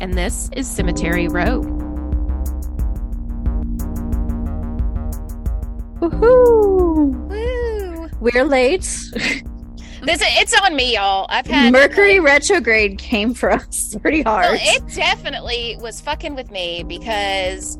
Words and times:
And 0.00 0.14
this 0.14 0.50
is 0.52 0.66
Cemetery 0.66 1.28
Row. 1.28 1.62
Woohoo! 6.00 7.12
Woo. 7.28 8.08
We're 8.20 8.44
late. 8.44 8.88
This 10.02 10.22
it's 10.24 10.58
on 10.60 10.76
me, 10.76 10.94
y'all. 10.94 11.26
I've 11.28 11.46
had 11.46 11.72
Mercury 11.72 12.18
like, 12.20 12.28
retrograde 12.28 12.98
came 12.98 13.34
for 13.34 13.50
us 13.50 13.94
pretty 14.02 14.22
hard. 14.22 14.52
Well, 14.52 14.58
it 14.60 14.94
definitely 14.94 15.76
was 15.80 16.00
fucking 16.00 16.34
with 16.34 16.50
me 16.50 16.84
because 16.84 17.76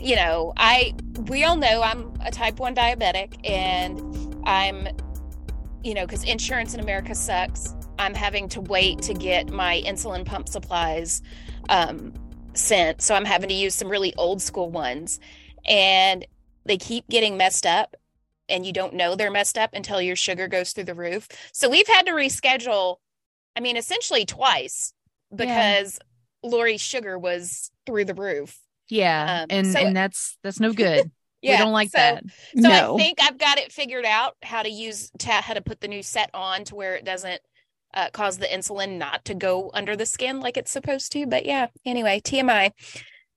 you 0.00 0.16
know, 0.16 0.52
I 0.56 0.94
we 1.28 1.44
all 1.44 1.56
know 1.56 1.82
I'm 1.82 2.14
a 2.24 2.30
type 2.30 2.60
1 2.60 2.74
diabetic 2.74 3.34
and 3.48 4.42
I'm 4.46 4.88
you 5.82 5.94
know, 5.94 6.06
cuz 6.06 6.24
insurance 6.24 6.72
in 6.74 6.80
America 6.80 7.14
sucks. 7.14 7.74
I'm 7.98 8.14
having 8.14 8.48
to 8.50 8.60
wait 8.60 9.02
to 9.02 9.14
get 9.14 9.50
my 9.50 9.82
insulin 9.86 10.24
pump 10.24 10.48
supplies 10.48 11.22
um 11.68 12.12
sent. 12.54 13.02
So 13.02 13.14
I'm 13.14 13.24
having 13.24 13.48
to 13.48 13.54
use 13.54 13.74
some 13.74 13.88
really 13.88 14.14
old 14.16 14.40
school 14.40 14.70
ones 14.70 15.18
and 15.66 16.24
they 16.64 16.76
keep 16.76 17.08
getting 17.08 17.36
messed 17.36 17.66
up 17.66 17.96
and 18.48 18.64
you 18.64 18.72
don't 18.72 18.94
know 18.94 19.14
they're 19.16 19.30
messed 19.30 19.58
up 19.58 19.70
until 19.74 20.00
your 20.00 20.14
sugar 20.16 20.46
goes 20.46 20.72
through 20.72 20.84
the 20.84 20.94
roof. 20.94 21.28
So 21.52 21.68
we've 21.68 21.88
had 21.88 22.06
to 22.06 22.12
reschedule 22.12 22.96
I 23.56 23.60
mean 23.60 23.76
essentially 23.76 24.24
twice 24.24 24.92
because 25.34 25.98
Lori's 26.42 26.80
sugar 26.80 27.18
was 27.18 27.70
through 27.86 28.04
the 28.04 28.14
roof. 28.14 28.58
Yeah, 28.88 29.40
Um, 29.42 29.46
and 29.50 29.66
so- 29.72 29.78
and 29.80 29.96
that's 29.96 30.36
that's 30.42 30.60
no 30.60 30.72
good. 30.72 31.10
we 31.42 31.56
don't 31.56 31.72
like 31.72 31.90
so, 31.90 31.98
that. 31.98 32.24
So 32.54 32.68
no. 32.68 32.94
I 32.94 32.98
think 32.98 33.18
I've 33.20 33.38
got 33.38 33.58
it 33.58 33.72
figured 33.72 34.04
out 34.04 34.36
how 34.42 34.62
to 34.62 34.68
use 34.70 35.10
to, 35.18 35.30
how 35.30 35.54
to 35.54 35.60
put 35.62 35.80
the 35.80 35.88
new 35.88 36.02
set 36.02 36.30
on 36.34 36.64
to 36.64 36.74
where 36.74 36.94
it 36.94 37.04
doesn't 37.04 37.40
uh, 37.94 38.10
cause 38.12 38.38
the 38.38 38.46
insulin 38.46 38.98
not 38.98 39.24
to 39.26 39.34
go 39.34 39.70
under 39.74 39.96
the 39.96 40.06
skin 40.06 40.40
like 40.40 40.56
it's 40.56 40.70
supposed 40.70 41.12
to. 41.12 41.26
But 41.26 41.46
yeah, 41.46 41.68
anyway, 41.86 42.20
TMI. 42.20 42.72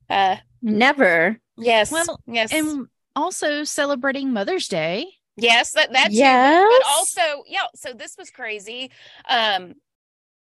Uh, 0.09 0.38
Never. 0.61 1.39
yes, 1.58 1.91
Well, 1.91 2.19
yes, 2.27 2.52
And 2.52 2.88
also 3.16 3.64
celebrating 3.64 4.33
Mother's 4.33 4.67
Day. 4.67 5.08
yes, 5.36 5.72
that 5.73 5.91
that 5.94 6.08
too. 6.09 6.16
Yes. 6.17 6.67
But 6.80 6.88
also, 6.88 7.44
yeah. 7.47 7.67
So 7.75 7.94
this 7.94 8.16
was 8.17 8.30
crazy. 8.31 8.91
Um, 9.30 9.75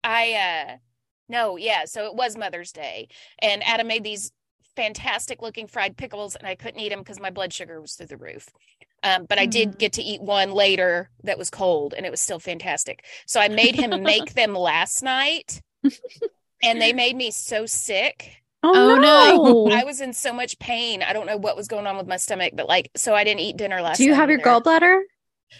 I 0.03 0.33
uh, 0.33 0.77
no, 1.27 1.57
yeah. 1.57 1.85
So 1.85 2.05
it 2.05 2.15
was 2.15 2.37
Mother's 2.37 2.71
Day, 2.71 3.07
and 3.39 3.63
Adam 3.63 3.87
made 3.87 4.03
these 4.03 4.31
fantastic 4.75 5.41
looking 5.41 5.67
fried 5.67 5.97
pickles, 5.97 6.35
and 6.35 6.47
I 6.47 6.55
couldn't 6.55 6.79
eat 6.79 6.89
them 6.89 6.99
because 6.99 7.19
my 7.19 7.29
blood 7.31 7.53
sugar 7.53 7.81
was 7.81 7.93
through 7.93 8.07
the 8.07 8.17
roof. 8.17 8.49
Um, 9.05 9.25
but 9.29 9.37
I 9.39 9.45
did 9.45 9.73
Mm. 9.73 9.77
get 9.77 9.93
to 9.93 10.01
eat 10.01 10.21
one 10.21 10.51
later 10.51 11.09
that 11.23 11.37
was 11.37 11.49
cold, 11.49 11.93
and 11.95 12.05
it 12.05 12.09
was 12.11 12.19
still 12.19 12.39
fantastic. 12.39 13.05
So 13.27 13.39
I 13.39 13.47
made 13.47 13.75
him 13.75 14.01
make 14.03 14.33
them 14.33 14.53
last 14.55 15.03
night, 15.03 15.61
and 16.63 16.81
they 16.81 16.91
made 16.93 17.15
me 17.15 17.31
so 17.31 17.65
sick. 17.65 18.41
Oh, 18.63 18.73
Oh, 18.73 18.95
no. 19.67 19.67
I 19.75 19.83
was 19.83 20.01
in 20.01 20.11
so 20.13 20.33
much 20.33 20.57
pain. 20.57 21.03
I 21.03 21.13
don't 21.13 21.27
know 21.27 21.37
what 21.37 21.55
was 21.55 21.67
going 21.67 21.85
on 21.85 21.97
with 21.97 22.07
my 22.07 22.17
stomach, 22.17 22.53
but 22.55 22.67
like, 22.67 22.89
so 22.95 23.13
I 23.13 23.23
didn't 23.23 23.41
eat 23.41 23.57
dinner 23.57 23.79
last. 23.81 23.97
Do 23.97 24.05
you 24.05 24.11
night 24.11 24.17
have 24.17 24.29
your 24.31 24.39
either. 24.39 24.49
gallbladder? 24.61 25.01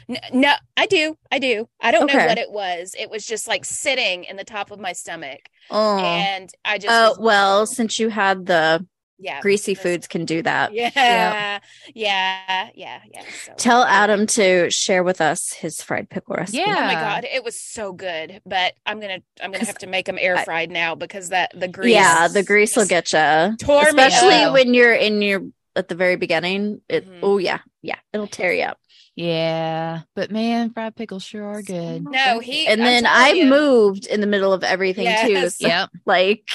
N- 0.09 0.17
No, 0.33 0.53
I 0.75 0.87
do. 0.87 1.15
I 1.31 1.37
do. 1.37 1.69
I 1.80 1.91
don't 1.91 2.11
know 2.11 2.25
what 2.25 2.39
it 2.39 2.49
was. 2.52 2.95
It 2.97 3.11
was 3.11 3.23
just 3.27 3.47
like 3.47 3.63
sitting 3.63 4.23
in 4.23 4.37
the 4.37 4.43
top 4.43 4.71
of 4.71 4.80
my 4.80 4.93
stomach. 4.93 5.41
Oh. 5.69 5.99
And 5.99 6.49
I 6.65 6.80
just, 6.80 6.91
Oh, 6.91 7.09
was- 7.09 7.19
well, 7.19 7.65
since 7.67 7.99
you 7.99 8.09
had 8.09 8.47
the 8.47 8.85
yeah. 9.17 9.41
greasy 9.41 9.73
this- 9.73 9.83
foods 9.83 10.08
can 10.08 10.25
do 10.25 10.41
that. 10.41 10.73
Yeah. 10.73 11.59
Yeah. 11.94 12.69
Yeah. 12.73 12.99
Yeah. 13.05 13.23
So. 13.45 13.53
Tell 13.58 13.83
Adam 13.83 14.27
to 14.27 14.70
share 14.70 15.03
with 15.03 15.21
us 15.21 15.53
his 15.53 15.81
fried 15.81 16.09
pickle 16.09 16.36
recipe. 16.36 16.64
Oh 16.65 16.71
my 16.71 16.93
God. 16.93 17.26
It 17.26 17.43
was 17.43 17.59
so 17.59 17.93
good. 17.93 18.42
But 18.45 18.73
I'm 18.86 18.99
going 18.99 19.20
to, 19.20 19.43
I'm 19.43 19.52
gonna 19.52 19.65
have 19.65 19.77
to 19.80 19.87
make 19.87 20.05
them 20.05 20.17
air 20.20 20.37
fried 20.39 20.70
now 20.71 20.95
because 20.95 21.30
that, 21.30 21.52
the 21.58 21.67
grease. 21.67 21.93
Yeah, 21.93 22.27
the 22.27 22.43
grease 22.43 22.76
will 22.76 22.87
get 22.87 23.14
you. 23.14 23.55
Tore 23.58 23.83
me 23.83 23.89
Especially 23.89 24.52
when 24.52 24.73
you're 24.73 24.93
in 24.93 25.21
your 25.21 25.42
at 25.75 25.87
the 25.87 25.95
very 25.95 26.15
beginning. 26.15 26.81
It 26.89 27.08
Mhm. 27.09 27.19
oh 27.23 27.37
yeah. 27.37 27.59
Yeah. 27.81 27.97
It'll 28.13 28.27
tear 28.27 28.53
you 28.53 28.63
up. 28.63 28.77
Yeah, 29.17 30.02
but 30.13 30.30
man, 30.30 30.71
fried 30.71 30.95
pickles 30.95 31.23
sure 31.23 31.45
are 31.45 31.61
good. 31.61 32.03
No, 32.03 32.39
he, 32.39 32.67
And 32.67 32.81
I'm 32.81 32.86
then 32.86 33.05
I 33.05 33.30
you. 33.30 33.45
moved 33.45 34.08
in 34.08 34.19
the 34.19 34.27
middle 34.27 34.52
of 34.52 34.61
everything 34.64 35.05
too. 35.25 35.31
Yes. 35.31 35.58
So, 35.58 35.67
Yep. 35.67 35.89
like 36.05 36.49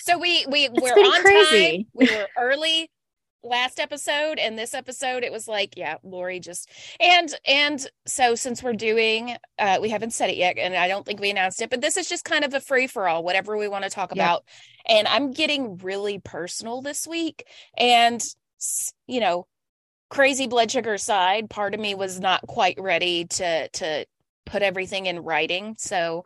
So 0.00 0.16
we 0.18 0.46
we 0.48 0.68
were 0.70 0.94
been 0.94 1.04
on 1.04 1.20
crazy. 1.20 1.76
time. 1.76 1.86
We 1.94 2.06
were 2.10 2.28
early 2.38 2.90
last 3.44 3.78
episode 3.78 4.38
and 4.38 4.58
this 4.58 4.74
episode 4.74 5.22
it 5.22 5.30
was 5.30 5.46
like 5.46 5.74
yeah 5.76 5.94
Lori 6.02 6.40
just 6.40 6.68
and 6.98 7.32
and 7.46 7.88
so 8.04 8.34
since 8.34 8.64
we're 8.64 8.72
doing 8.72 9.36
uh 9.60 9.78
we 9.80 9.88
haven't 9.90 10.10
said 10.12 10.28
it 10.28 10.36
yet 10.36 10.58
and 10.58 10.74
I 10.74 10.88
don't 10.88 11.06
think 11.06 11.20
we 11.20 11.30
announced 11.30 11.62
it 11.62 11.70
but 11.70 11.80
this 11.80 11.96
is 11.96 12.08
just 12.08 12.24
kind 12.24 12.44
of 12.44 12.52
a 12.52 12.60
free 12.60 12.88
for 12.88 13.06
all 13.06 13.22
whatever 13.22 13.56
we 13.56 13.68
want 13.68 13.84
to 13.84 13.90
talk 13.90 14.10
Yep. 14.10 14.16
about 14.16 14.44
and 14.88 15.06
I'm 15.06 15.30
getting 15.30 15.76
really 15.78 16.18
personal 16.18 16.82
this 16.82 17.06
week 17.06 17.46
and 17.78 18.16
s- 18.16 18.34
you 19.06 19.20
know 19.20 19.46
crazy 20.10 20.46
blood 20.46 20.70
sugar 20.70 20.94
aside 20.94 21.50
part 21.50 21.74
of 21.74 21.80
me 21.80 21.94
was 21.94 22.18
not 22.18 22.40
quite 22.46 22.76
ready 22.80 23.24
to 23.26 23.68
to 23.70 24.06
put 24.46 24.62
everything 24.62 25.06
in 25.06 25.20
writing 25.20 25.74
so 25.78 26.24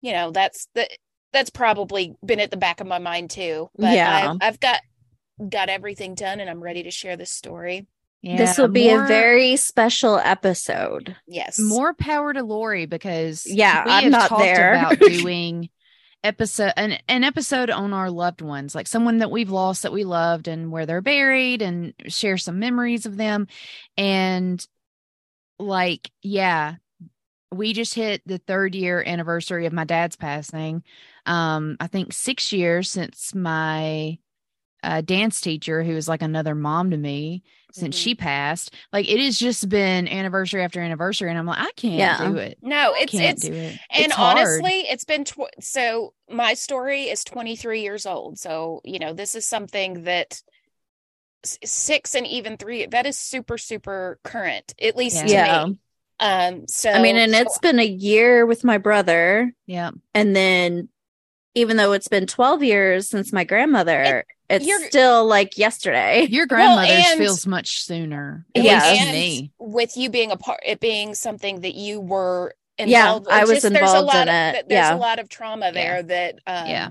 you 0.00 0.12
know 0.12 0.30
that's 0.30 0.68
the 0.74 0.88
that's 1.32 1.50
probably 1.50 2.14
been 2.24 2.38
at 2.40 2.50
the 2.52 2.56
back 2.56 2.80
of 2.80 2.86
my 2.86 3.00
mind 3.00 3.28
too. 3.28 3.68
But 3.76 3.94
Yeah. 3.94 4.30
I've, 4.30 4.36
I've 4.40 4.60
got 4.60 4.78
got 5.48 5.68
everything 5.68 6.14
done, 6.14 6.38
and 6.38 6.48
I'm 6.48 6.62
ready 6.62 6.84
to 6.84 6.92
share 6.92 7.16
this 7.16 7.32
story. 7.32 7.88
Yeah, 8.22 8.36
this 8.36 8.56
will 8.56 8.68
be 8.68 8.86
more- 8.86 9.02
a 9.04 9.08
very 9.08 9.56
special 9.56 10.16
episode. 10.18 11.16
Yes, 11.26 11.58
more 11.58 11.92
power 11.92 12.32
to 12.32 12.44
Lori 12.44 12.86
because 12.86 13.44
Yeah, 13.46 13.84
we 13.84 13.90
I'm 13.90 14.02
have 14.04 14.12
not 14.12 14.28
talked 14.28 14.42
there. 14.42 14.74
about 14.74 14.98
doing 15.00 15.70
episode 16.24 16.72
an, 16.76 16.98
an 17.08 17.22
episode 17.22 17.70
on 17.70 17.92
our 17.92 18.10
loved 18.10 18.40
ones 18.40 18.74
like 18.74 18.88
someone 18.88 19.18
that 19.18 19.30
we've 19.30 19.50
lost 19.50 19.82
that 19.82 19.92
we 19.92 20.04
loved 20.04 20.48
and 20.48 20.72
where 20.72 20.86
they're 20.86 21.02
buried 21.02 21.62
and 21.62 21.92
share 22.08 22.38
some 22.38 22.58
memories 22.58 23.06
of 23.06 23.16
them. 23.16 23.46
And 23.96 24.66
like 25.58 26.10
yeah 26.22 26.76
we 27.52 27.72
just 27.72 27.94
hit 27.94 28.22
the 28.26 28.38
third 28.38 28.74
year 28.74 29.04
anniversary 29.06 29.66
of 29.66 29.72
my 29.72 29.84
dad's 29.84 30.16
passing. 30.16 30.82
Um 31.26 31.76
i 31.78 31.86
think 31.86 32.12
six 32.12 32.52
years 32.52 32.90
since 32.90 33.34
my 33.34 34.18
uh, 34.84 35.00
dance 35.00 35.40
teacher 35.40 35.82
who 35.82 35.94
was 35.94 36.06
like 36.08 36.22
another 36.22 36.54
mom 36.54 36.90
to 36.90 36.96
me 36.96 37.42
since 37.72 37.96
Mhm. 37.96 38.02
she 38.02 38.14
passed 38.14 38.72
like 38.92 39.08
it 39.08 39.18
has 39.18 39.38
just 39.38 39.68
been 39.68 40.06
anniversary 40.06 40.62
after 40.62 40.80
anniversary 40.80 41.30
and 41.30 41.38
i'm 41.38 41.46
like 41.46 41.58
i 41.58 41.70
can't 41.76 41.94
Yeah. 41.94 42.28
do 42.28 42.36
it 42.36 42.58
no, 42.62 42.92
it's 42.96 43.10
can't 43.12 43.36
it's 43.38 43.42
do 43.48 43.52
it 43.52 43.78
and 43.90 44.06
It's 44.06 44.18
honestly, 44.18 44.80
it's 44.82 45.04
been 45.04 45.24
tw- 45.24 45.50
so. 45.60 46.12
My 46.30 46.54
story 46.54 47.02
is 47.04 47.22
23 47.22 47.82
years 47.82 48.06
old, 48.06 48.38
so 48.38 48.80
you 48.84 48.98
know 48.98 49.12
this 49.12 49.34
is 49.34 49.46
something 49.46 50.04
that 50.04 50.40
six 51.64 52.14
and 52.14 52.26
even 52.26 52.56
three 52.56 52.86
that 52.86 53.06
is 53.06 53.18
super 53.18 53.58
super 53.58 54.18
current, 54.24 54.74
at 54.80 54.96
least 54.96 55.20
to 55.26 55.32
Yeah. 55.32 55.66
me. 55.66 55.78
Um, 56.20 56.66
so 56.68 56.90
I 56.90 57.02
mean, 57.02 57.16
and 57.16 57.32
so- 57.32 57.40
it's 57.40 57.58
been 57.58 57.78
a 57.78 57.84
year 57.84 58.46
with 58.46 58.64
my 58.64 58.78
brother. 58.78 59.52
yeah 59.66 59.90
And 60.14 60.34
then 60.34 60.88
even 61.54 61.76
though 61.76 61.92
it's 61.92 62.08
been 62.08 62.26
12 62.26 62.62
years 62.62 63.08
since 63.08 63.32
my 63.32 63.44
grandmother, 63.44 64.24
it's 64.56 64.66
you're- 64.66 64.86
still 64.86 65.26
like 65.26 65.56
yesterday. 65.58 66.26
your 66.30 66.46
grandmother's 66.52 67.04
and- 67.10 67.18
feels 67.18 67.46
much 67.46 67.82
sooner 67.84 68.46
Yeah. 68.54 68.62
least 68.74 68.84
to 68.84 69.00
and 69.06 69.12
me 69.12 69.52
with 69.58 69.96
you 69.96 70.10
being 70.10 70.30
a 70.30 70.36
part, 70.36 70.60
it 70.64 70.80
being 70.80 71.14
something 71.14 71.60
that 71.60 71.74
you 71.74 72.00
were 72.00 72.54
Yeah, 72.78 72.84
involved. 73.14 73.28
I 73.30 73.42
it's 73.42 73.50
was 73.50 73.62
there's 73.62 73.74
a 73.74 73.78
involved 73.78 74.06
lot 74.06 74.28
in 74.28 74.34
of, 74.34 74.54
it. 74.56 74.68
There's 74.68 74.78
Yeah. 74.88 74.94
a 74.94 74.98
lot 74.98 75.18
of 75.18 75.28
trauma 75.28 75.72
there 75.72 76.02
that. 76.02 76.34
Um, 76.46 76.66
Yeah. 76.66 76.90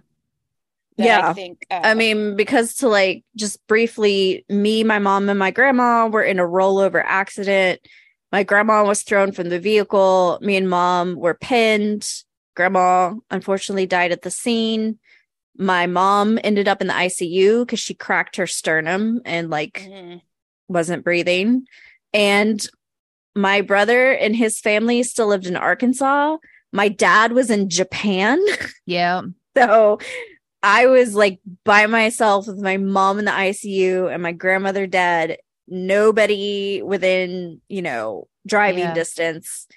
that 0.98 1.04
I 1.24 1.28
Yeah. 1.28 1.34
think. 1.34 1.66
Uh, 1.72 1.82
I 1.84 1.94
mean, 1.96 2.36
because 2.36 2.76
to 2.76 2.88
like 2.88 3.24
just 3.36 3.66
briefly, 3.68 4.46
me, 4.50 4.84
my 4.84 5.00
mom, 5.00 5.28
and 5.30 5.40
my 5.40 5.52
grandma 5.52 6.08
were 6.08 6.24
in 6.24 6.40
a 6.40 6.44
rollover 6.44 7.02
accident. 7.04 7.82
My 8.32 8.44
grandma 8.44 8.84
was 8.84 9.04
thrown 9.04 9.32
from 9.32 9.50
the 9.50 9.60
vehicle. 9.60 10.38
Me 10.42 10.56
and 10.56 10.70
mom 10.70 11.16
were 11.16 11.34
pinned. 11.34 12.08
Grandma 12.56 13.16
unfortunately 13.32 13.88
died 13.88 14.12
at 14.12 14.22
the 14.22 14.30
scene. 14.32 15.00
My 15.58 15.86
mom 15.86 16.40
ended 16.44 16.68
up 16.68 16.82
in 16.82 16.88
the 16.88 16.94
ICU 16.94 17.62
because 17.66 17.80
she 17.80 17.94
cracked 17.94 18.38
her 18.38 18.48
sternum 18.48 19.22
and 19.26 19.50
like 19.50 19.84
mhm. 19.88 20.22
wasn't 20.68 21.04
breathing. 21.04 21.68
And 22.14 22.66
my 23.36 23.62
brother 23.62 24.12
and 24.12 24.36
his 24.36 24.60
family 24.60 25.04
still 25.04 25.28
lived 25.28 25.46
in 25.48 25.56
Arkansas. 25.56 26.38
My 26.72 26.88
dad 26.88 27.34
was 27.34 27.50
in 27.50 27.70
Japan. 27.70 28.40
yeah 28.86 29.22
So 29.56 30.00
I 30.64 30.88
was 30.88 31.14
like 31.14 31.40
by 31.64 31.86
myself 31.88 32.48
with 32.48 32.60
my 32.60 32.78
mom 32.78 33.20
in 33.20 33.26
the 33.26 33.32
ICU 33.32 34.12
and 34.12 34.24
my 34.24 34.32
grandmother 34.32 34.88
dead. 34.88 35.38
Nobody 35.68 36.82
within, 36.82 37.62
you 37.70 37.82
know, 37.82 38.28
driving 38.46 38.80
Yeah. 38.80 38.94
distance. 38.94 39.68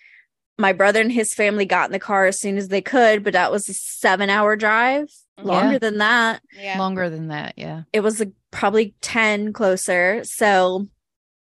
My 0.58 0.72
brother 0.72 1.00
and 1.00 1.12
his 1.12 1.34
family 1.34 1.66
got 1.66 1.88
in 1.88 1.92
the 1.92 1.98
car 1.98 2.26
as 2.26 2.40
soon 2.40 2.56
as 2.56 2.68
they 2.68 2.80
could, 2.80 3.22
but 3.22 3.34
that 3.34 3.52
was 3.52 3.68
a 3.68 3.74
seven 3.74 4.30
hour 4.30 4.56
drive. 4.56 5.08
Longer 5.42 5.72
Yeah. 5.72 5.78
than 5.78 5.98
that. 5.98 6.42
Yeah. 6.58 6.78
longer 6.78 7.10
than 7.10 7.28
that 7.28 7.54
yeah 7.56 7.82
It 7.92 8.00
was 8.00 8.20
like, 8.20 8.32
probably 8.50 8.94
10 9.02 9.52
closer. 9.52 10.22
So 10.24 10.86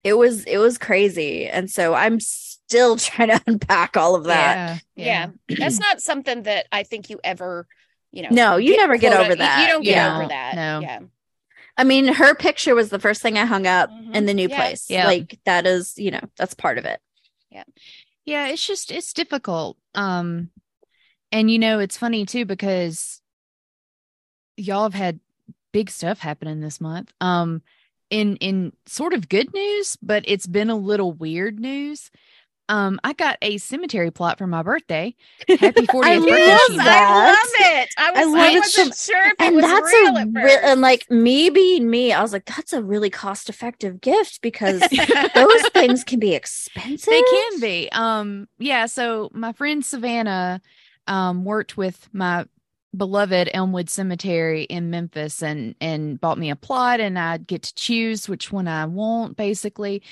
it 0.05 0.15
was, 0.15 0.45
it 0.45 0.59
was 0.59 0.79
crazy. 0.79 1.47
And 1.47 1.71
so 1.71 1.95
I'm 1.95 2.19
still 2.21 2.97
trying 3.09 3.29
to 3.29 3.41
unpack 3.47 3.97
all 3.97 4.15
of 4.17 4.25
that. 4.25 4.83
yeah. 4.97 5.31
yeah. 5.49 5.57
That's 5.59 5.79
not 5.79 6.01
something 6.01 6.43
that 6.45 6.67
I 6.73 6.83
think 6.83 7.09
you 7.11 7.21
ever 7.23 7.67
you 8.11 8.23
know. 8.23 8.29
No, 8.31 8.57
you 8.57 8.75
never 8.79 8.97
get 8.97 9.13
over 9.13 9.31
you- 9.31 9.37
that. 9.37 9.61
You 9.61 9.67
don't 9.67 9.83
get 9.83 9.97
Yeah. 9.97 10.17
over 10.19 10.29
that. 10.29 10.55
No. 10.55 10.81
Yeah. 10.81 11.01
I 11.77 11.85
mean, 11.85 12.09
her 12.09 12.35
picture 12.35 12.75
was 12.75 12.89
the 12.89 12.99
first 12.99 13.21
thing 13.21 13.37
I 13.39 13.45
hung 13.45 13.67
up 13.67 13.91
Mhm. 13.91 14.15
in 14.17 14.25
the 14.27 14.33
new 14.35 14.49
Yeah. 14.49 14.57
place. 14.57 14.89
Yeah. 14.91 15.05
Like 15.07 15.39
that 15.45 15.67
is, 15.67 15.93
you 15.99 16.11
know, 16.11 16.23
that's 16.39 16.55
part 16.55 16.79
of 16.79 16.87
it. 16.87 17.01
Yeah. 17.51 17.65
Yeah, 18.25 18.49
it's 18.49 18.67
just 18.67 18.91
it's 18.91 19.13
difficult. 19.13 19.77
Um 19.95 20.51
and 21.31 21.51
you 21.51 21.59
know, 21.59 21.79
it's 21.81 21.99
funny 21.99 22.25
too 22.25 22.47
because 22.47 23.18
y'all 24.59 24.83
have 24.85 24.95
had 24.95 25.21
big 25.73 25.91
stuff 25.91 26.19
happening 26.19 26.61
this 26.61 26.81
month. 26.81 27.13
Um 27.21 27.63
in 28.11 28.37
in 28.37 28.73
sort 28.87 29.13
of 29.15 29.29
good 29.29 29.53
news, 29.55 29.97
but 30.03 30.25
it's 30.27 30.47
been 30.47 30.71
a 30.71 30.77
little 30.77 31.13
weird 31.13 31.61
news. 31.61 32.11
Um 32.71 33.01
I 33.05 33.13
got 33.15 33.39
a 33.43 33.59
cemetery 33.59 34.11
plot 34.11 34.39
for 34.39 34.47
my 34.47 34.63
birthday. 34.63 35.15
Happy 35.59 35.87
40th 35.87 36.05
I 36.05 36.19
birthday, 36.19 36.47
love 36.47 36.61
Sheena. 36.71 36.87
I 36.87 37.27
love 37.31 37.37
it. 37.61 37.89
I 37.99 38.11
was, 38.11 38.19
I 38.19 38.25
I 38.25 38.25
love 38.25 38.55
it 38.57 38.61
wasn't 38.61 38.95
sure 38.95 39.27
if 39.27 39.33
it 39.33 39.37
and 39.41 39.57
was 39.57 39.65
that's 39.65 39.93
real 39.93 40.17
a 40.17 40.21
at 40.21 40.29
first. 40.35 40.59
and 40.65 40.81
like 40.81 41.11
me 41.11 41.51
being 41.51 41.89
me, 41.91 42.13
I 42.13 42.23
was 42.23 42.33
like, 42.33 42.45
that's 42.47 42.73
a 42.73 42.83
really 42.83 43.11
cost 43.11 43.49
effective 43.49 44.01
gift 44.01 44.41
because 44.43 44.81
those 45.35 45.69
things 45.75 46.05
can 46.05 46.19
be 46.19 46.35
expensive. 46.35 47.07
They 47.07 47.23
can 47.23 47.61
be. 47.61 47.89
Um, 47.93 48.49
yeah. 48.59 48.87
So 48.87 49.31
my 49.33 49.53
friend 49.53 49.85
Savannah 49.85 50.61
um 51.07 51.45
worked 51.45 51.77
with 51.77 52.09
my 52.13 52.47
beloved 52.97 53.51
Elmwood 53.53 53.91
Cemetery 53.91 54.63
in 54.63 54.91
Memphis 54.91 55.43
and 55.43 55.75
and 55.81 56.19
bought 56.21 56.39
me 56.39 56.51
a 56.51 56.57
plot 56.57 57.01
and 57.01 57.19
I 57.19 57.37
get 57.37 57.63
to 57.65 57.75
choose 57.75 58.29
which 58.29 58.51
one 58.51 58.67
I 58.67 58.87
want 58.87 59.37
basically. 59.37 60.03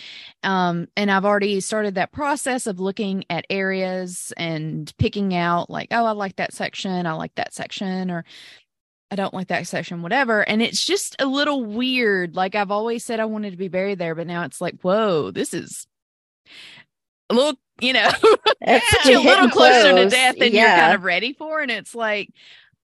Um 0.42 0.88
and 0.96 1.10
I've 1.10 1.24
already 1.24 1.60
started 1.60 1.94
that 1.94 2.12
process 2.12 2.66
of 2.66 2.78
looking 2.78 3.24
at 3.30 3.46
areas 3.48 4.32
and 4.36 4.92
picking 4.98 5.34
out 5.34 5.70
like, 5.70 5.88
oh, 5.90 6.04
I 6.04 6.12
like 6.12 6.36
that 6.36 6.52
section, 6.52 7.06
I 7.06 7.12
like 7.12 7.34
that 7.36 7.54
section 7.54 8.10
or 8.10 8.24
I 9.10 9.16
don't 9.16 9.34
like 9.34 9.48
that 9.48 9.66
section, 9.66 10.02
whatever. 10.02 10.46
And 10.46 10.60
it's 10.60 10.84
just 10.84 11.16
a 11.18 11.26
little 11.26 11.64
weird. 11.64 12.36
Like 12.36 12.54
I've 12.54 12.70
always 12.70 13.04
said 13.04 13.20
I 13.20 13.24
wanted 13.24 13.52
to 13.52 13.56
be 13.56 13.68
buried 13.68 13.98
there, 13.98 14.14
but 14.14 14.26
now 14.26 14.42
it's 14.44 14.60
like, 14.60 14.80
whoa, 14.82 15.30
this 15.30 15.54
is 15.54 15.86
a 17.30 17.34
little, 17.34 17.58
you 17.80 17.94
know, 17.94 18.10
It's 18.60 19.06
a 19.06 19.16
little 19.18 19.48
closer 19.48 19.94
to 19.94 20.08
death 20.08 20.38
than 20.38 20.52
yeah. 20.52 20.60
you're 20.60 20.80
kind 20.82 20.94
of 20.94 21.04
ready 21.04 21.32
for. 21.32 21.60
And 21.60 21.70
it's 21.70 21.94
like, 21.94 22.30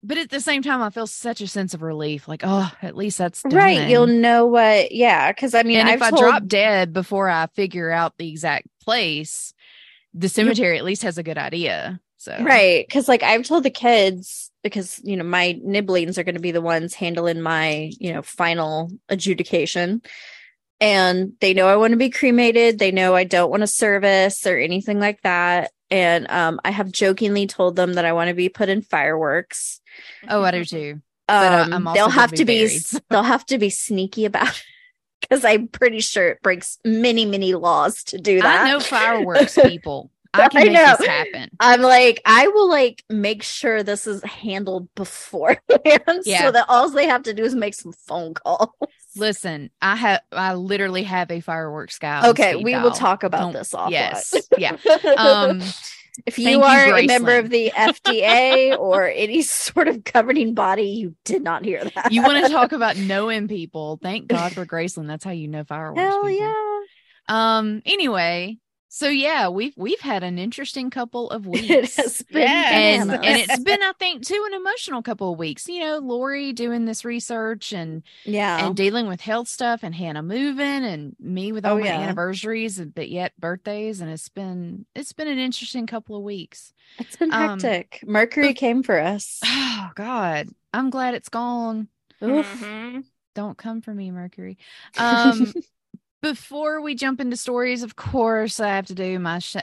but 0.03 0.19
at 0.19 0.31
the 0.31 0.41
same 0.41 0.63
time, 0.63 0.83
I 0.83 0.91
feel 0.91 1.07
such 1.07 1.41
a 1.41 1.47
sense 1.47 1.75
of 1.75 1.83
relief. 1.83 2.27
Like, 2.29 2.43
oh, 2.45 2.71
at 2.83 2.97
least 2.97 3.19
that's 3.19 3.43
done. 3.43 3.55
right. 3.55 3.89
You'll 3.89 4.07
know 4.07 4.47
what, 4.47 4.93
yeah. 4.93 5.31
Because 5.31 5.55
I 5.55 5.63
mean, 5.63 5.79
and 5.79 5.89
I've 5.89 6.03
if 6.03 6.03
I 6.03 6.11
drop 6.11 6.47
dead 6.47 6.93
before 6.93 7.29
I 7.29 7.47
figure 7.55 7.91
out 7.91 8.19
the 8.19 8.29
exact 8.29 8.67
place, 8.83 9.55
the 10.15 10.29
cemetery 10.29 10.79
at 10.79 10.85
least 10.85 11.03
has 11.03 11.19
a 11.19 11.23
good 11.23 11.39
idea. 11.39 12.01
So 12.17 12.37
right. 12.41 12.87
Because 12.87 13.09
like 13.09 13.23
I've 13.23 13.45
told 13.45 13.63
the 13.65 13.71
kids, 13.71 14.53
because 14.63 15.01
you 15.03 15.17
know 15.17 15.25
my 15.25 15.59
nibblings 15.63 16.19
are 16.19 16.25
going 16.25 16.35
to 16.35 16.41
be 16.41 16.53
the 16.53 16.61
ones 16.61 16.95
handling 16.95 17.41
my 17.41 17.91
you 17.99 18.13
know 18.13 18.23
final 18.23 18.91
adjudication 19.09 20.03
and 20.81 21.33
they 21.41 21.53
know 21.55 21.67
i 21.67 21.77
want 21.77 21.93
to 21.93 21.97
be 21.97 22.11
cremated 22.11 22.79
they 22.79 22.91
know 22.91 23.15
i 23.15 23.25
don't 23.25 23.51
want 23.51 23.63
a 23.63 23.67
service 23.67 24.47
or 24.47 24.57
anything 24.57 25.01
like 25.01 25.21
that 25.23 25.73
and 25.91 26.31
um, 26.31 26.61
i 26.65 26.71
have 26.71 26.91
jokingly 26.91 27.47
told 27.47 27.77
them 27.77 27.95
that 27.95 28.05
i 28.05 28.13
want 28.13 28.29
to 28.29 28.35
be 28.35 28.49
put 28.49 28.69
in 28.69 28.83
fireworks 28.83 29.81
Oh, 30.29 30.43
I 30.43 30.51
do 30.51 30.65
too. 30.65 31.03
But, 31.29 31.73
uh, 31.73 31.77
um, 31.77 31.89
they'll 31.95 32.11
have 32.11 32.33
to 32.33 32.45
be 32.45 32.69
they'll 33.09 33.23
have 33.23 33.47
to 33.47 33.59
be 33.59 33.71
sneaky 33.71 34.25
about 34.27 34.49
it 34.49 34.63
because 35.21 35.45
i'm 35.45 35.69
pretty 35.69 36.01
sure 36.01 36.31
it 36.31 36.43
breaks 36.43 36.79
many 36.85 37.25
many 37.25 37.55
laws 37.55 38.03
to 38.05 38.19
do 38.19 38.43
that 38.43 38.65
I 38.67 38.69
know 38.71 38.81
fireworks 38.81 39.55
people. 39.63 40.11
I 40.35 40.45
I 40.45 40.49
can 40.49 40.63
make 40.65 40.73
know. 40.73 40.97
this 40.99 41.07
happen. 41.07 41.51
I'm 41.61 41.83
like, 41.83 42.23
I 42.25 42.49
will 42.49 42.69
like 42.69 43.05
make 43.11 43.43
sure 43.43 43.83
this 43.83 44.07
is 44.07 44.23
handled 44.25 44.89
beforehand 44.95 45.61
Yeah. 46.25 46.41
so 46.43 46.51
that 46.53 46.65
all 46.69 46.89
they 46.91 47.07
have 47.07 47.23
to 47.25 47.35
do 47.35 47.45
is 47.45 47.55
make 47.55 47.75
some 47.75 47.93
phone 47.93 48.33
calls. 48.35 48.71
Listen, 49.15 49.69
I 49.83 49.95
have 49.95 50.21
I 50.33 50.55
literally 50.55 51.03
have 51.03 51.31
a 51.31 51.41
fireworks 51.41 51.99
guy. 51.99 52.29
okay, 52.31 52.57
we 52.57 52.75
will 52.77 52.93
talk 52.93 53.23
about 53.25 53.41
Don't- 53.41 53.53
this 53.53 53.73
offline. 53.75 53.91
Yes. 53.91 54.35
Yeah. 54.57 54.77
Um 55.19 55.63
if 56.27 56.37
thank 56.37 56.49
you 56.49 56.59
you, 56.59 56.63
are 56.63 56.99
a 56.99 57.07
member 57.07 57.39
of 57.39 57.51
the 57.51 57.73
FDA 57.75 58.79
or 58.79 59.07
any 59.09 59.43
sort 59.43 59.89
of 59.89 60.05
governing 60.05 60.55
body, 60.55 60.85
you 60.85 61.15
did 61.25 61.43
not 61.43 61.65
hear 61.65 61.85
that. 61.85 62.13
you 62.13 62.23
want 62.23 62.45
to 62.45 62.53
talk 62.53 62.73
about 62.73 62.97
knowing 62.97 63.49
people. 63.49 63.99
Thank 64.03 64.29
God 64.29 64.53
for 64.53 64.67
Graceland. 64.67 65.09
That's 65.09 65.25
how 65.25 65.31
you 65.31 65.49
know 65.49 65.65
fireworks. 65.65 66.01
Hell 66.01 66.25
people. 66.25 66.31
yeah. 66.31 66.79
Um 67.29 67.83
anyway, 67.87 68.59
so 68.95 69.09
yeah, 69.09 69.49
we've 69.49 69.73
we've 69.79 70.01
had 70.01 70.23
an 70.23 70.39
interesting 70.39 70.91
couple 70.91 71.31
of 71.31 71.47
It 71.47 71.51
weeks. 71.51 71.97
has 71.97 72.21
been 72.21 72.43
Yes. 72.43 73.01
and 73.03 73.11
and 73.11 73.25
it's 73.25 73.59
been 73.65 73.83
I 73.83 73.93
think 73.99 74.27
too 74.27 74.45
an 74.47 74.55
emotional 74.55 75.01
couple 75.03 75.33
of 75.33 75.39
weeks. 75.39 75.67
You 75.67 75.81
know, 75.81 75.99
Lori 75.99 76.53
doing 76.53 76.85
this 76.85 77.03
research 77.03 77.73
and 77.73 78.03
yeah. 78.25 78.67
and 78.67 78.77
dealing 78.77 79.07
with 79.09 79.23
health 79.23 79.49
stuff 79.49 79.81
and 79.83 79.95
Hannah 79.95 80.23
moving 80.23 80.85
and 80.85 81.17
me 81.19 81.53
with 81.53 81.65
all 81.65 81.77
Oh, 81.77 81.81
my 81.81 81.87
yeah. 81.87 82.01
anniversaries 82.01 82.79
and 82.79 82.95
but 82.95 83.09
yet 83.09 83.33
birthdays 83.41 84.03
and 84.03 84.11
it's 84.11 84.29
been 84.29 84.85
it's 84.95 85.15
been 85.15 85.29
an 85.29 85.39
interesting 85.39 85.87
couple 85.87 86.15
of 86.17 86.23
weeks. 86.23 86.75
it's 86.99 87.17
been 87.17 87.33
um, 87.33 87.59
hectic. 87.61 88.05
Mercury 88.07 88.53
came 88.53 88.83
for 88.83 89.01
us. 89.01 89.41
Oh 89.43 89.89
God. 89.95 90.49
I'm 90.75 90.91
glad 90.91 91.15
it's 91.15 91.31
gone. 91.31 91.89
Oof. 92.23 92.61
Mhm. 92.61 93.05
Don't 93.35 93.57
come 93.57 93.81
for 93.81 93.95
me, 93.95 94.11
Mercury. 94.11 94.59
Um 94.99 95.55
before 96.23 96.81
we 96.81 96.95
jump 96.95 97.21
into 97.21 97.37
stories, 97.37 97.83
of 97.83 97.97
course, 97.97 98.61
I 98.61 98.69
have 98.69 98.87
to 98.87 98.95
do 98.95 99.19
my 99.19 99.41
sh- 99.41 99.57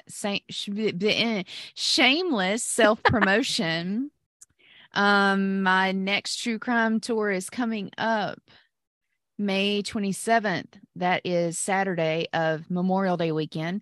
sh- 0.50 0.69
eh, 1.03 1.44
shameless 1.73 2.63
self 2.63 3.01
promotion. 3.01 4.11
um, 4.94 5.63
my 5.63 5.94
next 5.94 6.38
true 6.38 6.59
crime 6.59 7.00
tour 7.00 7.31
is 7.31 7.50
coming 7.50 7.91
up 7.97 8.39
May 9.38 9.81
27th. 9.81 10.73
That 10.97 11.21
is 11.23 11.57
Saturday 11.57 12.27
of 12.33 12.69
Memorial 12.69 13.15
Day 13.17 13.31
weekend. 13.31 13.81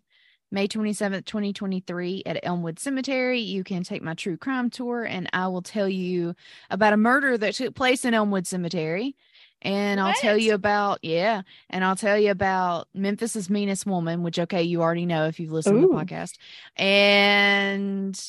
May 0.49 0.67
27th, 0.67 1.25
2023, 1.25 2.23
at 2.25 2.39
Elmwood 2.43 2.79
Cemetery. 2.79 3.39
You 3.39 3.65
can 3.65 3.83
take 3.83 4.01
my 4.01 4.13
true 4.13 4.37
crime 4.37 4.69
tour, 4.69 5.03
and 5.03 5.29
I 5.33 5.47
will 5.47 5.61
tell 5.61 5.89
you 5.89 6.35
about 6.69 6.93
a 6.93 6.97
murder 6.97 7.37
that 7.37 7.55
took 7.55 7.75
place 7.75 8.05
in 8.05 8.13
Elmwood 8.13 8.47
Cemetery. 8.47 9.17
And 9.61 9.99
I'll 9.99 10.13
tell 10.13 10.37
you 10.37 10.53
about, 10.53 10.99
yeah, 11.01 11.41
and 11.69 11.83
I'll 11.83 11.95
tell 11.95 12.17
you 12.17 12.31
about 12.31 12.87
Memphis's 12.93 13.49
meanest 13.49 13.85
woman, 13.85 14.21
which, 14.23 14.37
okay, 14.39 14.63
you 14.63 14.81
already 14.81 15.05
know 15.05 15.25
if 15.25 15.39
you've 15.39 15.51
listened 15.51 15.81
to 15.81 15.87
the 15.87 15.93
podcast. 15.93 16.37
And, 16.75 18.19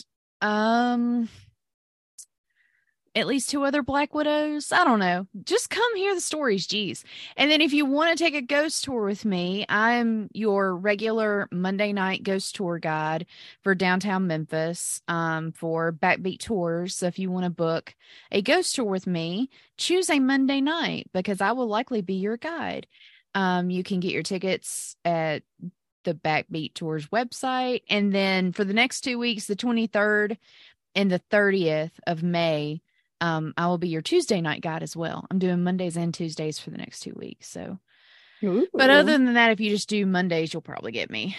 um, 0.41 1.29
at 3.15 3.27
least 3.27 3.51
two 3.51 3.65
other 3.65 3.83
Black 3.83 4.15
Widows. 4.15 4.73
I 4.73 4.85
don't 4.85 4.99
know. 4.99 5.27
Just 5.45 5.71
come 5.71 5.97
hear 5.97 6.15
the 6.15 6.21
stories, 6.21 6.67
geez. 6.67 7.05
And 7.37 7.51
then 7.51 7.61
if 7.61 7.73
you 7.73 7.87
want 7.87 8.17
to 8.17 8.23
take 8.23 8.35
a 8.35 8.43
ghost 8.43 8.85
tour 8.85 9.05
with 9.05 9.25
me, 9.25 9.65
I'm 9.69 10.29
your 10.33 10.77
regular 10.77 11.49
Monday 11.51 11.93
night 11.93 12.23
ghost 12.23 12.55
tour 12.55 12.79
guide 12.79 13.27
for 13.63 13.75
downtown 13.75 14.27
Memphis 14.27 15.01
um, 15.09 15.53
for 15.53 15.93
Backbeat 15.93 16.41
Tours. 16.41 16.97
So 16.97 17.07
if 17.07 17.19
you 17.19 17.31
want 17.31 17.45
to 17.45 17.51
book 17.51 17.95
a 18.31 18.43
ghost 18.43 18.75
tour 18.75 18.87
with 18.87 19.07
me, 19.07 19.51
choose 19.77 20.11
a 20.11 20.21
Monday 20.21 20.61
night 20.61 21.09
because 21.13 21.41
I 21.41 21.53
will 21.53 21.69
likely 21.69 22.03
be 22.03 22.15
your 22.15 22.37
guide. 22.37 22.87
Um, 23.35 23.71
you 23.71 23.83
can 23.83 24.01
get 24.01 24.13
your 24.13 24.23
tickets 24.23 24.97
at 25.05 25.43
the 26.05 26.15
Backbeat 26.15 26.75
Tours 26.75 27.09
website. 27.09 27.83
And 27.89 28.13
then 28.13 28.53
for 28.53 28.65
the 28.65 28.73
next 28.73 29.03
two 29.03 29.19
weeks, 29.19 29.47
the 29.47 29.57
23rd 29.57 30.39
and 30.95 31.11
the 31.11 31.21
30th 31.31 31.93
of 32.07 32.23
May, 32.23 32.81
um, 33.21 33.55
I 33.57 33.67
will 33.67 33.79
be 33.79 33.89
your 33.89 34.03
Tuesday 34.03 34.41
night 34.41 34.63
guide 34.63 34.83
as 34.83 34.97
well. 34.97 35.27
I'm 35.31 35.39
doing 35.39 35.63
Mondays 35.65 35.97
and 35.97 36.13
Tuesdays 36.15 36.59
for 36.59 36.71
the 36.71 36.79
next 36.79 37.01
two 37.01 37.15
weeks. 37.17 37.49
So, 37.49 37.79
but 38.73 38.91
other 38.91 39.13
than 39.13 39.35
that, 39.35 39.51
if 39.51 39.61
you 39.61 39.71
just 39.71 39.89
do 39.89 40.07
Mondays, 40.07 40.53
you'll 40.53 40.63
probably 40.63 40.93
get 40.93 41.11
me. 41.11 41.37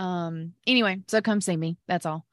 Um, 0.00 0.52
anyway, 0.66 1.00
so 1.08 1.20
come 1.20 1.40
see 1.40 1.56
me. 1.56 1.76
That's 1.88 2.06
all. 2.06 2.24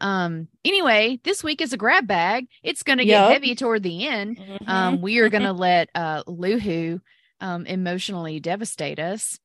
Um, 0.00 0.48
anyway, 0.64 1.20
this 1.22 1.44
week 1.44 1.60
is 1.60 1.72
a 1.72 1.76
grab 1.76 2.06
bag. 2.06 2.46
It's 2.62 2.82
going 2.82 2.98
to 2.98 3.04
get 3.04 3.20
Yup. 3.20 3.32
heavy 3.32 3.54
toward 3.54 3.82
the 3.82 4.06
end. 4.06 4.38
Mhm. 4.38 4.68
Um, 4.68 5.00
we 5.02 5.18
are 5.18 5.28
going 5.28 5.42
to 5.44 5.52
let 5.52 5.90
uh, 5.94 6.22
Luhu 6.24 7.00
um, 7.40 7.66
emotionally 7.66 8.40
devastate 8.40 8.98
us, 8.98 9.38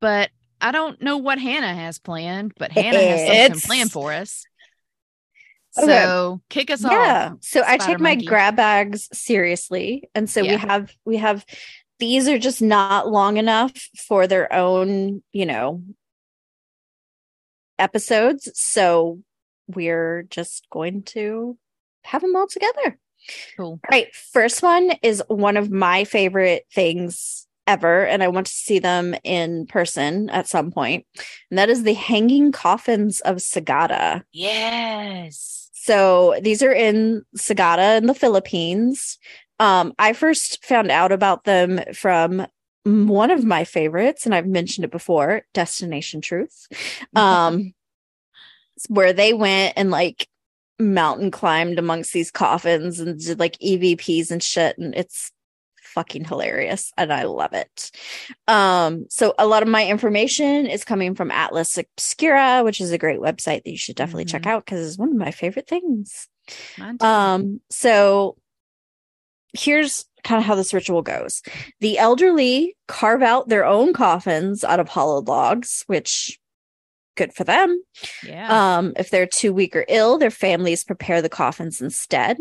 but 0.00 0.30
I 0.60 0.72
don't 0.72 1.00
know 1.02 1.18
what 1.18 1.38
Hannah 1.38 1.74
has 1.74 1.98
planned, 1.98 2.52
but 2.58 2.70
Hannah 2.70 2.98
has 2.98 3.50
something 3.50 3.68
planned 3.68 3.92
for 3.92 4.12
us. 4.12 4.44
Okay. 5.78 5.86
So 5.86 6.40
kick 6.50 6.70
us 6.70 6.82
yeah 6.82 6.88
off. 6.88 6.94
Yeah. 6.94 7.32
So 7.40 7.62
i 7.62 7.76
Spider 7.76 7.84
take 7.84 8.00
my 8.00 8.14
grab 8.16 8.56
bags 8.56 9.08
seriously 9.12 10.08
and 10.14 10.28
so 10.28 10.42
we 10.42 10.48
have 10.48 10.92
we 11.04 11.16
have 11.16 11.44
these 11.98 12.28
are 12.28 12.38
just 12.38 12.60
not 12.60 13.08
long 13.08 13.36
enough 13.36 13.72
for 13.96 14.26
their 14.26 14.52
own 14.52 15.22
you 15.32 15.46
know 15.46 15.82
episodes 17.78 18.50
so 18.54 19.20
we're 19.68 20.24
just 20.24 20.68
going 20.70 21.02
to 21.02 21.56
have 22.04 22.20
them 22.22 22.36
all 22.36 22.46
together 22.46 22.98
Cool. 23.56 23.72
all 23.72 23.80
right 23.90 24.14
first 24.14 24.62
one 24.62 24.92
is 25.02 25.22
one 25.28 25.56
of 25.56 25.70
my 25.70 26.04
favorite 26.04 26.66
things 26.72 27.46
ever 27.68 28.04
and 28.04 28.22
i 28.22 28.28
want 28.28 28.46
to 28.46 28.52
see 28.52 28.80
them 28.80 29.14
in 29.22 29.66
person 29.66 30.28
at 30.30 30.48
some 30.48 30.72
point 30.72 31.06
and 31.50 31.58
that 31.58 31.70
is 31.70 31.84
the 31.84 31.94
hanging 31.94 32.50
coffins 32.50 33.20
of 33.20 33.36
Sagada 33.36 34.22
Yes. 34.32 35.61
So 35.82 36.38
these 36.40 36.62
are 36.62 36.72
in 36.72 37.24
Sagada 37.36 37.98
in 37.98 38.06
the 38.06 38.14
Philippines. 38.14 39.18
Um, 39.58 39.92
I 39.98 40.12
first 40.12 40.64
found 40.64 40.92
out 40.92 41.10
about 41.10 41.42
them 41.42 41.80
from 41.92 42.46
one 42.84 43.32
of 43.32 43.44
my 43.44 43.64
favorites, 43.64 44.24
and 44.24 44.32
I've 44.32 44.46
mentioned 44.46 44.84
it 44.84 44.92
before, 44.92 45.42
Destination 45.54 46.20
Truth. 46.20 46.68
Um, 47.16 47.74
where 48.88 49.12
they 49.12 49.34
went 49.34 49.74
and 49.76 49.90
like 49.90 50.28
mountain 50.78 51.32
climbed 51.32 51.80
amongst 51.80 52.12
these 52.12 52.30
coffins 52.30 53.00
and 53.00 53.18
did 53.18 53.40
like 53.40 53.58
EVPs 53.58 54.30
and 54.30 54.42
shit. 54.42 54.78
And 54.78 54.94
it's 54.94 55.32
fucking 55.94 56.24
hilarious 56.24 56.92
and 56.96 57.12
I 57.12 57.24
love 57.24 57.52
it. 57.52 57.90
Um, 58.48 59.06
so 59.10 59.34
a 59.38 59.46
lot 59.46 59.62
of 59.62 59.68
my 59.68 59.86
information 59.86 60.66
is 60.66 60.84
coming 60.84 61.14
from 61.14 61.30
Atlas 61.30 61.78
Obscura, 61.78 62.62
which 62.64 62.80
is 62.80 62.92
a 62.92 62.98
great 62.98 63.20
website 63.20 63.64
that 63.64 63.70
you 63.70 63.76
should 63.78 63.96
definitely 63.96 64.24
check 64.24 64.42
Mhm. 64.42 64.50
out 64.50 64.64
because 64.64 64.86
it's 64.86 64.98
one 64.98 65.10
of 65.10 65.16
my 65.16 65.30
favorite 65.30 65.68
things. 65.68 66.28
Um, 67.00 67.60
so 67.70 68.36
here's 69.54 70.06
kind 70.24 70.38
of 70.38 70.44
how 70.44 70.54
this 70.54 70.72
ritual 70.72 71.02
goes. 71.02 71.42
The 71.80 71.98
elderly 71.98 72.76
carve 72.88 73.22
out 73.22 73.48
their 73.48 73.64
own 73.66 73.92
coffins 73.92 74.64
out 74.64 74.80
of 74.80 74.88
hollowed 74.88 75.28
logs, 75.28 75.84
which 75.88 76.38
good 77.16 77.34
for 77.34 77.44
them. 77.44 77.82
yeah. 78.26 78.78
Um, 78.78 78.94
if 78.96 79.10
they're 79.10 79.26
too 79.26 79.52
weak 79.52 79.76
or 79.76 79.84
ill, 79.88 80.16
their 80.16 80.30
families 80.30 80.84
prepare 80.84 81.20
the 81.20 81.28
coffins 81.28 81.80
instead. 81.82 82.38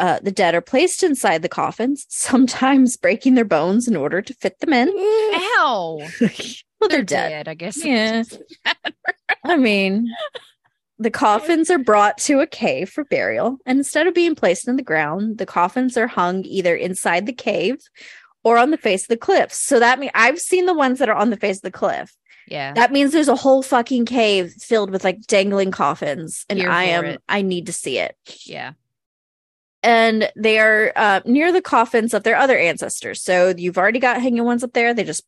Uh, 0.00 0.18
the 0.22 0.32
dead 0.32 0.54
are 0.54 0.62
placed 0.62 1.02
inside 1.02 1.42
the 1.42 1.48
coffins, 1.48 2.06
sometimes 2.08 2.96
breaking 2.96 3.34
their 3.34 3.44
bones 3.44 3.86
in 3.86 3.94
order 3.94 4.22
to 4.22 4.32
fit 4.32 4.58
them 4.60 4.72
in. 4.72 4.88
Ow. 4.88 6.00
well, 6.80 6.88
they're, 6.88 7.02
dead. 7.02 7.48
I 7.48 7.54
guess. 7.54 7.84
Yeah. 7.84 8.22
I 9.44 9.58
mean, 9.58 10.08
the 10.98 11.10
coffins 11.10 11.70
are 11.70 11.78
brought 11.78 12.16
to 12.18 12.40
a 12.40 12.46
cave 12.46 12.88
for 12.88 13.04
burial, 13.04 13.58
and 13.66 13.76
instead 13.78 14.06
of 14.06 14.14
being 14.14 14.34
placed 14.34 14.66
in 14.66 14.76
the 14.76 14.82
ground, 14.82 15.36
the 15.36 15.44
coffins 15.44 15.98
are 15.98 16.06
hung 16.06 16.46
either 16.46 16.74
inside 16.74 17.26
the 17.26 17.32
cave 17.34 17.76
or 18.42 18.56
on 18.56 18.70
the 18.70 18.78
face 18.78 19.02
of 19.02 19.08
the 19.08 19.18
cliff. 19.18 19.52
So 19.52 19.78
that 19.80 19.98
means 19.98 20.12
I've 20.14 20.40
seen 20.40 20.64
the 20.64 20.72
ones 20.72 20.98
that 20.98 21.10
are 21.10 21.14
on 21.14 21.28
the 21.28 21.36
face 21.36 21.58
of 21.58 21.62
the 21.62 21.70
cliff. 21.70 22.16
Yeah. 22.48 22.72
That 22.72 22.90
means 22.90 23.12
there's 23.12 23.28
a 23.28 23.36
whole 23.36 23.62
fucking 23.62 24.06
cave 24.06 24.54
filled 24.58 24.90
with 24.90 25.04
like 25.04 25.20
dangling 25.26 25.72
coffins, 25.72 26.46
and 26.48 26.58
Here 26.58 26.70
I 26.70 26.84
am 26.84 27.04
it. 27.04 27.22
I 27.28 27.42
need 27.42 27.66
to 27.66 27.72
see 27.74 27.98
it. 27.98 28.16
yeah. 28.46 28.72
And 29.82 30.30
they 30.36 30.58
are 30.58 30.92
uh, 30.94 31.20
near 31.24 31.52
the 31.52 31.62
coffins 31.62 32.12
of 32.12 32.22
their 32.22 32.36
other 32.36 32.58
ancestors. 32.58 33.22
So 33.22 33.54
you've 33.56 33.78
already 33.78 33.98
got 33.98 34.20
hanging 34.20 34.44
ones 34.44 34.62
up 34.62 34.72
there. 34.72 34.92
They 34.92 35.04
just 35.04 35.24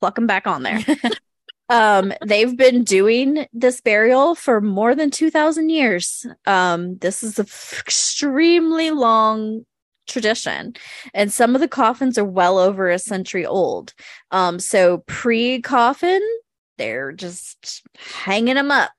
pluck 0.00 0.14
them 0.14 0.26
back 0.26 0.46
on 0.46 0.62
there. 0.62 0.80
um, 1.68 2.12
they've 2.24 2.56
been 2.56 2.84
doing 2.84 3.46
this 3.52 3.80
burial 3.80 4.34
for 4.34 4.60
more 4.60 4.94
than 4.94 5.10
two 5.10 5.30
thousand 5.30 5.70
years. 5.70 6.26
Um, 6.46 6.98
this 6.98 7.22
is 7.22 7.38
a 7.38 7.42
f- 7.42 7.80
extremely 7.80 8.90
long 8.90 9.64
tradition 10.08 10.74
and 11.14 11.32
some 11.32 11.54
of 11.54 11.60
the 11.60 11.68
coffins 11.68 12.18
are 12.18 12.24
well 12.24 12.58
over 12.58 12.88
a 12.88 12.98
century 12.98 13.44
old 13.44 13.92
um 14.30 14.58
so 14.58 15.04
pre-coffin 15.06 16.22
they're 16.78 17.12
just 17.12 17.82
hanging 18.24 18.54
them 18.54 18.70
up 18.70 18.90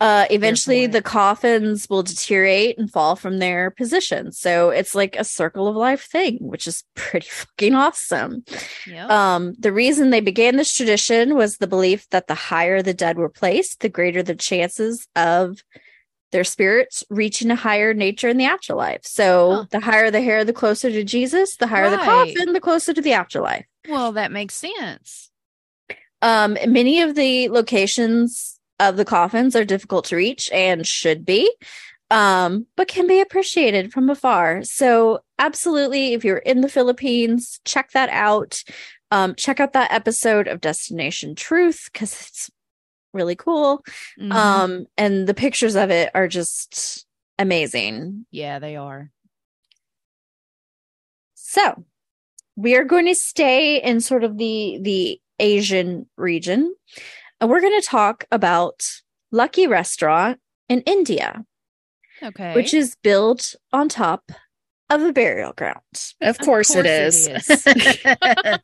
uh 0.00 0.26
eventually 0.30 0.86
the 0.86 1.02
coffins 1.02 1.88
will 1.90 2.02
deteriorate 2.04 2.78
and 2.78 2.90
fall 2.90 3.16
from 3.16 3.38
their 3.38 3.70
position 3.70 4.30
so 4.30 4.70
it's 4.70 4.94
like 4.94 5.16
a 5.16 5.24
circle 5.24 5.66
of 5.66 5.74
life 5.74 6.02
thing 6.04 6.36
which 6.40 6.66
is 6.68 6.84
pretty 6.94 7.28
fucking 7.28 7.74
awesome 7.74 8.44
Yep. 8.86 9.10
um, 9.10 9.54
the 9.58 9.72
reason 9.72 10.10
they 10.10 10.20
began 10.20 10.56
this 10.56 10.72
tradition 10.72 11.34
was 11.34 11.56
the 11.58 11.66
belief 11.66 12.08
that 12.10 12.26
the 12.28 12.34
higher 12.34 12.80
the 12.82 12.94
dead 12.94 13.18
were 13.18 13.28
placed, 13.28 13.80
the 13.80 13.88
greater 13.88 14.22
the 14.22 14.34
chances 14.34 15.06
of 15.16 15.62
their 16.32 16.44
spirits 16.44 17.02
reaching 17.10 17.50
a 17.50 17.56
higher 17.56 17.92
nature 17.94 18.28
in 18.28 18.36
the 18.38 18.44
afterlife. 18.44 19.00
So 19.04 19.52
Huh. 19.52 19.64
the 19.70 19.80
higher 19.80 20.10
the 20.10 20.20
hair, 20.22 20.44
the 20.44 20.52
closer 20.52 20.90
to 20.90 21.04
Jesus, 21.04 21.56
the 21.56 21.66
higher 21.66 21.90
the 21.90 21.96
Right. 21.96 22.34
coffin, 22.36 22.52
the 22.52 22.60
closer 22.60 22.92
to 22.94 23.00
the 23.00 23.12
afterlife. 23.14 23.64
well, 23.88 24.12
that 24.12 24.30
makes 24.32 24.54
sense. 24.54 25.30
Um, 26.22 26.56
many 26.66 27.00
of 27.00 27.14
the 27.14 27.48
locations 27.48 28.57
of 28.80 28.96
the 28.96 29.04
coffins 29.04 29.54
are 29.56 29.64
difficult 29.64 30.04
to 30.06 30.16
reach 30.16 30.50
and 30.52 30.86
should 30.86 31.24
be, 31.24 31.50
um, 32.10 32.66
but 32.76 32.88
can 32.88 33.06
be 33.06 33.20
appreciated 33.20 33.92
from 33.92 34.08
afar. 34.10 34.62
So, 34.64 35.20
absolutely, 35.38 36.14
if 36.14 36.24
you're 36.24 36.38
in 36.38 36.60
the 36.60 36.68
Philippines, 36.68 37.60
check 37.64 37.90
that 37.92 38.08
out. 38.10 38.62
Um, 39.10 39.34
check 39.34 39.58
out 39.60 39.72
that 39.72 39.92
episode 39.92 40.48
of 40.48 40.60
Destination 40.60 41.34
Truth 41.34 41.88
because 41.92 42.12
it's 42.12 42.50
really 43.14 43.36
cool. 43.36 43.82
Mhm. 44.20 44.32
Um, 44.32 44.86
and 44.98 45.26
the 45.26 45.34
pictures 45.34 45.76
of 45.76 45.90
it 45.90 46.10
are 46.14 46.28
just 46.28 47.06
amazing. 47.38 48.26
yeah, 48.30 48.58
they 48.58 48.76
are. 48.76 49.10
So 51.34 51.84
we 52.56 52.74
are 52.76 52.84
going 52.84 53.06
to 53.06 53.14
stay 53.14 53.82
in 53.82 54.00
sort 54.00 54.24
of 54.24 54.36
the 54.38 54.78
the 54.82 55.20
Asian 55.38 56.06
region, 56.16 56.74
and 57.40 57.48
we're 57.50 57.60
going 57.60 57.80
to 57.80 57.86
talk 57.86 58.24
about 58.30 59.00
Lucky 59.30 59.66
Restaurant 59.66 60.38
in 60.68 60.80
India, 60.82 61.44
Okay. 62.22 62.54
which 62.54 62.74
is 62.74 62.96
built 63.02 63.54
on 63.72 63.88
top 63.88 64.32
of 64.90 65.02
a 65.02 65.12
burial 65.12 65.52
ground. 65.52 65.80
Of 66.20 66.36
Of 66.36 66.38
course, 66.38 66.74
it 66.74 66.84
course 66.84 67.26
is. 67.28 67.62
it 67.66 68.60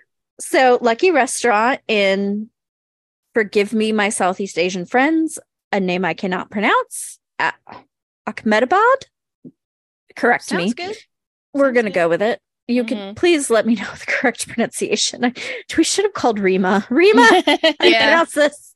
so 0.40 0.78
Lucky 0.80 1.10
Restaurant 1.10 1.80
in 1.88 2.50
forgive 3.32 3.72
me 3.72 3.90
my 3.92 4.08
Southeast 4.10 4.58
Asian 4.58 4.84
friends, 4.86 5.38
a 5.72 5.80
name 5.80 6.04
I 6.04 6.14
cannot 6.14 6.50
pronounce. 6.50 7.18
Uh, 7.38 7.52
Ahmedabad. 8.26 9.06
Correct 10.14 10.52
me. 10.52 10.72
good. 10.72 10.96
We're 11.52 11.72
gonna 11.72 11.90
go 11.90 12.08
with 12.08 12.22
it. 12.22 12.40
You 12.66 12.82
Mhm. 12.84 12.88
can 12.88 13.14
please 13.14 13.50
let 13.50 13.66
me 13.66 13.74
know 13.74 13.90
the 13.98 14.06
correct 14.06 14.48
pronunciation. 14.48 15.34
We 15.76 15.84
should 15.84 16.04
have 16.04 16.14
called 16.14 16.38
Rima. 16.38 16.86
Rima, 16.90 17.42
Yeah. 17.82 18.06
pronounce 18.06 18.32
this? 18.32 18.74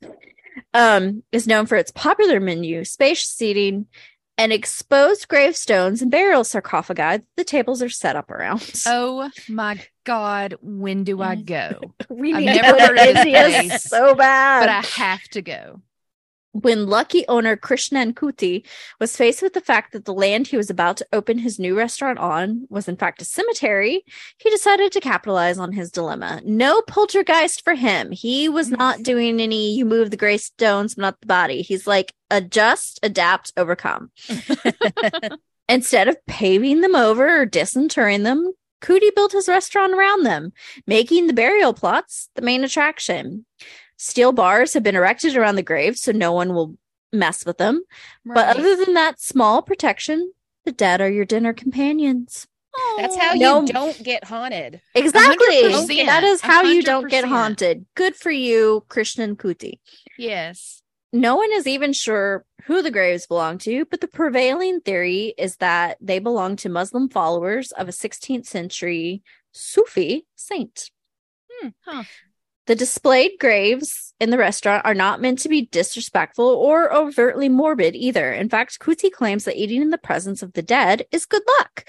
Um, 0.73 1.23
is 1.31 1.47
known 1.47 1.65
for 1.65 1.75
its 1.75 1.91
popular 1.91 2.39
menu, 2.39 2.83
spacious 2.83 3.31
seating, 3.31 3.87
and 4.37 4.53
exposed 4.53 5.27
gravestones 5.27 6.01
and 6.01 6.11
burial 6.11 6.43
sarcophagi. 6.43 7.23
The 7.35 7.43
tables 7.43 7.81
are 7.81 7.89
set 7.89 8.15
up 8.15 8.29
around. 8.29 8.71
Oh 8.85 9.29
my 9.49 9.79
God, 10.05 10.55
when 10.61 11.03
do. 11.03 11.21
I 11.21 11.35
go? 11.41 11.93
we 12.09 12.33
I've 12.33 12.39
need 12.41 12.45
never 12.45 12.71
to 12.71 12.77
go 12.77 12.85
heard 12.87 12.97
of 12.99 13.05
this 13.15 13.23
place, 13.23 13.83
so 13.83 14.13
bad. 14.15 14.59
But 14.61 14.69
I 14.69 14.81
have 15.03 15.23
to 15.29 15.41
go. 15.41 15.81
When 16.51 16.87
lucky 16.87 17.25
owner 17.27 17.55
Krishnan 17.55 18.13
Kutty 18.13 18.65
was 18.99 19.15
faced 19.15 19.41
with 19.41 19.53
the 19.53 19.61
fact 19.61 19.93
that 19.93 20.05
the 20.05 20.13
land 20.13 20.47
he 20.47 20.57
was 20.57 20.69
about 20.69 20.97
to 20.97 21.07
open 21.13 21.37
his 21.37 21.59
new 21.59 21.77
restaurant 21.77 22.17
on 22.17 22.65
was 22.69 22.87
in 22.87 22.97
fact 22.97 23.21
a 23.21 23.25
cemetery, 23.25 24.03
he 24.37 24.49
decided 24.49 24.91
to 24.91 24.99
capitalize 24.99 25.59
on 25.59 25.73
his 25.73 25.91
dilemma. 25.91 26.41
No 26.43 26.81
poltergeist 26.81 27.63
for 27.63 27.75
him. 27.75 28.11
He 28.11 28.49
was 28.49 28.71
mm. 28.71 28.77
not 28.79 29.03
doing 29.03 29.39
any 29.39 29.75
you 29.75 29.85
move 29.85 30.09
the 30.09 30.17
gray 30.17 30.37
stones, 30.37 30.95
but 30.95 31.01
not 31.03 31.21
the 31.21 31.27
body. 31.27 31.61
He's 31.61 31.85
like 31.85 32.13
adjust, 32.31 32.99
adapt, 33.03 33.53
overcome. 33.55 34.11
Instead 35.69 36.07
of 36.07 36.25
paving 36.25 36.81
them 36.81 36.95
over 36.95 37.41
or 37.41 37.45
disinterring 37.45 38.23
them, 38.23 38.53
Kutty 38.81 39.13
built 39.13 39.33
his 39.33 39.47
restaurant 39.47 39.93
around 39.93 40.23
them, 40.23 40.51
making 40.87 41.27
the 41.27 41.33
burial 41.33 41.73
plots 41.73 42.29
the 42.35 42.41
main 42.41 42.63
attraction. 42.63 43.45
Steel 44.01 44.31
bars 44.31 44.73
have 44.73 44.81
been 44.83 44.95
erected 44.95 45.35
around 45.35 45.55
the 45.55 45.61
graves 45.61 46.01
so 46.01 46.13
no 46.13 46.31
one 46.31 46.53
will 46.53 46.75
mess 47.11 47.45
with 47.45 47.57
them. 47.57 47.83
But 48.25 48.57
other 48.57 48.75
than 48.77 48.93
that 48.93 49.19
small 49.19 49.61
protection, 49.61 50.31
the 50.63 50.71
dead 50.71 51.01
are 51.01 51.09
your 51.09 51.25
dinner 51.25 51.51
companions. 51.51 52.47
That's 52.97 53.17
how 53.17 53.33
No. 53.33 53.61
you 53.61 53.67
don't 53.73 54.01
get 54.03 54.23
haunted. 54.23 54.79
Exactly. 54.95 55.63
100%. 55.63 56.05
That 56.05 56.23
is 56.23 56.39
how 56.39 56.61
you 56.61 56.81
don't 56.81 57.09
get 57.09 57.25
haunted. 57.25 57.85
Good 57.95 58.15
for 58.15 58.31
you, 58.31 58.85
Krishnan 58.87 59.35
Kutty. 59.35 59.79
yes. 60.17 60.81
No 61.11 61.35
one 61.37 61.51
is 61.51 61.65
even 61.65 61.91
sure 61.91 62.45
who 62.65 62.83
the 62.83 62.91
graves 62.91 63.25
belong 63.25 63.57
to, 63.59 63.83
but 63.85 63.99
the 63.99 64.07
prevailing 64.07 64.79
theory 64.79 65.33
is 65.39 65.55
that 65.57 65.97
they 65.99 66.19
belong 66.19 66.55
to 66.57 66.69
Muslim 66.69 67.09
followers 67.09 67.71
of 67.71 67.89
a 67.89 67.91
16th 67.91 68.45
century 68.45 69.23
Sufi 69.51 70.27
saint. 70.35 70.91
Hmm, 71.51 71.69
huh. 71.83 72.03
The 72.69 72.75
displayed 72.75 73.31
graves 73.39 74.13
in 74.19 74.29
the 74.29 74.37
restaurant 74.37 74.85
are 74.85 74.93
not 74.93 75.19
meant 75.19 75.39
to 75.39 75.49
be 75.49 75.65
disrespectful 75.71 76.45
or 76.45 76.93
overtly 76.93 77.49
morbid 77.49 77.95
either. 77.95 78.31
In 78.31 78.47
fact, 78.47 78.77
Kutty 78.79 79.11
claims 79.11 79.45
that 79.45 79.57
eating 79.57 79.81
in 79.81 79.89
the 79.89 79.97
presence 79.97 80.43
of 80.43 80.53
the 80.53 80.61
dead 80.61 81.07
is 81.11 81.25
good 81.25 81.41
luck. 81.57 81.85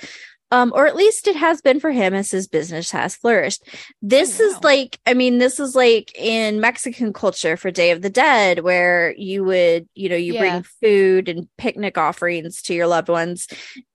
Um, 0.52 0.72
or 0.74 0.86
at 0.86 0.96
least 0.96 1.28
it 1.28 1.36
has 1.36 1.60
been 1.60 1.78
for 1.78 1.92
him 1.92 2.12
as 2.12 2.30
his 2.32 2.48
business 2.48 2.90
has 2.90 3.14
flourished. 3.14 3.62
This 4.02 4.40
Oh, 4.40 4.44
is 4.44 4.54
wow. 4.54 4.60
like, 4.64 4.98
I 5.06 5.14
mean, 5.14 5.38
this 5.38 5.60
is 5.60 5.76
like 5.76 6.10
in 6.18 6.60
Mexican 6.60 7.12
culture 7.12 7.56
for 7.56 7.70
Day 7.70 7.92
of 7.92 8.02
the 8.02 8.10
Dead, 8.10 8.60
where 8.60 9.14
you 9.16 9.44
would, 9.44 9.88
you 9.94 10.08
know, 10.08 10.16
you 10.16 10.34
Yeah. 10.34 10.40
bring 10.40 10.62
food 10.80 11.28
and 11.28 11.48
picnic 11.56 11.96
offerings 11.96 12.62
to 12.62 12.74
your 12.74 12.88
loved 12.88 13.08
ones. 13.08 13.46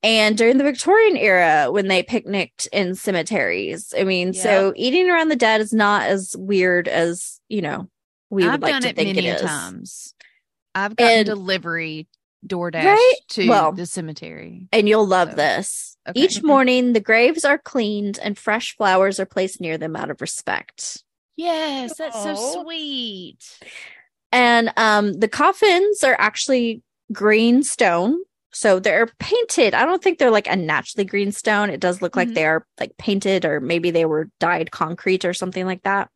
And 0.01 0.37
during 0.37 0.57
the 0.57 0.63
Victorian 0.63 1.17
era, 1.17 1.67
when 1.71 1.89
they 1.89 2.03
picnicked 2.03 2.67
in 2.71 2.95
cemeteries, 2.95 3.93
I 3.97 4.05
mean, 4.05 4.33
so 4.33 4.71
eating 4.77 5.09
around 5.09 5.27
the 5.29 5.35
dead 5.35 5.59
is 5.59 5.73
not 5.73 6.03
as 6.03 6.35
weird 6.37 6.87
as, 6.87 7.41
you 7.49 7.61
know, 7.61 7.89
we 8.29 8.43
would 8.45 8.53
I've 8.53 8.61
like 8.61 8.81
to 8.81 8.93
think 8.93 9.17
it 9.17 9.39
times. 9.41 10.13
I've 10.73 10.95
gotten 10.95 11.17
And- 11.19 11.25
delivery 11.25 12.07
DoorDash 12.47 12.83
Right? 12.85 13.13
to 13.29 13.49
Well- 13.49 13.71
the 13.73 13.85
cemetery. 13.85 14.67
And 14.71 14.87
you'll 14.87 15.07
love 15.07 15.31
So, 15.31 15.35
this. 15.35 15.94
Okay. 16.07 16.19
Each 16.19 16.41
morning, 16.43 16.93
the 16.93 16.99
graves 16.99 17.45
are 17.45 17.57
cleaned 17.57 18.19
and 18.21 18.37
fresh 18.37 18.75
flowers 18.75 19.19
are 19.19 19.25
placed 19.25 19.59
near 19.61 19.77
them 19.77 19.95
out 19.95 20.09
of 20.09 20.21
respect. 20.21 21.03
Yes, 21.35 21.97
that's 21.97 22.21
so 22.23 22.63
sweet. 22.63 23.59
And 24.31 24.71
um, 24.77 25.13
the 25.13 25.27
coffins 25.27 26.03
are 26.03 26.15
actually 26.19 26.81
green 27.11 27.63
stone. 27.63 28.19
So 28.51 28.79
they're 28.79 29.07
painted. 29.19 29.73
I 29.73 29.85
don't 29.85 30.01
think 30.01 30.17
they're 30.17 30.31
like 30.31 30.47
a 30.47 30.55
naturally 30.55 31.03
green 31.03 31.33
stone. 31.33 31.69
It 31.69 31.81
does 31.81 32.01
look 32.01 32.15
like 32.15 32.29
Mhm. 32.29 32.35
they 32.35 32.45
are 32.45 32.65
like 32.79 32.95
painted 32.97 33.43
or 33.43 33.59
maybe 33.59 33.91
they 33.91 34.05
were 34.05 34.29
dyed 34.39 34.71
concrete 34.71 35.25
or 35.25 35.33
something 35.33 35.65
like 35.65 35.83
that. 35.83 36.09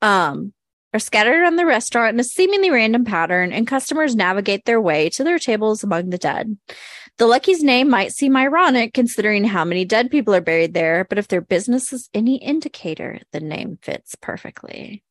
Um, 0.00 0.54
are 0.94 0.98
scattered 0.98 1.44
on 1.44 1.56
the 1.56 1.66
restaurant 1.66 2.14
in 2.14 2.20
a 2.20 2.24
seemingly 2.24 2.70
random 2.70 3.04
pattern, 3.04 3.52
and 3.52 3.66
customers 3.66 4.14
navigate 4.14 4.64
their 4.66 4.80
way 4.80 5.08
to 5.10 5.24
their 5.24 5.38
tables 5.38 5.82
among 5.82 6.10
the 6.10 6.18
dead. 6.18 6.58
The 7.22 7.28
Lucky's 7.28 7.62
name 7.62 7.88
might 7.88 8.12
seem 8.12 8.36
ironic 8.36 8.94
considering 8.94 9.44
how 9.44 9.64
many 9.64 9.84
dead 9.84 10.10
people 10.10 10.34
are 10.34 10.40
buried 10.40 10.74
there, 10.74 11.06
but 11.08 11.18
if 11.18 11.28
their 11.28 11.40
business 11.40 11.92
is 11.92 12.10
any 12.12 12.34
indicator, 12.34 13.20
the 13.30 13.38
name 13.38 13.78
fits 13.80 14.16
perfectly. 14.16 15.04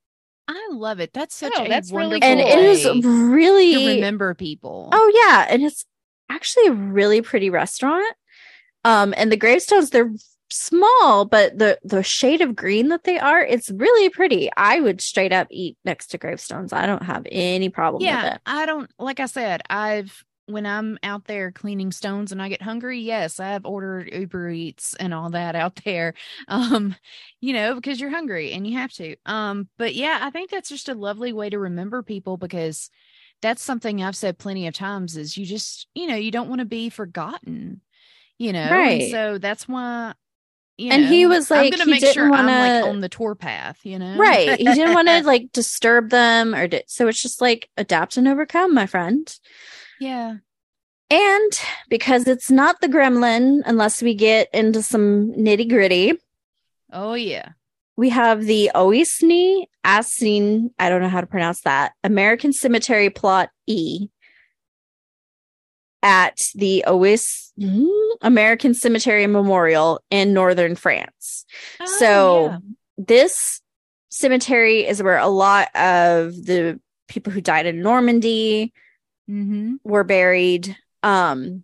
I 0.45 0.71
love 0.73 0.99
it. 0.99 1.13
That's 1.13 1.33
such 1.33 1.53
Oh, 1.55 1.63
a 1.63 1.69
that's 1.69 1.89
really 1.89 2.19
wonderful 2.19 2.29
And 2.29 2.39
cool. 2.41 2.49
it 2.49 2.59
is 2.65 3.05
really 3.05 3.75
to 3.75 3.87
remember 3.95 4.33
people. 4.33 4.89
Oh 4.91 5.11
yeah, 5.25 5.47
and 5.49 5.63
it's 5.63 5.85
actually 6.29 6.67
a 6.67 6.73
really 6.73 7.21
pretty 7.21 7.49
restaurant. 7.49 8.13
Um, 8.83 9.13
and 9.15 9.31
the 9.31 9.37
gravestones 9.37 9.91
they're 9.91 10.11
small, 10.49 11.23
but 11.23 11.57
the 11.59 11.79
the 11.81 12.03
shade 12.03 12.41
of 12.41 12.57
green 12.57 12.89
that 12.89 13.05
they 13.05 13.19
are, 13.19 13.41
it's 13.41 13.71
really 13.71 14.09
pretty. 14.09 14.49
I 14.57 14.81
would 14.81 14.99
straight 14.99 15.31
up 15.31 15.47
eat 15.49 15.77
next 15.85 16.07
to 16.07 16.17
gravestones. 16.17 16.73
I 16.73 16.87
don't 16.87 17.03
have 17.03 17.25
any 17.31 17.69
problem 17.69 18.01
with 18.01 18.07
yeah, 18.07 18.33
it. 18.33 18.41
I 18.45 18.65
don't 18.65 18.91
like 18.99 19.21
I 19.21 19.27
said, 19.27 19.61
I've 19.69 20.25
when 20.47 20.65
I'm 20.65 20.97
out 21.03 21.25
there 21.25 21.51
cleaning 21.51 21.91
stones 21.91 22.31
and 22.31 22.41
I 22.41 22.49
get 22.49 22.61
hungry, 22.61 22.99
yes, 22.99 23.39
I've 23.39 23.65
ordered 23.65 24.09
Uber 24.13 24.49
Eats 24.49 24.93
and 24.95 25.13
all 25.13 25.29
that 25.31 25.55
out 25.55 25.79
there. 25.85 26.13
Um, 26.47 26.95
you 27.39 27.53
know, 27.53 27.75
because 27.75 27.99
you're 28.01 28.09
hungry 28.09 28.51
and 28.51 28.67
you 28.67 28.77
have 28.77 28.91
to. 28.93 29.15
Um, 29.25 29.69
but 29.77 29.95
yeah, 29.95 30.19
I 30.21 30.29
think 30.31 30.49
that's 30.51 30.69
just 30.69 30.89
a 30.89 30.93
lovely 30.95 31.33
way 31.33 31.49
to 31.49 31.59
remember 31.59 32.03
people 32.03 32.37
because 32.37 32.89
that's 33.41 33.61
something 33.63 34.03
I've 34.03 34.15
said 34.15 34.37
plenty 34.37 34.67
of 34.67 34.73
times 34.73 35.17
is 35.17 35.37
you 35.37 35.45
just, 35.45 35.87
you 35.95 36.07
know, 36.07 36.15
you 36.15 36.31
don't 36.31 36.49
want 36.49 36.59
to 36.59 36.65
be 36.65 36.89
forgotten, 36.89 37.81
you 38.39 38.53
know. 38.53 38.85
And 38.87 39.03
Right. 39.03 39.03
so 39.03 39.37
that's 39.39 39.67
why 39.67 40.13
you 40.77 40.91
And 40.91 41.05
he 41.05 41.25
know, 41.25 41.25
was 41.25 41.49
I'm 41.53 41.69
like, 41.69 41.71
gonna 41.71 41.85
he 41.85 41.95
make 41.95 42.05
sure 42.05 42.29
didn't 42.29 42.33
I'm 42.33 42.57
like 42.57 42.77
on 42.81 43.01
the 43.01 43.09
tour 43.09 43.35
path, 43.35 43.85
you 43.85 43.99
know. 43.99 44.37
Right. 44.37 44.59
He 44.59 44.73
didn't 44.73 44.91
want 44.93 45.07
to 45.07 45.23
like 45.23 45.51
disturb 45.53 46.09
them 46.09 46.53
or 46.53 46.67
di- 46.67 46.83
so 46.87 47.07
it's 47.07 47.21
just 47.21 47.39
like 47.39 47.69
adapt 47.77 48.17
and 48.17 48.27
overcome, 48.27 48.73
my 48.73 48.85
friend. 48.85 49.33
Yeah. 50.01 50.37
And 51.11 51.51
because 51.89 52.27
it's 52.27 52.49
not 52.49 52.81
the 52.81 52.87
gremlin, 52.87 53.61
unless 53.65 54.01
we 54.01 54.15
get 54.15 54.49
into 54.53 54.81
some 54.81 55.33
nitty 55.33 55.69
gritty, 55.69 56.13
Oh 56.91 57.13
yeah. 57.13 57.49
we 57.97 58.09
have 58.09 58.43
the 58.43 58.71
Oisni 58.73 59.65
Asin, 59.85 60.71
I 60.79 60.89
don't 60.89 61.01
know 61.01 61.09
how 61.09 61.21
to 61.21 61.27
pronounce 61.27 61.61
that, 61.61 61.91
American 62.03 62.51
Cemetery 62.51 63.09
Plot 63.09 63.49
E 63.67 64.07
at 66.01 66.41
the 66.55 66.83
Ois 66.87 67.51
hmm, 67.59 67.85
American 68.21 68.73
Cemetery 68.73 69.27
Memorial 69.27 70.01
in 70.09 70.33
northern 70.33 70.75
France. 70.75 71.45
Oh, 71.79 71.85
so 71.99 72.45
yeah. 72.45 72.57
this 72.97 73.61
cemetery 74.09 74.87
is 74.87 75.03
where 75.03 75.19
a 75.19 75.27
lot 75.27 75.67
of 75.75 76.33
the 76.33 76.79
people 77.07 77.31
who 77.31 77.41
died 77.41 77.65
in 77.65 77.81
Normandy 77.81 78.73
Mhm. 79.31 79.77
were 79.83 80.03
buried. 80.03 80.75
Um, 81.03 81.63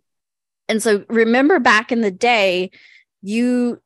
and 0.69 0.81
so 0.81 1.03
remember 1.09 1.59
back 1.59 1.91
in 1.91 2.01
the 2.01 2.11
day, 2.11 2.71
you 3.21 3.81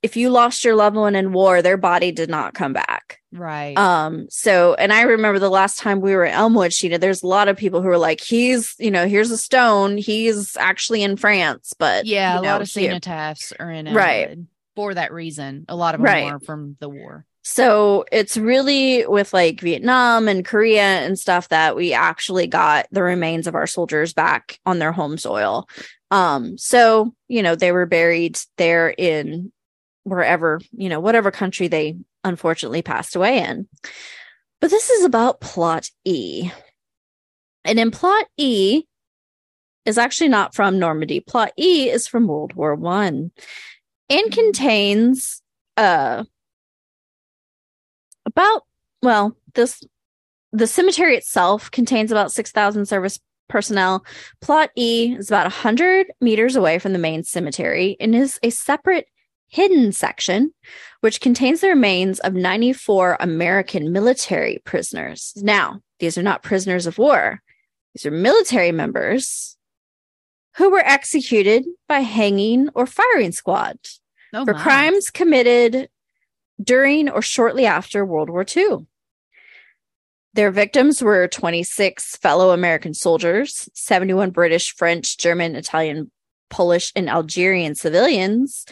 if 0.00 0.16
you 0.16 0.30
lost 0.30 0.64
your 0.64 0.76
loved 0.76 0.94
one 0.94 1.16
in 1.16 1.32
war, 1.32 1.60
their 1.60 1.76
body 1.76 2.12
did 2.12 2.30
not 2.30 2.54
come 2.54 2.72
back. 2.72 3.18
Right. 3.32 3.76
Um, 3.76 4.28
so 4.30 4.74
and 4.74 4.92
I 4.92 5.02
remember 5.02 5.40
the 5.40 5.50
last 5.50 5.78
time 5.78 6.00
we 6.00 6.14
were 6.14 6.24
at 6.24 6.34
Elmwood, 6.38 6.70
Sheena, 6.70 7.00
there's 7.00 7.24
a 7.24 7.26
lot 7.26 7.48
of 7.48 7.56
people 7.56 7.82
who 7.82 7.88
were 7.88 7.98
like, 7.98 8.20
he's, 8.20 8.76
you 8.78 8.92
know, 8.92 9.08
here's 9.08 9.32
a 9.32 9.36
stone, 9.36 9.96
he's 9.98 10.56
actually 10.56 11.02
in 11.02 11.16
France, 11.16 11.72
but 11.76 12.06
yeah, 12.06 12.34
you 12.34 12.38
a 12.38 12.42
know, 12.42 12.48
lot 12.52 12.62
of 12.62 12.68
cenotaphs 12.68 13.52
are 13.58 13.72
in 13.72 13.92
Right. 13.92 14.38
For 14.76 14.94
that 14.94 15.12
reason. 15.12 15.64
A 15.68 15.74
lot 15.74 15.96
of 15.96 16.00
them 16.00 16.04
Right. 16.06 16.32
are 16.32 16.38
from 16.38 16.76
the 16.78 16.88
war. 16.88 17.26
So 17.50 18.04
it's 18.12 18.36
really 18.36 19.06
with 19.06 19.32
like 19.32 19.62
Vietnam 19.62 20.28
and 20.28 20.44
Korea 20.44 20.82
and 20.82 21.18
stuff 21.18 21.48
that 21.48 21.76
we 21.76 21.94
actually 21.94 22.46
got 22.46 22.86
the 22.90 23.02
remains 23.02 23.46
of 23.46 23.54
our 23.54 23.66
soldiers 23.66 24.12
back 24.12 24.60
on 24.66 24.78
their 24.78 24.92
home 24.92 25.16
soil. 25.16 25.66
Um, 26.10 26.58
so, 26.58 27.14
you 27.26 27.42
know, 27.42 27.54
they 27.54 27.72
were 27.72 27.86
buried 27.86 28.38
there 28.58 28.90
in 28.90 29.50
wherever, 30.04 30.60
you 30.72 30.90
know, 30.90 31.00
whatever 31.00 31.30
country 31.30 31.68
they 31.68 31.96
unfortunately 32.22 32.82
passed 32.82 33.16
away 33.16 33.38
in. 33.38 33.66
But 34.60 34.68
this 34.68 34.90
is 34.90 35.06
about 35.06 35.40
plot 35.40 35.88
E. 36.04 36.50
And 37.64 37.80
in 37.80 37.90
plot 37.90 38.26
E 38.36 38.82
is 39.86 39.96
actually 39.96 40.28
not 40.28 40.54
from 40.54 40.78
Normandy. 40.78 41.20
Plot 41.20 41.52
E 41.56 41.88
is 41.88 42.06
from 42.06 42.26
World 42.26 42.52
War 42.52 42.74
One 42.74 43.30
and 44.10 44.30
contains 44.30 45.40
uh 45.78 46.24
about 48.28 48.64
well 49.02 49.36
this 49.54 49.82
the 50.52 50.66
cemetery 50.66 51.16
itself 51.16 51.70
contains 51.70 52.10
about 52.12 52.32
6000 52.32 52.86
service 52.86 53.18
personnel. 53.48 54.04
Plot 54.40 54.70
e 54.76 55.14
is 55.18 55.28
about 55.28 55.46
100 55.46 56.12
meters 56.20 56.54
away 56.54 56.78
from 56.78 56.92
the 56.92 56.98
main 56.98 57.24
cemetery 57.24 57.96
and 57.98 58.14
is 58.14 58.38
a 58.42 58.50
separate 58.50 59.06
hidden 59.48 59.92
section 59.92 60.52
which 61.00 61.22
contains 61.22 61.62
the 61.62 61.68
remains 61.68 62.20
of 62.20 62.34
94 62.34 63.16
american 63.20 63.92
military 63.92 64.60
prisoners. 64.64 65.32
Now 65.36 65.80
these 65.98 66.18
are 66.18 66.22
not 66.22 66.42
prisoners 66.42 66.86
of 66.86 66.98
war. 66.98 67.42
These 67.94 68.06
are 68.06 68.10
military 68.10 68.72
members 68.72 69.56
who 70.56 70.70
were 70.70 70.84
executed 70.84 71.64
by 71.88 72.00
hanging 72.00 72.68
or 72.74 72.86
firing 72.86 73.32
squad 73.32 73.78
Oh, 74.34 74.44
for 74.44 74.52
crimes 74.52 75.10
committed 75.10 75.88
during 76.62 77.08
or 77.08 77.22
shortly 77.22 77.66
after 77.66 78.04
World 78.04 78.30
War 78.30 78.44
II. 78.56 78.86
Their 80.34 80.50
victims 80.50 81.02
were 81.02 81.26
26 81.26 82.16
fellow 82.16 82.50
American 82.50 82.94
soldiers, 82.94 83.68
71 83.74 84.30
British, 84.30 84.74
French, 84.74 85.18
German, 85.18 85.56
Italian, 85.56 86.10
Polish, 86.50 86.92
and 86.94 87.08
Algerian 87.08 87.74
civilians, 87.74 88.66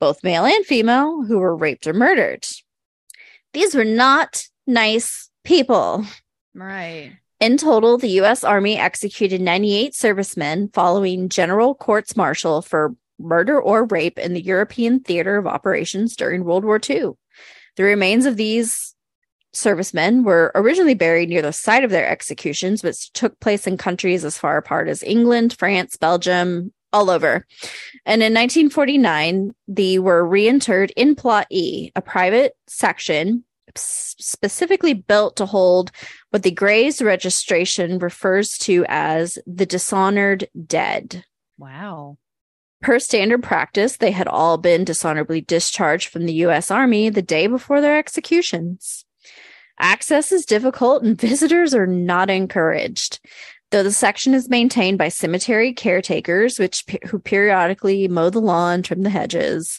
both 0.00 0.22
male 0.22 0.44
and 0.44 0.64
female, 0.64 1.24
who 1.24 1.38
were 1.38 1.56
raped 1.56 1.86
or 1.86 1.92
murdered. 1.92 2.46
These 3.52 3.74
were 3.74 3.84
not 3.84 4.44
nice 4.66 5.30
people. 5.44 6.04
Right. 6.54 7.12
In 7.40 7.56
total, 7.56 7.98
the 7.98 8.08
U.S. 8.10 8.44
Army 8.44 8.76
executed 8.76 9.40
98 9.40 9.94
servicemen 9.94 10.70
following 10.72 11.28
general 11.28 11.74
courts 11.74 12.16
martial 12.16 12.62
for 12.62 12.94
murder 13.18 13.60
or 13.60 13.84
rape 13.84 14.18
in 14.18 14.34
the 14.34 14.42
European 14.42 15.00
theater 15.00 15.36
of 15.36 15.46
operations 15.46 16.16
during 16.16 16.44
World 16.44 16.64
War 16.64 16.80
II. 16.88 17.12
The 17.78 17.84
remains 17.84 18.26
of 18.26 18.36
these 18.36 18.96
servicemen 19.52 20.24
were 20.24 20.50
originally 20.56 20.94
buried 20.94 21.28
near 21.28 21.42
the 21.42 21.52
site 21.52 21.84
of 21.84 21.90
their 21.90 22.08
executions, 22.08 22.82
which 22.82 23.12
took 23.12 23.38
place 23.38 23.68
in 23.68 23.76
countries 23.76 24.24
as 24.24 24.36
far 24.36 24.56
apart 24.56 24.88
as 24.88 25.04
England, 25.04 25.54
France, 25.56 25.96
Belgium, 25.96 26.72
all 26.92 27.08
over. 27.08 27.46
And 28.04 28.20
in 28.20 28.34
1949, 28.34 29.54
they 29.68 30.00
were 30.00 30.28
reinterred 30.28 30.90
in 30.96 31.14
Plot 31.14 31.46
E, 31.50 31.92
a 31.94 32.02
private 32.02 32.56
section 32.66 33.44
specifically 33.76 34.94
built 34.94 35.36
to 35.36 35.46
hold 35.46 35.92
what 36.30 36.42
the 36.42 36.50
Graves 36.50 37.00
registration 37.00 38.00
refers 38.00 38.58
to 38.58 38.84
as 38.88 39.38
the 39.46 39.66
dishonored 39.66 40.48
dead. 40.66 41.24
Wow. 41.58 42.18
Per 42.80 42.98
standard 42.98 43.42
practice, 43.42 43.96
they 43.96 44.12
had 44.12 44.28
all 44.28 44.56
been 44.56 44.84
dishonorably 44.84 45.40
discharged 45.40 46.08
from 46.08 46.26
the 46.26 46.32
U.S. 46.34 46.70
Army 46.70 47.08
the 47.08 47.22
day 47.22 47.46
before 47.46 47.80
their 47.80 47.98
executions. 47.98 49.04
Access 49.80 50.32
is 50.32 50.44
difficult 50.46 51.02
and 51.02 51.20
visitors 51.20 51.74
are 51.74 51.86
not 51.86 52.30
encouraged. 52.30 53.20
Though 53.70 53.82
the 53.82 53.92
section 53.92 54.32
is 54.32 54.48
maintained 54.48 54.96
by 54.96 55.08
cemetery 55.08 55.74
caretakers, 55.74 56.58
which 56.58 56.84
who 57.08 57.18
periodically 57.18 58.08
mow 58.08 58.30
the 58.30 58.40
lawn, 58.40 58.82
trim 58.82 59.02
the 59.02 59.10
hedges. 59.10 59.78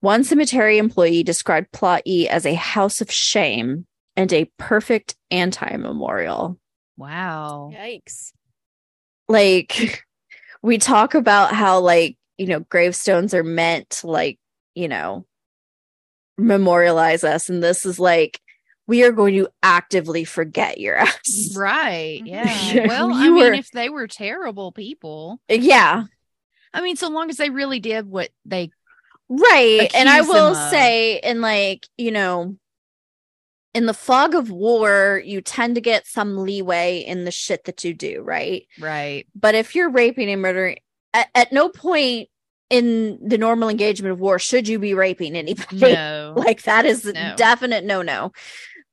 One 0.00 0.24
cemetery 0.24 0.78
employee 0.78 1.22
described 1.22 1.70
Plot 1.72 2.02
E 2.04 2.28
as 2.28 2.44
a 2.44 2.54
house 2.54 3.00
of 3.00 3.10
shame 3.10 3.86
and 4.16 4.32
a 4.32 4.50
perfect 4.58 5.14
anti-memorial 5.30 6.58
Wow. 6.96 7.70
Yikes. 7.74 8.32
like 9.28 10.04
we 10.66 10.78
talk 10.78 11.14
about 11.14 11.54
how 11.54 11.78
like 11.78 12.16
you 12.38 12.46
know 12.46 12.60
gravestones 12.60 13.32
are 13.34 13.44
meant 13.44 13.88
to 13.88 14.08
like 14.08 14.38
you 14.74 14.88
know 14.88 15.24
memorialize 16.36 17.22
us 17.22 17.48
and 17.48 17.62
this 17.62 17.86
is 17.86 18.00
like 18.00 18.40
we 18.88 19.04
are 19.04 19.12
going 19.12 19.34
to 19.34 19.48
actively 19.62 20.24
forget 20.24 20.78
your 20.78 20.96
ass. 20.96 21.54
Right. 21.56 22.22
Yeah. 22.24 22.86
Well, 22.86 23.12
I 23.12 23.24
you 23.24 23.34
mean, 23.34 23.54
if 23.54 23.70
they 23.70 23.88
were 23.88 24.06
terrible 24.06 24.70
people, 24.70 25.40
Yeah. 25.48 26.04
I 26.72 26.80
mean, 26.82 26.96
so 26.96 27.08
long 27.08 27.30
as 27.30 27.36
they 27.36 27.50
really 27.50 27.80
did 27.80 28.06
what 28.06 28.28
they, 28.44 28.70
Right. 29.28 29.90
And 29.94 30.08
I 30.08 30.20
will 30.20 30.54
say, 30.54 31.18
in 31.18 31.40
like, 31.40 31.86
you 31.96 32.12
know, 32.12 32.56
in 33.76 33.84
the 33.84 33.94
fog 33.94 34.34
of 34.34 34.50
war, 34.50 35.20
you 35.24 35.42
tend 35.42 35.74
to 35.74 35.80
get 35.82 36.06
some 36.06 36.38
leeway 36.38 37.00
in 37.00 37.24
the 37.24 37.30
shit 37.30 37.64
that 37.64 37.84
you 37.84 37.92
do, 37.92 38.22
right? 38.22 38.66
right. 38.80 39.26
But 39.34 39.54
if 39.54 39.74
you're 39.74 39.90
raping 39.90 40.30
and 40.30 40.40
murdering, 40.40 40.78
at, 41.12 41.28
at 41.34 41.52
no 41.52 41.68
point 41.68 42.30
in 42.70 43.18
the 43.22 43.38
normal 43.38 43.68
engagement 43.68 44.12
of 44.12 44.18
war 44.18 44.38
should 44.38 44.66
you 44.66 44.78
be 44.78 44.94
raping 44.94 45.36
anybody. 45.36 45.78
No. 45.92 46.32
like 46.38 46.62
that 46.62 46.86
is 46.86 47.04
a 47.04 47.12
No. 47.12 47.34
definite 47.36 47.84
no 47.84 48.00
no. 48.02 48.32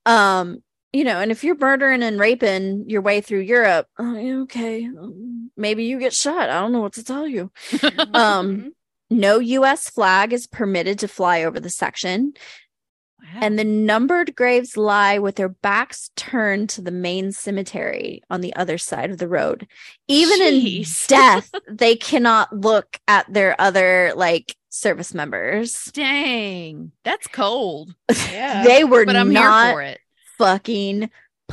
Um, 0.05 0.61
you 0.91 1.03
know, 1.05 1.19
and 1.19 1.31
if 1.31 1.43
you're 1.43 1.55
murdering 1.57 2.03
and 2.03 2.19
raping 2.19 2.87
your 2.87 3.01
way 3.01 3.21
through 3.21 3.39
Europe, 3.39 3.87
oh, 3.97 4.41
okay, 4.43 4.87
maybe 5.57 5.85
you 5.85 5.97
get 5.97 6.13
shot. 6.13 6.49
I 6.49 6.59
don't 6.59 6.71
know 6.73 6.81
what 6.81 6.93
to 6.93 7.03
tell 7.03 7.25
you. 7.27 7.51
Um, 8.13 8.73
no 9.09 9.39
U.S. 9.39 9.89
flag 9.89 10.33
is 10.33 10.47
permitted 10.47 10.99
to 10.99 11.07
fly 11.07 11.43
over 11.43 11.59
the 11.59 11.69
section, 11.69 12.33
Wow. 13.23 13.39
and 13.41 13.57
the 13.57 13.63
numbered 13.63 14.35
graves 14.35 14.75
lie 14.75 15.17
with 15.17 15.35
their 15.35 15.49
backs 15.49 16.11
turned 16.17 16.69
to 16.71 16.81
the 16.81 16.91
main 16.91 17.31
cemetery 17.31 18.21
on 18.29 18.41
the 18.41 18.53
other 18.55 18.77
side 18.77 19.11
of 19.11 19.17
the 19.17 19.27
road. 19.29 19.65
Even 20.09 20.39
Jeez. 20.41 21.03
in 21.03 21.07
death, 21.17 21.51
they 21.69 21.95
cannot 21.95 22.51
look 22.55 22.99
at 23.07 23.31
their 23.31 23.59
other 23.59 24.11
like 24.15 24.55
service 24.69 25.13
members. 25.13 25.85
Dang, 25.93 26.91
that's 27.03 27.27
cold. 27.27 27.95
Yeah. 28.31 28.63
they 28.65 28.83
were 28.83 29.05
But 29.05 29.15
I'm 29.15 29.31
not 29.31 29.65
here 29.67 29.73
for 29.73 29.81
it. 29.83 29.99
fucking 30.37 31.09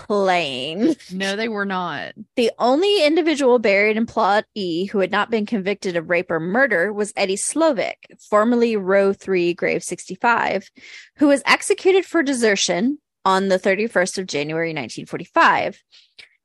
playing. 0.07 0.97
No, 1.13 1.37
they 1.37 1.49
were 1.49 1.65
not. 1.65 2.13
The 2.37 2.51
only 2.59 3.05
individual 3.05 3.59
buried 3.59 3.97
in 3.97 4.07
Plot 4.07 4.45
E 4.55 4.87
who 4.87 4.99
had 4.99 5.11
not 5.11 5.31
been 5.31 5.47
convicted 5.47 5.97
of 5.97 6.11
rape 6.11 6.31
or 6.31 6.41
murder 6.41 6.93
was 6.93 7.13
Eddie 7.17 7.37
Slovik, 7.37 7.97
formerly 8.19 8.77
Row 8.77 9.13
3, 9.13 9.55
Grave 9.55 9.83
65, 9.83 10.71
who 11.17 11.29
was 11.29 11.43
executed 11.47 12.05
for 12.05 12.23
desertion 12.23 12.99
on 13.25 13.49
the 13.49 13.59
31st 13.59 14.19
of 14.19 14.27
January 14.27 14.71
1945. 14.71 15.83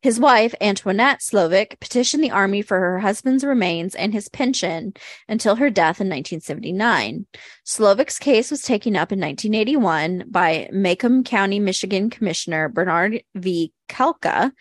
His 0.05 0.19
wife, 0.19 0.53
Antoinette 0.61 1.23
Slovik, 1.23 1.79
petitioned 1.79 2.23
the 2.23 2.29
army 2.29 2.61
for 2.61 2.79
her 2.79 2.99
husband's 2.99 3.43
remains 3.43 3.95
and 3.95 4.13
his 4.13 4.29
pension 4.29 4.93
until 5.27 5.55
her 5.55 5.71
death 5.71 5.99
in 5.99 6.09
1979. 6.09 7.25
Slovik's 7.65 8.19
case 8.19 8.51
was 8.51 8.61
taken 8.61 8.95
up 8.95 9.11
in 9.11 9.19
1981 9.19 10.25
by 10.29 10.69
Macomb 10.71 11.23
County, 11.23 11.59
Michigan 11.59 12.11
Commissioner 12.11 12.69
Bernard 12.69 13.23
V. 13.33 13.73
Kalka, 13.89 14.51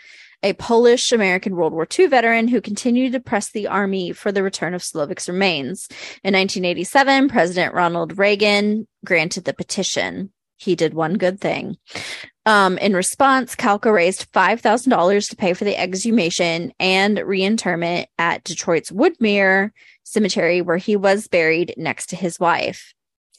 a 0.43 0.55
Polish 0.55 1.13
American 1.13 1.57
World 1.57 1.75
War 1.75 1.87
II 1.99 2.07
veteran 2.07 2.49
who 2.49 2.63
continued 2.63 3.13
to 3.13 3.21
press 3.21 3.51
the 3.51 3.67
army 3.67 4.13
for 4.13 4.33
the 4.33 4.43
return 4.43 4.73
of 4.73 4.81
Slovik's 4.81 5.29
remains. 5.29 5.89
In 6.23 6.33
1987, 6.33 7.29
President 7.29 7.75
Ronald 7.75 8.17
Reagan 8.17 8.89
granted 9.05 9.45
the 9.45 9.53
petition. 9.53 10.33
He 10.57 10.75
did 10.75 10.95
one 10.95 11.19
good 11.19 11.39
thing. 11.39 11.77
Um, 12.47 12.77
in 12.79 12.95
response, 12.95 13.57
Kalka 13.57 13.93
raised 13.93 14.31
$5,000 14.33 15.31
to 15.31 15.37
pay 15.37 15.55
for 15.55 15.65
the 15.65 15.77
exhumation 15.77 16.73
and 16.79 17.19
reinterment 17.19 18.09
at 18.19 18.45
Detroit's 18.45 18.91
Woodmere 18.91 19.71
Cemetery, 20.03 20.61
where 20.61 20.77
he 20.77 20.97
was 20.97 21.27
buried 21.27 21.75
next 21.79 22.07
to 22.11 22.17
his 22.17 22.39
wife. 22.39 22.93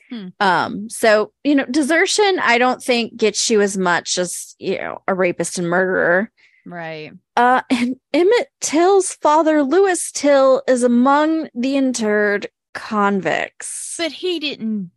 Hmm. 0.09 0.27
Um, 0.39 0.89
so, 0.89 1.31
you 1.43 1.55
know, 1.55 1.65
desertion, 1.65 2.39
I 2.41 2.57
don't 2.57 2.81
think 2.81 3.15
gets 3.15 3.49
you 3.49 3.61
as 3.61 3.77
much 3.77 4.17
as, 4.17 4.55
you 4.59 4.77
know, 4.77 5.01
a 5.07 5.13
rapist 5.13 5.57
and 5.57 5.69
murderer. 5.69 6.31
Right. 6.65 7.11
Uh, 7.35 7.61
and 7.69 7.97
Emmett 8.11 8.49
Till's 8.59 9.13
father, 9.13 9.61
Lewis 9.61 10.11
Till, 10.11 10.63
is 10.67 10.83
among 10.83 11.49
the 11.53 11.75
interred 11.75 12.47
convicts. 12.73 13.95
But 13.97 14.13
he 14.13 14.39
didn't. 14.39 14.91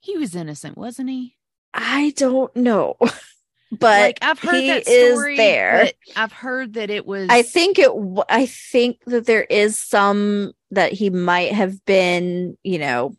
He 0.00 0.16
was 0.16 0.34
innocent, 0.34 0.76
wasn't 0.76 1.10
he? 1.10 1.36
I 1.74 2.12
don't 2.16 2.54
know, 2.56 2.96
but 3.70 4.00
like 4.00 4.18
I've 4.22 4.38
heard 4.38 4.54
he 4.54 4.68
that 4.68 4.88
is 4.88 5.14
story. 5.14 5.36
there. 5.36 5.90
I've 6.16 6.32
heard 6.32 6.74
that 6.74 6.90
it 6.90 7.06
was. 7.06 7.28
I 7.30 7.42
think 7.42 7.78
it. 7.78 7.90
I 8.28 8.46
think 8.46 8.98
that 9.06 9.26
there 9.26 9.44
is 9.44 9.78
some 9.78 10.52
that 10.70 10.92
he 10.92 11.10
might 11.10 11.52
have 11.52 11.84
been. 11.84 12.56
You 12.62 12.78
know, 12.78 13.16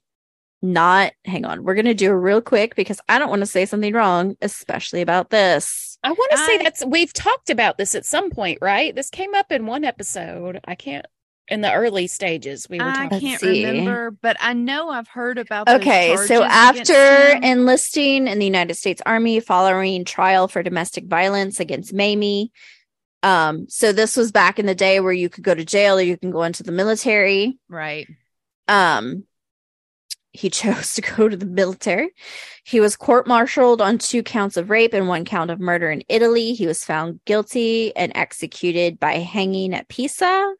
not. 0.61 1.13
Hang 1.25 1.45
on, 1.45 1.63
we're 1.63 1.75
gonna 1.75 1.93
do 1.93 2.11
a 2.11 2.17
real 2.17 2.41
quick 2.41 2.75
because 2.75 3.01
I 3.09 3.19
don't 3.19 3.29
want 3.29 3.41
to 3.41 3.47
say 3.47 3.65
something 3.65 3.93
wrong, 3.93 4.35
especially 4.41 5.01
about 5.01 5.29
this. 5.29 5.97
I 6.03 6.11
want 6.11 6.31
to 6.31 6.37
say 6.37 6.57
that's 6.57 6.85
we've 6.85 7.13
talked 7.13 7.49
about 7.49 7.77
this 7.77 7.95
at 7.95 8.05
some 8.05 8.29
point, 8.29 8.59
right? 8.61 8.93
This 8.93 9.09
came 9.09 9.33
up 9.33 9.51
in 9.51 9.65
one 9.65 9.83
episode. 9.83 10.59
I 10.65 10.75
can't 10.75 11.05
in 11.47 11.61
the 11.61 11.71
early 11.71 12.07
stages. 12.07 12.67
We 12.69 12.79
were 12.79 12.85
I 12.85 13.09
talking. 13.09 13.19
can't 13.19 13.41
remember, 13.41 14.11
but 14.11 14.37
I 14.39 14.53
know 14.53 14.89
I've 14.89 15.07
heard 15.07 15.37
about. 15.37 15.69
Okay, 15.69 16.15
so 16.27 16.43
after 16.43 17.37
enlisting 17.43 18.27
in 18.27 18.39
the 18.39 18.45
United 18.45 18.75
States 18.75 19.01
Army 19.05 19.39
following 19.39 20.05
trial 20.05 20.47
for 20.47 20.63
domestic 20.63 21.05
violence 21.05 21.59
against 21.59 21.93
Mamie, 21.93 22.51
um, 23.23 23.67
so 23.69 23.93
this 23.93 24.17
was 24.17 24.31
back 24.31 24.59
in 24.59 24.65
the 24.65 24.75
day 24.75 24.99
where 24.99 25.13
you 25.13 25.29
could 25.29 25.43
go 25.43 25.55
to 25.55 25.63
jail 25.65 25.97
or 25.97 26.01
you 26.01 26.17
can 26.17 26.31
go 26.31 26.43
into 26.43 26.63
the 26.63 26.71
military. 26.73 27.57
right, 27.69 28.07
Um, 28.67 29.23
he 30.31 30.49
chose 30.49 30.95
to 30.95 31.01
go 31.01 31.29
to 31.29 31.37
the 31.37 31.45
military. 31.45 32.09
He 32.65 32.79
was 32.79 32.95
court-martialed 32.95 33.81
on 33.81 33.97
two 33.97 34.23
counts 34.23 34.57
of 34.57 34.69
rape 34.69 34.93
and 34.93 35.07
one 35.07 35.25
count 35.25 35.51
of 35.51 35.59
murder 35.59 35.89
in 35.91 36.03
Italy. 36.09 36.53
He 36.53 36.67
was 36.67 36.83
found 36.83 37.19
guilty 37.25 37.95
and 37.95 38.11
executed 38.15 38.99
by 38.99 39.15
hanging 39.15 39.73
at 39.73 39.87
Pisa. 39.87 40.53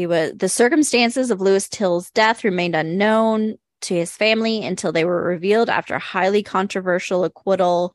He 0.00 0.06
was 0.06 0.32
the 0.34 0.48
circumstances 0.48 1.30
of 1.30 1.42
Lewis 1.42 1.68
Till's 1.68 2.10
death 2.12 2.42
remained 2.42 2.74
unknown 2.74 3.58
to 3.82 3.94
his 3.94 4.16
family 4.16 4.64
until 4.64 4.92
they 4.92 5.04
were 5.04 5.22
revealed 5.22 5.68
after 5.68 5.94
a 5.94 5.98
highly 5.98 6.42
controversial 6.42 7.22
acquittal. 7.22 7.94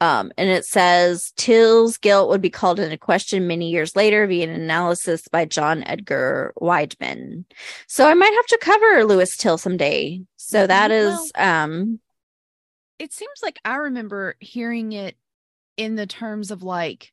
Um, 0.00 0.32
and 0.38 0.48
it 0.48 0.64
says 0.64 1.34
Till's 1.36 1.98
guilt 1.98 2.30
would 2.30 2.40
be 2.40 2.48
called 2.48 2.80
into 2.80 2.96
question 2.96 3.46
many 3.46 3.68
years 3.68 3.94
later 3.94 4.26
via 4.26 4.44
an 4.44 4.58
analysis 4.58 5.28
by 5.28 5.44
John 5.44 5.84
Edgar 5.84 6.54
Wideman. 6.62 7.44
So 7.86 8.08
I 8.08 8.14
might 8.14 8.32
have 8.32 8.46
to 8.46 8.58
cover 8.62 9.04
Lewis 9.04 9.36
Till 9.36 9.58
someday. 9.58 10.22
So 10.38 10.66
that 10.66 10.90
is 10.90 11.30
um 11.34 12.00
it 12.98 13.12
seems 13.12 13.40
like 13.42 13.58
I 13.66 13.74
remember 13.74 14.36
hearing 14.40 14.92
it 14.92 15.14
in 15.76 15.94
the 15.94 16.06
terms 16.06 16.50
of 16.50 16.62
like 16.62 17.12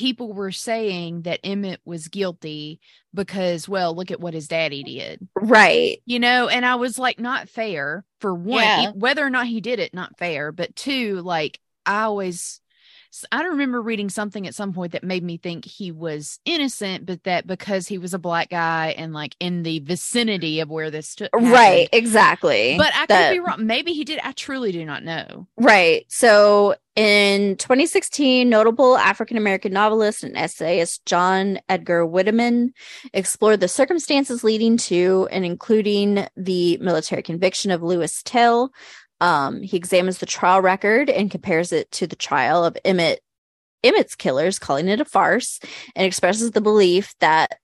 people 0.00 0.32
were 0.32 0.50
saying 0.50 1.20
that 1.22 1.40
Emmett 1.44 1.78
was 1.84 2.08
guilty 2.08 2.80
because, 3.12 3.68
well, 3.68 3.94
look 3.94 4.10
at 4.10 4.18
what 4.18 4.32
his 4.32 4.48
daddy 4.48 4.82
did, 4.82 5.28
right. 5.36 5.98
you 6.06 6.18
know, 6.18 6.48
and 6.48 6.64
I 6.64 6.76
was 6.76 6.98
like, 6.98 7.20
not 7.20 7.50
fair 7.50 8.02
for 8.18 8.34
one, 8.34 8.62
Yeah. 8.62 8.90
whether 8.92 9.22
or 9.22 9.28
not 9.28 9.46
he 9.46 9.60
did 9.60 9.78
it, 9.78 9.92
not 9.92 10.16
fair, 10.16 10.52
but 10.52 10.74
two, 10.74 11.20
like, 11.20 11.60
I 11.84 12.04
always. 12.04 12.62
I 13.32 13.42
remember 13.42 13.82
reading 13.82 14.08
something 14.08 14.46
at 14.46 14.54
some 14.54 14.72
point 14.72 14.92
that 14.92 15.02
made 15.02 15.24
me 15.24 15.36
think 15.36 15.64
he 15.64 15.90
was 15.90 16.38
innocent, 16.44 17.06
but 17.06 17.24
that 17.24 17.46
because 17.46 17.88
he 17.88 17.98
was 17.98 18.14
a 18.14 18.18
black 18.18 18.50
guy 18.50 18.94
and 18.96 19.12
like 19.12 19.34
in 19.40 19.62
the 19.62 19.80
vicinity 19.80 20.60
of 20.60 20.70
where 20.70 20.90
this 20.90 21.14
took 21.14 21.30
Right, 21.34 21.88
exactly. 21.92 22.76
But 22.78 22.92
I 22.94 23.06
could 23.06 23.32
be 23.32 23.40
wrong. 23.40 23.66
Maybe 23.66 23.92
he 23.92 24.04
did. 24.04 24.20
I 24.22 24.32
truly 24.32 24.72
do 24.72 24.84
not 24.84 25.02
know. 25.02 25.48
Right. 25.56 26.04
So 26.08 26.76
in 26.96 27.56
2016, 27.56 28.48
notable 28.48 28.96
African 28.96 29.36
American 29.36 29.72
novelist 29.72 30.22
and 30.22 30.36
essayist 30.36 31.04
John 31.06 31.58
Edgar 31.68 32.06
Wideman 32.06 32.70
explored 33.12 33.60
the 33.60 33.68
circumstances 33.68 34.44
leading 34.44 34.76
to 34.76 35.28
and 35.30 35.44
including 35.44 36.26
the 36.36 36.78
military 36.78 37.22
conviction 37.22 37.70
of 37.70 37.82
Lewis 37.82 38.22
Till. 38.22 38.70
Um, 39.20 39.62
he 39.62 39.76
examines 39.76 40.18
the 40.18 40.26
trial 40.26 40.60
record 40.62 41.10
and 41.10 41.30
compares 41.30 41.72
it 41.72 41.90
to 41.92 42.06
the 42.06 42.16
trial 42.16 42.64
of 42.64 42.76
Emmett 42.84 43.20
Emmett's 43.82 44.14
killers, 44.14 44.58
calling 44.58 44.88
it 44.88 45.00
a 45.00 45.04
farce, 45.04 45.58
and 45.96 46.06
expresses 46.06 46.50
the 46.50 46.60
belief 46.60 47.14
that 47.20 47.58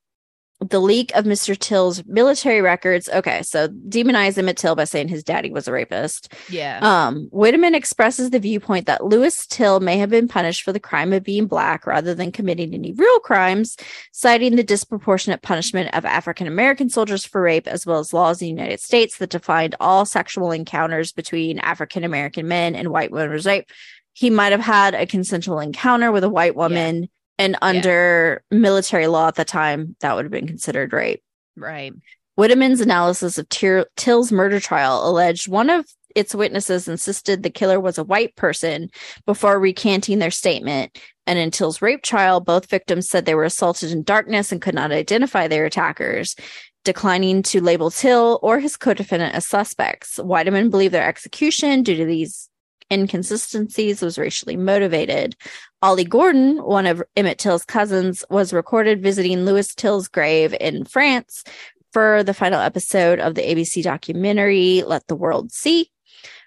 the 0.60 0.80
leak 0.80 1.14
of 1.14 1.24
Mr. 1.24 1.56
Till's 1.58 2.02
military 2.06 2.62
records. 2.62 3.08
Okay, 3.10 3.42
so 3.42 3.68
demonize 3.68 4.38
Emmett 4.38 4.56
Till 4.56 4.74
by 4.74 4.84
saying 4.84 5.08
his 5.08 5.22
daddy 5.22 5.50
was 5.50 5.68
a 5.68 5.72
rapist. 5.72 6.32
Yeah. 6.48 6.78
Um, 6.80 7.28
Wideman 7.30 7.74
expresses 7.74 8.30
the 8.30 8.38
viewpoint 8.38 8.86
that 8.86 9.04
Lewis 9.04 9.46
Till 9.46 9.80
may 9.80 9.98
have 9.98 10.08
been 10.08 10.28
punished 10.28 10.62
for 10.62 10.72
the 10.72 10.80
crime 10.80 11.12
of 11.12 11.22
being 11.22 11.46
black 11.46 11.86
rather 11.86 12.14
than 12.14 12.32
committing 12.32 12.72
any 12.72 12.92
real 12.92 13.20
crimes, 13.20 13.76
citing 14.12 14.56
the 14.56 14.64
disproportionate 14.64 15.42
punishment 15.42 15.94
of 15.94 16.06
African 16.06 16.46
American 16.46 16.88
soldiers 16.88 17.26
for 17.26 17.42
rape, 17.42 17.68
as 17.68 17.84
well 17.84 17.98
as 17.98 18.14
laws 18.14 18.40
in 18.40 18.46
the 18.46 18.62
United 18.62 18.80
States 18.80 19.18
that 19.18 19.30
defined 19.30 19.74
all 19.78 20.06
sexual 20.06 20.52
encounters 20.52 21.12
between 21.12 21.58
African 21.58 22.02
American 22.02 22.48
men 22.48 22.74
and 22.74 22.88
white 22.88 23.10
women 23.10 23.36
as 23.36 23.44
rape. 23.44 23.68
He 24.14 24.30
might 24.30 24.52
have 24.52 24.62
had 24.62 24.94
a 24.94 25.04
consensual 25.04 25.60
encounter 25.60 26.10
with 26.10 26.24
a 26.24 26.30
white 26.30 26.56
woman, 26.56 27.10
and 27.38 27.56
under 27.62 28.42
military 28.50 29.06
law 29.06 29.28
at 29.28 29.34
the 29.34 29.44
time, 29.44 29.96
that 30.00 30.14
would 30.14 30.24
have 30.24 30.32
been 30.32 30.46
considered 30.46 30.92
rape. 30.92 31.22
right. 31.56 31.92
Wideman's 32.38 32.82
analysis 32.82 33.38
of 33.38 33.48
Till's 33.48 34.30
murder 34.30 34.60
trial 34.60 35.08
alleged 35.08 35.48
one 35.48 35.70
of 35.70 35.86
its 36.14 36.34
witnesses 36.34 36.88
insisted 36.88 37.42
the 37.42 37.50
killer 37.50 37.78
was 37.78 37.98
a 37.98 38.04
white 38.04 38.34
person 38.36 38.90
before 39.26 39.58
recanting 39.58 40.18
their 40.18 40.30
statement. 40.30 40.98
And 41.26 41.38
in 41.38 41.50
Till's 41.50 41.82
rape 41.82 42.02
trial, 42.02 42.40
both 42.40 42.70
victims 42.70 43.08
said 43.08 43.24
they 43.24 43.34
were 43.34 43.44
assaulted 43.44 43.90
in 43.90 44.02
darkness 44.02 44.52
and 44.52 44.62
could 44.62 44.74
not 44.74 44.92
identify 44.92 45.48
their 45.48 45.66
attackers, 45.66 46.36
declining 46.84 47.42
to 47.44 47.60
label 47.60 47.90
Till 47.90 48.38
or 48.42 48.60
his 48.60 48.76
co-defendant 48.76 49.34
as 49.34 49.46
suspects. 49.46 50.18
Wideman 50.18 50.70
believed 50.70 50.94
their 50.94 51.08
execution 51.08 51.82
due 51.82 51.96
to 51.96 52.04
these 52.06 52.48
inconsistencies 52.90 54.00
was 54.00 54.18
racially 54.18 54.56
motivated. 54.56 55.36
Ollie 55.82 56.04
Gordon, 56.04 56.58
one 56.58 56.86
of 56.86 57.02
Emmett 57.16 57.38
Till's 57.38 57.64
cousins, 57.64 58.24
was 58.30 58.52
recorded 58.52 59.02
visiting 59.02 59.44
Lewis 59.44 59.74
Till's 59.74 60.08
grave 60.08 60.54
in 60.60 60.84
France 60.84 61.44
for 61.92 62.22
the 62.22 62.34
final 62.34 62.60
episode 62.60 63.20
of 63.20 63.34
the 63.34 63.42
ABC 63.42 63.82
documentary 63.82 64.82
Let 64.86 65.06
the 65.06 65.16
World 65.16 65.52
See. 65.52 65.90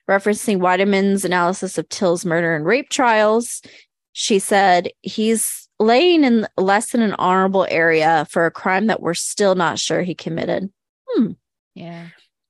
Referencing 0.10 0.58
Wideman's 0.58 1.24
analysis 1.24 1.78
of 1.78 1.88
Till's 1.90 2.26
murder 2.26 2.56
and 2.56 2.66
rape 2.66 2.90
trials, 2.90 3.62
she 4.14 4.40
said 4.40 4.90
he's 5.02 5.70
laying 5.80 6.24
in 6.24 6.48
less 6.58 6.92
than 6.92 7.02
an 7.02 7.16
honorable 7.20 7.68
area 7.70 8.26
for 8.30 8.46
a 8.46 8.52
crime 8.52 8.88
that 8.88 9.02
we're 9.02 9.14
still 9.14 9.56
not 9.56 9.78
sure 9.78 10.02
he 10.02 10.16
committed. 10.16 10.72
Hmm. 11.08 11.32
Yeah. 11.76 12.08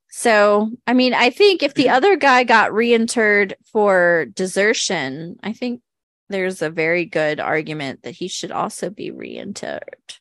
So, 0.10 0.72
I 0.88 0.94
mean, 0.94 1.14
I 1.14 1.30
think 1.30 1.62
if 1.62 1.74
the 1.74 1.90
other 1.90 2.16
guy 2.16 2.44
got 2.44 2.72
reinterred 2.72 3.54
for 3.72 4.26
desertion, 4.34 5.38
I 5.44 5.54
think 5.54 5.82
there's 6.30 6.62
a 6.62 6.70
very 6.70 7.06
good 7.06 7.40
argument 7.40 8.04
that 8.04 8.16
he 8.16 8.28
should 8.28 8.52
also 8.52 8.90
be 8.90 9.12
reinterred 9.12 10.20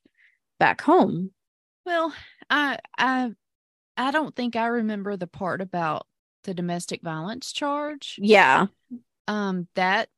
back 0.59 0.81
home. 0.81 1.31
Well, 1.85 2.13
I 2.51 2.79
I 2.97 3.33
I 3.97 4.11
don't 4.11 4.35
think 4.35 4.57
I 4.57 4.67
remember 4.67 5.17
the 5.17 5.27
part 5.27 5.61
about 5.61 6.07
the 6.45 6.55
domestic 6.55 7.03
violence 7.03 7.53
charge. 7.53 8.19
Yeah. 8.21 8.67
Um 9.27 9.69
that 9.75 10.09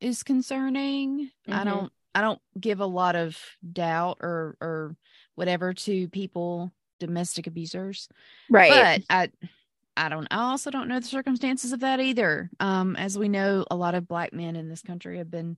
is 0.00 0.22
concerning. 0.22 1.30
I 1.46 1.60
Mhm. 1.60 1.64
don't 1.64 1.92
I 2.14 2.20
don't 2.20 2.40
give 2.58 2.80
a 2.80 2.86
lot 2.86 3.16
of 3.16 3.38
doubt 3.72 4.18
or 4.20 4.56
or 4.60 4.96
whatever 5.34 5.72
to 5.74 6.08
people 6.08 6.72
domestic 7.00 7.46
abusers. 7.46 8.08
Right. 8.50 9.04
But 9.08 9.14
I 9.14 9.48
I 9.98 10.08
don't 10.08 10.26
I 10.30 10.50
also 10.50 10.70
don't 10.70 10.88
know 10.88 11.00
the 11.00 11.06
circumstances 11.06 11.72
of 11.72 11.80
that 11.80 12.00
either. 12.00 12.50
Um 12.60 12.96
as 12.96 13.18
we 13.18 13.28
know 13.28 13.64
a 13.70 13.76
lot 13.76 13.94
of 13.94 14.08
black 14.08 14.32
men 14.32 14.56
in 14.56 14.68
this 14.68 14.82
country 14.82 15.18
have 15.18 15.30
been 15.30 15.56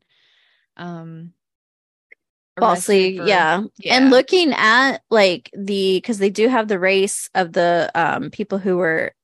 um 0.77 1.33
falsely 2.59 3.19
for- 3.19 3.27
yeah. 3.27 3.63
Yeah. 3.79 3.97
and 3.97 4.11
looking 4.11 4.53
at 4.53 4.99
like 5.11 5.51
the 5.57 5.99
because 5.99 6.19
they 6.19 6.31
do 6.31 6.49
have 6.49 6.69
the 6.69 6.79
race 6.79 7.29
of 7.35 7.53
the 7.53 7.91
um 7.95 8.31
people 8.31 8.59
who 8.59 8.77
were 8.77 9.15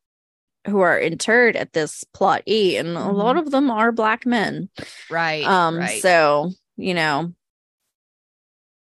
who 0.67 0.81
are 0.81 0.99
interred 0.99 1.55
at 1.57 1.73
this 1.73 2.05
plot 2.13 2.43
e 2.47 2.77
and 2.77 2.89
a 2.97 3.13
lot 3.13 3.37
of 3.37 3.51
them 3.53 3.71
are 3.71 3.93
black 3.93 4.27
men 4.27 4.69
right 5.11 5.45
um 5.45 5.79
right. 5.79 6.03
so 6.03 6.51
you 6.77 6.93
know 6.93 7.33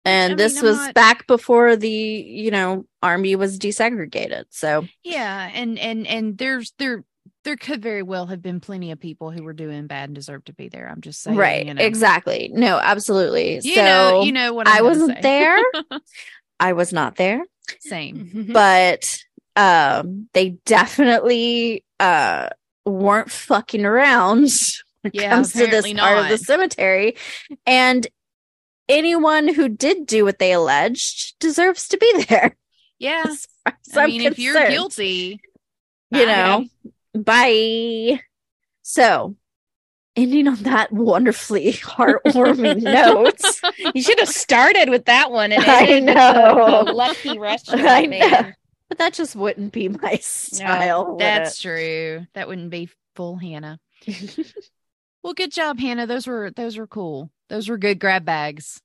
and 0.06 0.32
I 0.34 0.36
this 0.36 0.58
I'm 0.58 0.64
was 0.66 0.76
not- 0.76 0.94
back 0.94 1.26
before 1.26 1.76
the 1.76 1.88
you 1.90 2.50
know 2.50 2.86
army 3.02 3.36
was 3.36 3.58
desegregated 3.58 4.44
so 4.50 4.86
Yeah, 5.04 5.50
and 5.52 5.78
and 5.78 6.06
and 6.06 6.38
there's 6.38 6.72
there 6.78 7.04
there 7.44 7.56
could 7.56 7.80
very 7.82 8.02
well 8.02 8.26
have 8.26 8.42
been 8.42 8.58
plenty 8.60 8.90
of 8.90 8.98
people 9.00 9.30
who 9.30 9.42
were 9.44 9.52
doing 9.52 9.86
bad 9.86 10.08
and 10.08 10.14
deserved 10.14 10.46
to 10.46 10.52
be 10.52 10.68
there. 10.68 10.88
I'm 10.88 11.00
just 11.00 11.22
saying, 11.22 11.36
right 11.36 11.66
you 11.66 11.74
know. 11.74 11.82
exactly 11.82 12.50
no 12.52 12.78
absolutely 12.78 13.60
You 13.62 13.74
so 13.74 13.84
know, 13.84 14.22
you 14.24 14.32
know 14.32 14.52
what 14.54 14.68
I'm 14.68 14.78
i 14.78 14.82
wasn't 14.82 15.16
say. 15.16 15.20
there 15.22 15.58
i 16.60 16.72
was 16.72 16.92
not 16.92 17.16
there 17.16 17.42
Same. 17.80 18.48
but 18.52 19.18
um 19.56 20.28
they 20.34 20.50
definitely 20.66 21.84
uh 22.00 22.48
weren't 22.84 23.30
fucking 23.30 23.84
around 23.84 24.50
when 25.02 25.10
it 25.12 25.14
Yeah, 25.14 25.30
comes 25.30 25.52
to 25.52 25.66
this 25.66 25.84
apparently 25.84 25.94
part 25.94 26.18
of 26.18 26.28
the 26.28 26.38
cemetery 26.38 27.16
and 27.66 28.06
anyone 28.88 29.52
who 29.52 29.68
did 29.68 30.06
do 30.06 30.24
what 30.24 30.38
they 30.38 30.52
alleged 30.52 31.38
deserves 31.38 31.88
to 31.88 31.96
be 31.98 32.24
there 32.28 32.56
Yeah, 32.98 33.24
as 33.28 33.46
as 33.66 33.74
I 33.96 34.04
I'm 34.04 34.08
mean, 34.08 34.22
if 34.22 34.38
you're 34.38 34.54
concerned. 34.54 34.72
guilty, 34.72 35.40
you 36.10 36.24
bye. 36.24 36.26
know 36.26 36.66
bye 37.22 38.20
so 38.82 39.36
ending 40.14 40.48
on 40.48 40.56
that 40.62 40.92
wonderfully 40.92 41.72
heartwarming 41.74 42.82
note 42.82 43.40
You 43.94 44.02
should 44.02 44.18
have 44.20 44.28
started 44.28 44.88
with 44.88 45.06
that 45.06 45.30
one 45.30 45.52
and 45.52 45.64
I 45.64 46.00
know. 46.00 46.84
the, 46.84 46.84
the 46.84 46.92
lucky 46.92 47.38
restaurant 47.38 47.82
I 47.84 48.02
know. 48.06 48.18
man. 48.18 48.54
but 48.88 48.98
that 48.98 49.12
just 49.12 49.36
wouldn't 49.36 49.72
be 49.72 49.88
my 49.88 50.16
style 50.22 51.10
would 51.12 51.20
that's 51.20 51.60
true. 51.60 52.26
That 52.34 52.48
wouldn't 52.48 52.70
be 52.70 52.88
full 53.14 53.36
Hannah. 53.36 53.78
Well, 55.26 55.34
good 55.34 55.50
job, 55.50 55.80
Hannah. 55.80 56.06
Those 56.06 56.28
were 56.28 56.52
those 56.52 56.76
were 56.76 56.86
cool. 56.86 57.32
Those 57.48 57.68
were 57.68 57.78
good 57.78 57.98
grab 57.98 58.24
bags. 58.24 58.80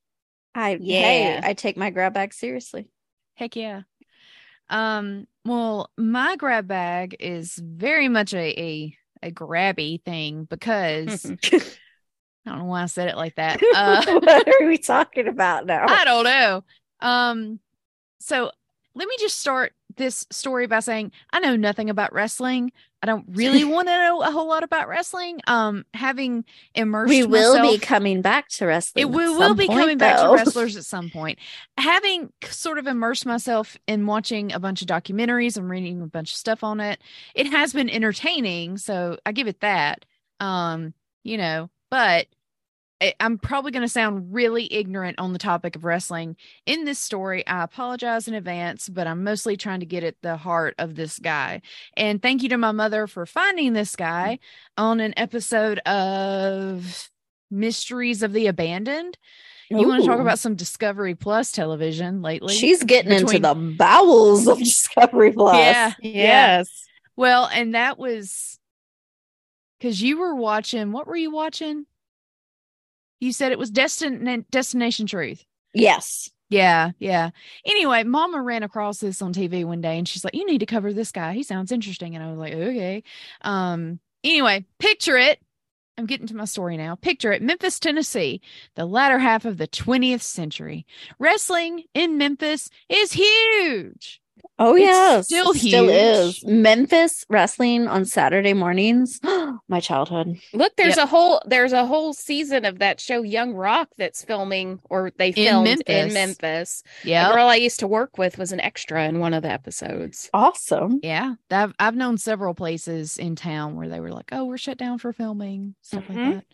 I 0.55 0.71
hey, 0.71 1.35
Yeah. 1.35 1.41
I 1.43 1.53
take 1.53 1.77
my 1.77 1.91
grab 1.91 2.15
bag 2.15 2.33
seriously. 2.33 2.87
Heck 3.35 3.55
yeah. 3.55 3.81
Um, 4.67 5.27
well, 5.45 5.91
my 5.99 6.37
grab 6.37 6.67
bag 6.67 7.15
is 7.19 7.59
very 7.61 8.09
much 8.09 8.33
a 8.33 8.59
a, 8.59 8.97
a 9.21 9.31
grabby 9.31 10.03
thing 10.03 10.45
because 10.45 11.25
I 11.43 11.59
don't 12.47 12.57
know 12.57 12.65
why 12.65 12.81
I 12.81 12.87
said 12.87 13.07
it 13.09 13.17
like 13.17 13.35
that. 13.35 13.61
Uh 13.75 14.03
what 14.19 14.47
are 14.47 14.65
we 14.65 14.79
talking 14.79 15.27
about 15.27 15.67
now? 15.67 15.85
I 15.87 16.05
don't 16.05 16.23
know. 16.23 16.63
Um, 17.01 17.59
so 18.19 18.49
let 18.93 19.07
me 19.07 19.15
just 19.19 19.39
start 19.39 19.73
this 19.97 20.25
story 20.31 20.67
by 20.67 20.79
saying 20.79 21.11
I 21.31 21.39
know 21.39 21.55
nothing 21.55 21.89
about 21.89 22.13
wrestling. 22.13 22.71
I 23.01 23.07
don't 23.07 23.25
really 23.29 23.63
want 23.63 23.87
to 23.87 23.97
know 23.97 24.21
a 24.21 24.31
whole 24.31 24.47
lot 24.47 24.63
about 24.63 24.87
wrestling. 24.87 25.41
Um, 25.47 25.85
having 25.93 26.45
immersed 26.75 27.09
we 27.09 27.25
will 27.25 27.61
be 27.61 27.77
coming 27.77 28.21
back 28.21 28.49
to 28.49 28.65
wrestling. 28.65 29.01
it 29.01 29.09
we 29.09 29.29
will 29.29 29.55
be 29.55 29.67
point, 29.67 29.79
coming 29.79 29.97
back 29.97 30.19
to 30.19 30.29
wrestlers 30.33 30.77
at 30.77 30.85
some 30.85 31.09
point. 31.09 31.39
Having 31.77 32.31
sort 32.45 32.77
of 32.77 32.87
immersed 32.87 33.25
myself 33.25 33.77
in 33.87 34.05
watching 34.05 34.53
a 34.53 34.59
bunch 34.59 34.81
of 34.81 34.87
documentaries 34.87 35.57
and 35.57 35.69
reading 35.69 36.01
a 36.01 36.07
bunch 36.07 36.31
of 36.31 36.37
stuff 36.37 36.63
on 36.63 36.79
it, 36.79 37.01
it 37.35 37.47
has 37.47 37.73
been 37.73 37.89
entertaining. 37.89 38.77
So 38.77 39.17
I 39.25 39.31
give 39.31 39.47
it 39.47 39.61
that. 39.61 40.05
Um, 40.39 40.93
you 41.23 41.37
know, 41.37 41.69
but 41.91 42.25
I'm 43.19 43.37
probably 43.37 43.71
going 43.71 43.81
to 43.81 43.89
sound 43.89 44.33
really 44.33 44.71
ignorant 44.71 45.19
on 45.19 45.33
the 45.33 45.39
topic 45.39 45.75
of 45.75 45.83
wrestling 45.83 46.35
in 46.65 46.85
this 46.85 46.99
story. 46.99 47.45
I 47.47 47.63
apologize 47.63 48.27
in 48.27 48.33
advance, 48.33 48.89
but 48.89 49.07
I'm 49.07 49.23
mostly 49.23 49.57
trying 49.57 49.79
to 49.79 49.85
get 49.85 50.03
at 50.03 50.21
the 50.21 50.37
heart 50.37 50.75
of 50.77 50.95
this 50.95 51.17
guy. 51.17 51.61
And 51.97 52.21
thank 52.21 52.43
you 52.43 52.49
to 52.49 52.57
my 52.57 52.71
mother 52.71 53.07
for 53.07 53.25
finding 53.25 53.73
this 53.73 53.95
guy 53.95 54.39
on 54.77 54.99
an 54.99 55.13
episode 55.17 55.79
of 55.79 57.09
Mysteries 57.49 58.23
of 58.23 58.33
the 58.33 58.47
Abandoned. 58.47 59.17
You 59.69 59.87
want 59.87 60.03
to 60.03 60.07
talk 60.07 60.19
about 60.19 60.37
some 60.37 60.55
Discovery 60.55 61.15
Plus 61.15 61.51
television 61.53 62.21
lately? 62.21 62.53
She's 62.53 62.83
getting 62.83 63.13
into 63.13 63.39
the 63.39 63.55
bowels 63.55 64.45
of 64.45 64.57
Discovery 64.59 65.31
Plus. 65.31 65.55
Yeah. 65.55 65.93
Yes. 66.01 66.85
Well, 67.15 67.49
and 67.53 67.73
that 67.73 67.97
was 67.97 68.59
because 69.79 70.01
you 70.01 70.19
were 70.19 70.35
watching. 70.35 70.91
What 70.91 71.07
were 71.07 71.15
you 71.15 71.31
watching? 71.31 71.85
You 73.21 73.31
said 73.31 73.53
it 73.53 73.59
was 73.59 73.71
Destin 73.71 74.45
Destination 74.51 75.05
Truth. 75.05 75.45
Yes. 75.73 76.29
Yeah, 76.49 76.91
yeah. 76.99 77.29
Anyway, 77.65 78.03
Mama 78.03 78.41
ran 78.41 78.63
across 78.63 78.99
this 78.99 79.21
on 79.21 79.31
TV 79.31 79.63
one 79.63 79.79
day, 79.79 79.97
and 79.97 80.05
she's 80.05 80.25
like, 80.25 80.35
"You 80.35 80.45
need 80.45 80.57
to 80.57 80.65
cover 80.65 80.91
this 80.91 81.13
guy. 81.13 81.31
He 81.31 81.43
sounds 81.43 81.71
interesting." 81.71 82.13
And 82.13 82.23
I 82.23 82.29
was 82.29 82.37
like, 82.37 82.53
"Okay." 82.53 83.03
Um. 83.41 84.01
Anyway, 84.23 84.65
picture 84.77 85.17
it. 85.17 85.39
I'm 85.97 86.05
getting 86.07 86.27
to 86.27 86.35
my 86.35 86.45
story 86.45 86.77
now. 86.77 86.95
Picture 86.95 87.31
it. 87.31 87.41
Memphis, 87.41 87.79
Tennessee, 87.79 88.41
the 88.75 88.85
latter 88.85 89.19
half 89.19 89.45
of 89.45 89.57
the 89.57 89.67
20th 89.67 90.21
century. 90.21 90.85
Wrestling 91.19 91.83
in 91.93 92.17
Memphis 92.17 92.69
is 92.89 93.13
huge. 93.13 94.20
Oh 94.63 94.75
It's 94.75 94.81
yes. 94.83 95.25
still 95.25 95.51
it 95.51 95.57
still 95.57 95.89
is. 95.89 96.43
Memphis 96.45 97.25
wrestling 97.29 97.87
on 97.87 98.05
Saturday 98.05 98.53
mornings. 98.53 99.19
My 99.67 99.79
childhood. 99.79 100.37
Look, 100.53 100.73
there's 100.77 100.97
Yep. 100.97 101.05
a 101.05 101.07
whole 101.07 101.41
there's 101.47 101.73
a 101.73 101.85
whole 101.85 102.13
season 102.13 102.63
of 102.65 102.77
that 102.79 102.99
show 102.99 103.23
Young 103.23 103.53
Rock 103.53 103.89
that's 103.97 104.23
filming 104.23 104.79
or 104.89 105.11
they 105.17 105.29
In 105.29 105.33
filmed 105.33 105.63
Memphis. 105.65 105.85
in 105.87 106.13
Memphis. 106.13 106.83
The 107.03 107.09
Yeah. 107.09 107.31
girl 107.33 107.47
I 107.47 107.55
used 107.55 107.79
to 107.79 107.87
work 107.87 108.17
with 108.19 108.37
was 108.37 108.51
an 108.51 108.59
extra 108.59 109.05
in 109.05 109.19
one 109.19 109.33
of 109.33 109.41
the 109.41 109.49
episodes. 109.51 110.29
Awesome. 110.33 110.99
Yeah, 111.01 111.35
I've 111.49 111.73
I've 111.79 111.95
known 111.95 112.17
several 112.19 112.53
places 112.53 113.17
in 113.17 113.35
town 113.35 113.75
where 113.75 113.89
they 113.89 113.99
were 113.99 114.11
like, 114.11 114.29
"Oh, 114.31 114.45
we're 114.45 114.57
shut 114.57 114.77
down 114.77 114.99
for 114.99 115.11
filming 115.11 115.73
stuff 115.81 116.03
Mhm. 116.07 116.09
like 116.25 116.35
that." 116.35 116.45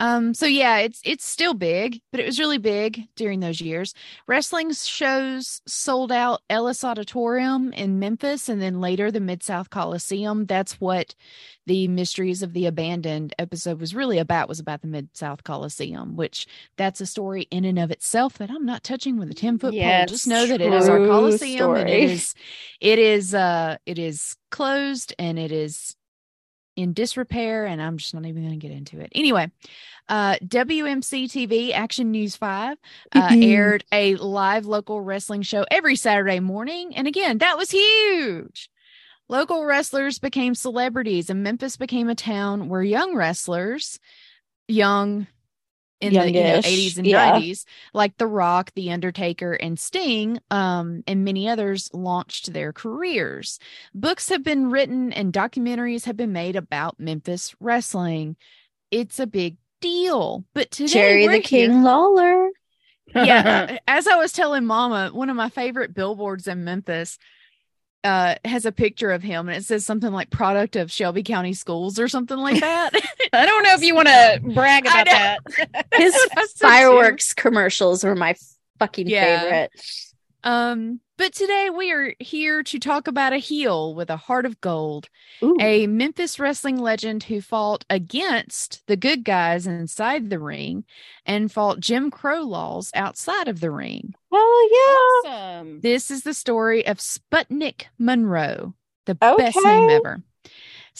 Um, 0.00 0.32
so 0.32 0.46
yeah, 0.46 0.78
it's 0.78 1.00
it's 1.04 1.26
still 1.26 1.54
big, 1.54 2.00
but 2.12 2.20
it 2.20 2.26
was 2.26 2.38
really 2.38 2.58
big 2.58 3.08
during 3.16 3.40
those 3.40 3.60
years. 3.60 3.94
Wrestling 4.28 4.72
shows 4.72 5.60
sold 5.66 6.12
out 6.12 6.42
Ellis 6.48 6.84
Auditorium 6.84 7.72
in 7.72 7.98
Memphis, 7.98 8.48
and 8.48 8.62
then 8.62 8.80
later 8.80 9.10
the 9.10 9.18
Mid 9.20 9.42
South 9.42 9.70
Coliseum. 9.70 10.46
That's 10.46 10.80
what 10.80 11.14
the 11.66 11.88
Mysteries 11.88 12.42
of 12.42 12.52
the 12.52 12.66
Abandoned 12.66 13.34
episode 13.38 13.80
was 13.80 13.94
really 13.94 14.18
about. 14.18 14.48
Was 14.48 14.60
about 14.60 14.82
the 14.82 14.86
Mid 14.86 15.08
South 15.16 15.42
Coliseum, 15.42 16.16
which 16.16 16.46
that's 16.76 17.00
a 17.00 17.06
story 17.06 17.48
in 17.50 17.64
and 17.64 17.78
of 17.78 17.90
itself 17.90 18.38
that 18.38 18.50
I'm 18.50 18.64
not 18.64 18.84
touching 18.84 19.18
with 19.18 19.30
a 19.30 19.34
ten 19.34 19.58
foot 19.58 19.72
pole. 19.72 19.72
Yes, 19.74 20.10
Just 20.10 20.28
know 20.28 20.46
that 20.46 20.60
it 20.60 20.72
is 20.72 20.88
our 20.88 20.98
Coliseum, 21.06 21.74
and 21.74 21.88
it 21.88 21.92
story. 21.92 22.02
is 22.04 22.34
it 22.80 22.98
is 23.00 23.34
uh 23.34 23.76
it 23.84 23.98
is 23.98 24.36
closed 24.50 25.12
and 25.18 25.38
it 25.38 25.52
is 25.52 25.96
in 26.78 26.92
disrepair, 26.92 27.66
and 27.66 27.82
I'm 27.82 27.96
just 27.98 28.14
not 28.14 28.24
even 28.24 28.42
going 28.42 28.58
to 28.58 28.66
get 28.66 28.74
into 28.76 29.00
it. 29.00 29.10
Anyway, 29.14 29.50
uh, 30.08 30.36
WMC 30.46 31.24
TV 31.24 31.72
Action 31.72 32.10
News 32.12 32.36
5 32.36 32.78
uh, 33.12 33.28
Mhm. 33.30 33.42
aired 33.42 33.84
a 33.92 34.14
live 34.16 34.64
local 34.64 35.00
wrestling 35.00 35.42
show 35.42 35.66
every 35.70 35.96
Saturday 35.96 36.40
morning. 36.40 36.94
And 36.96 37.06
again, 37.08 37.38
that 37.38 37.58
was 37.58 37.70
huge. 37.70 38.70
Local 39.28 39.64
wrestlers 39.66 40.18
became 40.18 40.54
celebrities, 40.54 41.28
and 41.28 41.42
Memphis 41.42 41.76
became 41.76 42.08
a 42.08 42.14
town 42.14 42.68
where 42.68 42.82
young 42.82 43.14
wrestlers, 43.14 43.98
young 44.68 45.26
in 46.00 46.12
the 46.12 46.30
you 46.30 46.42
know, 46.42 46.58
80s 46.60 46.96
and 46.98 47.06
yeah. 47.06 47.32
90s, 47.32 47.64
like 47.92 48.16
The 48.16 48.26
Rock, 48.26 48.70
The 48.74 48.90
Undertaker, 48.92 49.52
and 49.54 49.78
Sting, 49.78 50.38
um, 50.50 51.02
and 51.06 51.24
many 51.24 51.48
others 51.48 51.90
launched 51.92 52.52
their 52.52 52.72
careers. 52.72 53.58
Books 53.94 54.28
have 54.28 54.44
been 54.44 54.70
written 54.70 55.12
and 55.12 55.32
documentaries 55.32 56.04
have 56.04 56.16
been 56.16 56.32
made 56.32 56.56
about 56.56 57.00
Memphis 57.00 57.54
wrestling. 57.60 58.36
It's 58.90 59.18
a 59.18 59.26
big 59.26 59.56
deal. 59.80 60.44
But 60.54 60.70
today, 60.70 60.92
Jerry 60.92 61.26
the 61.28 61.40
King 61.40 61.72
here- 61.72 61.82
Lawler. 61.82 62.50
yeah 63.14 63.78
as 63.88 64.06
i 64.06 64.16
was 64.16 64.32
telling 64.32 64.66
mama 64.66 65.08
one 65.14 65.30
of 65.30 65.36
my 65.36 65.48
favorite 65.48 65.94
billboards 65.94 66.46
in 66.46 66.62
memphis 66.62 67.16
uh 68.04 68.36
has 68.44 68.64
a 68.64 68.70
picture 68.72 69.10
of 69.10 69.22
him 69.22 69.48
and 69.48 69.56
it 69.56 69.64
says 69.64 69.84
something 69.84 70.12
like 70.12 70.30
product 70.30 70.76
of 70.76 70.90
shelby 70.90 71.22
county 71.24 71.52
schools 71.52 71.98
or 71.98 72.06
something 72.06 72.38
like 72.38 72.60
that 72.60 72.92
I 73.32 73.44
don't 73.44 73.64
know 73.64 73.74
if 73.74 73.82
you 73.82 73.94
want 73.94 74.06
to 74.08 74.40
brag 74.54 74.86
about 74.86 75.06
that. 75.06 75.38
His 75.94 76.12
That's 76.12 76.28
what 76.34 76.38
I 76.38 76.46
said 76.46 76.58
too. 76.58 76.66
fireworks 76.68 77.34
commercials 77.34 78.04
were 78.04 78.14
my 78.14 78.36
fucking 78.78 79.08
Yeah. 79.08 79.40
favorite. 79.40 79.72
Um 80.44 81.00
but 81.16 81.32
today 81.32 81.68
we 81.68 81.90
are 81.90 82.14
here 82.20 82.62
to 82.62 82.78
talk 82.78 83.08
about 83.08 83.32
a 83.32 83.38
heel 83.38 83.94
with 83.94 84.08
a 84.10 84.16
heart 84.16 84.46
of 84.46 84.60
gold 84.60 85.08
Ooh. 85.42 85.56
a 85.60 85.86
memphis 85.86 86.38
wrestling 86.38 86.78
legend 86.78 87.24
who 87.24 87.40
fought 87.40 87.84
against 87.90 88.86
the 88.86 88.96
good 88.96 89.24
guys 89.24 89.66
inside 89.66 90.30
the 90.30 90.38
ring 90.38 90.84
and 91.26 91.50
fought 91.50 91.80
jim 91.80 92.10
crow 92.10 92.42
laws 92.42 92.90
outside 92.94 93.48
of 93.48 93.60
the 93.60 93.70
ring 93.70 94.14
oh 94.32 95.22
yeah. 95.24 95.30
Awesome. 95.30 95.80
This 95.80 96.10
is 96.10 96.22
the 96.22 96.34
story 96.34 96.86
of 96.86 96.98
Sputnik 96.98 97.86
Monroe, 97.98 98.74
the 99.06 99.14
best 99.14 99.58
name 99.62 99.90
ever. 99.90 100.22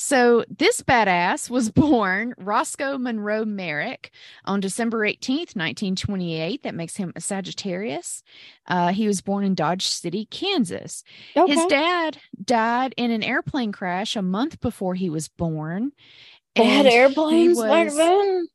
So, 0.00 0.44
this 0.48 0.80
badass 0.80 1.50
was 1.50 1.70
born 1.72 2.32
Roscoe 2.38 2.98
Monroe 2.98 3.44
Merrick 3.44 4.12
on 4.44 4.60
December 4.60 5.00
18th, 5.00 5.56
1928. 5.56 6.62
That 6.62 6.76
makes 6.76 6.94
him 6.94 7.12
a 7.16 7.20
Sagittarius. 7.20 8.22
Uh, 8.68 8.92
he 8.92 9.08
was 9.08 9.20
born 9.22 9.42
in 9.42 9.56
Dodge 9.56 9.84
City, 9.88 10.26
Kansas. 10.26 11.02
Okay. 11.36 11.52
His 11.52 11.66
dad 11.66 12.18
died 12.40 12.94
in 12.96 13.10
an 13.10 13.24
airplane 13.24 13.72
crash 13.72 14.14
a 14.14 14.22
month 14.22 14.60
before 14.60 14.94
he 14.94 15.10
was 15.10 15.26
born. 15.26 15.90
they 16.54 16.62
had 16.62 16.86
airplanes 16.86 17.58
was-. 17.58 18.48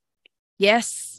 Yes. 0.58 1.12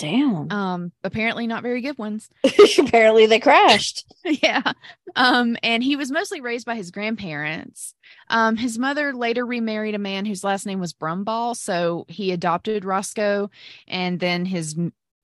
Damn. 0.00 0.50
Um, 0.50 0.92
apparently 1.04 1.46
not 1.46 1.62
very 1.62 1.82
good 1.82 1.98
ones. 1.98 2.30
Apparently 2.78 3.26
they 3.26 3.38
crashed. 3.38 4.10
yeah. 4.24 4.72
Um, 5.14 5.58
and 5.62 5.82
he 5.82 5.94
was 5.96 6.10
mostly 6.10 6.40
raised 6.40 6.64
by 6.64 6.74
his 6.74 6.90
grandparents. 6.90 7.94
Um, 8.28 8.56
his 8.56 8.78
mother 8.78 9.12
later 9.12 9.44
remarried 9.44 9.94
a 9.94 9.98
man 9.98 10.24
whose 10.24 10.42
last 10.42 10.64
name 10.64 10.80
was 10.80 10.94
Brumbaugh, 10.94 11.54
so 11.54 12.06
he 12.08 12.32
adopted 12.32 12.86
Roscoe, 12.86 13.50
and 13.86 14.18
then 14.18 14.46
his 14.46 14.74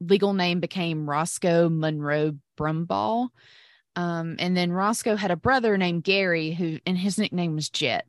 legal 0.01 0.35
name 0.35 0.61
became 0.61 1.09
Roscoe 1.09 1.71
Monroe 1.71 2.37
Brumbaugh. 2.59 3.31
Um, 3.95 4.37
and 4.39 4.55
then 4.55 4.73
Roscoe 4.73 5.17
had 5.17 5.31
a 5.31 5.37
brother 5.37 5.79
named 5.79 6.05
Gary, 6.05 6.53
who 6.53 6.79
and 6.85 6.99
his 6.99 7.17
nickname 7.17 7.55
was 7.55 7.71
Jet. 7.71 8.07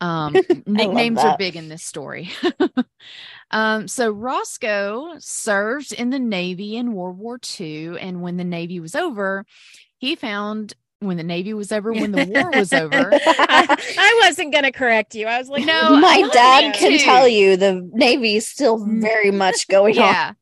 Um, 0.00 0.34
nicknames 0.66 1.18
are 1.20 1.36
big 1.36 1.56
in 1.56 1.68
this 1.68 1.82
story. 1.84 2.30
um, 3.50 3.86
so 3.88 4.10
Roscoe 4.10 5.14
served 5.18 5.92
in 5.92 6.10
the 6.10 6.18
Navy 6.18 6.76
in 6.76 6.92
World 6.94 7.18
War 7.18 7.38
II, 7.60 7.98
and 7.98 8.22
when 8.22 8.36
the 8.36 8.44
Navy 8.44 8.80
was 8.80 8.94
over, 8.94 9.44
he 9.98 10.16
found 10.16 10.74
when 11.00 11.16
the 11.16 11.22
Navy 11.22 11.54
was 11.54 11.72
over, 11.72 11.92
when 11.92 12.12
the 12.12 12.26
war 12.26 12.50
was 12.50 12.72
over. 12.74 13.10
I, 13.12 13.76
I 13.98 14.20
wasn't 14.26 14.52
going 14.52 14.64
to 14.64 14.72
correct 14.72 15.14
you. 15.14 15.26
I 15.26 15.38
was 15.38 15.48
like, 15.48 15.64
No, 15.64 15.96
My 15.96 16.28
dad 16.32 16.74
can 16.74 16.92
to. 16.92 16.98
tell 16.98 17.26
you 17.26 17.56
the 17.56 17.88
Navy's 17.92 18.46
still 18.48 18.84
very 18.84 19.30
much 19.30 19.66
going 19.68 19.98
on. 19.98 20.36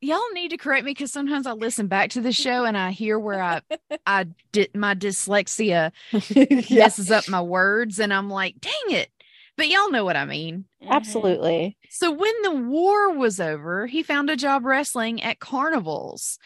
Y'all 0.00 0.30
need 0.32 0.50
to 0.50 0.56
correct 0.56 0.84
me 0.84 0.92
because 0.92 1.10
sometimes 1.12 1.46
I 1.46 1.52
listen 1.52 1.88
back 1.88 2.10
to 2.10 2.20
the 2.20 2.32
show 2.32 2.64
and 2.64 2.76
I 2.78 2.92
hear 2.92 3.18
where 3.18 3.42
I 3.42 3.62
I 4.06 4.26
did 4.52 4.74
my 4.76 4.94
dyslexia 4.94 5.90
yeah, 6.12 6.62
messes 6.70 7.10
up 7.10 7.28
my 7.28 7.42
words 7.42 7.98
and 7.98 8.12
I'm 8.14 8.30
like, 8.30 8.60
dang 8.60 8.96
it. 8.96 9.10
But 9.56 9.68
y'all 9.68 9.90
know 9.90 10.04
what 10.04 10.16
I 10.16 10.24
mean. 10.24 10.66
absolutely. 10.88 11.76
So 11.88 12.10
when 12.12 12.42
the 12.42 12.52
war 12.52 13.12
was 13.16 13.40
over, 13.40 13.86
he 13.86 14.02
found 14.02 14.30
a 14.30 14.36
job 14.36 14.64
wrestling 14.64 15.22
at 15.22 15.40
carnivals. 15.40 16.38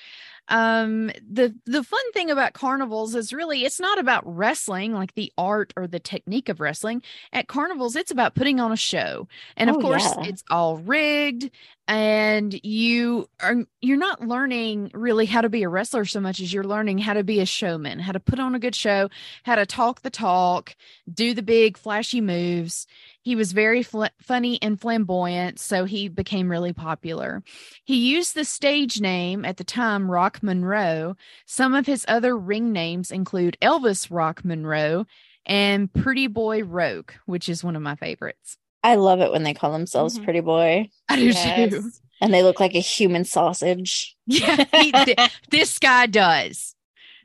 Um 0.48 1.08
the 1.30 1.54
the 1.66 1.84
fun 1.84 2.12
thing 2.12 2.30
about 2.30 2.52
carnivals 2.54 3.14
is 3.14 3.32
really 3.32 3.64
it's 3.64 3.80
not 3.80 3.98
about 3.98 4.24
wrestling 4.26 4.92
like 4.92 5.14
the 5.14 5.32
art 5.38 5.72
or 5.76 5.86
the 5.86 6.00
technique 6.00 6.48
of 6.48 6.60
wrestling. 6.60 7.02
At 7.32 7.48
carnivals 7.48 7.96
it's 7.96 8.10
about 8.10 8.34
putting 8.34 8.60
on 8.60 8.72
a 8.72 8.76
show. 8.76 9.28
And 9.56 9.70
of 9.70 9.76
Oh, 9.76 9.80
course 9.80 10.16
yeah. 10.16 10.22
it's 10.22 10.44
all 10.50 10.78
rigged 10.78 11.50
and 11.88 12.58
you 12.64 13.28
are 13.40 13.56
you're 13.80 13.96
not 13.96 14.26
learning 14.26 14.90
really 14.94 15.26
how 15.26 15.40
to 15.40 15.48
be 15.48 15.64
a 15.64 15.68
wrestler 15.68 16.04
so 16.04 16.20
much 16.20 16.40
as 16.40 16.52
you're 16.52 16.64
learning 16.64 16.98
how 16.98 17.12
to 17.12 17.24
be 17.24 17.40
a 17.40 17.46
showman, 17.46 17.98
how 17.98 18.12
to 18.12 18.20
put 18.20 18.38
on 18.38 18.54
a 18.54 18.60
good 18.60 18.74
show, 18.74 19.10
how 19.42 19.56
to 19.56 19.66
talk 19.66 20.02
the 20.02 20.10
talk, 20.10 20.76
do 21.12 21.34
the 21.34 21.42
big 21.42 21.76
flashy 21.76 22.20
moves. 22.20 22.86
He 23.22 23.34
was 23.34 23.52
very 23.52 23.82
fl- 23.82 24.04
funny 24.20 24.60
and 24.62 24.80
flamboyant, 24.80 25.58
so 25.58 25.84
he 25.84 26.08
became 26.08 26.50
really 26.50 26.72
popular. 26.72 27.42
He 27.84 28.12
used 28.12 28.34
the 28.34 28.44
stage 28.44 29.00
name 29.00 29.44
at 29.44 29.56
the 29.56 29.64
time, 29.64 30.10
Rock 30.10 30.42
Monroe. 30.42 31.16
Some 31.46 31.74
of 31.74 31.86
his 31.86 32.04
other 32.08 32.36
ring 32.36 32.72
names 32.72 33.10
include 33.10 33.58
Elvis 33.60 34.08
Rock 34.10 34.44
Monroe 34.44 35.06
and 35.44 35.92
Pretty 35.92 36.28
Boy 36.28 36.62
Roke, 36.62 37.16
which 37.26 37.48
is 37.48 37.64
one 37.64 37.76
of 37.76 37.82
my 37.82 37.96
favorites. 37.96 38.56
I 38.82 38.96
love 38.96 39.20
it 39.20 39.30
when 39.32 39.42
they 39.44 39.54
call 39.54 39.72
themselves 39.72 40.18
Mhm. 40.18 40.24
Pretty 40.24 40.40
Boy 40.40 40.88
I 41.08 41.16
do 41.16 41.26
Yes. 41.26 41.70
too. 41.70 41.90
and 42.20 42.32
they 42.34 42.42
look 42.42 42.60
like 42.60 42.74
a 42.74 42.80
human 42.80 43.24
sausage. 43.24 44.16
Yeah, 44.26 44.64
he, 44.80 44.92
thi- 44.92 45.16
this 45.50 45.78
guy 45.78 46.06
does. 46.06 46.74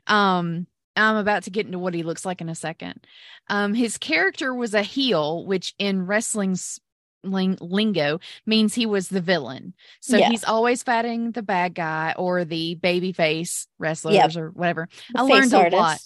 Um, 0.06 0.66
I'm 0.96 1.16
about 1.16 1.44
to 1.44 1.50
get 1.50 1.66
into 1.66 1.78
what 1.78 1.94
he 1.94 2.02
looks 2.02 2.26
like 2.26 2.40
in 2.40 2.48
a 2.48 2.54
second. 2.54 3.06
Um, 3.48 3.72
his 3.74 3.98
character 3.98 4.52
was 4.54 4.74
a 4.74 4.82
heel, 4.82 5.46
which 5.46 5.74
in 5.78 6.06
wrestling's 6.06 6.80
ling- 7.22 7.58
lingo 7.60 8.18
means 8.46 8.74
he 8.74 8.84
was 8.86 9.08
the 9.08 9.20
villain. 9.20 9.74
So 10.00 10.16
Yeah. 10.16 10.28
he's 10.30 10.44
always 10.44 10.82
fighting 10.82 11.30
the 11.32 11.42
bad 11.42 11.74
guy 11.74 12.14
or 12.16 12.44
the 12.44 12.74
baby 12.74 13.12
face 13.12 13.68
wrestlers 13.78 14.36
or 14.36 14.50
whatever. 14.50 14.88
The 15.12 15.20
I 15.20 15.22
learned 15.22 15.52
a 15.52 15.68
lot. 15.70 16.00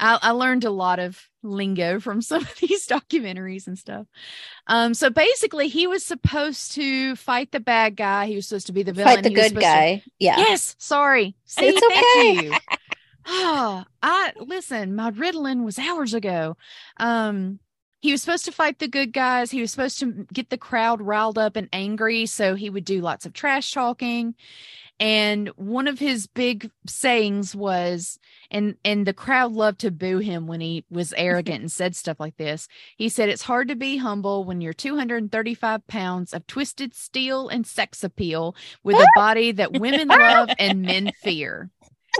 I, 0.00 0.18
I 0.22 0.30
learned 0.32 0.64
a 0.64 0.70
lot 0.70 0.98
of 0.98 1.28
lingo 1.42 2.00
from 2.00 2.22
some 2.22 2.42
of 2.42 2.54
these 2.60 2.86
documentaries 2.86 3.66
and 3.66 3.78
stuff. 3.78 4.06
Um, 4.66 4.94
so 4.94 5.10
basically, 5.10 5.68
he 5.68 5.86
was 5.86 6.04
supposed 6.04 6.72
to 6.72 7.16
fight 7.16 7.52
the 7.52 7.60
bad 7.60 7.96
guy. 7.96 8.26
He 8.26 8.36
was 8.36 8.48
supposed 8.48 8.66
to 8.68 8.72
be 8.72 8.82
the 8.82 8.92
villain. 8.92 9.14
Fight 9.16 9.22
the 9.22 9.28
He 9.30 9.34
good 9.34 9.48
supposed 9.48 9.56
to- 9.66 9.70
guy. 9.70 10.02
Yeah. 10.18 10.38
Yes, 10.38 10.74
sorry. 10.78 11.36
See, 11.44 11.66
It's 11.68 11.80
thank 11.80 12.38
okay. 12.40 12.46
you. 12.46 12.54
Ah, 13.26 13.86
I 14.02 14.32
listen. 14.38 14.94
My 14.94 15.10
Ritalin 15.10 15.64
was 15.64 15.78
hours 15.78 16.12
ago. 16.12 16.58
Um, 16.98 17.58
he 18.02 18.12
was 18.12 18.20
supposed 18.20 18.44
to 18.44 18.52
fight 18.52 18.80
the 18.80 18.86
good 18.86 19.14
guys. 19.14 19.50
He 19.50 19.62
was 19.62 19.70
supposed 19.70 19.98
to 20.00 20.26
get 20.30 20.50
the 20.50 20.58
crowd 20.58 21.00
riled 21.00 21.38
up 21.38 21.56
and 21.56 21.70
angry, 21.72 22.26
so 22.26 22.54
he 22.54 22.68
would 22.68 22.84
do 22.84 23.00
lots 23.00 23.24
of 23.24 23.32
trash 23.32 23.72
talking. 23.72 24.34
And 25.00 25.48
one 25.56 25.88
of 25.88 25.98
his 25.98 26.28
big 26.28 26.70
sayings 26.86 27.54
was, 27.54 28.18
and 28.50 28.76
and 28.84 29.06
the 29.06 29.12
crowd 29.12 29.52
loved 29.52 29.80
to 29.80 29.90
boo 29.90 30.18
him 30.18 30.46
when 30.46 30.60
he 30.60 30.84
was 30.88 31.12
arrogant 31.16 31.60
and 31.60 31.72
said 31.72 31.96
stuff 31.96 32.20
like 32.20 32.36
this. 32.36 32.68
He 32.96 33.08
said, 33.08 33.28
"It's 33.28 33.42
hard 33.42 33.68
to 33.68 33.74
be 33.74 33.96
humble 33.96 34.44
when 34.44 34.60
you're 34.60 34.72
235 34.72 35.86
pounds 35.88 36.32
of 36.32 36.46
twisted 36.46 36.94
steel 36.94 37.48
and 37.48 37.66
sex 37.66 38.04
appeal 38.04 38.54
with 38.84 38.96
a 38.96 39.08
body 39.16 39.50
that 39.52 39.72
women 39.72 40.08
love 40.08 40.50
and 40.58 40.82
men 40.82 41.10
fear." 41.22 41.70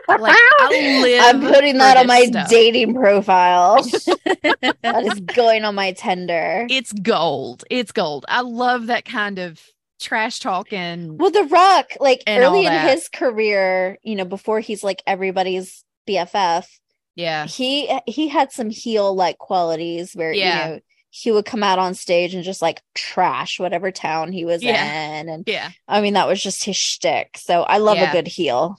Like 0.08 0.34
I. 0.36 1.20
I'm 1.22 1.40
putting 1.40 1.78
that 1.78 1.96
on 1.96 2.06
my 2.06 2.24
stuff. 2.24 2.48
dating 2.48 2.94
profile. 2.94 3.76
that 3.82 5.04
is 5.04 5.20
going 5.20 5.64
on 5.64 5.74
my 5.74 5.92
Tinder. 5.92 6.66
It's 6.68 6.92
gold. 6.92 7.64
It's 7.70 7.92
gold. 7.92 8.26
I 8.28 8.40
love 8.40 8.88
that 8.88 9.04
kind 9.04 9.38
of 9.38 9.60
trash 10.04 10.38
talking. 10.38 11.16
Well, 11.18 11.30
The 11.30 11.44
Rock, 11.44 11.92
like 12.00 12.22
early 12.28 12.66
in 12.66 12.72
his 12.72 13.08
career, 13.08 13.98
you 14.02 14.14
know, 14.16 14.24
before 14.24 14.60
he's 14.60 14.84
like 14.84 15.02
everybody's 15.06 15.84
BFF, 16.08 16.66
Yeah. 17.16 17.46
he 17.46 17.92
he 18.06 18.28
had 18.28 18.52
some 18.52 18.70
heel 18.70 19.14
like 19.14 19.38
qualities 19.38 20.12
where 20.14 20.32
Yeah. 20.32 20.66
you 20.68 20.74
know 20.74 20.80
he 21.10 21.30
would 21.30 21.44
come 21.44 21.62
out 21.62 21.78
on 21.78 21.94
stage 21.94 22.34
and 22.34 22.42
just 22.42 22.60
like 22.60 22.82
trash 22.94 23.60
whatever 23.60 23.92
town 23.92 24.32
he 24.32 24.44
was 24.44 24.62
Yeah. 24.62 25.18
in, 25.20 25.28
and 25.28 25.44
Yeah. 25.46 25.70
I 25.88 26.00
mean 26.00 26.14
that 26.14 26.26
was 26.28 26.42
just 26.42 26.64
his 26.64 26.76
shtick. 26.76 27.38
So 27.38 27.62
I 27.62 27.78
love 27.78 27.96
Yeah. 27.98 28.10
a 28.10 28.12
good 28.12 28.26
heel. 28.28 28.76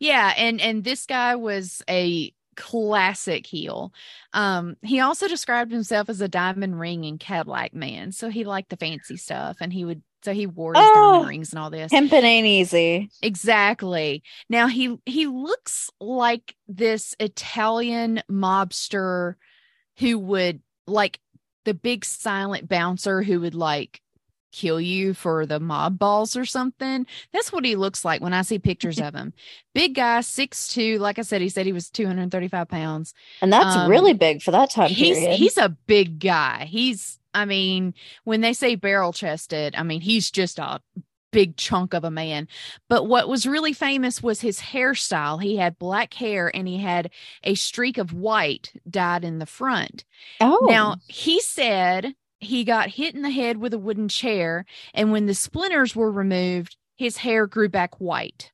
Yeah, 0.00 0.32
and 0.36 0.60
and 0.60 0.82
this 0.84 1.06
guy 1.06 1.36
was 1.36 1.82
a 1.88 2.32
classic 2.56 3.46
heel. 3.46 3.92
Um, 4.32 4.76
he 4.82 4.98
also 5.00 5.28
described 5.28 5.70
himself 5.72 6.08
as 6.08 6.20
a 6.20 6.28
diamond 6.28 6.80
ring 6.80 7.04
and 7.04 7.20
Cadillac 7.20 7.72
man. 7.74 8.12
So 8.12 8.30
he 8.30 8.44
liked 8.44 8.70
the 8.70 8.76
fancy 8.76 9.16
stuff 9.16 9.58
and 9.60 9.72
he 9.72 9.84
would 9.84 10.02
so 10.26 10.32
he 10.32 10.46
wore 10.48 10.74
his 10.74 10.82
Oh, 10.84 11.12
diamond 11.12 11.28
rings 11.28 11.52
and 11.52 11.60
all 11.60 11.70
this. 11.70 11.92
Pimpin' 11.92 12.24
ain't 12.24 12.46
easy. 12.46 13.08
Exactly. 13.22 14.24
Now 14.50 14.66
he 14.66 14.98
he 15.06 15.26
looks 15.28 15.88
like 16.00 16.56
this 16.66 17.14
Italian 17.20 18.22
mobster 18.30 19.36
who 20.00 20.18
would 20.18 20.60
like 20.88 21.20
the 21.64 21.74
big 21.74 22.04
silent 22.04 22.68
bouncer 22.68 23.22
who 23.22 23.40
would 23.40 23.54
like 23.54 24.00
kill 24.52 24.80
you 24.80 25.14
for 25.14 25.46
the 25.46 25.60
mob 25.60 25.98
balls 25.98 26.36
or 26.36 26.44
something. 26.44 27.06
That's 27.32 27.52
what 27.52 27.64
he 27.64 27.76
looks 27.76 28.04
like 28.04 28.20
when 28.20 28.32
I 28.32 28.42
see 28.42 28.58
pictures 28.58 28.98
of 29.00 29.14
him. 29.14 29.32
Big 29.74 29.94
guy, 29.94 30.22
six 30.22 30.68
two. 30.68 30.98
Like 30.98 31.18
I 31.18 31.22
said, 31.22 31.40
he 31.42 31.48
said 31.50 31.66
he 31.66 31.72
was 31.74 31.90
235 31.90 32.66
pounds. 32.68 33.14
And 33.42 33.52
that's 33.52 33.76
Um, 33.76 33.90
really 33.90 34.14
big 34.14 34.42
for 34.42 34.50
that 34.52 34.70
time 34.70 34.88
He's 34.88 35.18
period. 35.18 35.36
he's 35.38 35.56
a 35.58 35.68
big 35.68 36.18
guy. 36.18 36.64
He's 36.70 37.18
I 37.36 37.44
mean, 37.44 37.92
when 38.24 38.40
they 38.40 38.54
say 38.54 38.74
barrel 38.76 39.12
chested, 39.12 39.74
I 39.76 39.82
mean 39.82 40.00
he's 40.00 40.30
just 40.30 40.58
a 40.58 40.80
big 41.32 41.58
chunk 41.58 41.92
of 41.92 42.02
a 42.02 42.10
man. 42.10 42.48
But 42.88 43.04
what 43.04 43.28
was 43.28 43.46
really 43.46 43.74
famous 43.74 44.22
was 44.22 44.40
his 44.40 44.58
hairstyle. 44.58 45.42
He 45.42 45.56
had 45.56 45.78
black 45.78 46.14
hair 46.14 46.50
and 46.54 46.66
he 46.66 46.78
had 46.78 47.10
a 47.44 47.54
streak 47.54 47.98
of 47.98 48.14
white 48.14 48.72
dyed 48.88 49.22
in 49.22 49.38
the 49.38 49.44
front. 49.44 50.06
oh, 50.40 50.66
Now, 50.68 50.96
he 51.08 51.40
said 51.42 52.14
he 52.38 52.64
got 52.64 52.88
hit 52.88 53.14
in 53.14 53.20
the 53.20 53.30
head 53.30 53.58
with 53.58 53.74
a 53.74 53.78
wooden 53.78 54.08
chair 54.08 54.64
and 54.94 55.12
when 55.12 55.26
the 55.26 55.34
splinters 55.34 55.94
were 55.94 56.10
removed, 56.10 56.78
his 56.96 57.18
hair 57.18 57.46
grew 57.46 57.68
back 57.68 58.00
white. 58.00 58.50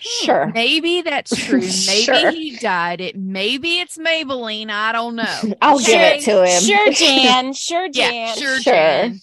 Sure. 0.00 0.50
Maybe 0.54 1.02
that's 1.02 1.34
true. 1.46 1.60
Maybe 1.60 1.70
Sure. 1.70 2.30
he 2.30 2.56
dyed 2.56 3.00
it. 3.00 3.16
Maybe 3.16 3.78
it's 3.80 3.96
Maybelline. 3.98 4.70
I 4.70 4.92
don't 4.92 5.16
know. 5.16 5.54
I'll 5.62 5.78
give 5.78 6.00
it 6.00 6.22
to 6.24 6.44
him. 6.46 6.62
Sure, 6.62 6.90
Jan. 6.92 7.52
Sure, 7.52 7.88
Yeah, 7.92 8.10
Jan. 8.10 8.36
sure, 8.36 8.60
Sure. 8.60 8.72
Jan. 8.74 9.20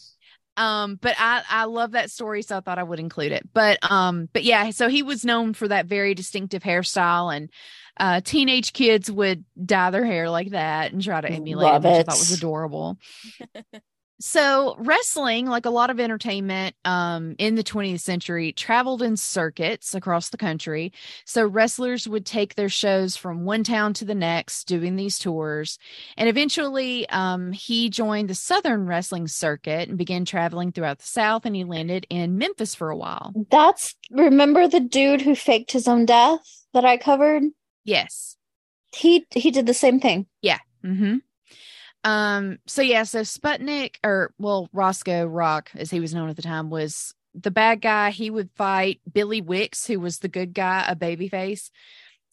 Um, 0.58 1.00
but 1.02 1.16
I 1.18 1.42
I 1.50 1.64
love 1.66 1.92
that 1.92 2.12
story, 2.12 2.42
so 2.42 2.58
I 2.58 2.60
thought 2.60 2.78
I 2.78 2.84
would 2.84 3.00
include 3.00 3.32
it. 3.32 3.48
But 3.54 3.80
um, 3.90 4.28
but 4.34 4.44
yeah, 4.44 4.70
so 4.72 4.90
he 4.90 5.02
was 5.02 5.24
known 5.26 5.54
for 5.54 5.68
that 5.68 5.86
very 5.86 6.14
distinctive 6.14 6.62
hairstyle, 6.62 7.36
and 7.36 7.50
uh, 7.98 8.20
teenage 8.22 8.74
kids 8.74 9.10
would 9.10 9.46
dye 9.64 9.92
their 9.92 10.06
hair 10.06 10.30
like 10.30 10.50
that 10.50 10.92
and 10.92 11.02
try 11.02 11.22
to 11.22 11.30
emulate 11.30 11.72
Love 11.72 11.86
it, 11.86 11.90
which 11.90 12.00
I 12.00 12.04
thought 12.04 12.20
was 12.20 12.32
adorable. 12.34 12.98
So 14.22 14.76
wrestling, 14.78 15.48
like 15.48 15.66
a 15.66 15.72
lot 15.72 15.90
of 15.90 16.00
entertainment 16.00 16.76
um, 16.86 17.36
in 17.40 17.56
the 17.56 17.64
20th 17.64 18.02
century, 18.02 18.52
traveled 18.52 19.02
in 19.02 19.18
circuits 19.18 19.96
across 19.96 20.30
the 20.30 20.38
country. 20.38 20.94
So 21.26 21.48
wrestlers 21.48 22.08
would 22.08 22.26
take 22.26 22.54
their 22.54 22.70
shows 22.70 23.18
from 23.18 23.46
one 23.46 23.64
town 23.64 23.94
to 23.96 24.06
the 24.06 24.14
next, 24.14 24.66
doing 24.66 24.96
these 24.96 25.18
tours. 25.18 25.80
And 26.18 26.30
eventually, 26.30 27.10
um, 27.10 27.52
he 27.52 27.90
joined 27.90 28.30
the 28.30 28.36
Southern 28.36 28.86
Wrestling 28.86 29.28
Circuit 29.28 29.90
and 29.90 29.98
began 29.98 30.24
traveling 30.24 30.72
throughout 30.72 31.00
the 31.00 31.08
South. 31.08 31.46
And 31.46 31.56
he 31.56 31.64
landed 31.64 32.06
in 32.12 32.38
Memphis 32.38 32.76
for 32.76 32.92
a 32.92 32.98
while. 32.98 33.34
That's 33.50 33.96
remember 34.12 34.68
the 34.68 34.80
dude 34.80 35.22
who 35.22 35.36
faked 35.36 35.72
his 35.72 35.88
own 35.88 36.06
death 36.06 36.42
that 36.74 36.86
I 36.86 36.98
covered? 36.98 37.44
Yes. 37.84 38.38
He 38.94 39.26
he 39.32 39.50
did 39.50 39.66
the 39.66 39.74
same 39.74 40.00
thing. 40.00 40.28
Yeah. 40.42 40.60
Mm-hmm. 40.86 41.18
Um, 42.04 42.60
so 42.66 42.82
yeah, 42.82 43.04
so 43.04 43.22
Sputnik 43.22 43.98
or 44.04 44.34
well, 44.40 44.70
Roscoe 44.74 45.26
Rock, 45.26 45.70
as 45.76 45.92
he 45.92 46.00
was 46.00 46.14
known 46.14 46.30
at 46.30 46.36
the 46.36 46.42
time, 46.42 46.70
was 46.70 47.14
the 47.36 47.52
bad 47.52 47.82
guy. 47.82 48.12
He 48.12 48.30
would 48.30 48.50
fight 48.56 49.00
Billy 49.12 49.42
Wicks, 49.42 49.86
who 49.86 50.00
was 50.00 50.20
the 50.20 50.28
good 50.28 50.54
guy, 50.54 50.86
a 50.88 50.96
babyface. 50.96 51.70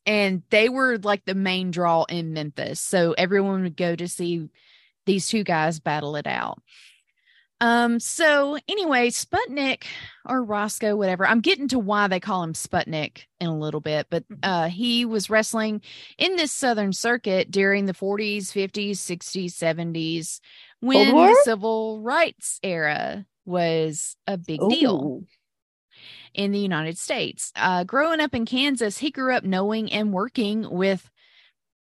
And 0.06 0.42
they 0.50 0.68
were 0.68 0.96
like 0.98 1.24
the 1.24 1.34
main 1.34 1.70
draw 1.70 2.04
in 2.04 2.32
Memphis. 2.32 2.80
So 2.80 3.12
everyone 3.12 3.62
would 3.62 3.76
go 3.76 3.94
to 3.94 4.08
see 4.08 4.48
these 5.04 5.28
two 5.28 5.44
guys 5.44 5.80
battle 5.80 6.16
it 6.16 6.26
out. 6.26 6.62
Um, 7.60 7.98
so 7.98 8.56
anyway, 8.68 9.10
Sputnik 9.10 9.84
or 10.24 10.44
Roscoe, 10.44 10.96
whatever. 10.96 11.26
I'm 11.26 11.40
getting 11.40 11.68
to 11.68 11.78
why 11.78 12.06
they 12.06 12.20
call 12.20 12.42
him 12.42 12.52
Sputnik 12.52 13.22
in 13.40 13.48
a 13.48 13.58
little 13.58 13.80
bit, 13.80 14.06
but 14.10 14.24
uh 14.42 14.68
he 14.68 15.04
was 15.04 15.30
wrestling 15.30 15.82
in 16.18 16.36
this 16.36 16.52
southern 16.52 16.92
circuit 16.92 17.50
during 17.50 17.86
the 17.86 17.94
40s, 17.94 18.52
50s, 18.52 18.92
60s, 18.92 19.52
70s 19.52 20.40
when 20.80 21.14
the 21.14 21.40
civil 21.42 22.00
rights 22.00 22.60
era 22.62 23.26
was 23.44 24.16
a 24.26 24.36
big 24.36 24.60
deal 24.68 25.24
in 26.34 26.52
the 26.52 26.58
United 26.58 26.98
States. 26.98 27.52
Uh, 27.56 27.82
growing 27.84 28.20
up 28.20 28.34
in 28.34 28.44
Kansas, 28.44 28.98
he 28.98 29.10
grew 29.10 29.34
up 29.34 29.44
knowing 29.44 29.90
and 29.92 30.12
working 30.12 30.68
with 30.70 31.10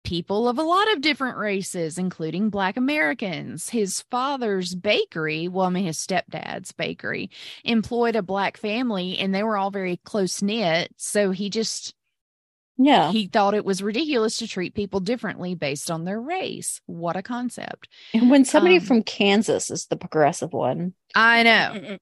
people 0.09 0.49
of 0.49 0.57
a 0.57 0.63
lot 0.63 0.91
of 0.91 1.01
different 1.01 1.37
races, 1.37 1.99
including 1.99 2.49
Black 2.49 2.77
Americans. 2.77 3.69
His 3.69 4.01
father's 4.09 4.73
bakery, 4.73 5.47
well, 5.47 5.67
I 5.67 5.69
mean, 5.69 5.85
his 5.85 5.99
stepdad's 5.99 6.71
bakery, 6.71 7.29
employed 7.63 8.15
a 8.15 8.23
Black 8.23 8.57
family 8.57 9.19
and 9.19 9.35
they 9.35 9.43
were 9.43 9.55
all 9.55 9.69
very 9.69 9.97
close 9.97 10.41
knit. 10.41 10.91
So 10.97 11.29
he 11.29 11.51
just 11.51 11.93
Yeah. 12.75 13.11
he 13.11 13.27
thought 13.27 13.53
it 13.53 13.65
was 13.65 13.83
ridiculous 13.83 14.37
to 14.37 14.47
treat 14.47 14.73
people 14.73 14.99
differently 14.99 15.53
based 15.53 15.91
on 15.91 16.05
their 16.05 16.19
race. 16.19 16.81
What 16.87 17.15
a 17.15 17.21
concept. 17.21 17.87
And 18.13 18.31
when 18.31 18.45
somebody 18.45 18.77
Um, 18.77 18.81
from 18.81 19.03
Kansas 19.03 19.69
is 19.69 19.85
the 19.85 19.97
progressive 19.97 20.53
one. 20.53 20.93
I 21.13 21.43
know. 21.43 21.97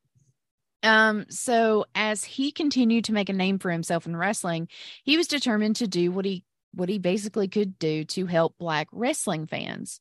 Um, 0.84 1.26
so 1.30 1.86
as 1.94 2.24
he 2.24 2.52
continued 2.52 3.06
to 3.06 3.14
make 3.14 3.28
a 3.28 3.34
name 3.34 3.60
for 3.60 3.72
himself 3.72 4.06
in 4.06 4.16
wrestling, 4.16 4.70
he 5.04 5.18
was 5.18 5.28
determined 5.28 5.76
to 5.78 5.88
do 5.88 6.12
what 6.12 6.24
he 6.24 6.46
what 6.78 6.90
he 6.90 7.00
basically 7.00 7.48
could 7.48 7.78
do 7.80 8.06
to 8.06 8.26
help 8.26 8.58
black 8.58 8.88
wrestling 8.92 9.48
fans. 9.48 10.00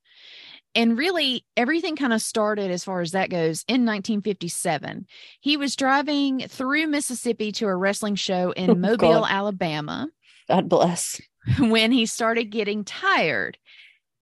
And 0.75 0.99
really 0.99 1.45
everything 1.57 1.97
kind 1.97 2.13
of 2.13 2.21
started 2.21 2.71
as 2.71 2.85
far 2.85 3.01
as 3.01 3.13
that 3.13 3.31
goes 3.31 3.65
in 3.67 3.87
1957. 3.87 5.07
He 5.41 5.57
was 5.57 5.75
driving 5.75 6.41
through 6.49 6.87
Mississippi 6.87 7.53
to 7.53 7.67
a 7.67 7.75
wrestling 7.75 8.15
show 8.15 8.51
in 8.51 8.71
Oh, 8.71 8.75
Mobile, 8.75 9.21
God. 9.21 9.29
Alabama 9.31 10.09
God 10.49 10.69
bless. 10.69 11.21
when 11.59 11.93
he 11.93 12.07
started 12.07 12.51
getting 12.51 12.85
tired. 12.85 13.59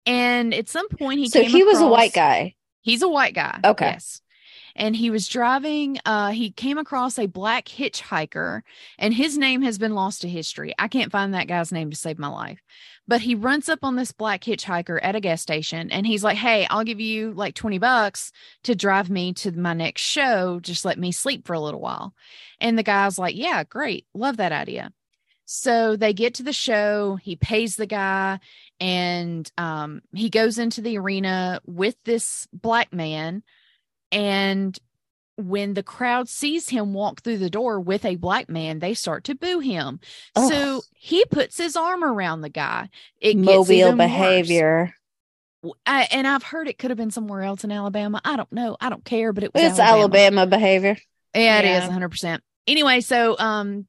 And 0.06 0.54
at 0.54 0.68
some 0.68 0.88
point 0.88 1.18
he 1.18 1.28
so 1.28 1.42
he 1.42 1.64
was 1.64 1.80
a 1.80 1.86
white 1.86 2.12
guy. 2.12 2.54
He's 2.82 3.02
a 3.02 3.08
white 3.08 3.34
guy. 3.34 3.60
Okay. 3.64 3.86
Yes. 3.86 4.20
And 4.76 4.96
he 4.96 5.10
was 5.10 5.28
driving, 5.28 5.98
uh, 6.04 6.30
he 6.30 6.50
came 6.50 6.78
across 6.78 7.18
a 7.18 7.26
black 7.26 7.66
hitchhiker, 7.66 8.62
and 8.98 9.14
his 9.14 9.38
name 9.38 9.62
has 9.62 9.78
been 9.78 9.94
lost 9.94 10.22
to 10.22 10.28
history. 10.28 10.74
I 10.78 10.88
can't 10.88 11.12
find 11.12 11.32
that 11.32 11.46
guy's 11.46 11.72
name 11.72 11.90
to 11.90 11.96
save 11.96 12.18
my 12.18 12.28
life. 12.28 12.60
But 13.06 13.20
he 13.20 13.34
runs 13.34 13.68
up 13.68 13.80
on 13.82 13.96
this 13.96 14.12
black 14.12 14.42
hitchhiker 14.42 14.98
at 15.02 15.14
a 15.14 15.20
gas 15.20 15.42
station 15.42 15.90
and 15.90 16.06
he's 16.06 16.24
like, 16.24 16.38
Hey, 16.38 16.66
I'll 16.70 16.84
give 16.84 17.00
you 17.00 17.32
like 17.32 17.54
20 17.54 17.78
bucks 17.78 18.32
to 18.62 18.74
drive 18.74 19.10
me 19.10 19.34
to 19.34 19.52
my 19.52 19.74
next 19.74 20.02
show. 20.02 20.58
Just 20.60 20.84
let 20.84 20.98
me 20.98 21.12
sleep 21.12 21.46
for 21.46 21.52
a 21.52 21.60
little 21.60 21.80
while. 21.80 22.14
And 22.60 22.78
the 22.78 22.82
guy's 22.82 23.18
like, 23.18 23.36
Yeah, 23.36 23.62
great. 23.64 24.06
Love 24.14 24.38
that 24.38 24.52
idea. 24.52 24.90
So 25.44 25.96
they 25.96 26.14
get 26.14 26.34
to 26.34 26.42
the 26.42 26.54
show. 26.54 27.16
He 27.16 27.36
pays 27.36 27.76
the 27.76 27.86
guy 27.86 28.40
and 28.80 29.50
um, 29.58 30.00
he 30.14 30.30
goes 30.30 30.58
into 30.58 30.80
the 30.80 30.96
arena 30.98 31.60
with 31.66 31.96
this 32.04 32.48
black 32.52 32.92
man 32.92 33.42
and 34.12 34.78
when 35.36 35.74
the 35.74 35.82
crowd 35.82 36.28
sees 36.28 36.68
him 36.68 36.94
walk 36.94 37.20
through 37.22 37.38
the 37.38 37.50
door 37.50 37.80
with 37.80 38.04
a 38.04 38.14
black 38.16 38.48
man 38.48 38.78
they 38.78 38.94
start 38.94 39.24
to 39.24 39.34
boo 39.34 39.58
him 39.58 39.98
so 40.36 40.80
he 40.94 41.24
puts 41.24 41.58
his 41.58 41.74
arm 41.76 42.04
around 42.04 42.40
the 42.42 42.48
guy 42.48 42.88
it 43.20 43.36
Mobile 43.36 43.96
behavior. 43.96 44.94
I, 45.86 46.06
and 46.12 46.26
i've 46.26 46.42
heard 46.44 46.68
it 46.68 46.78
could 46.78 46.90
have 46.90 46.98
been 46.98 47.10
somewhere 47.10 47.42
else 47.42 47.64
in 47.64 47.72
alabama 47.72 48.20
i 48.24 48.36
don't 48.36 48.52
know 48.52 48.76
i 48.80 48.88
don't 48.90 49.04
care 49.04 49.32
but 49.32 49.42
it 49.44 49.52
was 49.54 49.62
It's 49.62 49.78
Alabama 49.80 50.46
behavior. 50.46 50.96
yeah, 51.34 51.58
it 51.60 51.64
is 51.64 51.84
Yeah. 51.84 51.98
100%. 51.98 52.38
Anyway, 52.66 53.00
so 53.00 53.36
um 53.38 53.86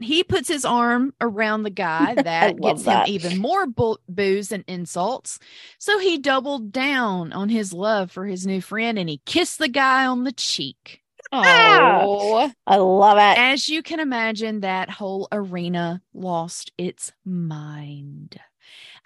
he 0.00 0.22
puts 0.24 0.48
his 0.48 0.64
arm 0.64 1.14
around 1.20 1.62
the 1.62 1.70
guy 1.70 2.14
that 2.22 2.60
gets 2.60 2.84
that. 2.84 3.08
him 3.08 3.14
even 3.14 3.38
more 3.38 3.66
bo- 3.66 3.98
boos 4.08 4.52
and 4.52 4.64
insults. 4.66 5.38
So 5.78 5.98
he 5.98 6.18
doubled 6.18 6.72
down 6.72 7.32
on 7.32 7.48
his 7.48 7.72
love 7.72 8.10
for 8.10 8.26
his 8.26 8.46
new 8.46 8.60
friend 8.60 8.98
and 8.98 9.08
he 9.08 9.20
kissed 9.24 9.58
the 9.58 9.68
guy 9.68 10.06
on 10.06 10.24
the 10.24 10.32
cheek. 10.32 11.02
Oh, 11.32 12.50
I 12.66 12.76
love 12.76 13.18
it. 13.18 13.38
As 13.38 13.68
you 13.68 13.82
can 13.82 13.98
imagine, 13.98 14.60
that 14.60 14.90
whole 14.90 15.26
arena 15.32 16.02
lost 16.14 16.72
its 16.78 17.12
mind. 17.24 18.38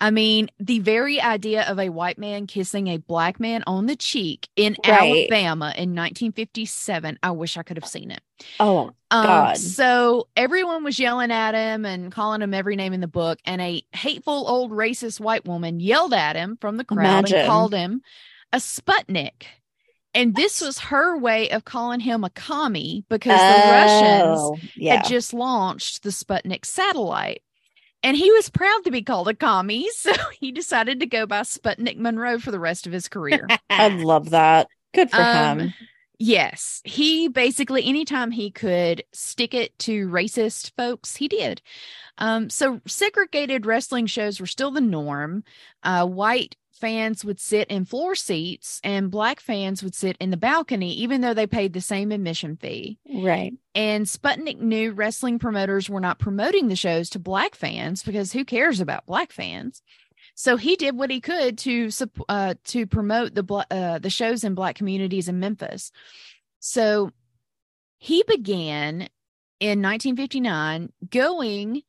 I 0.02 0.10
mean, 0.10 0.50
the 0.58 0.78
very 0.78 1.20
idea 1.20 1.62
of 1.68 1.78
a 1.78 1.90
white 1.90 2.16
man 2.18 2.46
kissing 2.46 2.88
a 2.88 2.96
black 2.96 3.38
man 3.38 3.62
on 3.66 3.84
the 3.84 3.96
cheek 3.96 4.48
in 4.56 4.74
Right. 4.86 4.98
Alabama 5.30 5.66
in 5.76 5.94
1957, 5.94 7.18
I 7.22 7.30
wish 7.32 7.56
I 7.58 7.62
could 7.62 7.76
have 7.76 7.86
seen 7.86 8.10
it. 8.10 8.22
Oh, 8.58 8.92
Um, 9.10 9.26
God. 9.26 9.58
so 9.58 10.28
everyone 10.36 10.84
was 10.84 10.98
yelling 10.98 11.30
at 11.30 11.54
him 11.54 11.84
and 11.84 12.10
calling 12.10 12.40
him 12.40 12.54
every 12.54 12.76
name 12.76 12.92
in 12.94 13.00
the 13.02 13.08
book. 13.08 13.38
And 13.44 13.60
a 13.60 13.82
hateful 13.92 14.48
old 14.48 14.70
racist 14.72 15.20
white 15.20 15.44
woman 15.46 15.80
yelled 15.80 16.14
at 16.14 16.34
him 16.36 16.56
from 16.60 16.78
the 16.78 16.84
crowd 16.84 17.00
Imagine. 17.18 17.38
and 17.40 17.46
called 17.46 17.74
him 17.74 18.00
a 18.52 18.56
Sputnik. 18.56 19.44
And 20.14 20.34
this 20.34 20.60
was 20.60 20.78
her 20.78 21.16
way 21.18 21.50
of 21.50 21.64
calling 21.64 22.00
him 22.00 22.24
a 22.24 22.30
commie 22.30 23.04
because 23.08 23.38
the 23.38 23.70
Russians 23.70 24.38
Oh, 24.40 24.56
yeah. 24.74 24.96
had 24.96 25.04
just 25.06 25.32
launched 25.34 26.02
the 26.02 26.10
Sputnik 26.10 26.64
satellite. 26.64 27.42
And 28.02 28.16
he 28.16 28.30
was 28.32 28.48
proud 28.50 28.84
to 28.84 28.90
be 28.90 29.02
called 29.02 29.28
a 29.28 29.34
commie, 29.34 29.88
so 29.94 30.12
he 30.38 30.52
decided 30.52 31.00
to 31.00 31.06
go 31.06 31.26
by 31.26 31.40
Sputnik 31.42 31.98
Monroe 31.98 32.38
for 32.38 32.50
the 32.50 32.60
rest 32.60 32.86
of 32.86 32.92
his 32.92 33.08
career. 33.08 33.52
I 33.70 33.88
love 33.88 34.30
that. 34.30 34.68
Good 34.92 35.10
for 35.10 35.22
Um, 35.22 35.58
him. 35.58 35.74
Yes, 36.18 36.82
he 36.84 37.28
basically 37.28 37.84
anytime 37.86 38.30
he 38.30 38.50
could 38.50 39.04
stick 39.12 39.54
it 39.54 39.78
to 39.80 40.06
racist 40.08 40.72
folks, 40.76 41.16
he 41.16 41.28
did. 41.28 41.62
Um, 42.18 42.50
so 42.50 42.80
segregated 42.86 43.66
wrestling 43.66 44.06
shows 44.06 44.40
were 44.40 44.46
still 44.46 44.70
the 44.70 44.80
norm. 44.82 45.44
Uh, 45.82 46.06
white 46.06 46.56
fans 46.80 47.24
would 47.24 47.38
sit 47.38 47.68
in 47.68 47.84
floor 47.84 48.14
seats, 48.14 48.80
and 48.82 49.10
black 49.10 49.38
fans 49.38 49.82
would 49.82 49.94
sit 49.94 50.16
in 50.18 50.30
the 50.30 50.36
balcony, 50.36 50.92
even 50.94 51.20
though 51.20 51.34
they 51.34 51.46
paid 51.46 51.72
the 51.72 51.80
same 51.80 52.10
admission 52.10 52.56
fee. 52.56 52.98
Right. 53.08 53.52
And 53.74 54.06
Sputnik 54.06 54.58
knew 54.58 54.92
wrestling 54.92 55.38
promoters 55.38 55.88
were 55.88 56.00
not 56.00 56.18
promoting 56.18 56.68
the 56.68 56.76
shows 56.76 57.10
to 57.10 57.18
black 57.18 57.54
fans 57.54 58.02
because 58.02 58.32
who 58.32 58.44
cares 58.44 58.80
about 58.80 59.06
black 59.06 59.30
fans? 59.30 59.82
So 60.34 60.56
he 60.56 60.76
did 60.76 60.96
what 60.96 61.10
he 61.10 61.20
could 61.20 61.58
to 61.58 61.90
uh, 62.28 62.54
to 62.64 62.86
promote 62.86 63.34
the 63.34 63.44
uh, 63.70 63.98
the 63.98 64.10
shows 64.10 64.42
in 64.42 64.54
black 64.54 64.74
communities 64.74 65.28
in 65.28 65.38
Memphis. 65.38 65.92
So 66.60 67.10
he 67.98 68.24
began 68.26 69.08
in 69.60 69.82
1959 69.82 70.90
going 71.10 71.82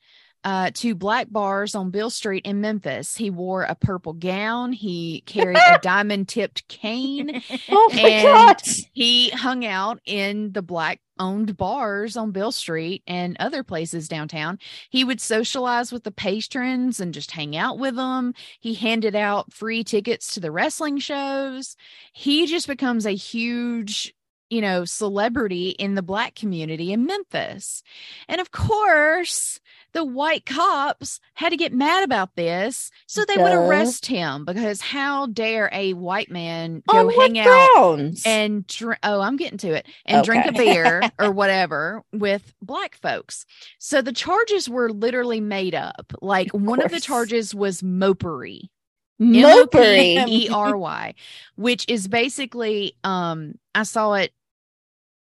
uh, 0.43 0.71
to 0.73 0.95
black 0.95 1.27
bars 1.29 1.75
on 1.75 1.91
Beale 1.91 2.09
Street 2.09 2.45
in 2.45 2.61
Memphis. 2.61 3.15
He 3.15 3.29
wore 3.29 3.63
a 3.63 3.75
purple 3.75 4.13
gown. 4.13 4.73
He 4.73 5.21
carried 5.25 5.57
a 5.57 5.79
diamond 5.81 6.27
tipped 6.29 6.67
cane. 6.67 7.41
Oh 7.69 7.89
my 7.93 7.99
And- 8.01 8.23
god. 8.25 8.61
He 8.93 9.29
hung 9.29 9.65
out 9.65 9.99
in 10.05 10.51
the 10.53 10.61
black 10.61 10.99
owned 11.19 11.55
bars 11.55 12.17
on 12.17 12.31
Beale 12.31 12.51
Street 12.51 13.03
and 13.05 13.37
other 13.39 13.61
places 13.63 14.07
downtown. 14.07 14.57
He 14.89 15.03
would 15.03 15.21
socialize 15.21 15.91
with 15.91 16.03
the 16.03 16.11
patrons 16.11 16.99
and 16.99 17.13
just 17.13 17.29
hang 17.31 17.55
out 17.55 17.77
with 17.77 17.95
them. 17.95 18.33
He 18.59 18.73
handed 18.73 19.15
out 19.15 19.53
free 19.53 19.83
tickets 19.83 20.33
to 20.33 20.39
the 20.39 20.51
wrestling 20.51 20.97
shows. 20.97 21.75
He 22.13 22.47
just 22.47 22.65
becomes 22.65 23.05
a 23.05 23.11
huge, 23.11 24.15
you 24.51 24.61
know, 24.61 24.85
celebrity 24.85 25.69
in 25.69 25.95
the 25.95 26.03
black 26.03 26.35
community 26.35 26.93
in 26.93 27.05
Memphis. 27.07 27.81
And 28.27 28.39
of 28.39 28.51
course, 28.51 29.59
the 29.93 30.03
white 30.05 30.45
cops 30.45 31.19
had 31.33 31.49
to 31.49 31.57
get 31.57 31.73
mad 31.73 32.03
about 32.03 32.35
this. 32.35 32.91
So 33.07 33.25
they 33.25 33.37
would 33.37 33.51
arrest 33.53 34.05
him 34.05 34.45
because 34.45 34.81
how 34.81 35.25
dare 35.25 35.69
a 35.73 35.93
white 35.93 36.29
man 36.29 36.83
go 36.87 37.07
On 37.09 37.13
hang 37.13 37.39
out 37.39 37.45
grounds? 37.75 38.23
and 38.25 38.67
dr- 38.67 38.99
oh 39.03 39.21
i'm 39.21 39.37
getting 39.37 39.57
to 39.59 39.73
it 39.73 39.85
and 40.05 40.23
drink 40.25 40.45
a 40.45 40.51
beer 40.51 41.01
or 41.19 41.31
whatever 41.31 42.03
with 42.13 42.53
black 42.61 42.95
folks 42.95 43.45
so 43.79 44.01
the 44.01 44.11
charges 44.13 44.69
were 44.69 44.89
literally 44.91 45.39
made 45.41 45.73
up 45.75 46.13
like 46.21 46.53
Of 46.53 46.61
one 46.61 46.81
of 46.81 46.91
the 46.91 46.99
charges 46.99 47.55
was 47.55 47.81
mopery 47.81 48.69
Mopery. 49.19 50.27
E 50.27 50.49
R 50.49 50.75
Y, 50.75 51.13
which 51.55 51.85
is 51.87 52.07
basically 52.07 52.95
um 53.03 53.53
I 53.75 53.83
saw 53.83 54.13
it 54.13 54.31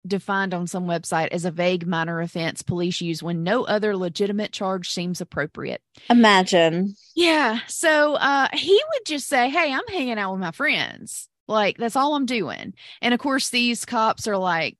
defined 0.06 0.54
on 0.54 0.66
some 0.66 0.86
website 0.86 1.28
as 1.28 1.44
a 1.44 1.50
vague 1.50 1.86
minor 1.86 2.20
offense 2.20 2.62
police 2.62 3.00
use 3.00 3.22
when 3.22 3.42
no 3.42 3.64
other 3.64 3.96
legitimate 3.96 4.52
charge 4.52 4.90
seems 4.90 5.20
appropriate. 5.20 5.82
Imagine. 6.08 6.94
Yeah. 7.14 7.60
So 7.66 8.14
uh 8.14 8.48
he 8.54 8.80
would 8.92 9.06
just 9.06 9.26
say, 9.26 9.50
Hey, 9.50 9.72
I'm 9.72 9.86
hanging 9.88 10.18
out 10.18 10.32
with 10.32 10.40
my 10.40 10.52
friends. 10.52 11.28
Like 11.46 11.76
that's 11.78 11.96
all 11.96 12.14
I'm 12.14 12.26
doing. 12.26 12.74
And 13.02 13.12
of 13.12 13.20
course 13.20 13.50
these 13.50 13.84
cops 13.84 14.26
are 14.28 14.38
like, 14.38 14.76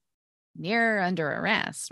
You're 0.59 1.01
under 1.01 1.29
arrest. 1.31 1.91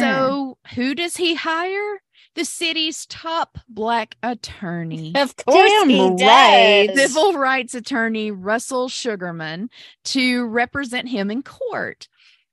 So 0.00 0.58
who 0.74 0.94
does 0.94 1.16
he 1.16 1.34
hire? 1.34 2.00
The 2.36 2.44
city's 2.44 3.06
top 3.06 3.58
black 3.68 4.16
attorney. 4.22 5.12
Of 5.16 5.34
course 5.36 5.70
Damn 5.80 5.88
he 5.88 6.00
right. 6.24 6.86
does. 6.88 7.12
Civil 7.12 7.32
rights 7.34 7.74
attorney 7.74 8.30
Russell 8.30 8.88
Sugarmon 8.88 9.68
to 10.04 10.46
represent 10.46 11.08
him 11.08 11.30
in 11.30 11.42
court. 11.42 12.08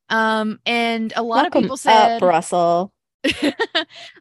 Um, 0.10 0.60
and 0.66 1.14
a 1.16 1.24
lot 1.24 1.44
Welcome 1.44 1.60
of 1.60 1.64
people 1.64 1.78
said 1.78 2.18
up, 2.18 2.22
Russell. 2.22 2.94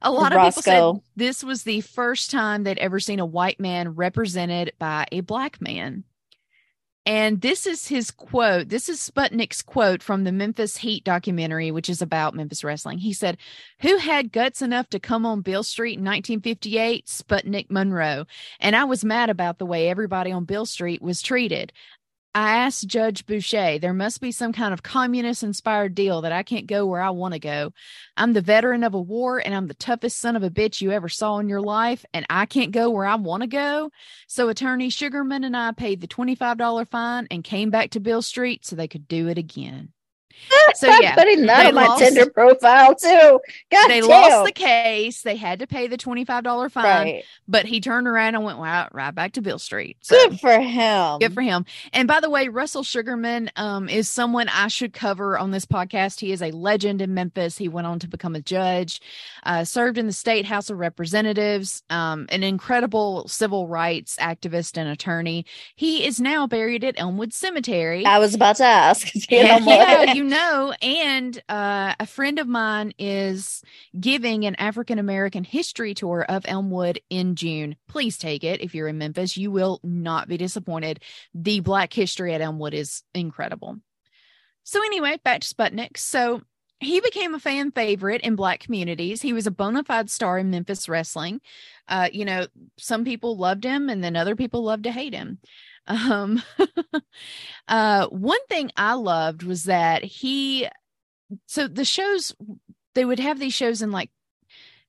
a 0.02 0.10
lot 0.10 0.32
of 0.32 0.42
people 0.42 0.62
said 0.62 0.94
this 1.14 1.44
was 1.44 1.62
the 1.62 1.80
first 1.82 2.30
time 2.30 2.64
they'd 2.64 2.78
ever 2.78 2.98
seen 2.98 3.20
a 3.20 3.26
white 3.26 3.60
man 3.60 3.90
represented 3.90 4.72
by 4.78 5.06
a 5.12 5.20
black 5.20 5.60
man. 5.60 6.04
And 7.06 7.40
this 7.40 7.68
is 7.68 7.86
his 7.86 8.10
quote. 8.10 8.68
This 8.68 8.88
is 8.88 8.98
Sputnik's 8.98 9.62
quote 9.62 10.02
from 10.02 10.24
the 10.24 10.32
Memphis 10.32 10.78
Heat 10.78 11.04
documentary, 11.04 11.70
which 11.70 11.88
is 11.88 12.02
about 12.02 12.34
Memphis 12.34 12.64
wrestling. 12.64 12.98
He 12.98 13.12
said, 13.12 13.38
Who 13.82 13.96
had 13.98 14.32
guts 14.32 14.60
enough 14.60 14.88
to 14.88 14.98
come 14.98 15.24
on 15.24 15.40
Beale 15.40 15.62
Street 15.62 15.98
in 16.00 16.04
1958? 16.04 17.06
Sputnik 17.06 17.70
Monroe. 17.70 18.26
And 18.58 18.74
I 18.74 18.82
was 18.84 19.04
mad 19.04 19.30
about 19.30 19.58
the 19.58 19.66
way 19.66 19.88
everybody 19.88 20.32
on 20.32 20.46
Beale 20.46 20.66
Street 20.66 21.00
was 21.00 21.22
treated. 21.22 21.72
I 22.36 22.58
asked 22.58 22.86
Judge 22.86 23.24
Boushe, 23.24 23.80
there 23.80 23.94
must 23.94 24.20
be 24.20 24.30
some 24.30 24.52
kind 24.52 24.74
of 24.74 24.82
communist 24.82 25.42
inspired 25.42 25.94
deal 25.94 26.20
that 26.20 26.32
I 26.32 26.42
can't 26.42 26.66
go 26.66 26.84
where 26.84 27.00
I 27.00 27.08
want 27.08 27.32
to 27.32 27.40
go. 27.40 27.72
I'm 28.14 28.34
the 28.34 28.42
veteran 28.42 28.84
of 28.84 28.92
a 28.92 29.00
war 29.00 29.38
and 29.38 29.54
I'm 29.54 29.68
the 29.68 29.72
toughest 29.72 30.18
son 30.18 30.36
of 30.36 30.42
a 30.42 30.50
bitch 30.50 30.82
you 30.82 30.90
ever 30.90 31.08
saw 31.08 31.38
in 31.38 31.48
your 31.48 31.62
life, 31.62 32.04
and 32.12 32.26
I 32.28 32.44
can't 32.44 32.72
go 32.72 32.90
where 32.90 33.06
I 33.06 33.14
want 33.14 33.40
to 33.40 33.46
go. 33.46 33.90
So 34.28 34.50
Attorney 34.50 34.90
Sugarmon 34.90 35.46
and 35.46 35.56
I 35.56 35.72
paid 35.72 36.02
the 36.02 36.08
$25 36.08 36.86
fine 36.88 37.26
and 37.30 37.42
came 37.42 37.70
back 37.70 37.92
to 37.92 38.00
Beale 38.00 38.20
Street 38.20 38.66
so 38.66 38.76
they 38.76 38.86
could 38.86 39.08
do 39.08 39.28
it 39.28 39.38
again. 39.38 39.94
So 40.74 40.90
I'm 40.90 41.02
yeah, 41.02 41.14
putting 41.14 41.46
that 41.46 41.66
on 41.66 41.74
my 41.74 41.86
lost- 41.86 42.02
Tinder 42.02 42.28
profile 42.28 42.94
too. 42.94 43.40
God 43.70 43.88
they 43.88 44.00
damn. 44.00 44.08
lost 44.10 44.44
the 44.46 44.52
case. 44.52 45.22
They 45.22 45.36
had 45.36 45.60
to 45.60 45.66
pay 45.66 45.86
the 45.86 45.96
$25 45.96 46.70
fine, 46.70 46.84
right. 46.84 47.24
but 47.48 47.66
he 47.66 47.80
turned 47.80 48.06
around 48.06 48.34
and 48.34 48.44
went 48.44 48.58
right, 48.58 48.88
right 48.92 49.14
back 49.14 49.32
to 49.32 49.42
Beale 49.42 49.58
Street. 49.58 49.96
So. 50.02 50.16
Good 50.28 50.40
for 50.40 50.60
him. 50.60 51.18
Good 51.20 51.34
for 51.34 51.40
him. 51.40 51.64
And 51.92 52.06
by 52.08 52.20
the 52.20 52.28
way, 52.28 52.48
Russell 52.48 52.82
Sugarmon 52.82 53.48
um, 53.56 53.88
is 53.88 54.08
someone 54.10 54.48
I 54.48 54.68
should 54.68 54.92
cover 54.92 55.38
on 55.38 55.50
this 55.50 55.64
podcast. 55.64 56.20
He 56.20 56.32
is 56.32 56.42
a 56.42 56.50
legend 56.50 57.00
in 57.00 57.14
Memphis. 57.14 57.56
He 57.56 57.68
went 57.68 57.86
on 57.86 57.98
to 58.00 58.08
become 58.08 58.34
a 58.34 58.42
judge, 58.42 59.00
uh, 59.44 59.64
served 59.64 59.98
in 59.98 60.06
the 60.06 60.12
state 60.12 60.46
House 60.46 60.68
of 60.68 60.78
Representatives, 60.78 61.82
um, 61.90 62.26
an 62.30 62.42
incredible 62.42 63.28
civil 63.28 63.68
rights 63.68 64.16
activist 64.20 64.76
and 64.76 64.88
attorney. 64.88 65.46
He 65.74 66.04
is 66.06 66.20
now 66.20 66.46
buried 66.46 66.84
at 66.84 66.98
Elmwood 66.98 67.32
Cemetery. 67.32 68.04
I 68.04 68.18
was 68.18 68.34
about 68.34 68.56
to 68.56 68.64
ask. 68.64 69.08
You 69.28 69.42
know 69.42 69.48
Heck 69.48 69.60
what? 69.66 69.88
yeah, 69.88 70.12
you 70.14 70.24
know. 70.26 70.72
And 70.82 71.42
uh, 71.48 71.94
a 71.98 72.06
friend 72.06 72.38
of 72.38 72.46
mine 72.46 72.92
is 72.98 73.62
giving 73.98 74.44
an 74.44 74.54
African 74.56 74.98
American 74.98 75.44
history 75.44 75.94
tour 75.94 76.24
of 76.28 76.44
Elmwood 76.46 77.00
in 77.08 77.34
June. 77.34 77.76
Please 77.88 78.18
take 78.18 78.44
it 78.44 78.60
if 78.60 78.74
you're 78.74 78.88
in 78.88 78.98
Memphis. 78.98 79.36
You 79.36 79.50
will 79.50 79.80
not 79.82 80.28
be 80.28 80.36
disappointed. 80.36 81.02
The 81.34 81.60
Black 81.60 81.92
history 81.92 82.34
at 82.34 82.40
Elmwood 82.40 82.74
is 82.74 83.02
incredible. 83.14 83.78
So, 84.64 84.80
anyway, 84.84 85.18
back 85.24 85.42
to 85.42 85.54
Sputnik. 85.54 85.96
So, 85.96 86.42
he 86.80 87.00
became 87.00 87.34
a 87.34 87.40
fan 87.40 87.70
favorite 87.70 88.20
in 88.20 88.36
Black 88.36 88.60
communities. 88.60 89.22
He 89.22 89.32
was 89.32 89.46
a 89.46 89.50
bona 89.50 89.82
fide 89.82 90.10
star 90.10 90.38
in 90.38 90.50
Memphis 90.50 90.88
wrestling. 90.88 91.40
Uh, 91.88 92.08
you 92.12 92.24
know, 92.24 92.46
some 92.76 93.04
people 93.04 93.38
loved 93.38 93.64
him, 93.64 93.88
and 93.88 94.04
then 94.04 94.14
other 94.14 94.36
people 94.36 94.62
loved 94.62 94.84
to 94.84 94.92
hate 94.92 95.14
him. 95.14 95.38
Um, 95.86 96.42
uh, 97.68 98.06
one 98.08 98.44
thing 98.48 98.70
I 98.76 98.94
loved 98.94 99.42
was 99.42 99.64
that 99.64 100.04
he, 100.04 100.68
so 101.46 101.68
the 101.68 101.84
shows, 101.84 102.34
they 102.94 103.04
would 103.04 103.20
have 103.20 103.38
these 103.38 103.54
shows 103.54 103.82
in 103.82 103.90
like, 103.90 104.10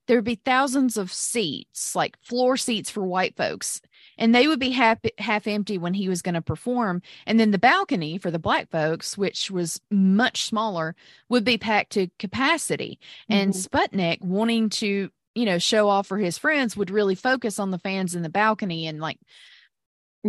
there 0.07 0.15
would 0.17 0.23
be 0.23 0.35
thousands 0.35 0.95
of 0.95 1.11
seats, 1.11 1.93
like 1.93 2.17
floor 2.23 2.55
seats 2.55 2.89
for 2.89 3.03
white 3.03 3.35
folks, 3.35 3.81
and 4.17 4.33
they 4.33 4.47
would 4.47 4.59
be 4.59 4.69
half 4.69 4.99
half 5.17 5.47
empty 5.47 5.77
when 5.77 5.93
he 5.93 6.07
was 6.07 6.21
going 6.21 6.35
to 6.35 6.41
perform. 6.41 7.01
And 7.25 7.37
then 7.37 7.51
the 7.51 7.57
balcony 7.57 8.17
for 8.17 8.31
the 8.31 8.39
black 8.39 8.69
folks, 8.69 9.17
which 9.17 9.51
was 9.51 9.81
much 9.91 10.43
smaller, 10.45 10.95
would 11.27 11.43
be 11.43 11.57
packed 11.57 11.91
to 11.91 12.07
capacity. 12.19 12.99
And 13.29 13.51
Mhm. 13.53 13.67
Sputnik, 13.67 14.21
wanting 14.21 14.69
to, 14.69 15.09
you 15.35 15.45
know, 15.45 15.57
show 15.59 15.89
off 15.89 16.07
for 16.07 16.17
his 16.19 16.37
friends, 16.37 16.77
would 16.77 16.89
really 16.89 17.15
focus 17.15 17.59
on 17.59 17.71
the 17.71 17.79
fans 17.79 18.15
in 18.15 18.21
the 18.21 18.29
balcony 18.29 18.87
and 18.87 19.01
like 19.01 19.19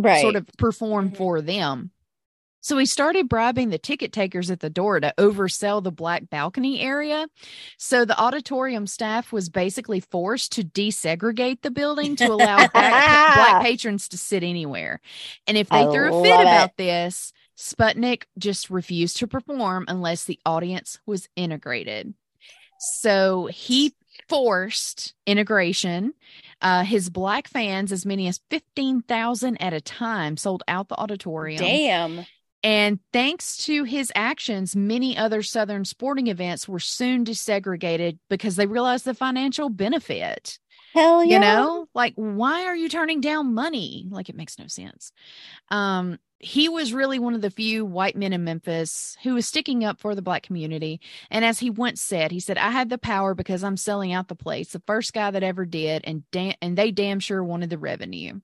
right. 0.01 0.21
sort 0.21 0.35
of 0.35 0.47
perform 0.57 1.11
Mhm. 1.11 1.17
for 1.17 1.41
them. 1.41 1.91
So 2.61 2.77
he 2.77 2.85
started 2.85 3.29
bribing 3.29 3.69
the 3.69 3.77
ticket 3.77 4.11
takers 4.11 4.51
at 4.51 4.59
the 4.59 4.69
door 4.69 4.99
to 4.99 5.13
oversell 5.17 5.81
the 5.81 5.93
black 5.93 6.29
balcony 6.29 6.81
area. 6.81 7.29
So 7.77 8.03
the 8.03 8.19
auditorium 8.19 8.85
staff 8.85 9.31
was 9.31 9.47
basically 9.47 10.01
forced 10.01 10.51
to 10.53 10.63
desegregate 10.63 11.61
the 11.61 11.71
building 11.71 12.17
to 12.17 12.25
allow 12.25 12.57
black, 12.67 12.71
black 12.73 13.61
patrons 13.63 14.09
to 14.09 14.17
sit 14.17 14.43
anywhere. 14.43 14.99
And 15.47 15.57
if 15.57 15.69
they 15.69 15.83
I 15.83 15.91
threw 15.91 16.19
a 16.19 16.21
fit 16.21 16.31
love 16.31 16.41
about 16.41 16.75
this, 16.75 17.31
Sputnik 17.57 18.23
just 18.37 18.69
refused 18.69 19.17
to 19.17 19.27
perform 19.27 19.85
unless 19.87 20.25
the 20.25 20.39
audience 20.45 20.99
was 21.05 21.29
integrated. 21.37 22.13
So 22.77 23.45
he 23.47 23.93
forced 24.27 25.13
integration. 25.25 26.13
Uh, 26.61 26.83
his 26.83 27.09
black 27.09 27.47
fans, 27.47 27.91
as 27.91 28.05
many 28.05 28.27
as 28.27 28.41
15,000 28.49 29.61
at 29.61 29.73
a 29.73 29.81
time, 29.81 30.35
sold 30.35 30.63
out 30.67 30.89
the 30.89 30.97
auditorium. 30.97 31.59
Damn. 31.59 32.25
And 32.61 32.99
thanks 33.13 33.65
to 33.65 33.85
his 33.85 34.11
actions, 34.15 34.75
many 34.75 35.17
other 35.17 35.41
Southern 35.41 35.85
sporting 35.85 36.27
events 36.27 36.67
were 36.67 36.79
soon 36.79 37.23
desegregated 37.23 38.19
because 38.29 38.57
they 38.57 38.67
realized 38.67 39.05
the 39.05 39.13
financial 39.13 39.69
benefit. 39.69 40.59
Hell 40.93 41.23
yeah. 41.23 41.35
you 41.35 41.39
know 41.39 41.87
like 41.93 42.13
why 42.15 42.65
are 42.65 42.75
you 42.75 42.89
turning 42.89 43.21
down 43.21 43.53
money 43.53 44.07
like 44.09 44.29
it 44.29 44.35
makes 44.35 44.57
no 44.57 44.67
sense 44.67 45.11
um 45.69 46.17
he 46.41 46.69
was 46.69 46.93
really 46.93 47.19
one 47.19 47.35
of 47.35 47.41
the 47.41 47.51
few 47.51 47.85
white 47.85 48.15
men 48.15 48.31
in 48.31 48.43
memphis 48.43 49.17
who 49.23 49.33
was 49.33 49.45
sticking 49.45 49.83
up 49.83 49.99
for 49.99 50.15
the 50.15 50.21
black 50.21 50.43
community 50.43 50.99
and 51.29 51.43
as 51.43 51.59
he 51.59 51.69
once 51.69 52.01
said 52.01 52.31
he 52.31 52.39
said 52.39 52.57
i 52.57 52.69
had 52.69 52.89
the 52.89 52.97
power 52.97 53.35
because 53.35 53.63
i'm 53.63 53.77
selling 53.77 54.13
out 54.13 54.27
the 54.27 54.35
place 54.35 54.69
the 54.69 54.81
first 54.87 55.13
guy 55.13 55.29
that 55.29 55.43
ever 55.43 55.65
did 55.65 56.03
and 56.05 56.23
da- 56.31 56.57
and 56.61 56.77
they 56.77 56.91
damn 56.91 57.19
sure 57.19 57.43
wanted 57.43 57.69
the 57.69 57.77
revenue 57.77 58.39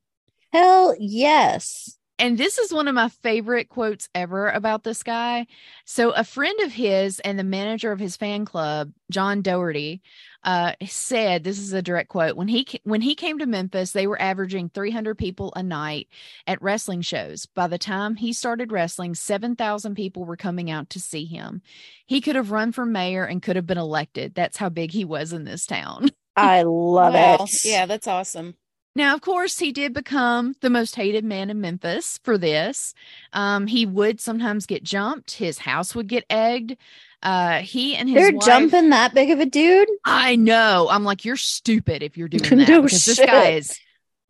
Hell 0.51 0.95
yes. 0.97 1.97
And 2.19 2.37
this 2.37 2.57
is 2.57 2.73
one 2.73 2.87
of 2.87 2.95
my 2.95 3.09
favorite 3.09 3.69
quotes 3.69 4.09
ever 4.15 4.49
about 4.49 4.83
this 4.83 5.03
guy. 5.03 5.47
So, 5.85 6.11
a 6.11 6.23
friend 6.23 6.57
of 6.61 6.71
his 6.73 7.19
and 7.21 7.37
the 7.37 7.43
manager 7.43 7.91
of 7.91 7.99
his 7.99 8.15
fan 8.17 8.45
club, 8.45 8.91
John 9.11 9.41
Doherty, 9.41 10.01
uh, 10.43 10.73
said, 10.87 11.43
"This 11.43 11.59
is 11.59 11.73
a 11.73 11.81
direct 11.81 12.09
quote. 12.09 12.35
When 12.37 12.47
he 12.47 12.67
when 12.83 13.01
he 13.01 13.15
came 13.15 13.39
to 13.39 13.45
Memphis, 13.45 13.91
they 13.91 14.07
were 14.07 14.21
averaging 14.21 14.69
300 14.69 15.17
people 15.17 15.51
a 15.55 15.63
night 15.63 16.07
at 16.47 16.61
wrestling 16.61 17.01
shows. 17.01 17.45
By 17.47 17.67
the 17.67 17.77
time 17.77 18.15
he 18.15 18.33
started 18.33 18.71
wrestling, 18.71 19.15
7,000 19.15 19.95
people 19.95 20.25
were 20.25 20.37
coming 20.37 20.71
out 20.71 20.89
to 20.91 20.99
see 20.99 21.25
him. 21.25 21.61
He 22.05 22.21
could 22.21 22.35
have 22.35 22.51
run 22.51 22.71
for 22.71 22.85
mayor 22.85 23.25
and 23.25 23.41
could 23.41 23.55
have 23.55 23.67
been 23.67 23.77
elected. 23.77 24.35
That's 24.35 24.57
how 24.57 24.69
big 24.69 24.91
he 24.91 25.05
was 25.05 25.33
in 25.33 25.43
this 25.45 25.65
town." 25.65 26.11
I 26.35 26.63
love 26.63 27.15
Wow. 27.15 27.15
it. 27.15 27.49
Yeah, 27.63 27.85
that's 27.85 28.07
awesome. 28.07 28.55
Now, 28.95 29.13
of 29.13 29.21
course, 29.21 29.59
he 29.59 29.73
did 29.73 29.93
become 29.93 30.55
the 30.61 30.69
most 30.69 30.95
hated 30.95 31.25
man 31.25 31.49
in 31.49 31.59
Memphis 31.59 32.19
for 32.23 32.37
this. 32.37 32.93
Um, 33.33 33.67
he 33.67 33.85
would 33.85 34.21
sometimes 34.21 34.65
get 34.65 34.83
jumped. 34.83 35.31
His 35.31 35.57
house 35.59 35.93
would 35.93 36.07
get 36.07 36.23
egged. 36.29 36.77
Uh, 37.21 37.59
he 37.59 37.95
and 37.95 38.07
his 38.07 38.15
They're 38.23 38.33
wife, 38.33 38.45
jumping 38.45 38.91
that 38.91 39.13
big 39.13 39.31
of 39.31 39.39
a 39.39 39.45
dude. 39.45 39.89
I 40.05 40.37
know. 40.37 40.87
I'm 40.89 41.03
like, 41.03 41.25
you're 41.25 41.35
stupid 41.35 42.03
if 42.03 42.17
you're 42.17 42.29
doing 42.29 42.59
that 42.59 42.69
No 42.69 42.81
because 42.83 43.05
this 43.05 43.19
guy 43.19 43.51
is. 43.51 43.77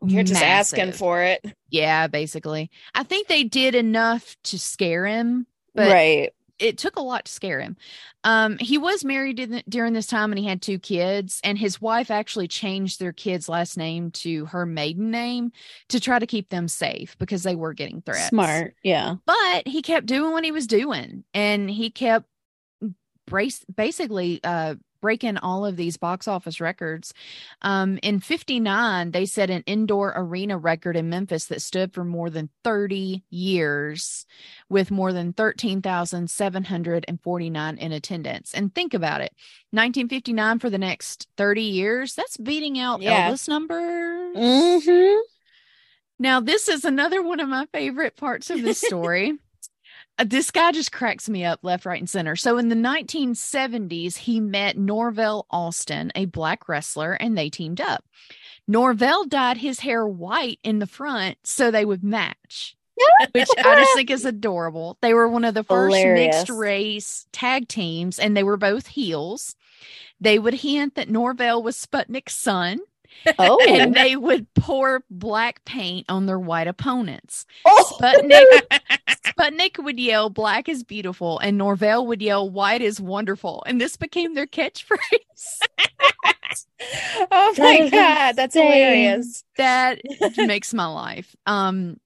You're 0.03 0.23
just 0.23 0.41
asking 0.41 0.93
for 0.93 1.21
it. 1.21 1.45
Yeah, 1.69 2.07
basically. 2.07 2.69
I 2.93 3.03
think 3.03 3.27
they 3.27 3.43
did 3.43 3.75
enough 3.75 4.35
to 4.45 4.59
scare 4.59 5.05
him, 5.05 5.47
but 5.73 5.91
right. 5.91 6.33
It 6.59 6.77
took 6.77 6.95
a 6.95 7.01
lot 7.01 7.25
to 7.25 7.31
scare 7.31 7.59
him. 7.59 7.77
Um, 8.23 8.57
he 8.59 8.77
was 8.77 9.03
married 9.03 9.39
in, 9.39 9.63
during 9.67 9.93
this 9.93 10.07
time 10.07 10.31
and 10.31 10.39
he 10.39 10.45
had 10.45 10.61
two 10.61 10.79
kids, 10.79 11.39
and 11.43 11.57
his 11.57 11.81
wife 11.81 12.09
actually 12.09 12.47
changed 12.47 12.99
their 12.99 13.13
kid's 13.13 13.49
last 13.49 13.77
name 13.77 14.11
to 14.11 14.45
her 14.47 14.65
maiden 14.65 15.11
name 15.11 15.51
to 15.89 15.99
try 15.99 16.19
to 16.19 16.27
keep 16.27 16.49
them 16.49 16.67
safe 16.67 17.17
because 17.17 17.43
they 17.43 17.55
were 17.55 17.73
getting 17.73 18.01
threats. 18.01 18.29
Smart. 18.29 18.75
Yeah. 18.83 19.15
But 19.25 19.67
he 19.67 19.81
kept 19.81 20.05
doing 20.05 20.31
what 20.31 20.43
he 20.43 20.51
was 20.51 20.67
doing 20.67 21.23
and 21.33 21.69
he 21.69 21.89
kept 21.89 22.25
brace 23.27 23.65
basically 23.75 24.39
uh 24.43 24.75
breaking 25.05 25.37
all 25.37 25.67
of 25.67 25.75
these 25.75 25.97
box 25.97 26.27
office 26.27 26.59
records. 26.59 27.13
Um, 27.61 27.99
in 28.01 28.19
59, 28.19 29.11
they 29.11 29.27
set 29.27 29.51
an 29.51 29.61
indoor 29.67 30.11
arena 30.15 30.57
record 30.57 30.97
in 30.97 31.09
Memphis 31.09 31.45
that 31.45 31.61
stood 31.61 31.93
for 31.93 32.03
more 32.03 32.31
than 32.31 32.49
30 32.63 33.23
years 33.29 34.25
with 34.67 34.89
more 34.89 35.13
than 35.13 35.31
13,749 35.31 37.77
in 37.77 37.91
attendance. 37.91 38.51
And 38.55 38.73
think 38.73 38.95
about 38.95 39.21
it 39.21 39.31
1959 39.69 40.57
for 40.57 40.71
the 40.71 40.79
next 40.79 41.27
30 41.37 41.61
years, 41.61 42.15
that's 42.15 42.37
beating 42.37 42.79
out 42.79 43.03
Yeah. 43.03 43.29
Elvis 43.29 43.47
numbers. 43.47 44.35
Mm-hmm. 44.35 45.19
Now, 46.17 46.39
this 46.39 46.67
is 46.67 46.83
another 46.83 47.21
one 47.21 47.39
of 47.39 47.47
my 47.47 47.67
favorite 47.71 48.17
parts 48.17 48.49
of 48.49 48.63
this 48.63 48.81
story. 48.81 49.33
Uh, 50.17 50.23
this 50.25 50.51
guy 50.51 50.71
just 50.71 50.91
cracks 50.91 51.27
me 51.27 51.43
up 51.43 51.59
left, 51.63 51.85
right, 51.85 51.99
and 51.99 52.09
center. 52.09 52.35
So, 52.35 52.57
in 52.57 52.69
the 52.69 52.75
1970s, 52.75 54.17
he 54.17 54.39
met 54.39 54.77
Norvell 54.77 55.45
Austin, 55.49 56.11
a 56.15 56.25
black 56.25 56.69
wrestler, 56.69 57.13
and 57.13 57.37
they 57.37 57.49
teamed 57.49 57.81
up. 57.81 58.05
Norvell 58.67 59.25
dyed 59.25 59.57
his 59.57 59.81
hair 59.81 60.07
white 60.07 60.59
in 60.63 60.79
the 60.79 60.87
front 60.87 61.37
so 61.43 61.69
they 61.69 61.85
would 61.85 62.03
match, 62.03 62.75
which 63.33 63.49
I 63.57 63.75
just 63.75 63.93
think 63.95 64.09
is 64.09 64.25
adorable. 64.25 64.97
They 65.01 65.13
were 65.13 65.27
one 65.27 65.43
of 65.43 65.53
the 65.53 65.63
first 65.63 65.95
Hilarious. 65.95 66.35
mixed 66.37 66.49
race 66.49 67.27
tag 67.31 67.67
teams, 67.67 68.17
and 68.17 68.35
they 68.35 68.43
were 68.43 68.57
both 68.57 68.87
heels. 68.87 69.55
They 70.19 70.39
would 70.39 70.55
hint 70.55 70.95
that 70.95 71.09
Norvell 71.09 71.61
was 71.61 71.75
Sputnik's 71.75 72.35
son 72.35 72.79
Oh. 73.39 73.59
and 73.67 73.93
they 73.95 74.15
would 74.15 74.51
pour 74.53 75.03
black 75.09 75.63
paint 75.65 76.05
on 76.09 76.25
their 76.25 76.39
white 76.39 76.67
opponents. 76.67 77.45
oh. 77.65 77.97
Sputnik 77.99 78.81
Sputnik 79.25 79.83
would 79.83 79.99
yell 79.99 80.29
black 80.29 80.69
is 80.69 80.83
beautiful 80.83 81.39
and 81.39 81.57
Norvell 81.57 82.05
would 82.07 82.21
yell 82.21 82.49
white 82.49 82.81
is 82.81 83.01
wonderful 83.01 83.63
and 83.65 83.81
this 83.81 83.97
became 83.97 84.33
their 84.33 84.47
catchphrase. 84.47 84.97
Oh 87.31 87.53
my 87.57 87.79
is 87.79 87.91
god, 87.91 88.35
that's 88.37 88.53
hilarious. 88.53 89.43
that 89.57 89.99
makes 90.37 90.73
my 90.73 90.85
life. 90.85 91.35
Um 91.45 91.97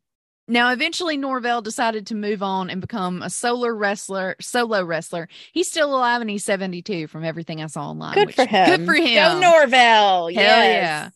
now 0.49 0.71
eventually 0.71 1.15
Norvell 1.15 1.61
decided 1.61 2.07
to 2.07 2.15
move 2.15 2.43
on 2.43 2.69
and 2.69 2.81
become 2.81 3.21
a 3.21 3.29
solo 3.29 3.69
wrestler, 3.69 4.35
solo 4.41 4.83
wrestler. 4.83 5.29
He's 5.53 5.69
still 5.69 5.95
alive 5.95 6.21
and 6.21 6.29
he's 6.29 6.43
72 6.43 7.07
from 7.07 7.23
everything 7.23 7.61
I 7.61 7.67
saw 7.67 7.89
online. 7.89 8.15
Good 8.15 8.27
which- 8.27 8.35
for 8.35 8.45
him. 8.45 8.65
Good 8.69 8.85
for 8.85 8.93
him. 8.93 9.15
Go 9.15 9.39
Norvell. 9.39 10.27
Hell 10.27 10.33
yes. 10.33 10.33
yeah. 10.33 11.09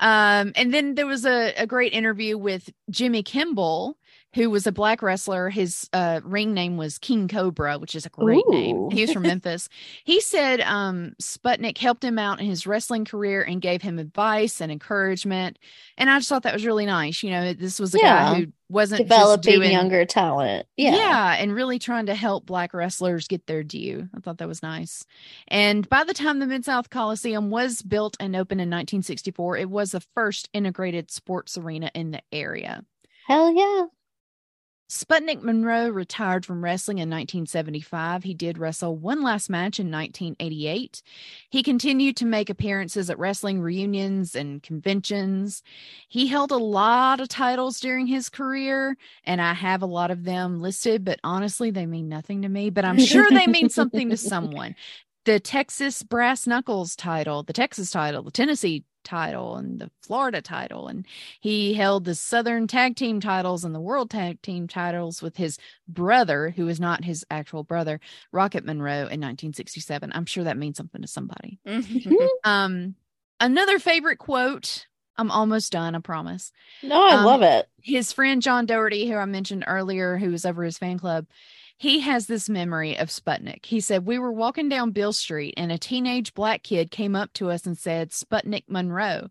Um, 0.00 0.52
and 0.56 0.72
then 0.72 0.94
there 0.94 1.06
was 1.06 1.26
a, 1.26 1.52
a 1.56 1.66
great 1.66 1.92
interview 1.92 2.38
with 2.38 2.70
Jimmy 2.88 3.22
Kimball, 3.22 3.96
who 4.34 4.48
was 4.48 4.66
a 4.66 4.72
black 4.72 5.02
wrestler. 5.02 5.50
His 5.50 5.88
uh, 5.92 6.20
ring 6.22 6.54
name 6.54 6.76
was 6.76 6.98
King 6.98 7.26
Cobra, 7.28 7.78
which 7.78 7.94
is 7.94 8.06
a 8.06 8.10
great 8.10 8.44
Ooh. 8.46 8.52
name. 8.52 8.90
He 8.90 9.02
was 9.02 9.12
from 9.12 9.22
Memphis. 9.24 9.68
He 10.04 10.20
said 10.20 10.60
um, 10.60 11.14
Sputnik 11.20 11.78
helped 11.78 12.04
him 12.04 12.18
out 12.18 12.40
in 12.40 12.46
his 12.46 12.66
wrestling 12.66 13.04
career 13.04 13.42
and 13.42 13.60
gave 13.60 13.82
him 13.82 13.98
advice 13.98 14.60
and 14.60 14.70
encouragement. 14.70 15.58
And 15.98 16.08
I 16.08 16.18
just 16.18 16.28
thought 16.28 16.44
that 16.44 16.54
was 16.54 16.64
really 16.64 16.86
nice. 16.86 17.22
You 17.22 17.30
know, 17.30 17.52
this 17.52 17.80
was 17.80 17.94
a 17.94 17.98
Yeah. 17.98 18.32
guy 18.32 18.34
who 18.40 18.46
wasn't 18.68 19.00
just 19.00 19.08
Developing 19.08 19.54
doing, 19.54 19.72
younger 19.72 20.04
talent. 20.04 20.64
Yeah. 20.76 20.94
yeah, 20.94 21.36
and 21.40 21.52
really 21.52 21.80
trying 21.80 22.06
to 22.06 22.14
help 22.14 22.46
black 22.46 22.72
wrestlers 22.72 23.26
get 23.26 23.46
their 23.48 23.64
due. 23.64 24.08
I 24.16 24.20
thought 24.20 24.38
that 24.38 24.46
was 24.46 24.62
nice. 24.62 25.04
And 25.48 25.88
by 25.88 26.04
the 26.04 26.14
time 26.14 26.38
the 26.38 26.46
Mid 26.46 26.64
South 26.64 26.88
Coliseum 26.88 27.50
was 27.50 27.82
built 27.82 28.16
and 28.20 28.36
opened 28.36 28.60
in 28.60 28.68
1964, 28.68 29.56
it 29.56 29.68
was 29.68 29.90
the 29.90 30.04
first 30.14 30.48
integrated 30.52 31.10
sports 31.10 31.58
arena 31.58 31.90
in 31.94 32.12
the 32.12 32.22
area. 32.32 32.84
Hell 33.26 33.52
yeah. 33.52 33.86
Sputnik 34.90 35.40
Monroe 35.40 35.88
retired 35.88 36.44
from 36.44 36.64
wrestling 36.64 36.98
in 36.98 37.08
1975. 37.08 38.24
He 38.24 38.34
did 38.34 38.58
wrestle 38.58 38.96
one 38.96 39.22
last 39.22 39.48
match 39.48 39.78
in 39.78 39.88
1988. 39.88 41.00
He 41.48 41.62
continued 41.62 42.16
to 42.16 42.26
make 42.26 42.50
appearances 42.50 43.08
at 43.08 43.16
wrestling 43.16 43.60
reunions 43.60 44.34
and 44.34 44.60
conventions. 44.60 45.62
He 46.08 46.26
held 46.26 46.50
a 46.50 46.56
lot 46.56 47.20
of 47.20 47.28
titles 47.28 47.78
during 47.78 48.08
his 48.08 48.28
career, 48.28 48.96
and 49.22 49.40
I 49.40 49.54
have 49.54 49.82
a 49.82 49.86
lot 49.86 50.10
of 50.10 50.24
them 50.24 50.60
listed, 50.60 51.04
but 51.04 51.20
honestly, 51.22 51.70
they 51.70 51.86
mean 51.86 52.08
nothing 52.08 52.42
to 52.42 52.48
me, 52.48 52.70
but 52.70 52.84
I'm 52.84 52.98
sure 52.98 53.30
they 53.30 53.46
mean 53.46 53.68
something 53.68 54.10
to 54.10 54.16
someone. 54.16 54.74
The 55.24 55.38
Texas 55.38 56.02
Brass 56.02 56.48
Knuckles 56.48 56.96
title, 56.96 57.44
the 57.44 57.52
Texas 57.52 57.92
title, 57.92 58.24
the 58.24 58.32
Tennessee 58.32 58.84
title, 59.04 59.56
and 59.56 59.78
the 59.80 59.90
Florida 60.02 60.40
title, 60.42 60.88
and 60.88 61.06
he 61.40 61.74
held 61.74 62.04
the 62.04 62.14
Southern 62.14 62.66
Tag 62.66 62.96
Team 62.96 63.20
titles 63.20 63.64
and 63.64 63.74
the 63.74 63.80
World 63.80 64.10
Tag 64.10 64.40
Team 64.42 64.68
titles 64.68 65.22
with 65.22 65.36
his 65.36 65.58
brother, 65.88 66.50
who 66.50 66.68
is 66.68 66.80
not 66.80 67.04
his 67.04 67.24
actual 67.30 67.64
brother, 67.64 68.00
Rocket 68.32 68.64
Monroe, 68.64 69.06
in 69.08 69.20
1967. 69.20 70.12
I'm 70.14 70.26
sure 70.26 70.44
that 70.44 70.56
means 70.58 70.76
something 70.76 71.02
to 71.02 71.08
somebody. 71.08 71.58
Mhm. 71.66 72.28
Um, 72.44 72.94
another 73.40 73.78
favorite 73.78 74.18
quote. 74.18 74.86
I'm 75.16 75.30
almost 75.30 75.72
done. 75.72 75.94
I 75.94 75.98
promise. 75.98 76.50
No, 76.82 77.02
I 77.02 77.16
Um, 77.16 77.24
love 77.26 77.42
it. 77.42 77.68
His 77.82 78.12
friend 78.12 78.40
John 78.40 78.64
Doherty, 78.64 79.06
who 79.08 79.16
I 79.16 79.24
mentioned 79.26 79.64
earlier, 79.66 80.16
who 80.16 80.30
was 80.30 80.46
over 80.46 80.62
his 80.64 80.78
fan 80.78 80.98
club, 80.98 81.26
he 81.80 82.00
has 82.00 82.26
this 82.26 82.50
memory 82.50 82.98
of 82.98 83.08
Sputnik. 83.08 83.64
He 83.64 83.80
said, 83.80 84.04
We 84.04 84.18
were 84.18 84.30
walking 84.30 84.68
down 84.68 84.90
Beale 84.90 85.14
Street 85.14 85.54
and 85.56 85.72
a 85.72 85.78
teenage 85.78 86.34
black 86.34 86.62
kid 86.62 86.90
came 86.90 87.16
up 87.16 87.32
to 87.32 87.48
us 87.48 87.64
and 87.64 87.76
said, 87.76 88.10
Sputnik 88.10 88.64
Monroe. 88.68 89.28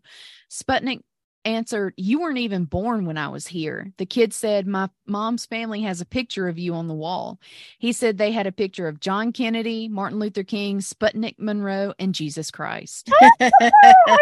Sputnik 0.50 1.02
answered, 1.44 1.94
You 1.96 2.20
weren't 2.20 2.38
even 2.38 2.64
born 2.64 3.06
when 3.06 3.16
I 3.16 3.28
was 3.28 3.46
here. 3.46 3.92
The 3.98 4.04
kid 4.04 4.34
said, 4.34 4.66
My 4.66 4.88
mom's 5.06 5.46
family 5.46 5.82
has 5.82 6.00
a 6.00 6.04
picture 6.04 6.48
of 6.48 6.58
you 6.58 6.74
on 6.74 6.88
the 6.88 6.94
wall. 6.94 7.38
He 7.78 7.92
said 7.92 8.18
they 8.18 8.32
had 8.32 8.48
a 8.48 8.52
picture 8.52 8.88
of 8.88 8.98
John 8.98 9.30
Kennedy, 9.32 9.86
Martin 9.86 10.18
Luther 10.18 10.42
King, 10.42 10.80
Sputnik 10.80 11.36
Monroe, 11.38 11.94
and 12.00 12.16
Jesus 12.16 12.50
Christ. 12.50 13.12
I. 13.40 14.18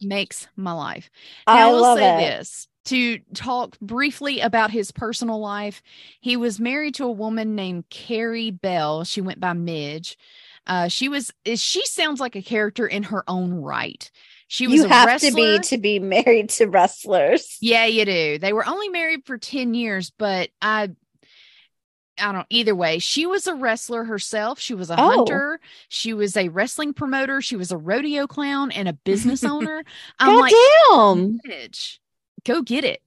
Makes 0.00 0.48
my 0.56 0.72
life. 0.72 1.10
I 1.46 1.54
Now, 1.54 1.68
I 1.68 1.70
will 1.70 1.80
love 1.80 1.98
say 1.98 2.08
it. 2.08 2.40
this 2.40 2.66
to 2.86 3.18
talk 3.34 3.78
briefly 3.80 4.40
about 4.40 4.70
his 4.70 4.90
personal 4.90 5.38
life. 5.40 5.82
He 6.20 6.36
was 6.36 6.58
married 6.60 6.94
to 6.96 7.04
a 7.04 7.10
woman 7.12 7.54
named 7.54 7.88
Carrie 7.90 8.50
Bell. 8.50 9.04
She 9.04 9.20
went 9.20 9.40
by 9.40 9.52
Midge. 9.52 10.16
Uh, 10.66 10.88
she 10.88 11.08
was. 11.08 11.32
She 11.54 11.84
sounds 11.86 12.18
like 12.20 12.34
a 12.36 12.42
character 12.42 12.86
in 12.86 13.04
her 13.04 13.22
own 13.28 13.54
right. 13.54 14.10
She 14.48 14.66
was 14.66 14.76
You 14.76 14.84
a 14.86 14.88
have 14.88 15.06
wrestler. 15.06 15.30
to 15.30 15.36
be 15.36 15.58
to 15.60 15.78
be 15.78 15.98
married 15.98 16.50
to 16.50 16.66
wrestlers. 16.66 17.56
Yeah, 17.60 17.84
you 17.86 18.04
do. 18.04 18.38
They 18.38 18.52
were 18.52 18.66
only 18.66 18.88
married 18.88 19.24
for 19.26 19.38
10 19.38 19.74
years, 19.74 20.10
but 20.16 20.50
I 20.62 20.90
I 22.18 22.32
don't 22.32 22.46
either 22.48 22.74
way. 22.74 22.98
She 22.98 23.26
was 23.26 23.46
a 23.46 23.54
wrestler 23.54 24.04
herself. 24.04 24.58
She 24.58 24.72
was 24.74 24.88
a 24.90 24.94
Oh. 24.98 25.10
hunter. 25.18 25.60
She 25.88 26.14
was 26.14 26.34
a 26.36 26.48
wrestling 26.48 26.94
promoter. 26.94 27.42
She 27.42 27.56
was 27.56 27.70
a 27.72 27.76
rodeo 27.76 28.26
clown 28.26 28.70
and 28.72 28.88
a 28.88 28.92
business 28.94 29.44
owner. 29.44 29.84
I'm 30.18 30.34
God 30.34 30.40
like, 30.40 30.52
damn. 30.52 31.38
bitch, 31.46 31.98
go 32.46 32.62
get 32.62 32.84
it. 32.84 33.02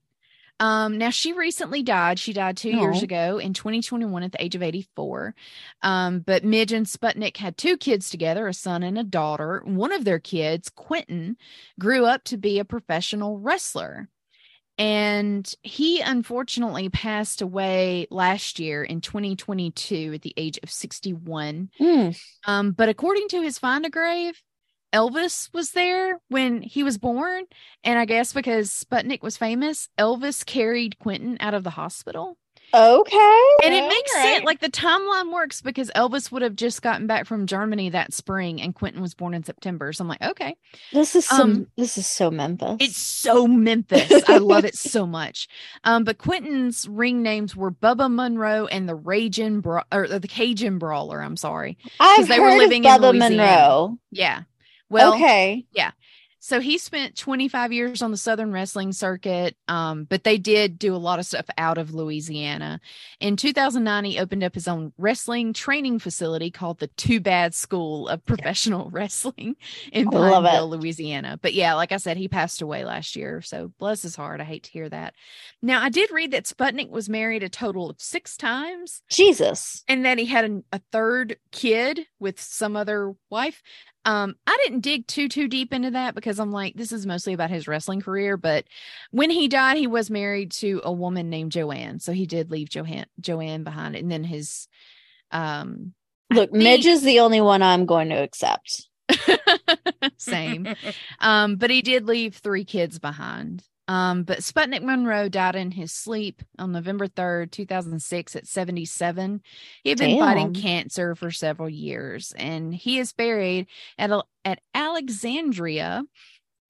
Um, 0.59 0.97
now 0.97 1.09
she 1.09 1.31
recently 1.31 1.83
died. 1.83 2.19
She 2.19 2.33
died 2.33 2.57
two 2.57 2.71
years 2.71 3.01
ago 3.01 3.37
in 3.37 3.53
2021 3.53 4.23
at 4.23 4.33
the 4.33 4.43
age 4.43 4.55
of 4.55 4.63
84. 4.63 5.33
Um, 5.81 6.19
but 6.19 6.43
Midge 6.43 6.73
and 6.73 6.85
Sputnik 6.85 7.37
had 7.37 7.57
two 7.57 7.77
kids 7.77 8.09
together, 8.09 8.47
a 8.47 8.53
son 8.53 8.83
and 8.83 8.97
a 8.99 9.03
daughter. 9.03 9.61
One 9.65 9.93
of 9.93 10.03
their 10.03 10.19
kids, 10.19 10.69
Quentin, 10.69 11.37
grew 11.79 12.05
up 12.05 12.25
to 12.25 12.37
be 12.37 12.59
a 12.59 12.65
professional 12.65 13.39
wrestler. 13.39 14.09
And 14.77 15.49
he 15.61 16.01
unfortunately 16.01 16.89
passed 16.89 17.41
away 17.41 18.07
last 18.09 18.59
year 18.59 18.83
in 18.83 19.01
2022 19.01 20.13
at 20.15 20.21
the 20.21 20.33
age 20.37 20.59
of 20.63 20.69
61. 20.69 21.69
Mm. 21.79 22.21
Um, 22.45 22.71
but 22.71 22.89
according 22.89 23.27
to 23.29 23.41
his 23.41 23.59
find 23.59 23.85
a 23.85 23.89
grave, 23.89 24.41
Elvis 24.93 25.49
was 25.53 25.71
there 25.71 26.19
when 26.29 26.61
he 26.61 26.83
was 26.83 26.97
born. 26.97 27.45
And 27.83 27.99
I 27.99 28.05
guess 28.05 28.33
because 28.33 28.71
Sputnik 28.71 29.21
was 29.21 29.37
famous, 29.37 29.89
Elvis 29.97 30.45
carried 30.45 30.99
Quentin 30.99 31.37
out 31.39 31.53
of 31.53 31.63
the 31.63 31.71
hospital. 31.71 32.37
Okay. 32.73 33.41
And 33.63 33.73
it 33.73 33.87
makes 33.87 34.13
right. 34.13 34.23
sense. 34.23 34.45
Like 34.45 34.59
the 34.59 34.69
timeline 34.69 35.33
works 35.33 35.61
because 35.61 35.89
Elvis 35.95 36.31
would 36.31 36.41
have 36.41 36.55
just 36.55 36.81
gotten 36.81 37.07
back 37.07 37.25
from 37.25 37.47
Germany 37.47 37.89
that 37.89 38.13
spring 38.13 38.61
and 38.61 38.75
Quentin 38.75 39.01
was 39.01 39.15
born 39.15 39.33
in 39.33 39.43
September. 39.43 39.91
So 39.91 40.03
I'm 40.03 40.07
like, 40.07 40.21
okay. 40.21 40.55
This 40.91 41.15
is 41.15 41.25
some. 41.25 41.51
Um, 41.51 41.67
this 41.77 41.97
is 41.97 42.05
so 42.05 42.29
Memphis. 42.29 42.77
It's 42.79 42.97
so 42.97 43.47
Memphis. 43.47 44.23
I 44.29 44.37
love 44.37 44.65
it 44.65 44.75
so 44.75 45.07
much. 45.07 45.47
Um, 45.83 46.03
but 46.03 46.19
Quentin's 46.19 46.87
ring 46.87 47.23
names 47.23 47.55
were 47.55 47.71
Bubba 47.71 48.13
Monroe 48.13 48.67
and 48.67 48.87
the 48.87 48.95
Raging 48.95 49.61
Bra- 49.61 49.85
or 49.91 50.07
the 50.07 50.19
Cajun 50.27 50.77
Brawler. 50.77 51.21
I'm 51.21 51.37
sorry. 51.37 51.77
I've 51.99 52.27
they 52.27 52.39
were 52.39 52.55
living 52.55 52.83
in 52.83 52.91
Bubba 52.91 53.11
Louisiana. 53.13 53.35
Monroe. 53.35 53.97
Yeah. 54.11 54.43
Well, 54.89 55.13
okay. 55.15 55.65
Yeah. 55.71 55.91
So 56.41 56.61
he 56.61 56.77
spent 56.77 57.17
25 57.17 57.73
years 57.73 58.01
on 58.01 58.11
the 58.11 58.17
Southern 58.17 58.53
Wrestling 58.53 58.93
Circuit, 58.93 59.57
um, 59.67 60.05
but 60.05 60.23
they 60.23 60.37
did 60.37 60.79
do 60.79 60.95
a 60.95 60.97
lot 60.97 61.19
of 61.19 61.25
stuff 61.25 61.45
out 61.57 61.77
of 61.77 61.93
Louisiana. 61.93 62.79
In 63.19 63.35
2009, 63.35 64.05
he 64.05 64.19
opened 64.19 64.43
up 64.45 64.55
his 64.55 64.67
own 64.67 64.93
wrestling 64.97 65.51
training 65.51 65.99
facility 65.99 66.49
called 66.49 66.79
the 66.79 66.87
Too 66.87 67.19
Bad 67.19 67.53
School 67.53 68.07
of 68.07 68.25
Professional 68.25 68.89
Wrestling 68.91 69.57
in 69.91 70.07
I. 70.07 70.11
Pineville, 70.11 70.69
Louisiana. 70.69 71.37
But 71.41 71.53
yeah, 71.53 71.73
like 71.73 71.91
I 71.91 71.97
said, 71.97 72.15
he 72.15 72.29
passed 72.29 72.61
away 72.61 72.85
last 72.85 73.17
year. 73.17 73.41
So 73.41 73.73
bless 73.77 74.01
his 74.01 74.15
heart. 74.15 74.39
I 74.39 74.45
hate 74.45 74.63
to 74.63 74.71
hear 74.71 74.87
that. 74.87 75.15
Now, 75.61 75.83
I 75.83 75.89
did 75.89 76.09
read 76.09 76.31
that 76.31 76.45
Sputnik 76.45 76.89
was 76.89 77.09
married 77.09 77.43
a 77.43 77.49
total 77.49 77.89
of 77.89 77.99
six 77.99 78.37
times 78.37 79.01
Jesus. 79.09 79.83
and 79.89 80.05
then 80.05 80.17
he 80.17 80.25
had 80.25 80.45
an, 80.45 80.63
a 80.71 80.79
third 80.93 81.37
kid 81.51 82.07
with 82.17 82.39
some 82.39 82.77
other 82.77 83.13
wife. 83.29 83.61
Um, 84.10 84.36
I 84.47 84.57
didn't 84.64 84.80
dig 84.82 85.05
too 85.05 85.30
too 85.30 85.47
deep 85.47 85.72
into 85.72 85.91
that 85.91 86.16
because 86.16 86.39
I'm 86.39 86.51
like, 86.51 86.74
this 86.74 86.91
is 86.91 87.05
mostly 87.05 87.34
about 87.34 87.51
his 87.51 87.68
wrestling 87.68 88.01
career. 88.01 88.38
But 88.38 88.66
when 89.12 89.30
he 89.30 89.47
died, 89.47 89.78
he 89.78 89.86
was 89.86 90.10
married 90.10 90.51
to 90.53 90.82
a 90.84 90.91
woman 90.91 91.30
named 91.30 91.51
Joanne, 91.51 91.99
so 91.99 92.12
he 92.12 92.26
did 92.26 92.49
leave 92.49 92.70
Joanne 92.70 93.05
Joanne 93.20 93.64
behind, 93.64 93.95
and 93.95 94.12
then 94.12 94.24
his 94.24 94.68
um 95.32 95.93
Look, 96.32 96.51
think- 96.51 96.64
Midge 96.64 96.88
is 96.88 97.03
the 97.03 97.20
only 97.20 97.39
one 97.39 97.62
I'm 97.62 97.86
going 97.86 98.10
to 98.10 98.16
accept. 98.16 98.88
same. 100.18 100.68
Um, 101.20 101.57
but 101.57 101.70
he 101.70 101.82
did 101.82 102.07
leave 102.07 102.36
three 102.36 102.64
kids 102.66 102.97
behind. 102.97 103.64
Um, 103.89 104.21
but 104.21 104.39
Sputnik 104.39 104.83
Monroe 104.83 105.29
died 105.29 105.55
in 105.55 105.71
his 105.71 105.91
sleep 105.91 106.43
on 106.59 106.71
November 106.71 107.07
3rd, 107.07 107.49
2006, 107.49 108.35
at 108.35 108.45
77. 108.45 109.41
He 109.83 109.89
had 109.89 109.97
been 109.97 110.19
fighting 110.19 110.53
cancer 110.53 111.15
for 111.15 111.31
several 111.31 111.67
years, 111.67 112.31
and 112.37 112.71
he 112.71 112.99
is 112.99 113.13
buried 113.13 113.65
at, 113.97 114.11
at 114.45 114.59
Alexandria 114.75 116.03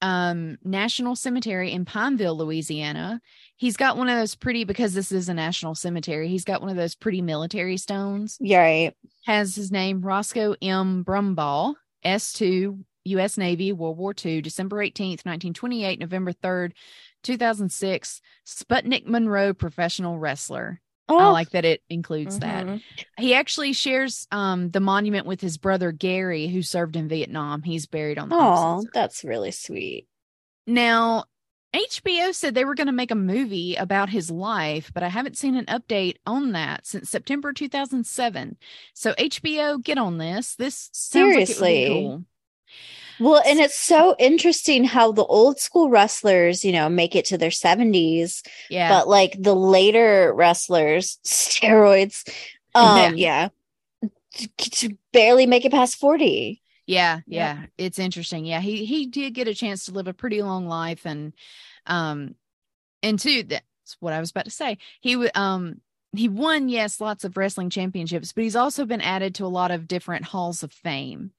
um, 0.02 0.58
National 0.64 1.14
Cemetery 1.14 1.74
in 1.74 1.84
Pineville, 1.84 2.38
Louisiana. 2.38 3.20
He's 3.58 3.76
got 3.76 3.98
one 3.98 4.08
of 4.08 4.18
those 4.18 4.36
pretty, 4.36 4.64
because 4.64 4.94
this 4.94 5.12
is 5.12 5.28
a 5.28 5.34
national 5.34 5.76
cemetery, 5.76 6.30
he's 6.30 6.46
got 6.46 6.62
one 6.62 6.70
of 6.70 6.78
those 6.78 6.96
pretty 6.96 7.22
military 7.22 7.76
stones 7.76 8.38
Yeah, 8.40 8.62
right. 8.62 8.94
has 9.26 9.56
his 9.56 9.74
name 9.74 10.00
Roscoe 10.00 10.56
M. 10.62 11.04
Brumbaugh, 11.04 11.74
S2, 12.06 12.82
U.S. 13.10 13.38
Navy, 13.38 13.72
World 13.72 13.98
War 13.98 14.14
II, 14.24 14.42
December 14.42 14.78
18th, 14.78 15.26
1928, 15.26 16.00
November 16.00 16.32
3rd, 16.34 16.72
2006, 17.24 18.22
Sputnik 18.46 19.06
Monroe 19.08 19.54
professional 19.54 20.18
wrestler. 20.18 20.82
Oh, 21.12 21.18
I 21.18 21.30
like 21.30 21.50
that 21.52 21.66
it 21.66 21.82
includes 21.90 22.38
that. 22.40 22.68
Mhm. 22.68 22.84
He 23.18 23.34
actually 23.34 23.74
shares 23.74 24.28
um, 24.32 24.70
the 24.70 24.80
monument 24.80 25.26
with 25.26 25.42
his 25.42 25.58
brother 25.58 25.92
Gary, 25.92 26.48
who 26.48 26.62
served 26.62 26.96
in 26.96 27.08
Vietnam. 27.08 27.64
He's 27.64 27.88
buried 27.88 28.20
on 28.20 28.30
the 28.30 28.36
oh, 28.38 28.84
that's 28.94 29.24
really 29.24 29.50
sweet. 29.50 30.08
Now, 30.68 31.24
HBO 31.74 32.34
said 32.34 32.54
they 32.54 32.66
were 32.66 32.76
going 32.76 32.88
to 32.88 32.94
make 32.94 33.10
a 33.10 33.16
movie 33.16 33.76
about 33.76 34.10
his 34.10 34.30
life, 34.30 34.92
but 34.94 35.02
I 35.02 35.08
haven't 35.10 35.38
seen 35.38 35.56
an 35.56 35.66
update 35.66 36.18
on 36.28 36.52
that 36.52 36.86
since 36.86 37.10
September 37.10 37.54
2007. 37.54 38.58
So 38.94 39.14
HBO, 39.14 39.84
get 39.84 39.98
on 39.98 40.20
this. 40.20 40.56
This 40.56 40.90
sounds 40.94 41.26
like 41.26 41.34
it 41.34 41.40
would 41.40 41.48
Seriously. 41.48 41.84
be 41.86 41.88
cool. 41.90 42.24
Well, 43.20 43.42
and 43.46 43.60
it's 43.60 43.78
so 43.78 44.16
interesting 44.18 44.86
how 44.86 45.12
the 45.12 45.26
old 45.26 45.60
school 45.60 45.90
wrestlers, 45.90 46.64
you 46.64 46.72
know, 46.72 46.88
make 46.90 47.16
it 47.16 47.26
to 47.26 47.38
their 47.38 47.50
70s, 47.52 48.46
Yeah. 48.70 48.90
but 48.90 49.08
like 49.08 49.36
the 49.38 49.56
later 49.56 50.34
wrestlers, 50.34 51.20
steroids, 51.26 52.28
um, 52.76 53.16
yeah. 53.18 53.50
t- 54.36 54.98
barely 55.12 55.46
make 55.46 55.66
it 55.66 55.72
past 55.72 55.98
40. 55.98 56.62
yeah, 56.88 57.20
Yeah. 57.28 57.60
yeah. 57.60 57.66
It's 57.78 58.00
interesting. 58.00 58.46
Yeah, 58.46 58.62
he 58.62 58.86
he 58.86 59.06
did 59.08 59.34
get 59.34 59.48
a 59.48 59.54
chance 59.56 59.86
to 59.86 59.92
live 59.92 60.08
a 60.08 60.14
pretty 60.14 60.42
long 60.42 60.68
life 60.68 61.06
and 61.06 61.34
um 61.86 62.36
and 63.04 63.18
two 63.20 63.44
that's 63.44 63.64
what 64.00 64.14
I 64.14 64.20
was 64.20 64.32
about 64.32 64.46
to 64.46 64.52
say. 64.52 64.78
He 65.02 65.16
would 65.16 65.36
um 65.36 65.82
he 66.16 66.30
won 66.30 66.70
yes 66.70 67.00
lots 67.02 67.24
of 67.24 67.38
wrestling 67.38 67.70
championships, 67.70 68.32
but 68.34 68.44
he's 68.44 68.56
also 68.56 68.86
been 68.86 69.02
added 69.02 69.36
to 69.36 69.46
a 69.46 69.48
lot 69.48 69.72
of 69.72 69.88
different 69.88 70.26
halls 70.26 70.64
of 70.64 70.72
fame. 70.72 71.32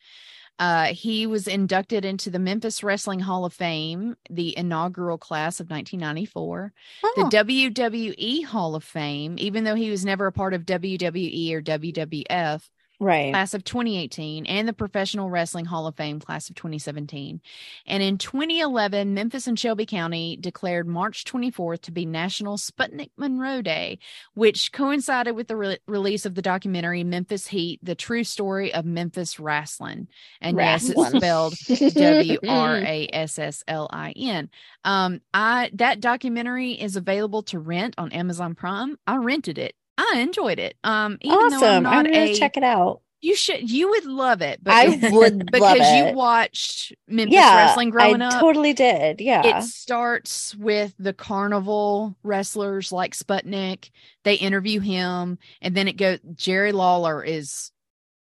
Uh, 0.60 0.92
he 0.92 1.26
was 1.26 1.48
inducted 1.48 2.04
into 2.04 2.28
the 2.30 2.38
Memphis 2.38 2.82
Wrestling 2.82 3.20
Hall 3.20 3.46
of 3.46 3.54
Fame, 3.54 4.16
the 4.28 4.56
inaugural 4.58 5.16
class 5.16 5.58
of 5.58 5.70
1994, 5.70 6.74
Oh, 7.02 7.12
the 7.16 7.36
WWE 7.36 8.44
Hall 8.44 8.74
of 8.74 8.84
Fame, 8.84 9.36
even 9.38 9.64
though 9.64 9.74
he 9.74 9.90
was 9.90 10.04
never 10.04 10.26
a 10.26 10.32
part 10.32 10.52
of 10.52 10.66
WWE 10.66 11.52
or 11.54 11.62
WWF, 11.62 12.68
right. 13.00 13.32
class 13.32 13.54
of 13.54 13.64
2018 13.64 14.46
and 14.46 14.68
the 14.68 14.72
Professional 14.72 15.30
Wrestling 15.30 15.64
Hall 15.64 15.86
of 15.86 15.96
Fame 15.96 16.20
class 16.20 16.48
of 16.48 16.56
2017. 16.56 17.40
And 17.86 18.02
in 18.02 18.18
2011, 18.18 19.14
Memphis 19.14 19.46
and 19.46 19.58
Shelby 19.58 19.86
County 19.86 20.36
declared 20.36 20.86
March 20.86 21.24
24th 21.24 21.82
to 21.82 21.92
be 21.92 22.06
National 22.06 22.56
Sputnik 22.56 23.10
Monroe 23.16 23.62
Day, 23.62 23.98
which 24.34 24.70
coincided 24.72 25.34
with 25.34 25.48
the 25.48 25.56
re- 25.56 25.78
release 25.88 26.26
of 26.26 26.34
the 26.34 26.42
documentary 26.42 27.02
Memphis 27.02 27.46
Heat: 27.46 27.80
The 27.82 27.94
True 27.94 28.24
Story 28.24 28.72
of 28.72 28.84
Memphis 28.84 29.40
Wrestling. 29.40 30.08
And 30.40 30.56
yes, 30.56 30.88
it's 30.88 31.08
spelled 31.08 31.54
W 31.94 32.38
R 32.48 32.76
A 32.76 33.08
S 33.12 33.38
S 33.38 33.64
L 33.66 33.88
I 33.92 34.12
N. 34.12 34.50
Um, 34.84 35.20
I 35.32 35.70
that 35.74 36.00
documentary 36.00 36.72
is 36.72 36.96
available 36.96 37.42
to 37.44 37.58
rent 37.58 37.94
on 37.98 38.12
Amazon 38.12 38.54
Prime. 38.54 38.96
I 39.06 39.16
rented 39.16 39.58
it. 39.58 39.74
I 40.12 40.18
enjoyed 40.20 40.58
it. 40.58 40.76
Um, 40.84 41.18
even 41.20 41.48
though 41.50 41.64
I'm 41.64 41.82
awesome. 41.82 41.82
not 41.84 42.06
I'm 42.06 42.10
going 42.12 42.28
a 42.28 42.34
check 42.34 42.56
it 42.56 42.62
out. 42.64 43.02
you 43.20 43.36
should 43.36 43.68
you 43.70 43.90
would 43.90 44.04
love 44.06 44.42
it. 44.42 44.62
But 44.62 44.74
I 44.74 44.88
would 45.10 45.50
because 45.50 45.90
you 45.92 46.06
watched 46.06 46.94
Memphis 47.08 47.34
yeah, 47.34 47.56
wrestling 47.56 47.90
growing 47.90 48.22
I 48.22 48.22
up. 48.22 48.40
totally 48.40 48.72
did. 48.72 49.20
Yeah. 49.20 49.42
It 49.44 49.62
starts 49.62 50.54
with 50.56 50.94
the 50.98 51.12
carnival 51.12 52.16
wrestlers 52.22 52.92
like 52.92 53.14
Sputnik. 53.14 53.90
They 54.24 54.34
interview 54.34 54.80
him, 54.80 55.38
and 55.60 55.74
then 55.76 55.88
it 55.88 55.96
goes. 55.96 56.18
Jerry 56.34 56.72
Lawler 56.72 57.22
is, 57.24 57.72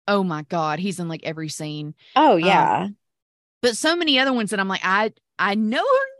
oh 0.07 0.23
my 0.23 0.43
god, 0.43 0.79
he's 0.79 0.99
in 0.99 1.07
like 1.07 1.23
every 1.23 1.49
scene. 1.49 1.95
oh, 2.15 2.35
yeah. 2.37 2.89
But 3.61 3.77
so 3.77 3.95
many 3.95 4.19
other 4.19 4.33
ones 4.33 4.51
that 4.51 4.59
I'm 4.59 4.67
like, 4.67 4.81
I 4.83 5.13
I 5.39 5.55
know 5.55 5.77
who 5.81 5.83
you 5.85 5.97
are. 5.97 6.12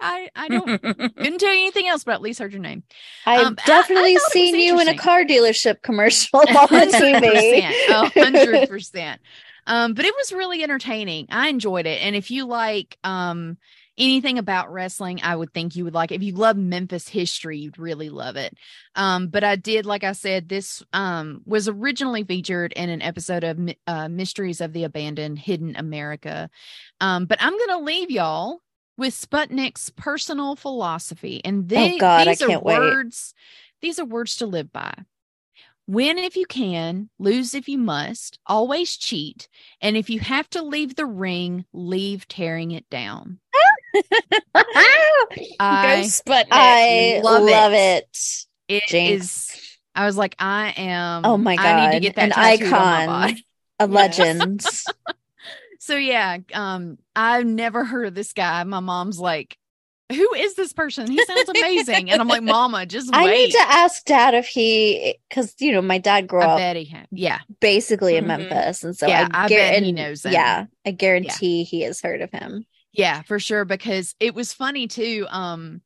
I 0.00 0.28
I 0.34 0.48
don't 0.48 0.66
couldn't 0.82 1.38
tell 1.38 1.52
you 1.52 1.60
anything 1.60 1.88
else, 1.88 2.04
but 2.04 2.12
at 2.14 2.22
least 2.22 2.38
heard 2.40 2.52
your 2.52 2.60
name. 2.62 2.82
I've 3.26 3.46
um, 3.46 3.56
I- 3.58 3.62
I 3.62 3.66
definitely 3.66 4.12
it 4.12 4.22
was 4.22 4.32
seen 4.32 4.54
you 4.56 4.80
in 4.80 4.88
a 4.88 4.96
car 4.96 5.24
dealership 5.24 5.82
commercial 5.82 6.38
on 6.40 6.46
the 6.46 6.86
TV. 7.00 8.12
Hundred 8.22 8.68
percent. 8.68 9.20
Um, 9.66 9.94
but 9.94 10.04
it 10.04 10.14
was 10.16 10.32
really 10.32 10.62
entertaining. 10.62 11.26
I 11.30 11.48
enjoyed 11.48 11.86
it. 11.86 12.02
And 12.02 12.14
if 12.14 12.30
you 12.30 12.44
like 12.46 12.98
um 13.04 13.56
anything 13.96 14.38
about 14.38 14.72
wrestling, 14.72 15.20
I 15.22 15.36
would 15.36 15.54
think 15.54 15.76
you 15.76 15.84
would 15.84 15.94
like 15.94 16.10
it. 16.10 16.16
If 16.16 16.22
you 16.24 16.32
love 16.34 16.56
Memphis 16.56 17.08
history, 17.08 17.58
you'd 17.58 17.78
really 17.78 18.10
love 18.10 18.34
it. 18.36 18.52
Um, 18.96 19.28
but 19.28 19.44
I 19.44 19.54
did, 19.54 19.86
like 19.86 20.02
I 20.04 20.12
said, 20.12 20.48
this 20.48 20.82
um 20.92 21.40
was 21.46 21.68
originally 21.68 22.24
featured 22.24 22.72
in 22.74 22.90
an 22.90 23.00
episode 23.00 23.44
of 23.44 23.58
uh, 23.86 24.08
Mysteries 24.08 24.60
of 24.60 24.72
the 24.72 24.84
Abandoned 24.84 25.38
Hidden 25.38 25.76
America. 25.76 26.50
Um, 27.00 27.24
but 27.26 27.38
I'm 27.40 27.56
gonna 27.56 27.82
leave 27.84 28.10
y'all 28.10 28.60
with 28.96 29.14
Sputnik's 29.14 29.90
personal 29.90 30.56
philosophy. 30.56 31.40
And 31.44 31.64
oh, 31.64 31.66
they, 31.66 31.94
Oh, 31.94 31.98
God, 31.98 32.28
I 32.28 32.32
these 32.32 32.42
are 32.42 32.48
can't 32.48 32.62
wait. 32.62 32.78
words, 32.78 33.34
these 33.80 33.98
are 33.98 34.04
words 34.04 34.36
to 34.36 34.46
live 34.46 34.72
by. 34.72 34.94
Win 35.86 36.16
if 36.18 36.34
you 36.36 36.46
can, 36.46 37.10
lose 37.18 37.54
if 37.54 37.68
you 37.68 37.76
must, 37.76 38.38
always 38.46 38.96
cheat. 38.96 39.48
And 39.82 39.96
if 39.98 40.08
you 40.08 40.18
have 40.20 40.48
to 40.50 40.62
leave 40.62 40.96
the 40.96 41.04
ring, 41.04 41.66
leave 41.74 42.26
tearing 42.26 42.70
it 42.70 42.88
down. 42.88 43.38
I 45.60 46.04
Sputnik. 46.06 46.46
I 46.50 47.20
love 47.22 47.42
love, 47.42 47.72
it. 47.72 48.08
it. 48.68 48.82
it 48.90 48.94
is- 48.94 49.50
I 49.96 50.06
was 50.06 50.16
like, 50.16 50.34
I 50.40 50.74
am 50.76 51.24
Oh 51.24 51.36
my 51.36 51.54
God. 51.56 51.66
I 51.66 51.86
need 51.86 51.92
to 51.96 52.00
get 52.00 52.16
that 52.16 52.24
an 52.24 52.30
tattooed 52.30 52.72
on 52.72 53.06
my 53.06 53.24
icon. 53.26 53.36
A 53.78 53.86
legend. 53.88 54.66
So 55.84 55.96
yeah, 55.96 56.38
um, 56.54 56.96
I've 57.14 57.44
never 57.44 57.84
heard 57.84 58.06
of 58.06 58.14
this 58.14 58.32
guy. 58.32 58.64
My 58.64 58.80
mom's 58.80 59.18
like, 59.18 59.58
Who 60.10 60.32
is 60.34 60.54
this 60.54 60.72
person? 60.72 61.10
He 61.10 61.22
sounds 61.26 61.48
amazing. 61.50 62.10
and 62.10 62.22
I'm 62.22 62.28
like, 62.28 62.42
Mama, 62.42 62.86
just 62.86 63.12
wait. 63.12 63.18
I 63.18 63.26
need 63.26 63.50
to 63.52 63.60
ask 63.68 64.02
dad 64.06 64.32
if 64.34 64.46
he, 64.46 65.16
because 65.28 65.54
you 65.60 65.72
know, 65.72 65.82
my 65.82 65.98
dad 65.98 66.26
grew 66.26 66.40
I 66.40 66.46
up 66.46 66.58
bet 66.58 66.76
he 66.76 66.86
had. 66.86 67.06
Yeah. 67.10 67.40
basically 67.60 68.16
in 68.16 68.24
Mhm. 68.24 68.28
Memphis, 68.48 68.82
and 68.82 68.96
so 68.96 69.08
Yeah, 69.08 69.28
I, 69.30 69.44
I 69.44 69.48
guar- 69.48 69.56
bet 69.72 69.82
he 69.82 69.92
knows 69.92 70.24
him. 70.24 70.32
Yeah, 70.32 70.64
I 70.86 70.90
guarantee 70.90 71.64
he 71.64 71.82
has 71.82 72.00
heard 72.00 72.22
of 72.22 72.30
him. 72.30 72.64
Yeah, 72.94 73.20
for 73.22 73.38
sure. 73.38 73.66
Because 73.66 74.14
it 74.20 74.34
was 74.34 74.54
funny 74.54 74.86
too. 74.88 75.26
Um, 75.28 75.82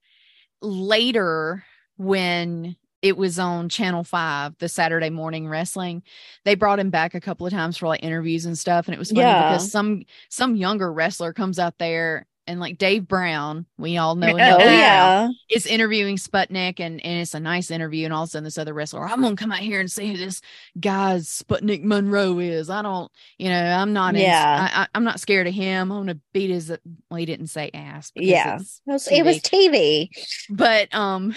later 0.63 1.65
when 1.97 2.77
it 3.03 3.17
was 3.17 3.39
on 3.39 3.69
Channel 3.69 4.05
Five, 4.05 4.55
the 4.59 4.69
Saturday 4.69 5.11
morning 5.11 5.49
wrestling, 5.49 6.03
they 6.45 6.55
brought 6.55 6.79
him 6.81 6.91
back 6.91 7.15
a 7.15 7.21
couple 7.21 7.47
of 7.47 7.53
times 7.53 7.77
for 7.77 7.87
like 7.87 8.03
interviews 8.03 8.45
and 8.47 8.59
stuff. 8.59 8.87
And 8.87 8.95
it 8.95 8.99
was 8.99 9.11
funny 9.11 9.21
Yeah. 9.21 9.53
because 9.53 9.71
some 9.71 10.03
some 10.29 10.57
younger 10.57 10.93
wrestler 10.93 11.33
comes 11.33 11.59
out 11.59 11.79
there 11.79 12.27
and 12.49 12.61
like 12.61 12.79
Dave 12.79 13.07
Brown, 13.07 13.67
we 13.77 13.99
all 13.99 14.15
know 14.17 14.29
him. 14.29 14.39
Oh, 14.41 14.59
yeah, 14.59 15.29
is 15.51 15.67
interviewing 15.67 16.17
Sputnik 16.17 16.81
and, 16.81 16.99
and 17.05 17.21
it's 17.21 17.35
a 17.35 17.41
nice 17.41 17.71
interview. 17.71 18.07
And 18.07 18.15
all 18.15 18.23
of 18.23 18.29
a 18.29 18.31
sudden, 18.31 18.45
this 18.45 18.57
other 18.57 18.73
wrestler, 18.73 19.07
I'm 19.07 19.21
gonna 19.21 19.37
come 19.37 19.53
out 19.53 19.59
here 19.59 19.81
and 19.81 19.93
see 19.93 20.11
who 20.11 20.17
this 20.17 20.41
guy's 20.81 21.29
Sputnik 21.29 21.83
Monroe 21.85 22.39
is. 22.39 22.71
I 22.71 22.81
don't, 22.81 23.13
you 23.37 23.51
know, 23.51 23.63
I'm 23.63 23.93
not, 23.93 24.15
Yeah. 24.15 24.71
I, 24.73 24.83
I, 24.83 24.87
I'm 24.95 25.05
not 25.05 25.21
scared 25.21 25.47
of 25.47 25.53
him. 25.53 25.93
I'm 25.93 25.99
gonna 26.01 26.19
beat 26.33 26.49
his. 26.49 26.71
Well, 27.11 27.19
he 27.19 27.27
didn't 27.27 27.49
say 27.49 27.71
ass. 27.75 28.13
Yeah. 28.15 28.55
it 28.55 28.63
was, 28.87 29.09
it 29.09 29.25
was 29.27 29.37
TV. 29.41 30.09
TV. 30.09 30.09
but 30.49 30.95
um, 30.95 31.35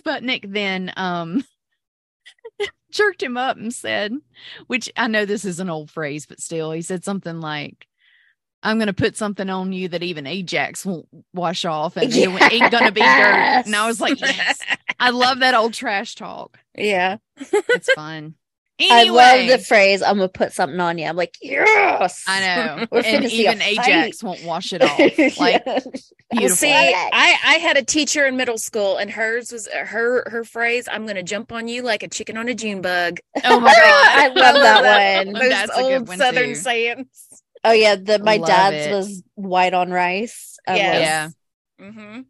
Sputnik 0.00 0.52
then 0.52 0.92
um. 0.96 1.44
jerked 2.92 3.22
him 3.22 3.36
up 3.36 3.56
and 3.56 3.72
said, 3.72 4.12
which 4.66 4.90
I 4.96 5.06
know 5.06 5.24
this 5.24 5.44
is 5.44 5.60
an 5.60 5.70
old 5.70 5.90
phrase, 5.90 6.26
but 6.26 6.40
still, 6.40 6.72
he 6.72 6.82
said 6.82 7.04
something 7.04 7.40
like, 7.40 7.86
I'm 8.62 8.78
going 8.78 8.88
to 8.88 8.92
put 8.92 9.16
something 9.16 9.48
on 9.48 9.72
you 9.72 9.88
that 9.88 10.02
even 10.02 10.26
Ajax 10.26 10.84
won't 10.84 11.06
wash 11.32 11.64
off 11.64 11.96
and 11.96 12.12
it 12.12 12.52
ain't 12.52 12.70
going 12.70 12.84
to 12.84 12.92
be 12.92 13.00
dirt. 13.00 13.62
And 13.66 13.74
I 13.74 13.86
was 13.86 14.00
like, 14.00 14.20
yes, 14.20 14.60
I 14.98 15.10
love 15.10 15.40
that 15.40 15.54
old 15.54 15.72
trash 15.72 16.14
talk. 16.14 16.58
yeah. 16.76 17.18
It's 17.38 17.92
fun. 17.94 18.34
I 18.90 19.04
love 19.04 19.48
the 19.48 19.58
phrase 19.58 20.02
"I'm 20.02 20.16
gonna 20.16 20.28
put 20.28 20.52
something 20.52 20.78
on 20.80 20.98
you." 20.98 21.06
I'm 21.06 21.16
like, 21.16 21.36
yes, 21.42 22.24
I 22.26 22.40
know. 22.40 22.86
We're 22.92 23.02
and 23.02 23.24
finna 23.24 23.28
see 23.30 23.46
a 23.46 23.50
even 23.52 23.62
Ajax 23.62 24.22
won't 24.22 24.44
wash 24.44 24.72
it 24.72 24.82
off. 24.82 24.98
Like, 25.38 25.62
Yeah. 25.66 25.80
Well, 26.32 26.38
beautiful. 26.42 26.56
see, 26.56 26.72
I 26.72 27.36
I 27.44 27.54
had 27.54 27.76
a 27.76 27.82
teacher 27.82 28.24
in 28.26 28.36
middle 28.36 28.58
school, 28.58 28.96
and 28.96 29.10
hers 29.10 29.50
was 29.52 29.68
her 29.72 30.28
her 30.30 30.44
phrase. 30.44 30.88
I'm 30.90 31.02
going 31.02 31.16
to 31.16 31.24
jump 31.24 31.50
on 31.50 31.66
you 31.66 31.82
like 31.82 32.04
a 32.04 32.08
chicken 32.08 32.36
on 32.36 32.48
a 32.48 32.54
June 32.54 32.80
bug. 32.82 33.18
oh 33.44 33.58
my 33.58 33.72
God. 33.74 33.76
I 33.76 34.28
love 34.28 34.54
that 34.82 35.24
one. 35.26 35.32
Those 35.34 35.48
That's 35.48 35.72
a 35.72 35.80
good 35.82 35.92
old 35.98 36.08
one, 36.08 36.18
Southern 36.18 36.48
too. 36.50 36.54
sayings. 36.54 37.06
Oh 37.64 37.72
yeah, 37.72 37.96
the 37.96 38.18
my 38.20 38.36
Love 38.36 38.46
dad's 38.48 38.86
it. 38.86 38.92
was 38.94 39.22
white 39.34 39.74
on 39.74 39.90
rice. 39.90 40.58
I 40.66 40.76
Yes. 40.76 41.34
Yeah. 41.80 41.86
Mm-hmm. 41.86 42.20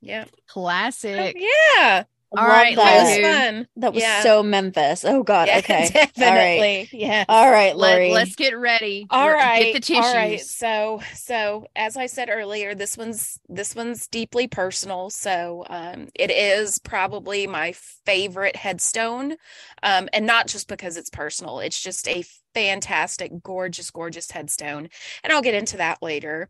Yeah. 0.00 0.24
Classic. 0.46 1.36
yeah. 1.36 2.04
All 2.36 2.46
love 2.46 2.48
right, 2.48 2.76
That 2.76 2.94
was 2.94 3.16
fun. 3.18 3.68
That 3.76 3.94
was 3.94 4.04
Yeah. 4.04 4.22
so 4.22 4.42
Memphis. 4.42 5.04
Oh 5.04 5.22
god. 5.24 5.48
Yeah, 5.48 5.60
okay. 5.60 5.96
Definitely. 6.18 6.90
Yeah. 6.92 7.26
All 7.28 7.50
right, 7.50 7.76
Let, 7.76 8.00
Lori. 8.00 8.08
let's 8.08 8.36
get 8.36 8.58
ready. 8.58 9.10
All 9.10 9.30
Get 9.54 9.72
the 9.72 9.80
tissues. 9.80 10.02
All 10.02 10.12
right. 10.14 10.46
So 10.46 11.02
so 11.14 11.66
as 11.76 11.96
I 11.96 12.06
said 12.06 12.30
earlier, 12.30 12.74
this 12.74 12.98
one's 12.98 13.40
this 13.48 13.74
one's 13.74 14.08
deeply 14.08 14.48
personal. 14.48 15.10
So 15.10 15.64
um 15.70 16.08
it 16.14 16.30
is 16.30 16.78
probably 16.80 17.46
my 17.46 17.72
favorite 18.06 18.56
headstone. 18.56 19.36
Um 19.82 20.08
and 20.12 20.26
not 20.26 20.48
just 20.48 20.68
because 20.68 20.96
it's 20.98 21.10
personal. 21.10 21.60
It's 21.60 21.82
just 21.82 22.08
a 22.08 22.24
fantastic, 22.56 23.42
gorgeous, 23.42 23.90
gorgeous 23.90 24.30
headstone. 24.30 24.88
And 25.22 25.30
I'll 25.30 25.42
get 25.42 25.54
into 25.54 25.76
that 25.76 26.02
later. 26.02 26.48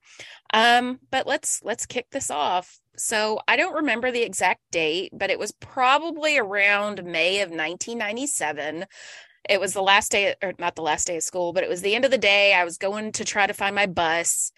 Um, 0.54 1.00
but 1.10 1.26
let's 1.26 1.60
let's 1.64 1.84
kick 1.84 2.06
this 2.12 2.30
off. 2.30 2.78
So 2.96 3.40
I 3.48 3.56
don't 3.56 3.74
remember 3.74 4.12
the 4.12 4.22
exact 4.22 4.60
date, 4.70 5.10
but 5.12 5.30
it 5.30 5.38
was 5.38 5.50
probably 5.50 6.38
around 6.38 7.04
May 7.04 7.40
of 7.40 7.50
1997 7.50 8.86
it 9.48 9.60
was 9.60 9.74
the 9.74 9.82
last 9.82 10.10
day 10.10 10.34
or 10.42 10.54
not 10.58 10.74
the 10.74 10.82
last 10.82 11.06
day 11.06 11.18
of 11.18 11.22
school 11.22 11.52
but 11.52 11.62
it 11.62 11.68
was 11.68 11.80
the 11.80 11.94
end 11.94 12.04
of 12.04 12.10
the 12.10 12.18
day 12.18 12.52
i 12.52 12.64
was 12.64 12.78
going 12.78 13.12
to 13.12 13.24
try 13.24 13.46
to 13.46 13.54
find 13.54 13.76
my 13.76 13.86
bus 13.86 14.50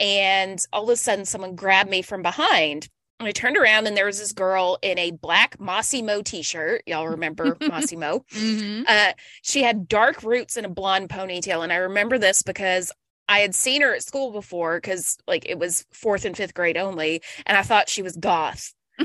and 0.00 0.66
all 0.72 0.82
of 0.82 0.88
a 0.88 0.96
sudden 0.96 1.24
someone 1.24 1.54
grabbed 1.54 1.88
me 1.88 2.02
from 2.02 2.22
behind 2.22 2.88
and 3.22 3.28
i 3.28 3.32
turned 3.32 3.56
around 3.56 3.86
and 3.86 3.96
there 3.96 4.06
was 4.06 4.18
this 4.18 4.32
girl 4.32 4.78
in 4.82 4.98
a 4.98 5.10
black 5.10 5.58
Mossy 5.60 6.02
Oak 6.08 6.24
t-shirt. 6.24 6.82
Y'all 6.86 7.08
remember 7.08 7.56
Mossy 7.68 7.96
Oak 7.96 8.26
Mhm. 8.30 8.84
uh, 8.88 9.12
she 9.42 9.62
had 9.62 9.88
dark 9.88 10.22
roots 10.22 10.56
and 10.56 10.66
a 10.66 10.68
blonde 10.70 11.08
ponytail 11.08 11.62
and 11.62 11.72
i 11.72 11.76
remember 11.76 12.18
this 12.18 12.42
because 12.42 12.92
i 13.28 13.38
had 13.40 13.54
seen 13.54 13.82
her 13.82 13.94
at 13.94 14.02
school 14.02 14.32
before 14.32 14.78
because 14.78 15.16
like 15.26 15.46
it 15.48 15.58
was 15.58 15.86
fourth 15.92 16.24
and 16.24 16.36
fifth 16.36 16.54
grade 16.54 16.76
only 16.76 17.22
and 17.46 17.56
i 17.56 17.62
thought 17.62 17.88
she 17.88 18.02
was 18.02 18.16
goth. 18.16 18.74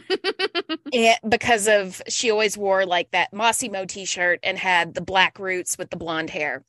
Because 1.28 1.68
of 1.68 2.02
she 2.08 2.32
always 2.32 2.58
wore 2.58 2.86
like 2.86 3.12
that 3.12 3.34
Mossy 3.34 3.70
Oak 3.70 3.88
t-shirt 3.88 4.40
and 4.44 4.58
had 4.58 4.94
the 4.94 5.02
black 5.02 5.40
roots 5.40 5.78
with 5.78 5.90
the 5.90 5.98
blonde 5.98 6.30
hair. 6.30 6.64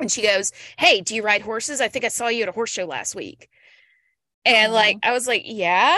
And 0.00 0.10
she 0.10 0.22
goes 0.22 0.52
hey 0.78 1.00
do 1.00 1.14
you 1.14 1.22
ride 1.22 1.42
horses? 1.42 1.80
I 1.80 1.88
think 1.88 2.04
i 2.04 2.08
saw 2.08 2.28
you 2.28 2.42
at 2.42 2.48
a 2.48 2.52
horse 2.52 2.70
show 2.70 2.84
last 2.86 3.14
week. 3.14 3.48
And 4.44 4.72
like 4.72 4.98
i 5.02 5.12
was 5.12 5.26
like 5.26 5.42
yeah 5.44 5.96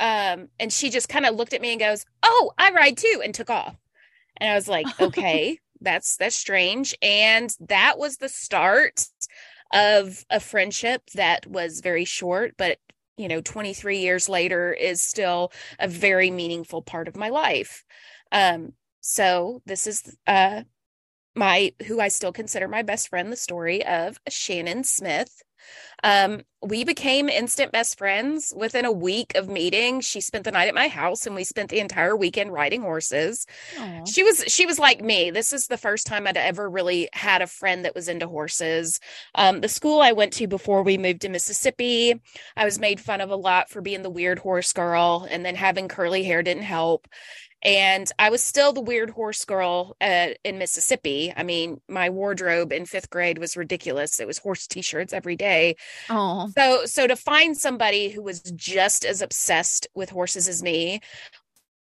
um 0.00 0.48
and 0.58 0.72
she 0.72 0.90
just 0.90 1.08
kind 1.08 1.26
of 1.26 1.34
looked 1.34 1.54
at 1.54 1.60
me 1.60 1.70
and 1.72 1.80
goes 1.80 2.04
oh 2.22 2.52
i 2.58 2.70
ride 2.70 2.96
too 2.96 3.20
and 3.24 3.34
took 3.34 3.50
off. 3.50 3.76
And 4.38 4.50
i 4.50 4.54
was 4.54 4.68
like 4.68 4.86
okay 5.00 5.58
that's 5.80 6.16
that's 6.16 6.36
strange. 6.36 6.96
And 7.02 7.54
that 7.60 7.98
was 7.98 8.16
the 8.16 8.28
start 8.28 9.06
of 9.72 10.24
a 10.30 10.40
friendship 10.40 11.02
that 11.14 11.46
was 11.46 11.80
very 11.80 12.06
short 12.06 12.54
but 12.56 12.78
you 13.18 13.28
know 13.28 13.42
23 13.42 13.98
years 13.98 14.26
later 14.26 14.72
is 14.72 15.02
still 15.02 15.52
a 15.78 15.86
very 15.86 16.30
meaningful 16.30 16.82
part 16.82 17.08
of 17.08 17.16
my 17.16 17.28
life. 17.28 17.84
Um 18.32 18.72
so 19.00 19.62
this 19.66 19.86
is 19.86 20.16
uh 20.26 20.62
my 21.34 21.72
who 21.86 22.00
I 22.00 22.08
still 22.08 22.32
consider 22.32 22.66
my 22.66 22.82
best 22.82 23.08
friend 23.08 23.30
the 23.30 23.36
story 23.36 23.84
of 23.84 24.18
Shannon 24.28 24.84
Smith 24.84 25.42
um 26.04 26.42
we 26.60 26.82
became 26.82 27.28
instant 27.28 27.70
best 27.70 27.96
friends 27.96 28.52
within 28.56 28.84
a 28.84 28.90
week 28.90 29.36
of 29.36 29.48
meeting. 29.48 30.00
She 30.00 30.20
spent 30.20 30.44
the 30.44 30.50
night 30.50 30.66
at 30.66 30.74
my 30.74 30.88
house 30.88 31.24
and 31.24 31.36
we 31.36 31.44
spent 31.44 31.70
the 31.70 31.78
entire 31.78 32.16
weekend 32.16 32.52
riding 32.52 32.82
horses. 32.82 33.46
Aw. 33.78 34.04
she 34.04 34.24
was 34.24 34.42
she 34.48 34.66
was 34.66 34.78
like 34.78 35.00
me. 35.00 35.30
This 35.30 35.52
is 35.52 35.68
the 35.68 35.76
first 35.76 36.06
time 36.06 36.26
i'd 36.26 36.36
ever 36.36 36.68
really 36.68 37.08
had 37.12 37.42
a 37.42 37.46
friend 37.46 37.84
that 37.84 37.94
was 37.94 38.08
into 38.08 38.26
horses. 38.26 38.98
Um, 39.34 39.60
the 39.60 39.68
school 39.68 40.00
i 40.00 40.12
went 40.12 40.32
to 40.34 40.46
before 40.46 40.82
we 40.82 40.98
moved 40.98 41.20
to 41.22 41.28
mississippi 41.28 42.20
i 42.56 42.64
was 42.64 42.78
made 42.78 43.00
fun 43.00 43.20
of 43.20 43.30
a 43.30 43.36
lot 43.36 43.70
for 43.70 43.80
being 43.80 44.02
the 44.02 44.10
weird 44.10 44.38
horse 44.38 44.72
girl 44.72 45.26
and 45.30 45.44
then 45.44 45.54
having 45.54 45.88
curly 45.88 46.24
hair 46.24 46.42
didn't 46.42 46.62
help 46.62 47.06
and 47.62 48.10
i 48.18 48.30
was 48.30 48.42
still 48.42 48.72
the 48.72 48.80
weird 48.80 49.10
horse 49.10 49.44
girl 49.44 49.96
uh, 50.00 50.28
in 50.44 50.58
mississippi. 50.58 51.32
I 51.36 51.42
mean 51.42 51.80
my 51.88 52.10
wardrobe 52.10 52.72
in 52.72 52.86
fifth 52.86 53.10
grade 53.10 53.38
was 53.38 53.56
ridiculous. 53.56 54.20
It 54.20 54.26
was 54.26 54.38
horse 54.38 54.66
t-shirts 54.66 55.12
every 55.12 55.36
day. 55.36 55.76
Aw. 56.10 56.48
so 56.56 56.84
so 56.84 57.06
to 57.06 57.16
find 57.16 57.56
somebody 57.56 58.08
who 58.10 58.22
was 58.22 58.40
just 58.42 59.04
as 59.04 59.22
obsessed 59.22 59.86
with 59.94 60.10
horses 60.10 60.48
as 60.48 60.62
me 60.62 61.00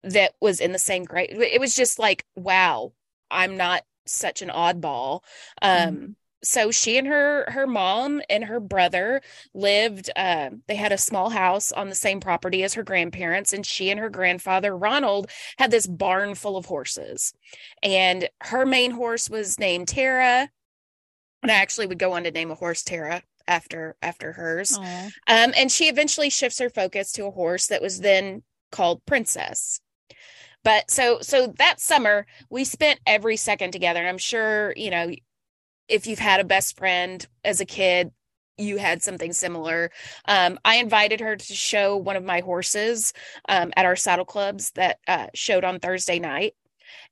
that 0.04 0.34
was 0.42 0.60
in 0.60 0.72
the 0.72 0.80
same 0.80 1.04
grade 1.04 1.32
it 1.32 1.60
was 1.60 1.76
just 1.76 2.00
like 2.00 2.26
wow 2.36 2.94
I'm 3.30 3.58
not 3.58 3.84
such 4.06 4.42
an 4.42 4.50
oddball. 4.50 5.22
Um 5.62 6.16
so 6.44 6.72
she 6.72 6.98
and 6.98 7.08
her 7.08 7.50
her 7.50 7.66
mom 7.68 8.22
and 8.30 8.44
her 8.44 8.60
brother 8.60 9.22
lived 9.54 10.10
uh, 10.16 10.50
they 10.68 10.76
had 10.76 10.92
a 10.92 10.98
small 10.98 11.30
house 11.30 11.72
on 11.72 11.90
the 11.90 11.96
same 11.96 12.20
property 12.20 12.64
as 12.64 12.74
her 12.74 12.84
grandparents 12.84 13.54
and 13.54 13.66
she 13.66 13.90
and 13.90 14.00
her 14.00 14.10
grandfather 14.10 14.76
ronald 14.76 15.30
had 15.58 15.72
this 15.72 15.88
barn 15.88 16.36
full 16.36 16.58
of 16.58 16.66
horses 16.66 17.34
and 17.82 18.30
her 18.42 18.66
main 18.66 18.92
horse 18.92 19.30
was 19.30 19.60
named 19.60 19.88
tara 19.88 20.50
and 21.44 21.52
i 21.52 21.56
actually 21.56 21.88
would 21.88 22.00
go 22.00 22.14
on 22.14 22.24
to 22.24 22.32
name 22.32 22.52
a 22.52 22.56
horse 22.56 22.84
tara 22.84 23.22
after 23.48 23.96
after 24.02 24.34
hers 24.34 24.78
um, 25.28 25.54
and 25.58 25.72
she 25.72 25.86
eventually 25.86 26.30
shifts 26.30 26.60
her 26.60 26.70
focus 26.70 27.12
to 27.14 27.26
a 27.26 27.32
horse 27.32 27.68
that 27.68 27.82
was 27.82 28.02
then 28.02 28.44
called 28.72 29.06
Princess. 29.06 29.80
But 30.64 30.92
so 30.92 31.20
so 31.22 31.54
that 31.58 31.80
summer 31.80 32.26
we 32.50 32.64
spent 32.64 33.00
every 33.06 33.38
second 33.38 33.72
together. 33.72 34.00
And 34.00 34.10
I'm 34.10 34.18
sure, 34.18 34.74
you 34.76 34.90
know, 34.90 35.10
if 35.88 36.08
you've 36.08 36.20
had 36.20 36.40
a 36.40 36.46
best 36.46 36.78
friend 36.78 37.26
as 37.44 37.60
a 37.62 37.66
kid, 37.66 38.12
you 38.58 38.78
had 38.78 39.04
something 39.04 39.34
similar. 39.34 39.92
Um, 40.26 40.60
I 40.66 40.78
invited 40.78 41.20
her 41.20 41.36
to 41.36 41.54
show 41.54 41.96
one 41.96 42.16
of 42.16 42.24
my 42.24 42.40
horses 42.42 43.14
um, 43.48 43.72
at 43.78 43.86
our 43.86 43.96
saddle 43.96 44.26
clubs 44.26 44.72
that 44.72 45.00
uh, 45.08 45.28
showed 45.34 45.64
on 45.64 45.80
Thursday 45.80 46.20
night. 46.20 46.56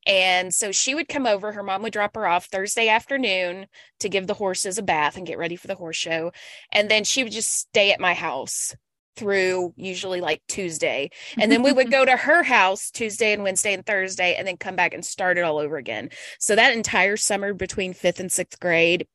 And 0.08 0.54
so 0.54 0.72
she 0.72 0.96
would 0.96 1.08
come 1.08 1.26
over, 1.26 1.52
her 1.52 1.64
mom 1.64 1.82
would 1.84 1.94
drop 1.94 2.16
her 2.16 2.28
off 2.28 2.46
Thursday 2.46 2.88
afternoon 2.90 3.68
to 4.00 4.10
give 4.10 4.28
the 4.28 4.34
horses 4.34 4.78
a 4.78 4.84
bath 4.84 5.18
and 5.18 5.28
get 5.28 5.38
ready 5.38 5.56
for 5.56 5.68
the 5.68 5.76
horse 5.76 5.98
show. 5.98 6.32
And 6.72 6.90
then 6.90 7.04
she 7.04 7.24
would 7.24 7.34
just 7.34 7.52
stay 7.52 7.92
at 7.92 8.00
my 8.00 8.14
house 8.14 8.76
through 9.16 9.74
usually 9.76 10.22
like 10.22 10.42
Tuesday. 10.48 11.10
And 11.38 11.52
then 11.52 11.64
we 11.64 11.72
would 11.72 11.92
go 11.92 12.06
to 12.06 12.16
her 12.16 12.44
house 12.44 12.92
Tuesday 12.92 13.34
and 13.34 13.44
Wednesday 13.44 13.74
and 13.74 13.86
Thursday 13.86 14.36
and 14.36 14.48
then 14.48 14.58
come 14.58 14.76
back 14.76 14.94
and 14.94 15.06
start 15.06 15.38
it 15.38 15.44
all 15.44 15.58
over 15.58 15.78
again. 15.78 16.10
So 16.40 16.56
that 16.56 16.76
entire 16.76 17.18
summer 17.18 17.54
between 17.54 17.94
fifth 17.94 18.20
and 18.20 18.32
sixth 18.32 18.60
grade, 18.60 19.08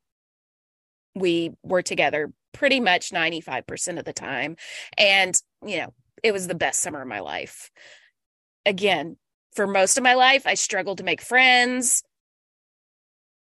we 1.14 1.52
were 1.62 1.82
together 1.82 2.32
pretty 2.52 2.80
much 2.80 3.10
95% 3.10 3.98
of 3.98 4.04
the 4.04 4.12
time. 4.12 4.56
And, 4.96 5.40
you 5.64 5.78
know, 5.78 5.94
it 6.22 6.32
was 6.32 6.46
the 6.46 6.54
best 6.54 6.80
summer 6.80 7.02
of 7.02 7.08
my 7.08 7.20
life. 7.20 7.70
Again, 8.66 9.16
for 9.54 9.66
most 9.66 9.96
of 9.96 10.04
my 10.04 10.14
life, 10.14 10.46
I 10.46 10.54
struggled 10.54 10.98
to 10.98 11.04
make 11.04 11.20
friends. 11.20 12.02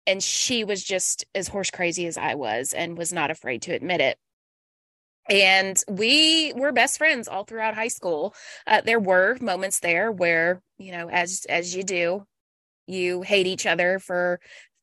And 0.07 0.23
she 0.23 0.63
was 0.63 0.83
just 0.83 1.25
as 1.35 1.47
horse 1.47 1.69
crazy 1.69 2.07
as 2.07 2.17
I 2.17 2.35
was 2.35 2.73
and 2.73 2.97
was 2.97 3.13
not 3.13 3.31
afraid 3.31 3.61
to 3.63 3.73
admit 3.73 4.01
it 4.01 4.17
and 5.29 5.81
we 5.87 6.53
were 6.55 6.71
best 6.71 6.97
friends 6.97 7.27
all 7.27 7.43
throughout 7.43 7.75
high 7.75 7.87
school. 7.89 8.33
Uh, 8.67 8.81
there 8.81 8.99
were 8.99 9.37
moments 9.41 9.79
there 9.79 10.11
where 10.11 10.61
you 10.77 10.91
know 10.91 11.09
as 11.09 11.45
as 11.49 11.75
you 11.75 11.83
do 11.83 12.25
you 12.87 13.21
hate 13.21 13.47
each 13.47 13.65
other 13.65 13.99
for 13.99 14.39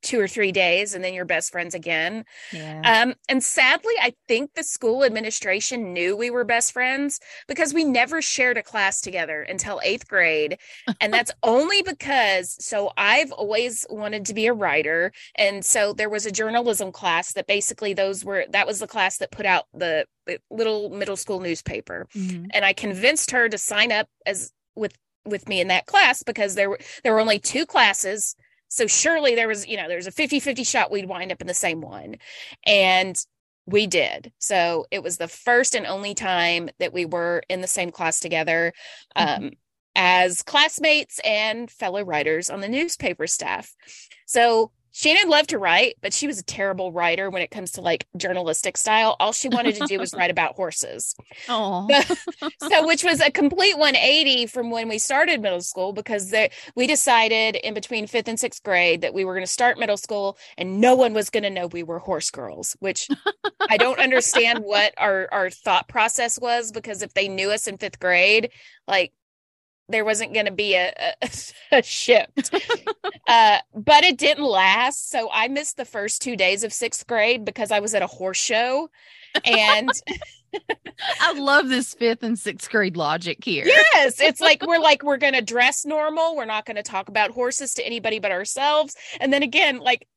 two 0.07 0.20
or 0.20 0.28
three 0.28 0.52
days 0.52 0.94
and 0.94 1.02
then 1.02 1.12
you're 1.12 1.24
best 1.24 1.50
friends 1.50 1.74
again. 1.74 2.24
Yeah. 2.52 2.80
Um, 2.84 3.14
and 3.28 3.42
sadly, 3.42 3.94
I 4.00 4.14
think 4.28 4.54
the 4.54 4.62
school 4.62 5.04
administration 5.04 5.92
knew 5.92 6.16
we 6.16 6.30
were 6.30 6.44
best 6.44 6.72
friends 6.72 7.18
because 7.48 7.74
we 7.74 7.84
never 7.84 8.22
shared 8.22 8.57
a 8.57 8.62
class 8.62 9.00
together 9.00 9.42
until 9.42 9.80
eighth 9.82 10.09
grade. 10.09 10.59
and 11.00 11.12
that's 11.12 11.32
only 11.42 11.82
because, 11.82 12.57
so 12.64 12.92
I've 12.96 13.32
always 13.32 13.84
wanted 13.90 14.24
to 14.26 14.34
be 14.34 14.46
a 14.46 14.52
writer. 14.52 15.12
And 15.34 15.64
so 15.64 15.92
there 15.92 16.09
was 16.09 16.24
a 16.24 16.30
journalism 16.30 16.92
class 16.92 17.32
that 17.32 17.48
basically 17.48 17.92
those 17.92 18.24
were, 18.24 18.46
that 18.50 18.66
was 18.66 18.78
the 18.78 18.86
class 18.86 19.18
that 19.18 19.32
put 19.32 19.44
out 19.44 19.64
the, 19.74 20.07
little 20.50 20.90
middle 20.90 21.14
school 21.14 21.38
newspaper. 21.38 22.09
Mm-hmm. 22.12 22.46
And 22.52 22.64
I 22.64 22.72
convinced 22.72 23.30
her 23.30 23.48
to 23.48 23.57
sign 23.57 23.92
up 23.92 24.09
as 24.26 24.52
with 24.74 24.92
with 25.24 25.48
me 25.48 25.61
in 25.61 25.68
that 25.68 25.86
class 25.86 26.22
because 26.22 26.54
there 26.54 26.70
were 26.70 26.78
there 27.02 27.12
were 27.12 27.20
only 27.20 27.38
two 27.38 27.66
classes 27.66 28.36
so 28.69 28.87
surely 28.87 29.35
there 29.35 29.49
was, 29.49 29.67
you 29.67 29.77
know, 29.77 29.89
there's 29.89 30.07
a 30.07 30.12
50 30.12 30.41
50 30.41 30.64
shot 30.64 30.91
we'd 30.91 31.09
wind 31.09 31.33
up 31.33 31.41
in 31.41 31.47
the 31.47 31.55
same 31.55 31.81
one. 31.81 32.17
And 32.64 33.17
we 33.67 33.87
did. 33.87 34.33
So 34.39 34.87
it 34.91 35.03
was 35.03 35.17
the 35.17 35.29
first 35.29 35.75
and 35.75 35.87
only 35.87 36.14
time 36.14 36.71
that 36.79 36.93
we 36.93 37.05
were 37.05 37.43
in 37.49 37.61
the 37.61 37.67
same 37.67 37.91
class 37.91 38.21
together 38.21 38.73
mm-hmm. 39.17 39.47
um, 39.47 39.51
as 39.97 40.43
classmates 40.43 41.21
and 41.25 41.71
fellow 41.71 42.03
writers 42.03 42.49
on 42.49 42.61
the 42.61 42.69
newspaper 42.69 43.27
staff. 43.27 43.75
So 44.27 44.71
Shannon 44.97 45.28
loved 45.28 45.51
to 45.51 45.59
write, 45.59 45.97
but 46.01 46.14
she 46.14 46.26
was 46.26 46.38
a 46.38 46.42
terrible 46.42 46.90
writer 46.90 47.28
when 47.28 47.42
it 47.42 47.51
comes 47.51 47.72
to 47.72 47.82
like 47.82 48.07
journalistic 48.16 48.78
style. 48.78 49.14
All 49.20 49.34
she 49.34 49.51
wanted 49.51 49.74
to 49.74 49.84
do 49.86 49.99
was 49.99 50.14
write 50.16 50.30
about 50.30 50.55
horses. 50.55 51.14
Oh, 51.51 51.86
so 52.62 52.86
which 52.86 53.05
was 53.05 53.20
a 53.20 53.30
complete 53.30 53.76
180 53.76 54.47
from 54.47 54.70
when 54.70 54.88
we 54.88 54.97
started 54.97 55.42
middle 55.42 55.61
school 55.61 55.92
because 55.92 56.30
they, 56.30 56.51
we 56.76 56.86
decided 56.86 57.57
in 57.57 57.74
between 57.74 58.07
fifth 58.07 58.26
and 58.26 58.40
sixth 58.40 58.62
grade 58.62 59.03
that 59.03 59.12
we 59.12 59.26
were 59.26 59.34
going 59.34 59.44
to 59.44 59.53
start 59.53 59.78
middle 59.78 59.99
school 59.99 60.38
and 60.57 60.80
no 60.80 60.94
one 60.94 61.12
was 61.12 61.28
going 61.28 61.42
to 61.42 61.51
know 61.51 61.66
we 61.66 61.82
were 61.82 61.99
horse 61.99 62.30
girls. 62.30 62.74
Which 62.80 63.07
I 63.68 63.76
don't 63.76 64.01
understand 64.01 64.61
what 64.61 64.94
our 64.97 65.28
our 65.30 65.51
thought 65.51 65.88
process 65.88 66.40
was 66.40 66.72
because 66.72 67.03
if 67.03 67.12
they 67.12 67.28
knew 67.28 67.51
us 67.51 67.66
in 67.66 67.76
fifth 67.76 68.01
grade, 68.01 68.51
like 68.88 69.12
there 69.89 70.05
wasn't 70.05 70.34
going 70.34 70.47
to 70.47 70.53
be 70.53 70.74
a, 70.74 70.93
a, 71.22 71.30
a 71.72 71.82
shift. 71.82 72.55
uh, 73.28 73.59
but 73.74 74.05
it 74.05 74.18
didn't 74.18 74.45
last. 74.45 75.11
So 75.11 75.28
I 75.32 75.49
missed 75.49 75.76
the 75.76 75.84
first 75.84 76.22
two 76.22 76.37
days 76.37 76.64
of 76.64 76.72
sixth 76.72 77.07
grade 77.07 77.45
because 77.45 77.70
I 77.70 77.80
was 77.80 77.95
at 77.95 78.03
a 78.03 78.07
horse 78.07 78.39
show. 78.39 78.91
And 79.45 79.91
I 81.20 81.32
love 81.34 81.68
this 81.68 81.95
fifth 81.95 82.22
and 82.22 82.39
sixth 82.39 82.70
grade 82.70 82.97
logic 82.97 83.45
here. 83.45 83.66
Yes. 83.66 84.20
It's 84.20 84.41
like 84.41 84.66
we're 84.66 84.78
like, 84.78 85.03
we're 85.03 85.18
going 85.18 85.34
to 85.34 85.43
dress 85.43 85.84
normal. 85.84 86.37
We're 86.37 86.47
not 86.47 86.64
going 86.64 86.76
to 86.76 86.82
talk 86.82 87.09
about 87.09 87.30
horses 87.30 87.74
to 87.74 87.87
anybody 87.87 88.18
but 88.18 88.32
ourselves. 88.32 88.97
And 89.20 89.32
then 89.32 89.43
again, 89.43 89.78
like 89.78 90.09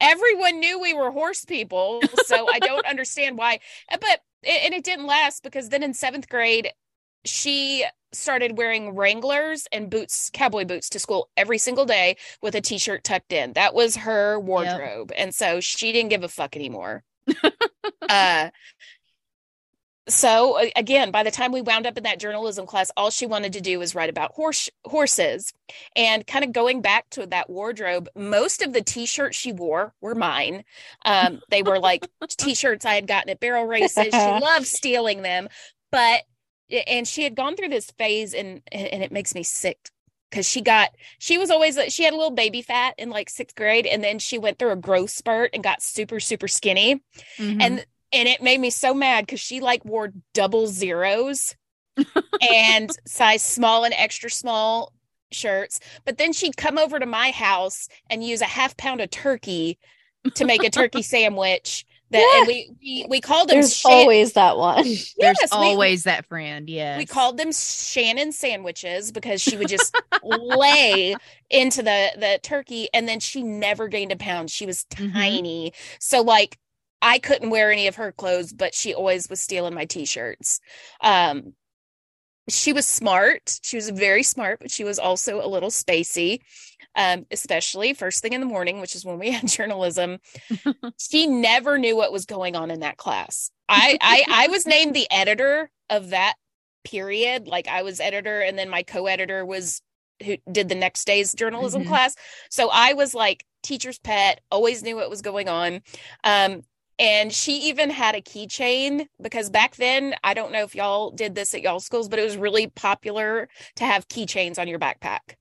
everyone 0.00 0.60
knew 0.60 0.80
we 0.80 0.94
were 0.94 1.10
horse 1.10 1.44
people. 1.44 2.00
So 2.26 2.46
I 2.48 2.58
don't 2.60 2.86
understand 2.86 3.36
why. 3.36 3.60
But, 3.90 4.20
and 4.44 4.72
it 4.72 4.84
didn't 4.84 5.06
last 5.06 5.42
because 5.42 5.68
then 5.68 5.82
in 5.82 5.92
seventh 5.94 6.28
grade, 6.28 6.70
she 7.24 7.84
started 8.12 8.58
wearing 8.58 8.94
Wranglers 8.94 9.66
and 9.72 9.90
boots, 9.90 10.30
cowboy 10.32 10.64
boots 10.64 10.88
to 10.90 10.98
school 10.98 11.28
every 11.36 11.58
single 11.58 11.84
day 11.84 12.16
with 12.42 12.54
a 12.54 12.60
t-shirt 12.60 13.04
tucked 13.04 13.32
in. 13.32 13.52
That 13.52 13.74
was 13.74 13.96
her 13.96 14.38
wardrobe. 14.38 15.12
Yep. 15.12 15.20
And 15.20 15.34
so 15.34 15.60
she 15.60 15.92
didn't 15.92 16.10
give 16.10 16.24
a 16.24 16.28
fuck 16.28 16.56
anymore. 16.56 17.04
uh 18.08 18.50
so 20.08 20.58
again, 20.74 21.12
by 21.12 21.22
the 21.22 21.30
time 21.30 21.52
we 21.52 21.62
wound 21.62 21.86
up 21.86 21.96
in 21.96 22.02
that 22.02 22.18
journalism 22.18 22.66
class, 22.66 22.90
all 22.96 23.10
she 23.10 23.26
wanted 23.26 23.52
to 23.52 23.60
do 23.60 23.78
was 23.78 23.94
write 23.94 24.10
about 24.10 24.32
horse 24.32 24.68
horses. 24.84 25.52
And 25.94 26.26
kind 26.26 26.44
of 26.44 26.52
going 26.52 26.80
back 26.80 27.08
to 27.10 27.26
that 27.26 27.48
wardrobe, 27.48 28.08
most 28.16 28.62
of 28.62 28.72
the 28.72 28.82
t-shirts 28.82 29.36
she 29.36 29.52
wore 29.52 29.94
were 30.00 30.14
mine. 30.16 30.64
Um, 31.04 31.40
they 31.50 31.62
were 31.62 31.78
like 31.78 32.08
t-shirts 32.28 32.84
I 32.84 32.94
had 32.94 33.06
gotten 33.06 33.30
at 33.30 33.40
barrel 33.40 33.66
races. 33.66 34.06
She 34.06 34.10
loved 34.10 34.66
stealing 34.66 35.22
them, 35.22 35.48
but 35.92 36.22
and 36.86 37.06
she 37.06 37.22
had 37.24 37.34
gone 37.34 37.56
through 37.56 37.68
this 37.68 37.90
phase 37.92 38.34
and 38.34 38.62
and 38.72 39.02
it 39.02 39.12
makes 39.12 39.34
me 39.34 39.42
sick 39.42 39.90
because 40.30 40.48
she 40.48 40.60
got 40.60 40.90
she 41.18 41.38
was 41.38 41.50
always 41.50 41.78
she 41.88 42.04
had 42.04 42.12
a 42.12 42.16
little 42.16 42.30
baby 42.30 42.62
fat 42.62 42.94
in 42.98 43.10
like 43.10 43.28
sixth 43.28 43.56
grade 43.56 43.86
and 43.86 44.02
then 44.02 44.18
she 44.18 44.38
went 44.38 44.58
through 44.58 44.70
a 44.70 44.76
growth 44.76 45.10
spurt 45.10 45.50
and 45.52 45.62
got 45.62 45.82
super 45.82 46.20
super 46.20 46.48
skinny. 46.48 47.02
Mm-hmm. 47.38 47.60
and 47.60 47.86
and 48.12 48.28
it 48.28 48.42
made 48.42 48.60
me 48.60 48.70
so 48.70 48.92
mad 48.92 49.26
because 49.26 49.40
she 49.40 49.60
like 49.60 49.84
wore 49.84 50.12
double 50.34 50.66
zeros 50.66 51.54
and 52.40 52.90
size 53.06 53.42
small 53.42 53.84
and 53.84 53.94
extra 53.94 54.30
small 54.30 54.92
shirts. 55.32 55.80
But 56.04 56.18
then 56.18 56.32
she'd 56.32 56.56
come 56.56 56.78
over 56.78 56.98
to 56.98 57.06
my 57.06 57.30
house 57.30 57.88
and 58.08 58.24
use 58.24 58.40
a 58.40 58.46
half 58.46 58.76
pound 58.76 59.00
of 59.00 59.10
turkey 59.10 59.78
to 60.34 60.44
make 60.44 60.64
a 60.64 60.70
turkey 60.70 61.02
sandwich 61.02 61.84
that 62.10 62.18
yeah. 62.18 62.38
and 62.40 62.46
we, 62.46 62.70
we 62.80 63.06
we 63.08 63.20
called 63.20 63.48
them 63.48 63.56
there's 63.56 63.74
Shan- 63.74 63.92
always 63.92 64.32
that 64.32 64.56
one 64.56 64.84
yes, 64.86 65.14
there's 65.18 65.52
always 65.52 66.04
we, 66.04 66.10
that 66.10 66.26
friend 66.26 66.68
yeah 66.68 66.98
we 66.98 67.06
called 67.06 67.36
them 67.36 67.52
shannon 67.52 68.32
sandwiches 68.32 69.12
because 69.12 69.40
she 69.40 69.56
would 69.56 69.68
just 69.68 69.94
lay 70.22 71.14
into 71.48 71.82
the 71.82 72.10
the 72.16 72.40
turkey 72.42 72.88
and 72.92 73.08
then 73.08 73.20
she 73.20 73.42
never 73.42 73.88
gained 73.88 74.12
a 74.12 74.16
pound 74.16 74.50
she 74.50 74.66
was 74.66 74.84
mm-hmm. 74.90 75.12
tiny 75.12 75.70
mm-hmm. 75.70 75.96
so 76.00 76.22
like 76.22 76.58
i 77.00 77.18
couldn't 77.18 77.50
wear 77.50 77.70
any 77.70 77.86
of 77.86 77.96
her 77.96 78.12
clothes 78.12 78.52
but 78.52 78.74
she 78.74 78.94
always 78.94 79.28
was 79.30 79.40
stealing 79.40 79.74
my 79.74 79.84
t-shirts 79.84 80.60
um 81.02 81.54
she 82.48 82.72
was 82.72 82.86
smart 82.86 83.58
she 83.62 83.76
was 83.76 83.88
very 83.90 84.22
smart 84.22 84.58
but 84.60 84.70
she 84.70 84.84
was 84.84 84.98
also 84.98 85.44
a 85.44 85.46
little 85.46 85.70
spacey 85.70 86.40
um, 86.96 87.26
especially 87.30 87.94
first 87.94 88.22
thing 88.22 88.32
in 88.32 88.40
the 88.40 88.46
morning, 88.46 88.80
which 88.80 88.94
is 88.94 89.04
when 89.04 89.18
we 89.18 89.30
had 89.32 89.48
journalism. 89.48 90.18
she 90.98 91.26
never 91.26 91.78
knew 91.78 91.96
what 91.96 92.12
was 92.12 92.26
going 92.26 92.56
on 92.56 92.70
in 92.70 92.80
that 92.80 92.96
class. 92.96 93.50
I, 93.68 93.98
I 94.00 94.24
I 94.28 94.48
was 94.48 94.66
named 94.66 94.94
the 94.94 95.10
editor 95.10 95.70
of 95.88 96.10
that 96.10 96.34
period. 96.84 97.46
Like 97.46 97.68
I 97.68 97.82
was 97.82 98.00
editor, 98.00 98.40
and 98.40 98.58
then 98.58 98.68
my 98.68 98.82
co-editor 98.82 99.44
was 99.44 99.82
who 100.24 100.36
did 100.50 100.68
the 100.68 100.74
next 100.74 101.06
day's 101.06 101.32
journalism 101.32 101.82
mm-hmm. 101.82 101.90
class. 101.90 102.14
So 102.50 102.68
I 102.70 102.92
was 102.92 103.14
like 103.14 103.44
teacher's 103.62 103.98
pet, 103.98 104.40
always 104.50 104.82
knew 104.82 104.96
what 104.96 105.10
was 105.10 105.22
going 105.22 105.48
on. 105.48 105.80
Um, 106.24 106.62
and 106.98 107.32
she 107.32 107.68
even 107.68 107.88
had 107.88 108.14
a 108.14 108.20
keychain 108.20 109.06
because 109.22 109.48
back 109.48 109.76
then, 109.76 110.14
I 110.22 110.34
don't 110.34 110.52
know 110.52 110.64
if 110.64 110.74
y'all 110.74 111.10
did 111.10 111.34
this 111.34 111.54
at 111.54 111.62
y'all 111.62 111.80
schools, 111.80 112.10
but 112.10 112.18
it 112.18 112.24
was 112.24 112.36
really 112.36 112.66
popular 112.66 113.48
to 113.76 113.84
have 113.84 114.08
keychains 114.08 114.58
on 114.58 114.68
your 114.68 114.78
backpack 114.78 115.36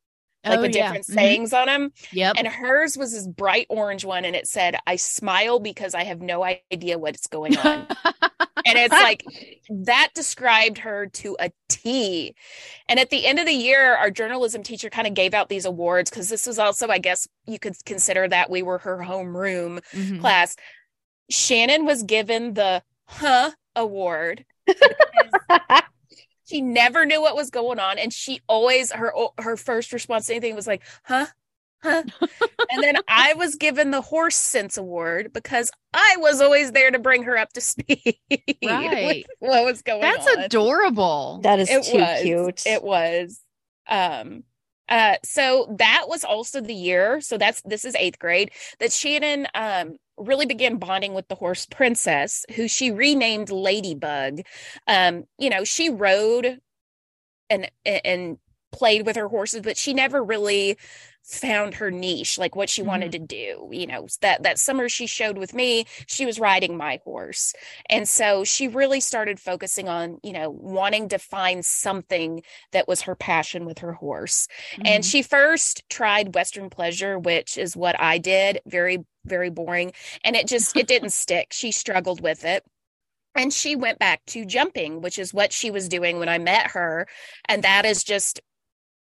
like 0.49 0.59
oh, 0.59 0.61
with 0.63 0.71
different. 0.71 1.05
Mm-hmm. 1.05 1.13
sayings 1.13 1.53
on 1.53 1.67
them. 1.67 1.93
Yep. 2.11 2.35
And 2.37 2.47
hers 2.47 2.97
was 2.97 3.13
this 3.13 3.27
bright 3.27 3.67
orange 3.69 4.05
one, 4.05 4.25
and 4.25 4.35
it 4.35 4.47
said, 4.47 4.77
"I 4.85 4.95
smile 4.95 5.59
because 5.59 5.93
I 5.93 6.03
have 6.03 6.21
no 6.21 6.43
idea 6.43 6.97
what's 6.97 7.27
going 7.27 7.57
on." 7.57 7.87
and 8.65 8.77
it's 8.77 8.91
like 8.91 9.23
that 9.69 10.09
described 10.13 10.79
her 10.79 11.07
to 11.07 11.37
a 11.39 11.51
T. 11.67 12.35
And 12.87 12.99
at 12.99 13.09
the 13.09 13.25
end 13.25 13.39
of 13.39 13.45
the 13.45 13.53
year, 13.53 13.95
our 13.95 14.11
journalism 14.11 14.63
teacher 14.63 14.89
kind 14.89 15.07
of 15.07 15.13
gave 15.13 15.33
out 15.33 15.49
these 15.49 15.65
awards 15.65 16.09
because 16.09 16.29
this 16.29 16.45
was 16.45 16.59
also, 16.59 16.87
I 16.87 16.99
guess, 16.99 17.27
you 17.45 17.59
could 17.59 17.75
consider 17.85 18.27
that 18.27 18.49
we 18.49 18.61
were 18.61 18.79
her 18.79 18.97
homeroom 18.97 19.81
mm-hmm. 19.91 20.19
class. 20.19 20.55
Shannon 21.29 21.85
was 21.85 22.03
given 22.03 22.53
the 22.53 22.83
"Huh" 23.05 23.51
award. 23.75 24.45
She 26.49 26.61
never 26.61 27.05
knew 27.05 27.21
what 27.21 27.35
was 27.35 27.49
going 27.49 27.79
on, 27.79 27.99
and 27.99 28.11
she 28.11 28.41
always 28.47 28.91
her 28.91 29.13
her 29.37 29.55
first 29.55 29.93
response 29.93 30.27
to 30.27 30.33
anything 30.33 30.55
was 30.55 30.67
like, 30.67 30.83
"Huh." 31.03 31.27
Huh? 31.81 32.03
and 32.71 32.83
then 32.83 32.95
I 33.07 33.35
was 33.35 33.55
given 33.55 33.91
the 33.91 34.01
horse 34.01 34.35
sense 34.35 34.77
award 34.77 35.31
because 35.33 35.71
I 35.93 36.17
was 36.19 36.41
always 36.41 36.73
there 36.73 36.91
to 36.91 36.99
bring 36.99 37.23
her 37.23 37.37
up 37.37 37.53
to 37.53 37.61
speed. 37.61 38.17
Right. 38.63 39.25
what 39.39 39.63
was 39.63 39.81
going 39.81 40.01
That's 40.01 40.27
on. 40.27 40.35
That's 40.35 40.45
adorable. 40.47 41.39
That 41.43 41.59
is 41.59 41.69
it 41.69 41.83
too 41.83 41.99
was, 41.99 42.21
cute. 42.21 42.63
It 42.65 42.83
was. 42.83 43.39
Um 43.87 44.43
Uh, 44.89 45.17
so 45.23 45.73
that 45.77 46.05
was 46.07 46.23
also 46.23 46.59
the 46.61 46.73
year. 46.73 47.21
So 47.21 47.37
that's 47.37 47.61
this 47.61 47.85
is 47.85 47.95
eighth 47.95 48.19
grade 48.19 48.51
that 48.79 48.91
Shannon 48.91 49.47
um, 49.53 49.97
really 50.20 50.45
began 50.45 50.78
bonding 50.78 51.13
with 51.13 51.28
the 51.28 51.36
horse 51.36 51.65
Princess, 51.65 52.45
who 52.55 52.67
she 52.67 52.91
renamed 52.91 53.49
Ladybug. 53.49 54.41
Um, 54.88 55.26
you 55.38 55.49
know, 55.49 55.63
she 55.63 55.89
rode 55.89 56.59
and 57.49 57.70
and 57.86 58.38
played 58.72 59.05
with 59.05 59.15
her 59.15 59.28
horses, 59.28 59.61
but 59.61 59.78
she 59.78 59.93
never 59.93 60.24
really 60.24 60.78
found 61.24 61.76
her 61.76 61.91
niche 61.91 62.39
like 62.39 62.55
what 62.55 62.70
she 62.70 62.82
mm-hmm. 62.82 62.89
wanted 62.89 63.11
to 63.11 63.20
do 63.20 63.70
you 63.72 63.86
know 63.86 64.07
that 64.22 64.41
that 64.41 64.57
summer 64.57 64.89
she 64.89 65.05
showed 65.05 65.38
with 65.38 65.53
me 65.53 65.86
she 66.07 66.26
was 66.26 66.39
riding 66.39 66.76
my 66.76 66.99
horse. 67.03 67.53
And 67.89 68.07
so 68.07 68.43
she 68.43 68.67
really 68.67 68.99
started 68.99 69.39
focusing 69.39 69.88
on 69.88 70.20
you 70.24 70.34
know 70.34 70.49
wanting 70.49 71.09
to 71.09 71.20
find 71.20 71.65
something 71.65 72.41
that 72.72 72.88
was 72.88 73.01
her 73.01 73.15
passion 73.15 73.65
with 73.65 73.80
her 73.80 73.93
horse. 73.93 74.47
Mm-hmm. 74.74 74.82
and 74.86 75.05
she 75.05 75.22
first 75.22 75.84
tried 75.89 76.36
western 76.36 76.70
pleasure 76.70 77.17
which 77.20 77.57
is 77.57 77.76
what 77.76 77.99
i 77.99 78.17
did 78.17 78.61
very 78.65 79.05
very 79.26 79.49
boring 79.49 79.93
and 80.24 80.36
it 80.36 80.47
just 80.47 80.76
it 80.76 80.88
didn't 80.88 81.09
stick. 81.24 81.49
She 81.51 81.72
struggled 81.72 82.22
with 82.22 82.45
it. 82.45 82.63
And 83.36 83.53
she 83.53 83.76
went 83.76 83.99
back 83.99 84.26
to 84.28 84.45
jumping 84.45 85.01
which 85.01 85.20
is 85.20 85.34
what 85.34 85.53
she 85.53 85.72
was 85.72 85.88
doing 85.88 86.20
when 86.20 86.30
i 86.30 86.38
met 86.38 86.72
her. 86.72 87.07
And 87.47 87.63
that 87.63 87.86
is 87.86 88.03
just 88.03 88.41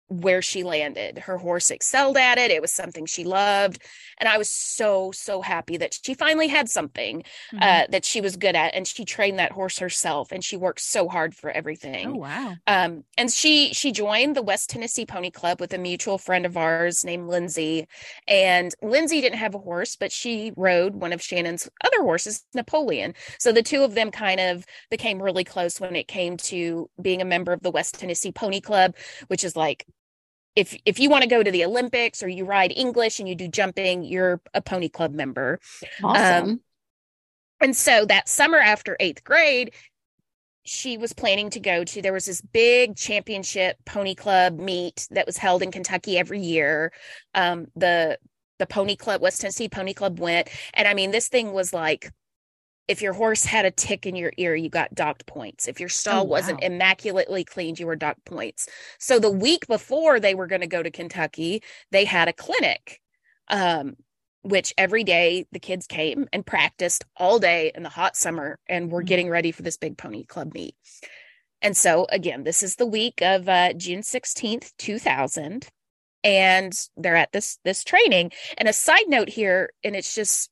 where 0.08 0.42
she 0.42 0.62
landed. 0.62 1.18
Her 1.18 1.38
horse 1.38 1.70
excelled 1.70 2.16
at 2.16 2.38
it. 2.38 2.50
It 2.50 2.60
was 2.60 2.72
something 2.72 3.06
she 3.06 3.24
loved. 3.24 3.82
And 4.18 4.28
I 4.28 4.38
was 4.38 4.50
so, 4.50 5.10
so 5.12 5.40
happy 5.40 5.76
that 5.78 5.98
she 6.02 6.14
finally 6.14 6.48
had 6.48 6.68
something 6.68 7.22
mm-hmm. 7.52 7.58
uh, 7.60 7.86
that 7.90 8.04
she 8.04 8.20
was 8.20 8.36
good 8.36 8.54
at. 8.54 8.74
And 8.74 8.86
she 8.86 9.04
trained 9.04 9.38
that 9.38 9.52
horse 9.52 9.78
herself 9.78 10.30
and 10.30 10.44
she 10.44 10.56
worked 10.56 10.80
so 10.80 11.08
hard 11.08 11.34
for 11.34 11.50
everything. 11.50 12.08
Oh, 12.08 12.14
wow. 12.14 12.54
Um, 12.66 13.04
and 13.16 13.30
she, 13.30 13.72
she 13.72 13.92
joined 13.92 14.36
the 14.36 14.42
West 14.42 14.70
Tennessee 14.70 15.06
Pony 15.06 15.30
Club 15.30 15.60
with 15.60 15.72
a 15.72 15.78
mutual 15.78 16.18
friend 16.18 16.44
of 16.44 16.56
ours 16.56 17.04
named 17.04 17.28
Lindsay. 17.28 17.86
And 18.28 18.74
Lindsay 18.82 19.20
didn't 19.20 19.38
have 19.38 19.54
a 19.54 19.58
horse, 19.58 19.96
but 19.96 20.12
she 20.12 20.52
rode 20.56 20.94
one 20.94 21.12
of 21.12 21.22
Shannon's 21.22 21.68
other 21.82 22.02
horses, 22.02 22.44
Napoleon. 22.54 23.14
So 23.38 23.52
the 23.52 23.62
two 23.62 23.82
of 23.82 23.94
them 23.94 24.10
kind 24.10 24.40
of 24.40 24.64
became 24.90 25.20
really 25.20 25.44
close 25.44 25.80
when 25.80 25.96
it 25.96 26.08
came 26.08 26.36
to 26.36 26.88
being 27.00 27.22
a 27.22 27.26
member 27.26 27.52
of 27.52 27.62
the 27.62 27.70
West 27.70 27.98
Tennessee 27.98 28.32
Pony 28.32 28.60
Club, 28.60 28.94
which 29.28 29.44
is 29.44 29.56
like 29.56 29.86
if 30.56 30.76
if 30.84 30.98
you 30.98 31.10
want 31.10 31.22
to 31.22 31.28
go 31.28 31.42
to 31.42 31.50
the 31.50 31.64
Olympics 31.64 32.22
or 32.22 32.28
you 32.28 32.44
ride 32.44 32.72
English 32.74 33.18
and 33.18 33.28
you 33.28 33.34
do 33.34 33.48
jumping, 33.48 34.04
you're 34.04 34.40
a 34.52 34.60
pony 34.60 34.88
club 34.88 35.12
member. 35.12 35.58
Awesome. 36.02 36.50
Um, 36.50 36.60
and 37.60 37.76
so 37.76 38.04
that 38.06 38.28
summer 38.28 38.58
after 38.58 38.96
eighth 39.00 39.24
grade, 39.24 39.72
she 40.64 40.96
was 40.96 41.12
planning 41.12 41.50
to 41.50 41.60
go 41.60 41.84
to 41.84 42.02
there 42.02 42.12
was 42.12 42.26
this 42.26 42.40
big 42.40 42.96
championship 42.96 43.76
pony 43.84 44.14
club 44.14 44.58
meet 44.58 45.06
that 45.10 45.26
was 45.26 45.36
held 45.36 45.62
in 45.62 45.70
Kentucky 45.70 46.18
every 46.18 46.40
year. 46.40 46.92
Um, 47.34 47.66
the 47.76 48.18
the 48.58 48.66
pony 48.66 48.96
club, 48.96 49.20
West 49.20 49.40
Tennessee 49.40 49.68
Pony 49.68 49.94
Club 49.94 50.20
went, 50.20 50.48
and 50.74 50.86
I 50.86 50.94
mean 50.94 51.10
this 51.10 51.28
thing 51.28 51.52
was 51.52 51.72
like 51.72 52.12
if 52.86 53.00
your 53.00 53.14
horse 53.14 53.44
had 53.44 53.64
a 53.64 53.70
tick 53.70 54.06
in 54.06 54.14
your 54.14 54.32
ear, 54.36 54.54
you 54.54 54.68
got 54.68 54.94
docked 54.94 55.26
points. 55.26 55.68
If 55.68 55.80
your 55.80 55.88
stall 55.88 56.20
oh, 56.20 56.24
wow. 56.24 56.30
wasn't 56.30 56.62
immaculately 56.62 57.44
cleaned, 57.44 57.78
you 57.78 57.86
were 57.86 57.96
docked 57.96 58.24
points. 58.24 58.68
So 58.98 59.18
the 59.18 59.30
week 59.30 59.66
before 59.66 60.20
they 60.20 60.34
were 60.34 60.46
going 60.46 60.60
to 60.60 60.66
go 60.66 60.82
to 60.82 60.90
Kentucky, 60.90 61.62
they 61.90 62.04
had 62.04 62.28
a 62.28 62.32
clinic, 62.32 63.00
um, 63.48 63.96
which 64.42 64.74
every 64.76 65.02
day 65.02 65.46
the 65.52 65.60
kids 65.60 65.86
came 65.86 66.28
and 66.32 66.44
practiced 66.44 67.04
all 67.16 67.38
day 67.38 67.72
in 67.74 67.82
the 67.82 67.88
hot 67.88 68.16
summer 68.16 68.58
and 68.66 68.90
were 68.90 69.00
mm-hmm. 69.00 69.08
getting 69.08 69.28
ready 69.30 69.50
for 69.50 69.62
this 69.62 69.78
big 69.78 69.96
pony 69.96 70.24
club 70.24 70.52
meet. 70.52 70.74
And 71.62 71.74
so 71.74 72.06
again, 72.10 72.44
this 72.44 72.62
is 72.62 72.76
the 72.76 72.86
week 72.86 73.22
of 73.22 73.48
uh, 73.48 73.72
June 73.72 74.00
16th, 74.00 74.72
2000 74.76 75.68
and 76.24 76.88
they're 76.96 77.16
at 77.16 77.30
this 77.32 77.58
this 77.64 77.84
training 77.84 78.32
and 78.56 78.66
a 78.66 78.72
side 78.72 79.04
note 79.08 79.28
here 79.28 79.70
and 79.84 79.94
it's 79.94 80.14
just 80.14 80.50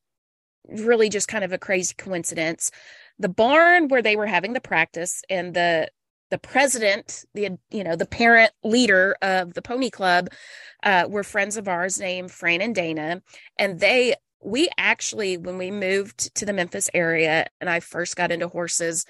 really 0.68 1.08
just 1.08 1.28
kind 1.28 1.44
of 1.44 1.52
a 1.52 1.58
crazy 1.58 1.94
coincidence. 1.96 2.70
The 3.18 3.28
barn 3.28 3.88
where 3.88 4.02
they 4.02 4.16
were 4.16 4.26
having 4.26 4.52
the 4.52 4.60
practice 4.60 5.22
and 5.28 5.54
the 5.54 5.88
the 6.30 6.38
president, 6.38 7.26
the 7.34 7.58
you 7.70 7.84
know 7.84 7.94
the 7.94 8.06
parent 8.06 8.52
leader 8.64 9.16
of 9.20 9.52
the 9.52 9.60
pony 9.60 9.90
club, 9.90 10.30
uh, 10.82 11.04
were 11.08 11.22
friends 11.22 11.58
of 11.58 11.68
ours 11.68 12.00
named 12.00 12.32
Fran 12.32 12.62
and 12.62 12.74
Dana, 12.74 13.22
and 13.58 13.78
they 13.78 14.14
we 14.42 14.68
actually 14.78 15.36
when 15.36 15.58
we 15.58 15.70
moved 15.70 16.34
to 16.36 16.46
the 16.46 16.54
Memphis 16.54 16.88
area 16.94 17.46
and 17.60 17.68
I 17.68 17.80
first 17.80 18.16
got 18.16 18.32
into 18.32 18.48
horses, 18.48 19.04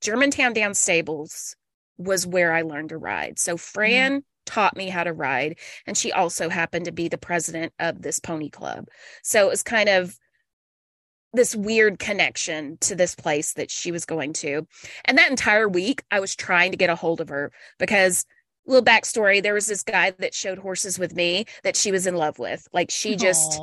Germantown 0.00 0.52
Down 0.52 0.74
Stables 0.74 1.54
was 1.96 2.26
where 2.26 2.52
I 2.52 2.62
learned 2.62 2.90
to 2.90 2.98
ride. 2.98 3.38
So 3.38 3.56
Fran. 3.56 4.20
Mm. 4.20 4.24
Taught 4.46 4.76
me 4.76 4.90
how 4.90 5.04
to 5.04 5.14
ride, 5.14 5.56
and 5.86 5.96
she 5.96 6.12
also 6.12 6.50
happened 6.50 6.84
to 6.84 6.92
be 6.92 7.08
the 7.08 7.16
president 7.16 7.72
of 7.78 8.02
this 8.02 8.18
pony 8.18 8.50
club. 8.50 8.88
So 9.22 9.46
it 9.46 9.48
was 9.48 9.62
kind 9.62 9.88
of 9.88 10.18
this 11.34 11.54
weird 11.54 11.98
connection 11.98 12.78
to 12.80 12.94
this 12.94 13.14
place 13.14 13.52
that 13.54 13.70
she 13.70 13.92
was 13.92 14.06
going 14.06 14.32
to. 14.34 14.66
And 15.04 15.18
that 15.18 15.30
entire 15.30 15.68
week, 15.68 16.02
I 16.10 16.20
was 16.20 16.34
trying 16.34 16.70
to 16.70 16.76
get 16.76 16.90
a 16.90 16.96
hold 16.96 17.20
of 17.20 17.28
her 17.28 17.52
because 17.78 18.24
little 18.66 18.84
backstory 18.84 19.42
there 19.42 19.52
was 19.52 19.66
this 19.66 19.82
guy 19.82 20.12
that 20.18 20.32
showed 20.34 20.58
horses 20.58 20.98
with 20.98 21.14
me 21.14 21.44
that 21.64 21.76
she 21.76 21.92
was 21.92 22.06
in 22.06 22.16
love 22.16 22.38
with. 22.38 22.66
Like 22.72 22.90
she 22.90 23.16
just 23.16 23.60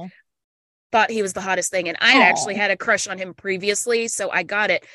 thought 0.91 1.09
he 1.09 1.21
was 1.21 1.33
the 1.33 1.41
hottest 1.41 1.71
thing. 1.71 1.87
And 1.87 1.97
I 2.01 2.11
had 2.11 2.23
actually 2.23 2.55
had 2.55 2.71
a 2.71 2.77
crush 2.77 3.07
on 3.07 3.17
him 3.17 3.33
previously. 3.33 4.07
So 4.07 4.29
I 4.29 4.43
got 4.43 4.69
it. 4.69 4.85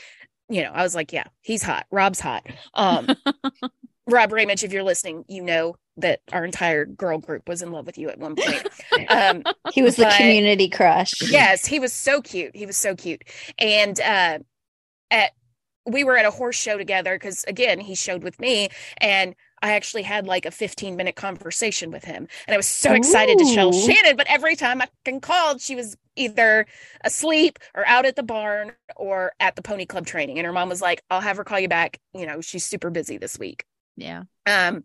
You 0.49 0.63
know, 0.63 0.71
I 0.71 0.83
was 0.83 0.95
like, 0.95 1.13
yeah, 1.13 1.25
he's 1.41 1.63
hot. 1.63 1.87
Rob's 1.91 2.21
hot. 2.21 2.47
Um, 2.75 3.09
Rob 4.07 4.33
Ramage, 4.33 4.63
if 4.63 4.73
you're 4.73 4.83
listening, 4.83 5.25
you 5.29 5.43
know 5.43 5.77
that 5.97 6.21
our 6.33 6.45
entire 6.45 6.85
girl 6.85 7.19
group 7.19 7.49
was 7.49 7.63
in 7.63 7.73
love 7.73 7.87
with 7.87 7.99
you 7.99 8.09
at 8.09 8.19
one 8.19 8.37
point. 8.37 8.67
Um, 9.09 9.43
he 9.73 9.83
was 9.83 9.97
but, 9.97 10.11
the 10.11 10.17
community 10.17 10.71
crush. 10.71 11.21
Yes, 11.31 11.67
he 11.67 11.79
was 11.79 11.93
so 11.93 12.23
cute. 12.23 12.57
He 12.57 12.65
was 12.65 12.79
so 12.79 12.95
cute. 12.95 13.23
And 13.59 14.01
uh, 14.01 14.39
at 15.11 15.33
we 15.87 16.03
were 16.03 16.17
at 16.17 16.25
a 16.25 16.31
horse 16.31 16.57
show 16.57 16.79
together 16.79 17.15
because 17.15 17.45
again, 17.45 17.79
he 17.79 17.95
showed 17.95 18.23
with 18.23 18.41
me 18.41 18.71
and 18.99 19.35
I 19.63 19.73
actually 19.73 20.03
had 20.03 20.27
like 20.27 20.47
a 20.47 20.51
15 20.51 20.97
minute 20.97 21.15
conversation 21.15 21.91
with 21.91 22.05
him. 22.05 22.27
And 22.47 22.55
I 22.55 22.57
was 22.57 22.67
so 22.67 22.93
excited 22.93 23.41
Ooh. 23.41 23.45
to 23.45 23.55
tell 23.55 23.73
Shannon, 23.73 24.17
but 24.17 24.27
every 24.29 24.57
time 24.57 24.83
I 24.83 24.89
called, 25.21 25.61
she 25.61 25.77
was 25.77 25.97
either 26.17 26.67
asleep 27.05 27.59
or 27.75 27.87
out 27.87 28.07
at 28.07 28.17
the 28.17 28.23
barn 28.23 28.73
or 28.97 29.33
at 29.41 29.57
the 29.57 29.63
pony 29.63 29.87
club 29.87 30.07
training. 30.07 30.39
And 30.39 30.47
her 30.47 30.53
mom 30.53 30.69
was 30.69 30.83
like, 30.83 31.03
I'll 31.11 31.21
have 31.21 31.37
her 31.37 31.45
call 31.45 31.61
you 31.61 31.69
back. 31.69 31.99
You 32.15 32.27
know, 32.27 32.41
she's 32.41 32.65
super 32.65 32.91
busy 32.91 33.19
this 33.19 33.39
week. 33.39 33.65
Yeah. 33.97 34.25
Um, 34.47 34.85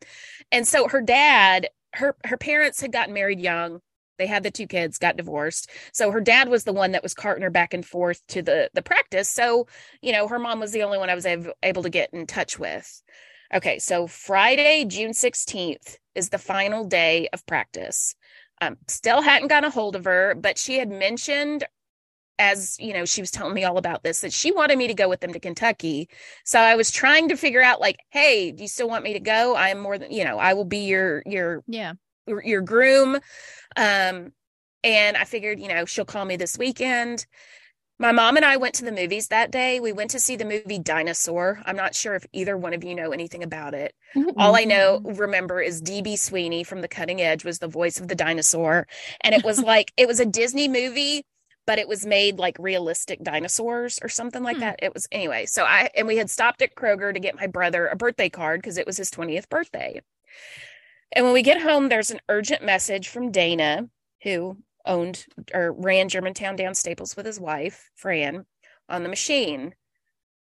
and 0.51 0.67
so 0.67 0.87
her 0.87 1.01
dad, 1.01 1.69
her 1.93 2.15
her 2.25 2.37
parents 2.37 2.81
had 2.81 2.91
gotten 2.91 3.13
married 3.13 3.39
young. 3.39 3.81
They 4.17 4.27
had 4.27 4.43
the 4.43 4.51
two 4.51 4.67
kids, 4.67 4.97
got 4.97 5.17
divorced. 5.17 5.69
So 5.93 6.11
her 6.11 6.21
dad 6.21 6.47
was 6.47 6.63
the 6.63 6.73
one 6.73 6.91
that 6.91 7.03
was 7.03 7.13
carting 7.13 7.43
her 7.43 7.49
back 7.49 7.73
and 7.73 7.85
forth 7.85 8.21
to 8.27 8.41
the 8.41 8.69
the 8.73 8.81
practice. 8.81 9.29
So, 9.29 9.67
you 10.01 10.11
know, 10.11 10.27
her 10.27 10.39
mom 10.39 10.59
was 10.59 10.71
the 10.71 10.83
only 10.83 10.97
one 10.97 11.09
I 11.09 11.15
was 11.15 11.25
able 11.25 11.83
to 11.83 11.89
get 11.89 12.13
in 12.13 12.27
touch 12.27 12.59
with. 12.59 13.01
Okay, 13.53 13.79
so 13.79 14.07
Friday, 14.07 14.85
June 14.85 15.13
16th 15.13 15.97
is 16.15 16.29
the 16.29 16.37
final 16.37 16.85
day 16.85 17.27
of 17.33 17.45
practice. 17.45 18.15
Um, 18.61 18.77
still 18.87 19.21
hadn't 19.21 19.47
gotten 19.49 19.67
a 19.67 19.71
hold 19.71 19.95
of 19.95 20.05
her, 20.05 20.35
but 20.35 20.57
she 20.57 20.77
had 20.77 20.89
mentioned 20.89 21.65
as 22.41 22.75
you 22.79 22.91
know 22.91 23.05
she 23.05 23.21
was 23.21 23.29
telling 23.29 23.53
me 23.53 23.63
all 23.63 23.77
about 23.77 24.03
this 24.03 24.21
that 24.21 24.33
she 24.33 24.51
wanted 24.51 24.75
me 24.75 24.87
to 24.87 24.95
go 24.95 25.07
with 25.07 25.19
them 25.19 25.31
to 25.31 25.39
kentucky 25.39 26.09
so 26.43 26.59
i 26.59 26.75
was 26.75 26.89
trying 26.89 27.29
to 27.29 27.37
figure 27.37 27.61
out 27.61 27.79
like 27.79 27.99
hey 28.09 28.51
do 28.51 28.63
you 28.63 28.67
still 28.67 28.89
want 28.89 29.03
me 29.03 29.13
to 29.13 29.19
go 29.19 29.55
i'm 29.55 29.79
more 29.79 29.99
than 29.99 30.11
you 30.11 30.23
know 30.23 30.39
i 30.39 30.53
will 30.53 30.65
be 30.65 30.85
your 30.85 31.21
your 31.27 31.63
yeah 31.67 31.93
your, 32.27 32.61
groom 32.61 33.15
um 33.75 34.31
and 34.83 35.17
i 35.17 35.23
figured 35.23 35.59
you 35.59 35.67
know 35.67 35.85
she'll 35.85 36.03
call 36.03 36.25
me 36.25 36.35
this 36.35 36.57
weekend 36.57 37.25
my 37.99 38.11
mom 38.11 38.35
and 38.35 38.43
I 38.43 38.57
went 38.57 38.73
to 38.75 38.85
the 38.85 38.91
movies 38.91 39.27
that 39.27 39.51
day. 39.51 39.79
We 39.79 39.91
went 39.93 40.09
to 40.09 40.19
see 40.19 40.35
the 40.35 40.43
movie 40.43 40.79
Dinosaur. 40.79 41.61
I'm 41.67 41.75
not 41.75 41.93
sure 41.93 42.15
if 42.15 42.25
either 42.33 42.57
one 42.57 42.73
of 42.73 42.83
you 42.83 42.95
know 42.95 43.11
anything 43.11 43.43
about 43.43 43.75
it. 43.75 43.93
Mm-hmm. 44.15 44.39
All 44.39 44.55
I 44.55 44.63
know, 44.63 45.01
remember, 45.03 45.61
is 45.61 45.83
DB 45.83 46.17
Sweeney 46.17 46.63
from 46.63 46.81
The 46.81 46.87
Cutting 46.87 47.21
Edge 47.21 47.45
was 47.45 47.59
the 47.59 47.67
voice 47.67 47.99
of 47.99 48.07
the 48.07 48.15
dinosaur. 48.15 48.87
And 49.23 49.35
it 49.35 49.43
was 49.43 49.61
like, 49.61 49.93
it 49.97 50.07
was 50.07 50.19
a 50.19 50.25
Disney 50.25 50.67
movie 50.67 51.25
but 51.71 51.79
it 51.79 51.87
was 51.87 52.05
made 52.05 52.37
like 52.37 52.57
realistic 52.59 53.23
dinosaurs 53.23 53.97
or 54.03 54.09
something 54.09 54.43
like 54.43 54.57
hmm. 54.57 54.59
that. 54.59 54.79
It 54.83 54.93
was 54.93 55.07
anyway. 55.09 55.45
So 55.45 55.63
I 55.63 55.89
and 55.95 56.05
we 56.05 56.17
had 56.17 56.29
stopped 56.29 56.61
at 56.61 56.75
Kroger 56.75 57.13
to 57.13 57.19
get 57.21 57.37
my 57.37 57.47
brother 57.47 57.87
a 57.87 57.95
birthday 57.95 58.27
card 58.27 58.61
because 58.61 58.77
it 58.77 58.85
was 58.85 58.97
his 58.97 59.09
20th 59.09 59.47
birthday. 59.47 60.01
And 61.13 61.23
when 61.23 61.33
we 61.33 61.43
get 61.43 61.61
home, 61.61 61.87
there's 61.87 62.11
an 62.11 62.19
urgent 62.27 62.61
message 62.61 63.07
from 63.07 63.31
Dana, 63.31 63.87
who 64.23 64.57
owned 64.85 65.25
or 65.53 65.71
ran 65.71 66.09
Germantown 66.09 66.57
Down 66.57 66.75
Stables 66.75 67.15
with 67.15 67.25
his 67.25 67.39
wife, 67.39 67.89
Fran, 67.95 68.45
on 68.89 69.03
the 69.03 69.09
machine. 69.09 69.73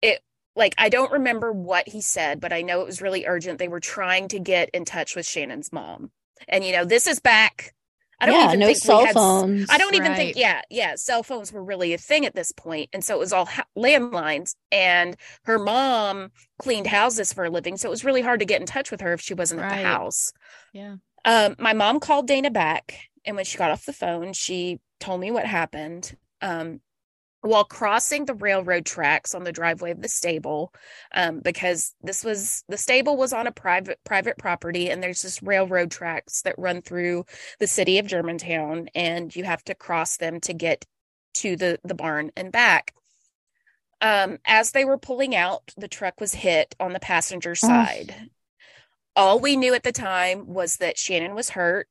It 0.01 0.21
like 0.55 0.75
I 0.77 0.87
don't 0.87 1.11
remember 1.11 1.51
what 1.51 1.89
he 1.89 1.99
said, 1.99 2.39
but 2.39 2.53
I 2.53 2.61
know 2.61 2.79
it 2.79 2.87
was 2.87 3.01
really 3.01 3.25
urgent. 3.25 3.59
They 3.59 3.67
were 3.67 3.81
trying 3.81 4.29
to 4.29 4.39
get 4.39 4.69
in 4.69 4.85
touch 4.85 5.17
with 5.17 5.27
Shannon's 5.27 5.73
mom. 5.73 6.11
And 6.47 6.63
you 6.63 6.71
know, 6.71 6.85
this 6.85 7.05
is 7.05 7.19
back 7.19 7.73
I 8.21 8.27
don't 8.27 8.35
yeah, 8.35 8.47
even 8.49 8.59
no 8.59 8.65
think 8.67 8.77
cell 8.77 9.05
had, 9.05 9.15
phones. 9.15 9.67
I 9.69 9.79
don't 9.79 9.95
even 9.95 10.09
right. 10.09 10.15
think, 10.15 10.37
yeah, 10.37 10.61
yeah, 10.69 10.93
cell 10.95 11.23
phones 11.23 11.51
were 11.51 11.63
really 11.63 11.93
a 11.93 11.97
thing 11.97 12.25
at 12.27 12.35
this 12.35 12.51
point, 12.51 12.89
and 12.93 13.03
so 13.03 13.15
it 13.15 13.19
was 13.19 13.33
all 13.33 13.45
ha- 13.45 13.65
landlines. 13.75 14.55
And 14.71 15.17
her 15.45 15.57
mom 15.57 16.31
cleaned 16.59 16.85
houses 16.85 17.33
for 17.33 17.45
a 17.45 17.49
living, 17.49 17.77
so 17.77 17.89
it 17.89 17.89
was 17.89 18.05
really 18.05 18.21
hard 18.21 18.39
to 18.39 18.45
get 18.45 18.61
in 18.61 18.67
touch 18.67 18.91
with 18.91 19.01
her 19.01 19.13
if 19.13 19.21
she 19.21 19.33
wasn't 19.33 19.61
right. 19.61 19.71
at 19.71 19.75
the 19.77 19.87
house. 19.87 20.31
Yeah. 20.71 20.97
Um, 21.25 21.55
my 21.57 21.73
mom 21.73 21.99
called 21.99 22.27
Dana 22.27 22.51
back, 22.51 22.95
and 23.25 23.35
when 23.35 23.45
she 23.45 23.57
got 23.57 23.71
off 23.71 23.85
the 23.85 23.93
phone, 23.93 24.33
she 24.33 24.79
told 24.99 25.19
me 25.19 25.31
what 25.31 25.45
happened. 25.45 26.15
Um, 26.41 26.79
while 27.41 27.63
crossing 27.63 28.25
the 28.25 28.35
railroad 28.35 28.85
tracks 28.85 29.33
on 29.33 29.43
the 29.43 29.51
driveway 29.51 29.91
of 29.91 30.01
the 30.01 30.07
stable, 30.07 30.73
um, 31.13 31.39
because 31.39 31.95
this 32.01 32.23
was 32.23 32.63
the 32.69 32.77
stable 32.77 33.17
was 33.17 33.33
on 33.33 33.47
a 33.47 33.51
private 33.51 33.99
private 34.03 34.37
property, 34.37 34.89
and 34.89 35.01
there's 35.01 35.23
just 35.23 35.41
railroad 35.41 35.91
tracks 35.91 36.43
that 36.43 36.57
run 36.57 36.81
through 36.81 37.25
the 37.59 37.67
city 37.67 37.97
of 37.97 38.07
Germantown, 38.07 38.89
and 38.93 39.35
you 39.35 39.43
have 39.43 39.63
to 39.65 39.75
cross 39.75 40.17
them 40.17 40.39
to 40.41 40.53
get 40.53 40.85
to 41.35 41.55
the 41.55 41.79
the 41.83 41.95
barn 41.95 42.31
and 42.35 42.51
back. 42.51 42.93
Um, 44.01 44.39
as 44.45 44.71
they 44.71 44.85
were 44.85 44.97
pulling 44.97 45.35
out, 45.35 45.73
the 45.77 45.87
truck 45.87 46.19
was 46.19 46.33
hit 46.33 46.75
on 46.79 46.93
the 46.93 46.99
passenger 46.99 47.53
side. 47.55 48.29
All 49.15 49.39
we 49.39 49.57
knew 49.57 49.73
at 49.73 49.83
the 49.83 49.91
time 49.91 50.47
was 50.47 50.77
that 50.77 50.97
Shannon 50.97 51.35
was 51.35 51.51
hurt, 51.51 51.87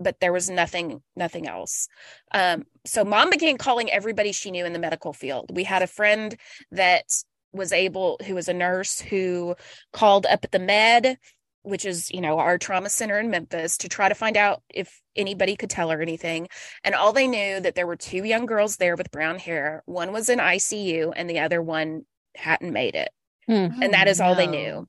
but 0.00 0.18
there 0.20 0.32
was 0.32 0.48
nothing, 0.50 1.02
nothing 1.14 1.46
else. 1.46 1.88
Um, 2.32 2.64
so 2.86 3.04
mom 3.04 3.30
began 3.30 3.58
calling 3.58 3.90
everybody 3.90 4.32
she 4.32 4.50
knew 4.50 4.64
in 4.64 4.72
the 4.72 4.78
medical 4.78 5.12
field. 5.12 5.50
We 5.54 5.64
had 5.64 5.82
a 5.82 5.86
friend 5.86 6.34
that 6.72 7.04
was 7.52 7.72
able, 7.72 8.18
who 8.26 8.34
was 8.34 8.48
a 8.48 8.54
nurse, 8.54 9.00
who 9.00 9.54
called 9.92 10.26
up 10.26 10.44
at 10.44 10.52
the 10.52 10.58
med, 10.58 11.18
which 11.62 11.84
is, 11.84 12.10
you 12.10 12.20
know, 12.22 12.38
our 12.38 12.56
trauma 12.56 12.88
center 12.88 13.18
in 13.20 13.30
Memphis, 13.30 13.78
to 13.78 13.88
try 13.88 14.08
to 14.08 14.14
find 14.14 14.36
out 14.36 14.62
if 14.72 15.00
anybody 15.14 15.56
could 15.56 15.68
tell 15.68 15.90
her 15.90 16.00
anything. 16.00 16.48
And 16.82 16.94
all 16.94 17.12
they 17.12 17.26
knew 17.26 17.60
that 17.60 17.74
there 17.74 17.86
were 17.86 17.96
two 17.96 18.24
young 18.24 18.46
girls 18.46 18.76
there 18.76 18.96
with 18.96 19.10
brown 19.10 19.38
hair. 19.38 19.82
One 19.84 20.12
was 20.12 20.30
in 20.30 20.38
ICU, 20.38 21.12
and 21.14 21.28
the 21.28 21.40
other 21.40 21.60
one 21.60 22.06
hadn't 22.34 22.72
made 22.72 22.94
it. 22.94 23.10
Hmm. 23.50 23.82
and 23.82 23.94
that 23.94 24.06
is 24.06 24.20
all 24.20 24.36
they 24.36 24.46
knew. 24.46 24.86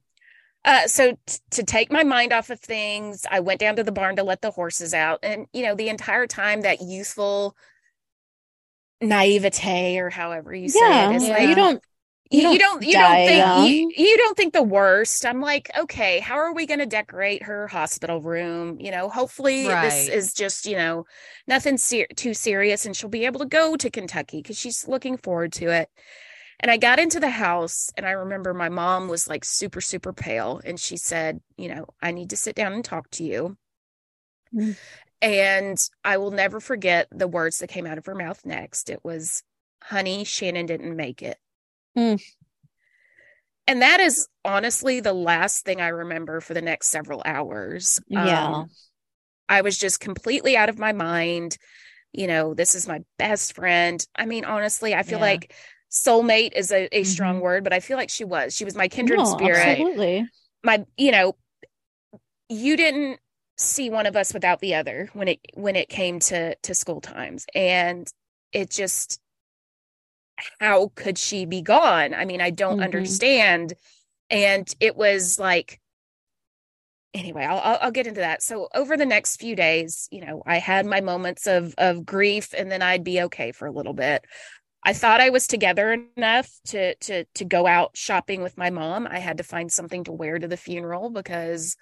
Uh, 0.64 0.88
so 0.88 1.14
t- 1.26 1.40
to 1.52 1.64
take 1.64 1.92
my 1.92 2.04
mind 2.04 2.32
off 2.34 2.50
of 2.52 2.60
things, 2.60 3.26
I 3.30 3.40
went 3.40 3.60
down 3.60 3.76
to 3.78 3.84
the 3.84 3.92
barn 3.92 4.16
to 4.18 4.24
let 4.24 4.42
the 4.42 4.52
horses 4.52 4.94
out, 4.94 5.20
and 5.24 5.48
you 5.54 5.64
know, 5.64 5.76
the 5.76 5.90
entire 5.90 6.28
time 6.28 6.62
that 6.62 6.82
youthful 6.82 7.56
naivete 9.02 9.98
or 9.98 10.10
however 10.10 10.54
you 10.54 10.70
say 10.70 10.80
Yeah, 10.80 11.06
it 11.06 11.12
is 11.12 11.28
yeah. 11.28 11.38
like 11.38 11.50
you 11.50 11.56
don't. 11.56 11.84
you, 12.30 12.48
you 12.48 12.60
don't 12.60 12.84
you 12.84 12.98
don't 12.98 13.24
think 13.24 13.54
you, 13.54 13.92
you 13.96 14.18
don't 14.18 14.38
think 14.38 14.54
the 14.54 14.62
worst. 14.64 15.26
I'm 15.26 15.42
like 15.42 15.72
okay 15.78 16.20
how 16.20 16.36
are 16.36 16.54
we 16.54 16.66
going 16.68 16.80
to 16.80 16.86
decorate 16.86 17.44
her 17.44 17.68
hospital 17.68 18.22
room? 18.22 18.80
You 18.80 18.92
know 18.92 19.10
hopefully 19.10 19.76
this 19.76 20.08
is 20.08 20.34
just 20.34 20.66
you 20.66 20.76
know 20.78 21.06
nothing 21.48 21.78
ser- 21.78 22.08
too 22.16 22.34
serious 22.34 22.86
and 22.86 22.96
she'll 22.96 23.10
be 23.10 23.26
able 23.26 23.40
to 23.40 23.46
go 23.48 23.76
to 23.76 23.90
kentucky 23.90 24.42
because 24.42 24.58
she's 24.58 24.88
looking 24.88 25.18
forward 25.18 25.52
to 25.54 25.72
it 25.72 25.90
and 26.62 26.72
i 26.72 26.78
got 26.78 27.00
into 27.00 27.20
the 27.20 27.30
house 27.30 27.92
and 27.98 28.06
i 28.06 28.12
remember 28.12 28.54
my 28.54 28.70
mom 28.70 29.08
was 29.10 29.28
like 29.28 29.44
super 29.46 29.82
super 29.82 30.14
pale 30.14 30.62
and 30.64 30.80
she 30.80 30.98
said 30.98 31.42
you 31.58 31.68
know 31.68 31.86
i 32.02 32.12
need 32.12 32.30
to 32.30 32.38
sit 32.38 32.56
down 32.56 32.74
and 32.74 32.86
talk 32.86 33.10
to 33.12 33.24
you 33.24 33.58
Mm. 34.54 34.76
and 35.22 35.90
i 36.04 36.18
will 36.18 36.32
never 36.32 36.60
forget 36.60 37.08
the 37.12 37.28
words 37.28 37.60
that 37.60 37.70
came 37.70 37.86
out 37.86 37.98
of 37.98 38.06
her 38.06 38.16
mouth 38.16 38.46
next 38.46 38.90
it 38.90 39.00
was 39.04 39.44
honey 39.84 40.24
shannon 40.26 40.66
didn't 40.66 40.96
make 40.96 41.22
it 41.22 41.38
Mm. 41.98 42.22
and 43.68 43.82
that 43.82 44.00
is 44.00 44.28
honestly 44.44 45.00
the 45.00 45.14
last 45.14 45.66
thing 45.66 45.82
I 45.82 45.90
remember 45.90 46.42
for 46.42 46.54
the 46.54 46.62
next 46.62 46.88
several 46.88 47.22
hours. 47.26 48.00
Yeah. 48.08 48.46
Um, 48.48 48.70
I 49.48 49.62
was 49.62 49.78
just 49.78 50.00
completely 50.00 50.58
out 50.58 50.70
of 50.70 50.80
my 50.80 50.94
mind. 50.94 51.58
You 52.12 52.28
know, 52.28 52.54
this 52.54 52.76
is 52.76 52.88
my 52.88 53.02
best 53.18 53.54
friend. 53.56 54.06
I 54.16 54.26
mean, 54.26 54.46
honestly, 54.46 54.94
I 54.96 55.04
feel 55.04 55.20
Yeah. 55.20 55.26
like 55.26 55.54
soulmate 55.92 56.54
is 56.56 56.72
a, 56.72 56.88
a 56.98 57.04
strong 57.04 57.38
Mhm. 57.38 57.42
word, 57.42 57.64
but 57.64 57.74
I 57.74 57.80
feel 57.80 57.98
like 57.98 58.10
she 58.10 58.24
was. 58.24 58.56
She 58.56 58.66
was 58.66 58.76
my 58.76 58.88
kindred 58.88 59.20
No, 59.20 59.26
spirit. 59.28 59.88
Absolutely. 59.88 60.30
My, 60.64 60.86
you 60.98 61.12
know, 61.12 61.36
you 62.50 62.76
didn't 62.78 63.20
see 63.58 63.90
one 63.90 64.06
of 64.06 64.16
us 64.16 64.34
without 64.34 64.60
the 64.60 64.76
other 64.76 65.10
when 65.14 65.28
it 65.28 65.40
when 65.54 65.76
it 65.76 65.90
came 65.90 66.20
to 66.20 66.56
to 66.56 66.74
school 66.74 67.02
times, 67.02 67.46
and 67.56 68.08
it 68.52 68.70
just 68.70 69.20
how 70.60 70.92
could 70.96 71.18
she 71.18 71.46
be 71.46 71.62
gone? 71.62 72.14
I 72.14 72.26
mean, 72.26 72.42
I 72.42 72.50
don't 72.50 72.80
Mhm. 72.80 72.82
understand. 72.82 73.74
And 74.30 74.74
it 74.80 74.96
was 74.96 75.40
like, 75.40 75.80
anyway, 77.14 77.44
I'll, 77.46 77.60
I'll 77.60 77.78
I'll 77.82 77.92
get 77.92 78.08
into 78.08 78.22
that. 78.22 78.42
So 78.42 78.68
over 78.74 78.98
the 78.98 79.06
next 79.06 79.38
few 79.38 79.56
days, 79.56 80.08
you 80.12 80.26
know, 80.26 80.42
I 80.46 80.58
had 80.58 80.86
my 80.86 81.02
moments 81.02 81.48
of 81.48 81.74
of 81.78 82.06
grief, 82.06 82.54
and 82.58 82.72
then 82.72 82.82
I'd 82.82 83.04
be 83.04 83.22
okay 83.24 83.52
for 83.52 83.68
a 83.68 83.72
little 83.72 83.94
bit. 83.94 84.26
I 84.84 84.94
thought 84.94 85.22
I 85.22 85.30
was 85.30 85.48
together 85.48 86.06
enough 86.18 86.50
to 86.68 86.96
to 86.96 87.26
to 87.36 87.46
go 87.46 87.68
out 87.68 87.96
shopping 87.96 88.42
with 88.42 88.58
my 88.58 88.70
mom. 88.70 89.08
I 89.08 89.20
had 89.20 89.38
to 89.38 89.44
find 89.44 89.72
something 89.72 90.04
to 90.06 90.12
wear 90.12 90.40
to 90.40 90.48
the 90.48 90.58
funeral 90.58 91.10
because 91.10 91.76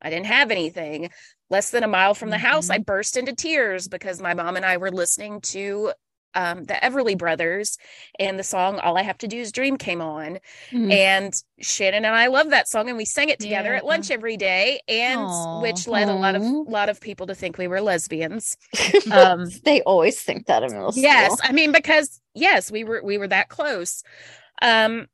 I 0.00 0.10
didn't 0.10 0.26
have 0.26 0.50
anything. 0.50 1.10
Less 1.50 1.70
than 1.70 1.82
a 1.82 1.88
mile 1.88 2.14
from 2.14 2.30
the 2.30 2.38
house, 2.38 2.70
I 2.70 2.76
mm-hmm. 2.76 2.82
burst 2.84 3.16
into 3.16 3.34
tears 3.34 3.88
because 3.88 4.20
my 4.20 4.34
mom 4.34 4.56
and 4.56 4.64
I 4.64 4.76
were 4.76 4.90
listening 4.90 5.40
to 5.42 5.92
um, 6.34 6.64
the 6.64 6.74
Everly 6.74 7.16
Brothers, 7.16 7.78
and 8.18 8.38
the 8.38 8.42
song 8.44 8.78
"All 8.80 8.96
I 8.98 9.02
Have 9.02 9.18
to 9.18 9.28
Do 9.28 9.38
Is 9.38 9.52
Dream" 9.52 9.76
came 9.76 10.00
on, 10.00 10.38
Mhm. 10.72 10.92
and 10.92 11.34
Shannon 11.60 12.04
and 12.04 12.14
I 12.14 12.26
love 12.26 12.50
that 12.50 12.68
song, 12.68 12.88
and 12.88 12.96
we 12.98 13.04
sang 13.04 13.28
it 13.28 13.40
together 13.40 13.70
Yeah. 13.72 13.78
at 13.78 13.84
lunch 13.86 14.10
every 14.10 14.36
day, 14.36 14.80
and 14.88 15.20
Aw. 15.20 15.60
which 15.60 15.86
led 15.86 16.08
a 16.08 16.14
lot 16.14 16.34
of 16.34 16.42
lot 16.42 16.88
of 16.88 17.00
people 17.00 17.26
to 17.28 17.34
think 17.34 17.58
we 17.58 17.68
were 17.68 17.80
lesbians. 17.80 18.56
Um, 19.12 19.46
they 19.64 19.80
always 19.82 20.20
think 20.20 20.46
that 20.46 20.62
in 20.62 20.72
middle 20.72 20.92
school. 20.92 21.02
yes. 21.02 21.36
I 21.42 21.52
mean 21.52 21.72
because 21.72 22.20
yes, 22.34 22.70
we 22.70 22.84
were 22.84 23.00
we 23.04 23.18
were 23.18 23.28
that 23.28 23.48
close. 23.48 24.02
Um, 24.62 25.08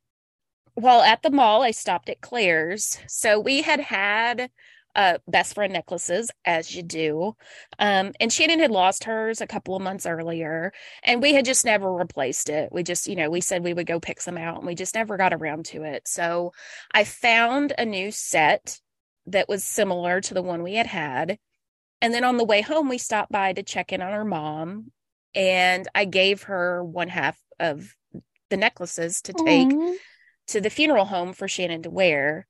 while 0.75 1.01
at 1.01 1.21
the 1.21 1.29
mall, 1.31 1.61
I 1.61 1.71
stopped 1.71 2.09
at 2.09 2.21
Claire's, 2.21 2.97
so 3.07 3.39
we 3.39 3.61
had 3.61 3.79
had 3.81 4.49
uh 4.95 5.17
best 5.27 5.55
friend 5.55 5.73
necklaces 5.73 6.31
as 6.45 6.75
you 6.75 6.83
do. 6.83 7.35
Um 7.79 8.11
and 8.19 8.31
shannon 8.31 8.59
had 8.59 8.71
lost 8.71 9.05
hers 9.05 9.41
a 9.41 9.47
couple 9.47 9.75
of 9.75 9.81
months 9.81 10.05
earlier 10.05 10.73
and 11.03 11.21
we 11.21 11.33
had 11.33 11.45
just 11.45 11.65
never 11.65 11.91
replaced 11.93 12.49
it. 12.49 12.69
We 12.71 12.83
just 12.83 13.07
you 13.07 13.15
know 13.15 13.29
we 13.29 13.41
said 13.41 13.63
we 13.63 13.73
would 13.73 13.87
go 13.87 13.99
pick 13.99 14.21
some 14.21 14.37
out 14.37 14.57
and 14.57 14.67
we 14.67 14.75
just 14.75 14.95
never 14.95 15.17
got 15.17 15.33
around 15.33 15.65
to 15.67 15.83
it. 15.83 16.07
So 16.07 16.51
i 16.91 17.03
found 17.03 17.73
a 17.77 17.85
new 17.85 18.11
set 18.11 18.79
that 19.27 19.49
was 19.49 19.63
similar 19.63 20.21
to 20.21 20.33
the 20.33 20.41
one 20.41 20.63
we 20.63 20.75
had 20.75 20.87
had. 20.87 21.37
And 22.01 22.13
then 22.13 22.23
on 22.23 22.37
the 22.37 22.45
way 22.45 22.61
home 22.61 22.89
we 22.89 22.97
stopped 22.97 23.31
by 23.31 23.53
to 23.53 23.63
check 23.63 23.93
in 23.93 24.01
on 24.01 24.11
her 24.11 24.25
mom 24.25 24.91
and 25.33 25.87
i 25.95 26.03
gave 26.03 26.43
her 26.43 26.83
one 26.83 27.07
half 27.07 27.39
of 27.59 27.95
the 28.49 28.57
necklaces 28.57 29.21
to 29.21 29.33
take 29.33 29.69
to 30.47 30.61
the 30.61 30.69
funeral 30.69 31.05
home 31.05 31.33
for 31.33 31.47
Shannon 31.47 31.83
to 31.83 31.89
wear. 31.89 32.45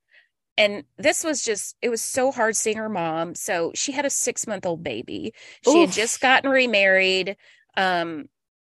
And 0.56 0.84
this 0.98 1.24
was 1.24 1.42
just, 1.42 1.76
it 1.80 1.88
was 1.88 2.02
so 2.02 2.30
hard 2.30 2.56
seeing 2.56 2.76
her 2.76 2.88
mom. 2.88 3.34
So 3.34 3.72
she 3.74 3.92
had 3.92 4.04
a 4.04 4.10
six 4.10 4.46
month 4.46 4.66
old 4.66 4.82
baby. 4.82 5.32
She 5.62 5.80
had 5.80 5.92
just 5.92 6.20
gotten 6.20 6.50
remarried 6.50 7.36
um, 7.76 8.28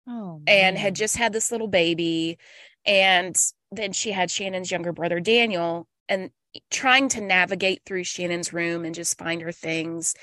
Oh, 0.06 0.42
and 0.46 0.76
had 0.78 0.94
just 0.94 1.16
had 1.16 1.32
this 1.32 1.50
little 1.50 1.68
baby. 1.68 2.38
And 2.86 3.36
then 3.72 3.92
she 3.92 4.12
had 4.12 4.30
Shannon's 4.30 4.70
younger 4.70 4.92
brother, 4.92 5.20
Daniel, 5.20 5.88
and 6.08 6.30
trying 6.70 7.08
to 7.10 7.20
navigate 7.20 7.82
through 7.84 8.04
Shannon's 8.04 8.52
room 8.52 8.84
and 8.84 8.94
just 8.94 9.18
find 9.18 9.42
her 9.42 9.52
things. 9.52 10.14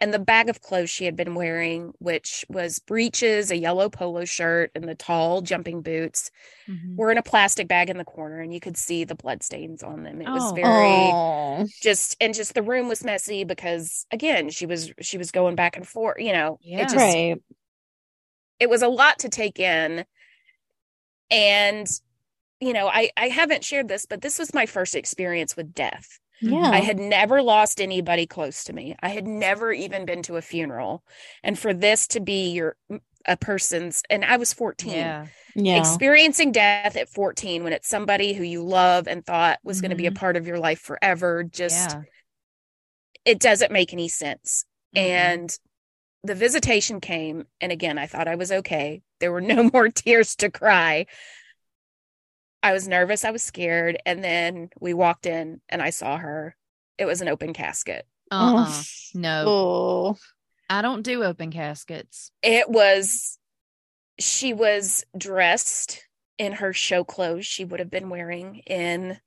And 0.00 0.12
the 0.14 0.18
bag 0.18 0.48
of 0.48 0.60
clothes 0.60 0.90
she 0.90 1.04
had 1.04 1.16
been 1.16 1.34
wearing, 1.34 1.92
which 1.98 2.44
was 2.48 2.78
breeches, 2.78 3.50
a 3.50 3.56
yellow 3.56 3.88
polo 3.88 4.24
shirt, 4.24 4.70
and 4.74 4.88
the 4.88 4.94
tall 4.94 5.40
jumping 5.42 5.82
boots, 5.82 6.30
Mhm. 6.68 6.96
were 6.96 7.10
in 7.10 7.18
a 7.18 7.22
plastic 7.22 7.66
bag 7.68 7.90
in 7.90 7.98
the 7.98 8.04
corner 8.04 8.40
and 8.40 8.54
you 8.54 8.60
could 8.60 8.76
see 8.76 9.04
the 9.04 9.14
bloodstains 9.16 9.82
on 9.82 10.02
them. 10.04 10.20
It 10.22 10.28
was 10.30 10.52
Oh. 10.52 10.54
very 10.54 11.12
Aw. 11.12 11.64
just 11.82 12.16
and 12.20 12.34
just 12.34 12.54
the 12.54 12.62
room 12.62 12.88
was 12.88 13.04
messy 13.04 13.44
because 13.44 14.06
again, 14.12 14.50
she 14.50 14.66
was 14.66 14.92
she 15.00 15.18
was 15.18 15.30
going 15.32 15.56
back 15.56 15.76
and 15.76 15.86
forth, 15.88 16.20
you 16.20 16.32
know. 16.32 16.58
Yeah. 16.62 16.80
It 16.82 16.84
just 16.84 16.96
right. 16.96 17.36
it 18.60 18.68
was 18.70 18.82
a 18.82 18.88
lot 18.88 19.18
to 19.20 19.28
take 19.28 19.58
in. 19.58 20.04
And 21.30 21.86
you 22.60 22.72
know, 22.72 22.88
I 22.88 23.10
I 23.16 23.28
haven't 23.28 23.64
shared 23.64 23.88
this, 23.88 24.06
but 24.06 24.20
this 24.22 24.38
was 24.38 24.54
my 24.54 24.66
first 24.66 24.94
experience 24.94 25.56
with 25.56 25.74
death. 25.74 26.18
Yeah. 26.42 26.70
I 26.70 26.78
had 26.78 26.98
never 26.98 27.42
lost 27.42 27.80
anybody 27.80 28.26
close 28.26 28.64
to 28.64 28.72
me. 28.72 28.96
I 29.02 29.10
had 29.10 29.26
never 29.26 29.72
even 29.72 30.06
been 30.06 30.22
to 30.22 30.36
a 30.36 30.42
funeral. 30.42 31.04
And 31.42 31.58
for 31.58 31.74
this 31.74 32.06
to 32.08 32.20
be 32.20 32.50
your 32.52 32.76
a 33.26 33.36
person's 33.36 34.02
and 34.08 34.24
I 34.24 34.38
was 34.38 34.54
14 34.54 34.92
Yeah. 34.92 35.26
yeah. 35.54 35.76
experiencing 35.76 36.52
death 36.52 36.96
at 36.96 37.10
14 37.10 37.62
when 37.62 37.74
it's 37.74 37.86
somebody 37.88 38.32
who 38.32 38.42
you 38.42 38.62
love 38.62 39.06
and 39.06 39.24
thought 39.24 39.58
was 39.62 39.82
going 39.82 39.90
to 39.90 39.96
be 39.96 40.06
a 40.06 40.10
Mhm. 40.10 40.16
part 40.16 40.36
of 40.38 40.46
your 40.46 40.58
life 40.58 40.80
forever 40.80 41.44
just 41.44 41.90
yeah. 41.90 42.02
it 43.26 43.38
doesn't 43.40 43.70
make 43.72 43.92
any 43.92 44.08
sense 44.08 44.64
Mhm. 44.96 45.00
and 45.02 45.58
the 46.24 46.34
visitation 46.34 46.98
came 47.00 47.44
and 47.60 47.70
again 47.72 47.98
i 47.98 48.06
thought 48.06 48.26
i 48.26 48.36
was 48.36 48.50
okay 48.50 49.02
there 49.20 49.32
were 49.32 49.42
no 49.42 49.68
more 49.74 49.90
tears 49.90 50.34
to 50.36 50.50
cry 50.50 51.04
i 52.62 52.72
was 52.72 52.86
nervous 52.88 53.24
i 53.24 53.30
was 53.30 53.42
scared 53.42 53.96
and 54.06 54.22
then 54.24 54.68
we 54.80 54.92
walked 54.94 55.26
in 55.26 55.60
and 55.68 55.80
i 55.82 55.90
saw 55.90 56.16
her 56.16 56.56
it 56.98 57.04
was 57.06 57.20
an 57.20 57.28
open 57.28 57.52
casket 57.52 58.06
Uh-uh. 58.30 58.66
Oh. 58.68 58.82
No, 59.14 59.44
Oh. 59.46 60.16
I 60.68 60.82
don't 60.82 61.02
do 61.02 61.24
open 61.24 61.50
caskets. 61.50 62.30
it 62.42 62.68
was 62.70 63.38
she 64.18 64.52
was 64.52 65.04
dressed 65.16 66.06
in 66.38 66.52
her 66.52 66.72
show 66.72 67.02
clothes 67.04 67.44
she 67.46 67.64
would 67.64 67.80
have 67.80 67.90
been 67.90 68.08
wearing 68.10 68.56
in 68.66 69.18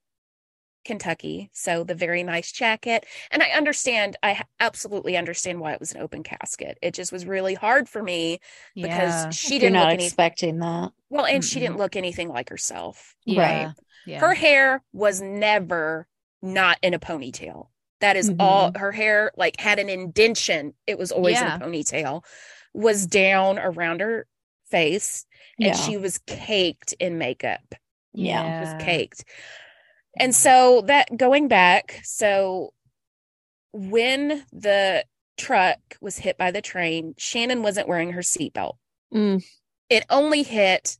Kentucky. 0.84 1.50
So 1.52 1.84
the 1.84 1.94
very 1.94 2.22
nice 2.22 2.52
jacket. 2.52 3.06
And 3.30 3.42
I 3.42 3.48
understand, 3.50 4.16
I 4.22 4.42
absolutely 4.60 5.16
understand 5.16 5.60
why 5.60 5.72
it 5.72 5.80
was 5.80 5.92
an 5.94 6.00
open 6.00 6.22
casket. 6.22 6.78
It 6.82 6.94
just 6.94 7.12
was 7.12 7.26
really 7.26 7.54
hard 7.54 7.88
for 7.88 8.02
me 8.02 8.40
Yeah. 8.74 8.88
because 8.88 9.36
she 9.36 9.58
You're 9.58 9.70
didn't 9.70 9.74
not 9.74 9.88
look 9.88 9.94
any 9.94 10.04
expecting 10.04 10.58
that. 10.60 10.92
well, 11.10 11.26
and 11.26 11.44
she 11.44 11.58
Mm-mm. 11.58 11.62
didn't 11.62 11.78
look 11.78 11.96
anything 11.96 12.28
like 12.28 12.48
herself. 12.50 13.14
yeah. 13.24 13.64
Right. 13.66 13.74
Yeah. 14.06 14.20
Her 14.20 14.34
hair 14.34 14.82
was 14.92 15.20
never 15.22 16.06
not 16.42 16.78
in 16.82 16.92
a 16.94 16.98
ponytail. 16.98 17.68
That 18.00 18.16
is 18.16 18.30
Mhm. 18.30 18.36
all 18.38 18.72
her 18.76 18.92
hair 18.92 19.32
like 19.36 19.58
had 19.58 19.78
an 19.78 19.88
indention. 19.88 20.74
It 20.86 20.98
was 20.98 21.10
always 21.10 21.40
Yeah. 21.40 21.56
in 21.56 21.62
a 21.62 21.64
ponytail. 21.64 22.22
Was 22.74 23.06
down 23.06 23.58
around 23.58 24.00
her 24.00 24.26
face 24.70 25.24
and 25.58 25.68
Yeah. 25.68 25.74
she 25.74 25.96
was 25.96 26.18
caked 26.26 26.92
in 27.00 27.16
makeup. 27.16 27.74
Yeah. 28.12 28.60
Was 28.74 28.82
caked. 28.84 29.24
And 30.18 30.34
so 30.34 30.82
that 30.86 31.16
going 31.16 31.48
back, 31.48 32.00
so 32.04 32.72
when 33.72 34.44
the 34.52 35.04
truck 35.36 35.78
was 36.00 36.18
hit 36.18 36.38
by 36.38 36.50
the 36.50 36.62
train, 36.62 37.14
Shannon 37.18 37.62
wasn't 37.62 37.88
wearing 37.88 38.12
her 38.12 38.20
seatbelt 38.20 38.74
Mm, 39.14 39.44
it 39.88 40.04
only 40.10 40.42
hit 40.42 40.98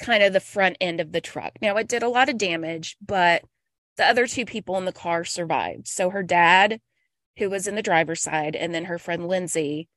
kind 0.00 0.22
of 0.22 0.32
the 0.32 0.40
front 0.40 0.76
end 0.80 1.00
of 1.00 1.12
the 1.12 1.20
truck. 1.20 1.52
Now 1.60 1.76
it 1.76 1.88
did 1.88 2.02
a 2.02 2.08
lot 2.08 2.28
of 2.28 2.38
damage, 2.38 2.96
but 3.04 3.44
the 3.96 4.06
other 4.06 4.26
two 4.26 4.44
people 4.44 4.76
in 4.78 4.86
the 4.86 4.92
car 4.92 5.24
survived. 5.24 5.86
So 5.86 6.10
her 6.10 6.22
dad, 6.22 6.80
who 7.36 7.50
was 7.50 7.66
in 7.66 7.74
the 7.74 7.82
driver's 7.82 8.22
side, 8.22 8.56
and 8.56 8.74
then 8.74 8.86
her 8.86 8.98
friend 8.98 9.28
Lindsay 9.28 9.88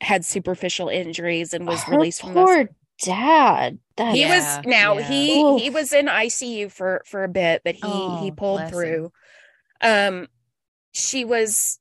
had 0.00 0.24
superficial 0.24 0.88
injuries 0.88 1.52
and 1.52 1.66
was 1.66 1.82
her 1.84 1.96
released 1.96 2.20
from 2.20 2.34
poor 2.34 2.64
the 2.64 2.68
dad. 3.02 3.78
That 3.96 4.18
he 4.18 4.26
Yeah, 4.26 4.26
was 4.26 4.60
now 4.64 4.98
yeah. 4.98 4.98
he 4.98 5.44
Oof. 5.46 5.62
he 5.62 5.70
was 5.70 5.92
in 5.92 6.08
ICU 6.08 6.68
for 6.68 7.02
for 7.06 7.24
a 7.24 7.28
bit, 7.28 7.62
but 7.64 7.74
he 7.76 8.16
he 8.18 8.30
Oh, 8.30 8.32
pulled 8.32 8.66
bless 8.66 8.82
him. 8.82 9.04
through. 9.04 9.12
Um 9.82 10.28
she 10.92 11.24
was 11.24 11.80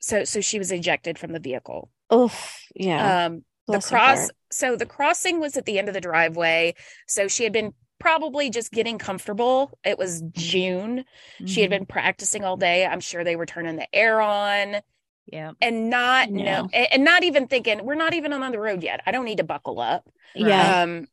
so 0.00 0.24
so 0.24 0.40
she 0.42 0.58
was 0.58 0.72
ejected 0.72 1.18
from 1.18 1.32
the 1.32 1.40
vehicle. 1.40 1.90
oof, 2.12 2.66
yeah. 2.74 3.14
Um 3.14 3.44
the 3.70 3.78
Bless 3.78 3.90
her 3.90 3.98
cross 4.00 4.28
heart. 4.28 4.34
so 4.50 4.74
the 4.76 4.86
crossing 4.86 5.38
was 5.38 5.56
at 5.56 5.64
the 5.64 5.78
end 5.78 5.86
of 5.88 5.94
the 5.94 6.00
driveway 6.00 6.74
so 7.06 7.28
she 7.28 7.44
had 7.44 7.52
been 7.52 7.72
probably 8.00 8.50
just 8.50 8.72
getting 8.72 8.98
comfortable 8.98 9.78
it 9.84 9.96
was 9.96 10.22
june 10.32 11.04
she 11.44 11.60
had 11.60 11.70
Mhm. 11.70 11.70
been 11.70 11.86
practicing 11.86 12.42
all 12.44 12.56
day 12.56 12.84
i'm 12.84 12.98
sure 12.98 13.22
they 13.22 13.36
were 13.36 13.46
turning 13.46 13.76
the 13.76 13.86
air 13.94 14.20
on 14.20 14.76
Yeah. 15.26 15.52
and 15.60 15.90
not 15.90 16.30
Yeah. 16.30 16.62
no 16.62 16.68
and 16.72 17.04
not 17.04 17.22
even 17.22 17.46
thinking 17.46 17.84
we're 17.84 17.94
not 17.94 18.14
even 18.14 18.32
on 18.32 18.50
the 18.52 18.58
road 18.58 18.82
yet 18.82 19.00
i 19.06 19.10
don't 19.12 19.24
need 19.24 19.38
to 19.38 19.44
buckle 19.44 19.80
up 19.80 20.08
yeah. 20.34 20.82
um 20.82 21.06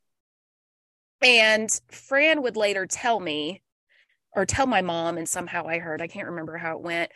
and 1.22 1.80
fran 1.88 2.42
would 2.42 2.56
later 2.56 2.86
tell 2.86 3.18
me 3.20 3.62
or 4.32 4.46
tell 4.46 4.66
my 4.66 4.82
mom 4.82 5.18
and 5.18 5.28
somehow 5.28 5.66
i 5.66 5.78
heard 5.78 6.00
i 6.02 6.06
can't 6.06 6.28
remember 6.28 6.56
how 6.56 6.76
it 6.76 6.82
went 6.82 7.10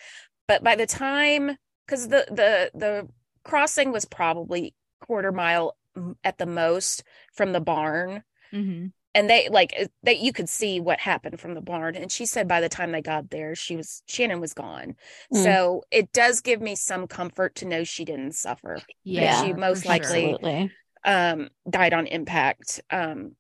but 0.49 0.63
by 0.63 0.75
the 0.75 0.87
time 0.87 1.57
because 1.87 2.09
the 2.09 2.25
the 2.29 2.71
the 2.75 3.09
crossing 3.45 3.93
was 3.93 4.05
probably 4.05 4.75
quarter 5.01 5.33
mile 5.33 5.77
at 6.25 6.39
the 6.39 6.47
most 6.47 7.03
from 7.35 7.53
the 7.53 7.61
barn 7.61 8.23
Mhm. 8.53 8.93
And 9.15 9.29
they 9.29 9.49
like 9.51 9.75
that 10.03 10.19
you 10.21 10.33
could 10.33 10.49
see 10.49 10.81
what 10.81 10.99
happened 11.01 11.39
from 11.41 11.55
the 11.55 11.61
barn 11.61 11.95
and 11.97 12.11
she 12.11 12.25
said 12.27 12.49
by 12.49 12.61
the 12.61 12.69
time 12.69 12.93
they 12.93 13.03
got 13.03 13.31
there 13.31 13.55
she 13.55 13.77
was 13.77 14.03
shannon 14.07 14.41
was 14.41 14.55
gone 14.55 14.95
Mm. 15.33 15.43
so 15.45 15.83
it 15.91 16.13
does 16.13 16.41
give 16.41 16.61
me 16.61 16.75
some 16.75 17.07
comfort 17.07 17.55
to 17.57 17.67
know 17.67 17.85
she 17.85 18.05
didn't 18.05 18.35
suffer 18.35 18.79
Yeah. 19.05 19.43
she 19.45 19.53
most 19.53 19.85
likely- 19.87 20.37
sure. 20.43 20.69
Um 21.05 21.51
died 21.69 21.93
on 21.95 22.07
impact 22.07 22.81
um 22.91 23.37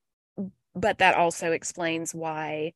but 0.74 0.99
that 0.99 1.15
also 1.15 1.53
explains 1.53 2.15
why 2.15 2.73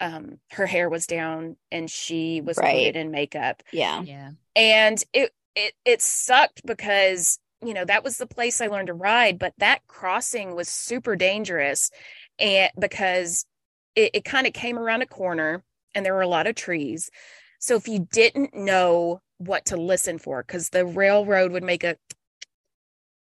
um 0.00 0.38
her 0.52 0.66
hair 0.66 0.88
was 0.88 1.06
down 1.06 1.56
and 1.70 1.88
she 1.90 2.40
was 2.40 2.58
Right. 2.58 2.72
coated 2.72 2.96
in 2.96 3.10
makeup 3.10 3.62
Yeah. 3.72 4.02
Yeah. 4.02 4.30
and 4.56 5.02
it 5.12 5.32
it 5.54 5.72
it 5.84 6.02
sucked 6.02 6.66
because 6.66 7.38
you 7.64 7.72
know 7.74 7.84
that 7.84 8.02
was 8.04 8.18
the 8.18 8.26
place 8.26 8.60
I 8.60 8.66
learned 8.66 8.88
to 8.88 8.94
ride 8.94 9.38
but 9.38 9.54
that 9.58 9.86
crossing 9.86 10.54
was 10.56 10.68
super 10.68 11.14
dangerous 11.16 11.90
and 12.38 12.70
because 12.78 13.44
it, 13.94 14.10
it 14.14 14.24
kind 14.24 14.46
of 14.46 14.52
came 14.52 14.78
around 14.78 15.02
a 15.02 15.06
corner 15.06 15.62
and 15.94 16.04
there 16.04 16.14
were 16.14 16.22
a 16.22 16.28
lot 16.28 16.46
of 16.46 16.54
trees. 16.54 17.10
So 17.60 17.76
if 17.76 17.88
you 17.88 18.06
didn't 18.12 18.54
know 18.54 19.20
what 19.38 19.66
to 19.66 19.76
listen 19.76 20.18
for 20.18 20.42
because 20.42 20.70
the 20.70 20.84
railroad 20.84 21.52
would 21.52 21.62
make 21.62 21.84
a 21.84 21.96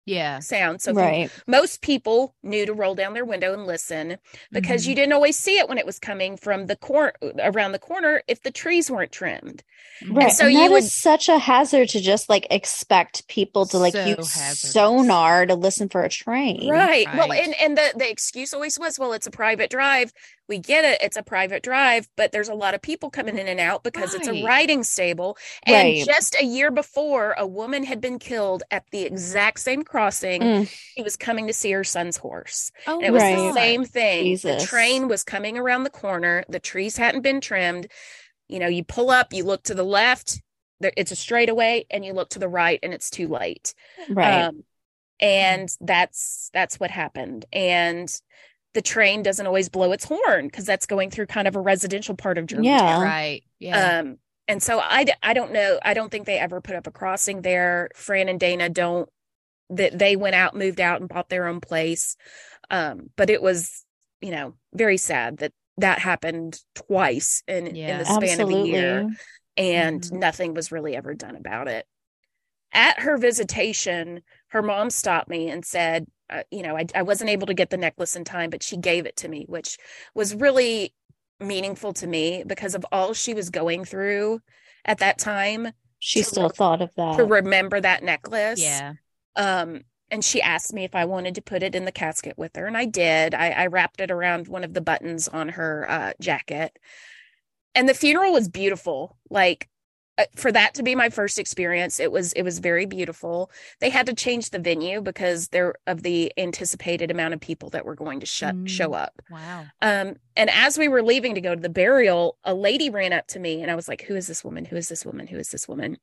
Yeah. 0.05 0.39
sound 0.39 0.81
so 0.81 0.91
if 0.91 0.97
Right. 0.97 1.31
most 1.47 1.81
people 1.81 2.35
knew 2.43 2.65
to 2.65 2.73
roll 2.73 2.93
down 2.95 3.13
their 3.13 3.25
window 3.25 3.53
and 3.53 3.65
listen 3.65 4.17
because 4.51 4.85
Mhm. 4.85 4.89
you 4.89 4.95
didn't 4.95 5.13
always 5.13 5.37
see 5.37 5.57
it 5.57 5.67
when 5.67 5.77
it 5.77 5.85
was 5.85 5.97
coming 5.99 6.37
from 6.37 6.67
the 6.67 6.75
cor 6.75 7.13
around 7.39 7.71
the 7.71 7.79
corner 7.79 8.21
if 8.27 8.41
the 8.43 8.51
trees 8.51 8.91
weren't 8.91 9.11
trimmed 9.11 9.63
Right. 10.07 10.31
so 10.31 10.45
and 10.45 10.53
you 10.53 10.59
that 10.59 10.71
would- 10.71 10.83
is 10.83 10.93
such 10.95 11.27
a 11.27 11.39
hazard 11.39 11.89
to 11.89 11.99
just 12.01 12.29
like 12.29 12.45
expect 12.51 13.27
people 13.27 13.65
to 13.67 13.77
like 13.79 13.93
So 13.93 14.05
use 14.05 14.33
hazardous. 14.33 14.73
sonar 14.73 15.45
to 15.47 15.55
listen 15.55 15.89
for 15.89 16.03
a 16.03 16.09
train. 16.09 16.69
Right. 16.69 17.07
Well, 17.15 17.31
and 17.31 17.55
and 17.59 17.77
the 17.77 17.93
the 17.95 18.09
excuse 18.09 18.53
always 18.53 18.77
was, 18.77 18.99
well, 18.99 19.13
it's 19.13 19.25
a 19.27 19.31
private 19.31 19.69
drive. 19.71 20.11
We 20.47 20.59
get 20.59 20.85
it, 20.85 20.99
it's 21.01 21.17
a 21.17 21.23
private 21.23 21.63
drive, 21.63 22.07
but 22.15 22.31
there's 22.31 22.49
a 22.49 22.53
lot 22.53 22.75
of 22.75 22.81
people 22.81 23.09
coming 23.09 23.37
in 23.37 23.47
and 23.47 23.59
out 23.59 23.83
because 23.83 24.13
it's 24.13 24.27
a 24.27 24.33
riding 24.35 24.83
stable. 24.83 25.37
And 25.65 25.95
Right. 25.95 26.05
just 26.05 26.35
a 26.39 26.45
year 26.45 26.69
before, 26.71 27.33
a 27.37 27.47
woman 27.47 27.83
had 27.83 27.99
been 27.99 28.19
killed 28.19 28.61
at 28.69 28.85
the 28.91 29.03
exact 29.03 29.59
same 29.59 29.83
crossing. 29.83 30.51
Mm, 30.51 30.67
She 30.95 31.01
was 31.03 31.15
coming 31.15 31.47
to 31.47 31.53
see 31.53 31.71
her 31.71 31.83
son's 31.83 32.17
horse. 32.17 32.71
Oh, 32.87 33.01
And 33.01 33.07
it 33.07 33.11
was 33.11 33.23
Right. 33.23 33.29
the 33.29 33.37
same 33.37 33.85
thing. 33.85 34.37
The 34.43 34.55
train 34.55 35.07
was 35.07 35.23
coming 35.23 35.57
around 35.57 35.83
the 35.83 35.89
corner. 35.89 36.43
The 36.47 36.59
trees 36.59 36.97
hadn't 36.97 37.21
been 37.21 37.41
trimmed. 37.41 37.87
You 38.47 38.59
know, 38.59 38.67
you 38.67 38.83
pull 38.83 39.09
up, 39.09 39.33
you 39.33 39.43
look 39.43 39.63
to 39.63 39.73
the 39.75 39.83
left, 39.83 40.41
it's 40.81 41.11
a 41.11 41.15
straightaway, 41.15 41.85
and 41.89 42.05
you 42.05 42.13
look 42.13 42.29
to 42.29 42.39
the 42.39 42.49
right, 42.49 42.79
and 42.83 42.93
it's 42.93 43.09
too 43.09 43.27
late 43.27 43.73
right. 44.07 44.49
um 44.49 44.63
and 45.19 45.69
that's 45.81 46.49
that's 46.53 46.79
what 46.79 46.91
happened 46.91 47.45
and 47.53 48.21
the 48.75 48.81
train 48.83 49.23
doesn't 49.23 49.47
always 49.47 49.69
blow 49.69 49.91
its 49.91 50.05
horn 50.05 50.45
because 50.45 50.65
that's 50.65 50.85
going 50.85 51.09
through 51.09 51.25
kind 51.25 51.47
of 51.47 51.55
a 51.55 51.59
residential 51.61 52.15
part 52.15 52.37
of 52.37 52.45
Germany. 52.45 52.67
Yeah. 52.67 53.01
Right. 53.01 53.41
Yeah. 53.57 53.99
Um, 54.01 54.17
and 54.47 54.61
so 54.61 54.79
I, 54.79 55.05
d- 55.05 55.13
I 55.23 55.33
don't 55.33 55.51
know. 55.51 55.79
I 55.83 55.95
don't 55.95 56.11
think 56.11 56.27
they 56.27 56.37
ever 56.37 56.61
put 56.61 56.75
up 56.75 56.85
a 56.85 56.91
crossing 56.91 57.41
there. 57.41 57.89
Fran 57.95 58.29
and 58.29 58.39
Dana 58.39 58.69
don't. 58.69 59.09
That 59.71 59.97
they 59.97 60.15
went 60.15 60.35
out, 60.35 60.55
moved 60.55 60.79
out, 60.79 60.99
and 60.99 61.09
bought 61.09 61.29
their 61.29 61.47
own 61.47 61.59
place. 61.59 62.15
Um, 62.69 63.09
but 63.15 63.31
it 63.31 63.41
was, 63.41 63.83
you 64.21 64.29
know, 64.29 64.53
very 64.73 64.97
sad 64.97 65.37
that 65.37 65.53
that 65.77 65.97
happened 65.97 66.59
twice 66.75 67.41
in 67.47 67.67
in 67.67 67.97
the 67.97 68.05
span 68.05 68.41
of 68.41 68.49
a 68.49 68.53
year 68.53 68.97
Absolutely. 68.99 69.15
and 69.57 70.01
Mhm. 70.01 70.11
nothing 70.11 70.53
was 70.53 70.71
really 70.71 70.95
ever 70.95 71.15
done 71.15 71.35
about 71.35 71.67
it. 71.67 71.87
At 72.73 72.99
her 72.99 73.17
visitation, 73.17 74.21
her 74.49 74.61
mom 74.61 74.89
stopped 74.91 75.29
me 75.29 75.49
and 75.49 75.65
said, 75.65 76.05
uh, 76.29 76.43
you 76.51 76.63
know, 76.63 76.75
I, 76.77 76.85
I 76.95 77.01
wasn't 77.03 77.29
able 77.29 77.47
to 77.47 77.53
get 77.53 77.69
the 77.69 77.77
necklace 77.77 78.15
in 78.15 78.23
time, 78.23 78.49
but 78.49 78.63
she 78.63 78.77
gave 78.77 79.05
it 79.05 79.15
to 79.17 79.27
me, 79.27 79.45
which 79.47 79.77
was 80.13 80.35
really 80.35 80.93
meaningful 81.39 81.93
to 81.93 82.07
me 82.07 82.43
because 82.45 82.75
of 82.75 82.85
all 82.91 83.13
she 83.13 83.33
was 83.33 83.49
going 83.49 83.85
through 83.85 84.39
at 84.85 84.99
that 84.99 85.17
time 85.17 85.69
She 85.99 86.21
still 86.23 86.43
re- 86.49 86.55
thought 86.55 86.81
of 86.81 86.91
that. 86.95 87.17
to 87.17 87.25
remember 87.25 87.79
that 87.81 88.03
necklace. 88.03 88.61
yeah. 88.61 88.93
Um, 89.35 89.81
and 90.11 90.23
she 90.23 90.41
asked 90.41 90.73
me 90.73 90.83
if 90.83 90.95
I 90.95 91.05
wanted 91.05 91.35
to 91.35 91.41
put 91.41 91.63
it 91.63 91.75
in 91.75 91.83
the 91.83 91.91
casket 91.91 92.37
with 92.37 92.55
her, 92.55 92.67
and 92.67 92.77
I 92.77 92.85
did. 92.85 93.33
I, 93.33 93.49
I 93.49 93.67
wrapped 93.67 93.99
it 93.99 94.11
around 94.11 94.47
one 94.47 94.63
of 94.63 94.73
the 94.73 94.81
buttons 94.81 95.27
on 95.27 95.49
her 95.49 95.85
uh, 95.89 96.13
jacket. 96.21 96.77
And 97.73 97.89
the 97.89 97.93
funeral 97.95 98.31
was 98.31 98.47
beautiful. 98.47 99.17
Like 99.29 99.67
for 100.35 100.51
that 100.51 100.73
to 100.75 100.83
be 100.83 100.95
my 100.95 101.09
first 101.09 101.37
experience, 101.39 101.99
it 101.99 102.11
was 102.11 102.31
it 102.33 102.43
was 102.43 102.59
very 102.59 102.85
beautiful. 102.85 103.51
They 103.81 103.89
had 103.89 104.05
to 104.05 104.13
change 104.13 104.49
the 104.51 104.59
venue 104.59 105.01
because 105.01 105.49
there 105.49 105.75
of 105.87 106.03
the 106.03 106.31
anticipated 106.37 107.11
amount 107.11 107.33
of 107.33 107.39
people 107.41 107.69
that 107.71 107.85
were 107.85 107.95
going 107.95 108.19
to 108.21 108.25
sh- 108.25 108.43
Mm. 108.43 108.67
show 108.67 108.93
up. 108.93 109.21
Wow. 109.29 109.65
Um, 109.81 110.15
and 110.37 110.49
as 110.49 110.77
we 110.77 110.87
were 110.87 111.01
leaving 111.03 111.35
to 111.35 111.41
go 111.41 111.55
to 111.55 111.61
the 111.61 111.69
burial, 111.69 112.37
a 112.43 112.53
lady 112.53 112.89
ran 112.89 113.11
up 113.13 113.27
to 113.27 113.39
me 113.39 113.61
and 113.61 113.69
I 113.71 113.75
was 113.75 113.87
like, 113.87 114.03
Who 114.03 114.15
is 114.15 114.27
this 114.27 114.43
woman? 114.43 114.65
Who 114.65 114.75
is 114.77 114.87
this 114.89 115.05
woman? 115.05 115.27
Who 115.27 115.37
is 115.37 115.49
this 115.49 115.67
woman? 115.67 115.97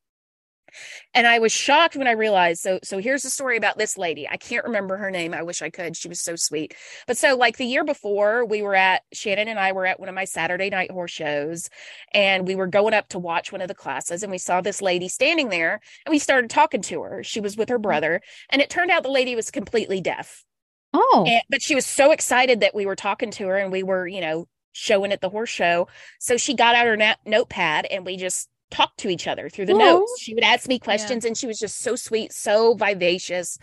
And 1.14 1.26
I 1.26 1.38
was 1.38 1.52
shocked 1.52 1.96
when 1.96 2.06
I 2.06 2.12
realized 2.12 2.60
so 2.62 2.78
so 2.82 2.98
here's 2.98 3.22
the 3.22 3.30
story 3.30 3.56
about 3.56 3.78
this 3.78 3.98
lady. 3.98 4.28
I 4.28 4.36
can't 4.36 4.64
remember 4.64 4.96
her 4.96 5.10
name. 5.10 5.34
I 5.34 5.42
wish 5.42 5.62
I 5.62 5.70
could. 5.70 5.96
She 5.96 6.08
was 6.08 6.20
so 6.20 6.36
sweet. 6.36 6.74
But 7.06 7.16
so 7.16 7.36
like 7.36 7.56
the 7.56 7.64
year 7.64 7.84
before, 7.84 8.44
we 8.44 8.62
were 8.62 8.74
at 8.74 9.02
Shannon 9.12 9.48
and 9.48 9.58
I 9.58 9.72
were 9.72 9.86
at 9.86 10.00
one 10.00 10.08
of 10.08 10.14
my 10.14 10.24
Saturday 10.24 10.70
night 10.70 10.90
horse 10.90 11.10
shows 11.10 11.68
and 12.12 12.46
we 12.46 12.54
were 12.54 12.66
going 12.66 12.94
up 12.94 13.08
to 13.08 13.18
watch 13.18 13.52
one 13.52 13.60
of 13.60 13.68
the 13.68 13.74
classes 13.74 14.22
and 14.22 14.32
we 14.32 14.38
saw 14.38 14.60
this 14.60 14.82
lady 14.82 15.08
standing 15.08 15.48
there 15.48 15.80
and 16.04 16.12
we 16.12 16.18
started 16.18 16.50
talking 16.50 16.82
to 16.82 17.02
her. 17.02 17.22
She 17.22 17.40
was 17.40 17.56
with 17.56 17.68
her 17.68 17.78
mm. 17.78 17.82
brother 17.82 18.20
and 18.50 18.62
it 18.62 18.70
turned 18.70 18.90
out 18.90 19.02
the 19.02 19.10
lady 19.10 19.36
was 19.36 19.50
completely 19.50 20.00
deaf. 20.00 20.44
oh, 20.92 21.24
And, 21.26 21.42
but 21.48 21.62
she 21.62 21.74
was 21.74 21.86
so 21.86 22.10
excited 22.10 22.60
that 22.60 22.74
we 22.74 22.86
were 22.86 22.96
talking 22.96 23.30
to 23.32 23.48
her 23.48 23.56
and 23.56 23.72
we 23.72 23.82
were, 23.82 24.06
you 24.06 24.20
know, 24.20 24.46
showing 24.72 25.12
at 25.12 25.20
the 25.20 25.28
horse 25.28 25.50
show. 25.50 25.88
So 26.18 26.36
she 26.36 26.54
got 26.54 26.74
out 26.74 26.86
her 26.86 26.96
na- 26.96 27.14
notepad 27.26 27.86
and 27.86 28.04
we 28.04 28.16
just 28.16 28.48
talked 28.72 28.98
to 28.98 29.08
each 29.08 29.28
other 29.28 29.48
through 29.48 29.66
the 29.66 29.74
notes. 29.74 30.20
She 30.20 30.34
would 30.34 30.42
ask 30.44 30.66
me 30.68 30.78
questions 30.78 31.24
and 31.24 31.36
she 31.36 31.46
was 31.46 31.58
just 31.58 31.78
so 31.80 31.94
sweet, 31.94 32.32
so 32.32 32.74
vivacious. 32.74 33.58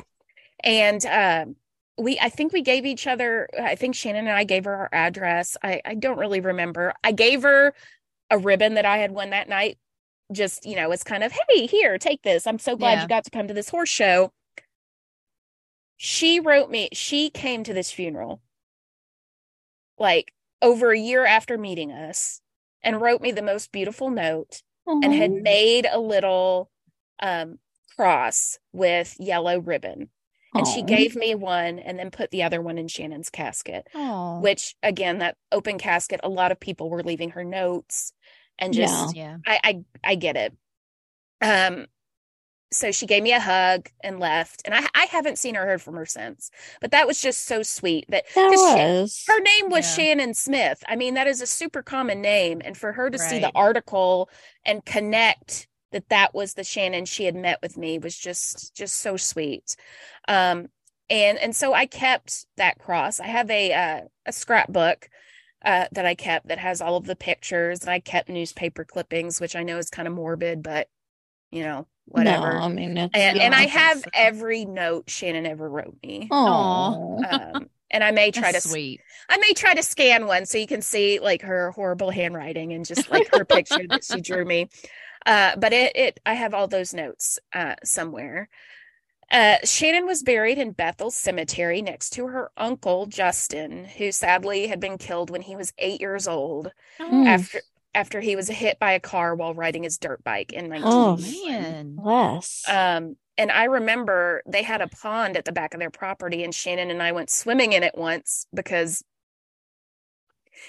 And 0.64 1.06
um, 1.06 1.56
we 1.98 2.18
I 2.20 2.30
think 2.30 2.54
we 2.54 2.62
gave 2.62 2.86
each 2.86 3.08
other 3.08 3.50
I 3.62 3.76
think 3.76 3.96
Shannon 3.96 4.28
and 4.28 4.38
I 4.38 4.44
gave 4.46 4.66
her 4.66 4.76
our 4.76 4.90
address. 4.94 5.58
I 5.64 5.82
I 5.84 5.96
don't 5.96 6.18
really 6.18 6.40
remember. 6.40 6.94
I 7.04 7.12
gave 7.12 7.42
her 7.44 7.74
a 8.30 8.38
ribbon 8.38 8.76
that 8.76 8.86
I 8.86 8.98
had 8.98 9.12
won 9.12 9.32
that 9.32 9.50
night. 9.50 9.78
Just, 10.32 10.64
you 10.66 10.76
know, 10.76 10.92
it's 10.92 11.04
kind 11.04 11.24
of, 11.24 11.34
hey, 11.50 11.66
here, 11.66 11.98
take 11.98 12.22
this. 12.22 12.46
I'm 12.46 12.60
so 12.60 12.76
glad 12.76 12.94
Yeah. 12.94 13.02
you 13.02 13.08
got 13.08 13.24
to 13.24 13.32
come 13.32 13.48
to 13.48 13.54
this 13.54 13.70
horse 13.70 13.90
show. 13.90 14.32
She 15.98 16.40
wrote 16.40 16.70
me, 16.70 16.90
she 16.94 17.30
came 17.32 17.64
to 17.64 17.74
this 17.74 17.92
funeral 17.92 18.42
like 19.98 20.32
over 20.62 20.92
a 20.92 20.98
year 21.00 21.26
after 21.26 21.58
meeting 21.58 21.92
us 21.92 22.42
and 22.82 23.02
wrote 23.02 23.22
me 23.22 23.32
the 23.32 23.42
most 23.42 23.72
beautiful 23.72 24.10
note 24.10 24.62
and 24.88 25.14
had 25.14 25.32
made 25.32 25.88
a 25.92 26.00
little 26.00 26.70
um 27.22 27.60
cross 27.96 28.58
with 28.72 29.16
yellow 29.20 29.60
ribbon. 29.60 30.10
And 30.56 30.68
she 30.68 30.82
gave 30.82 31.16
me 31.16 31.36
one 31.36 31.78
and 31.80 32.00
then 32.00 32.10
put 32.12 32.32
the 32.32 32.44
other 32.44 32.62
one 32.62 32.78
in 32.78 32.88
Shannon's 32.88 33.30
casket 33.30 33.88
Oh, 33.94 34.40
which 34.40 34.76
again 34.82 35.20
that 35.20 35.38
open 35.52 35.78
casket 35.78 36.20
a 36.24 36.30
lot 36.30 36.52
of 36.52 36.60
people 36.60 36.90
were 36.90 37.04
leaving 37.04 37.32
her 37.32 37.44
notes 37.44 38.14
and 38.58 38.74
just 38.74 39.16
yeah. 39.16 39.38
I, 39.46 39.60
I 39.64 39.84
I 40.04 40.16
get 40.16 40.36
it. 40.38 40.54
Um 41.42 41.86
so 42.72 42.92
she 42.92 43.06
gave 43.08 43.24
me 43.24 43.32
a 43.34 43.40
hug 43.40 43.90
and 44.04 44.20
left 44.20 44.62
and 44.66 44.74
I 44.76 44.86
I 44.94 45.06
haven't 45.06 45.40
seen 45.40 45.58
or 45.58 45.66
heard 45.66 45.82
from 45.82 45.96
her 45.96 46.06
since 46.06 46.52
but 46.82 46.92
that 46.92 47.08
was 47.08 47.22
just 47.22 47.46
so 47.46 47.64
sweet 47.64 48.06
that 48.10 48.26
That 48.36 48.52
'cause 48.52 49.16
she- 49.26 49.32
her 49.32 49.40
name 49.40 49.70
was 49.70 49.86
Yeah. 49.86 49.96
Shannon 49.96 50.34
Smith. 50.34 50.84
I 50.88 50.96
mean, 50.96 51.16
that 51.16 51.28
is 51.28 51.42
a 51.42 51.48
super 51.48 51.82
common 51.82 52.22
name. 52.22 52.62
And 52.64 52.78
for 52.78 52.94
her 52.94 53.10
to 53.10 53.18
see 53.18 53.40
the 53.40 53.52
article 53.56 54.30
and 54.66 54.86
connect 54.86 55.68
that 55.92 56.10
that 56.10 56.36
was 56.36 56.54
the 56.54 56.64
Shannon 56.64 57.06
she 57.06 57.26
had 57.26 57.36
met 57.36 57.60
with 57.64 57.76
me 57.78 57.98
was 57.98 58.16
just 58.18 58.76
just 58.76 58.96
so 58.98 59.18
sweet. 59.18 59.76
Um, 60.28 60.68
and 61.10 61.40
and 61.40 61.56
so 61.56 61.74
I 61.74 61.88
kept 61.88 62.46
that 62.58 62.78
cross. 62.78 63.20
I 63.20 63.26
have 63.28 63.50
a 63.50 63.74
uh, 63.74 64.02
a 64.28 64.32
scrapbook 64.32 65.10
uh, 65.66 65.88
that 65.92 66.06
I 66.06 66.14
kept 66.16 66.48
that 66.50 66.60
has 66.60 66.82
all 66.82 66.98
of 66.98 67.06
the 67.06 67.16
pictures. 67.16 67.82
And 67.82 67.90
I 67.90 68.00
kept 68.00 68.30
newspaper 68.30 68.86
clippings, 68.86 69.42
which 69.42 69.56
I 69.56 69.64
know 69.64 69.78
is 69.80 69.90
kind 69.90 70.08
of 70.08 70.14
morbid, 70.14 70.62
but 70.62 70.88
you 71.52 71.64
know 71.64 71.88
whatever. 72.10 72.54
No, 72.54 72.60
I 72.60 72.68
mean, 72.70 72.98
it's, 72.98 73.14
and 73.14 73.38
No, 73.38 73.44
and 73.44 73.56
I 73.56 73.64
I 73.64 73.66
have 73.68 74.00
so. 74.00 74.10
every 74.14 74.66
note 74.66 75.10
Shannon 75.10 75.46
ever 75.46 75.70
wrote 75.70 75.98
me. 76.04 76.28
Oh, 76.32 77.22
Um, 77.30 77.70
and 77.92 78.04
I 78.04 78.12
may 78.12 78.32
try 78.32 78.52
That's 78.52 78.66
to 78.66 78.70
sweet. 78.70 79.02
I 79.30 79.38
may 79.38 79.54
try 79.54 79.74
to 79.74 79.84
scan 79.84 80.28
one 80.28 80.46
so 80.46 80.58
you 80.58 80.68
can 80.68 80.82
see 80.82 81.20
like 81.20 81.42
her 81.44 81.72
horrible 81.72 82.12
handwriting 82.12 82.74
and 82.74 82.86
just 82.86 83.10
like 83.10 83.34
her 83.34 83.46
picture 83.46 83.88
that 83.90 84.04
she 84.04 84.22
drew 84.22 84.46
me. 84.46 84.70
Uh, 85.26 85.56
but 85.58 85.74
it, 85.74 85.96
it, 85.96 86.20
I 86.26 86.34
have 86.36 86.54
all 86.54 86.68
those 86.68 86.94
notes 86.94 87.40
uh, 87.54 87.76
somewhere. 87.84 88.50
Uh, 89.32 89.58
Shannon 89.64 90.08
was 90.08 90.24
buried 90.24 90.58
in 90.58 90.72
Bethel 90.72 91.12
Cemetery 91.12 91.82
next 91.84 92.12
to 92.12 92.28
her 92.28 92.50
uncle 92.58 93.06
Justin, 93.06 93.86
who 93.86 94.12
sadly 94.12 94.66
had 94.68 94.80
been 94.80 94.98
killed 94.98 95.30
when 95.30 95.42
he 95.42 95.56
was 95.56 95.74
eight 95.78 96.02
years 96.02 96.28
old 96.28 96.72
Mm. 97.00 97.28
after 97.28 97.62
after 97.94 98.22
he 98.22 98.36
was 98.36 98.48
hit 98.48 98.80
by 98.80 98.92
a 98.94 99.00
car 99.00 99.36
while 99.36 99.54
riding 99.54 99.84
his 99.84 99.98
dirt 99.98 100.24
bike 100.24 100.54
in 100.54 100.72
Oh, 100.84 101.18
Man. 101.18 101.96
bless. 101.96 102.64
Um, 102.68 103.16
and 103.38 103.52
I 103.52 103.66
remember 103.66 104.42
they 104.46 104.64
had 104.64 104.82
a 104.82 104.88
pond 104.88 105.38
at 105.38 105.46
the 105.46 105.52
back 105.52 105.74
of 105.74 105.80
their 105.80 105.90
property, 105.90 106.44
and 106.44 106.54
Shannon 106.54 106.92
and 106.92 107.02
I 107.02 107.12
went 107.14 107.30
swimming 107.30 107.74
in 107.74 107.84
it 107.84 107.96
once 107.98 108.46
because 108.54 109.04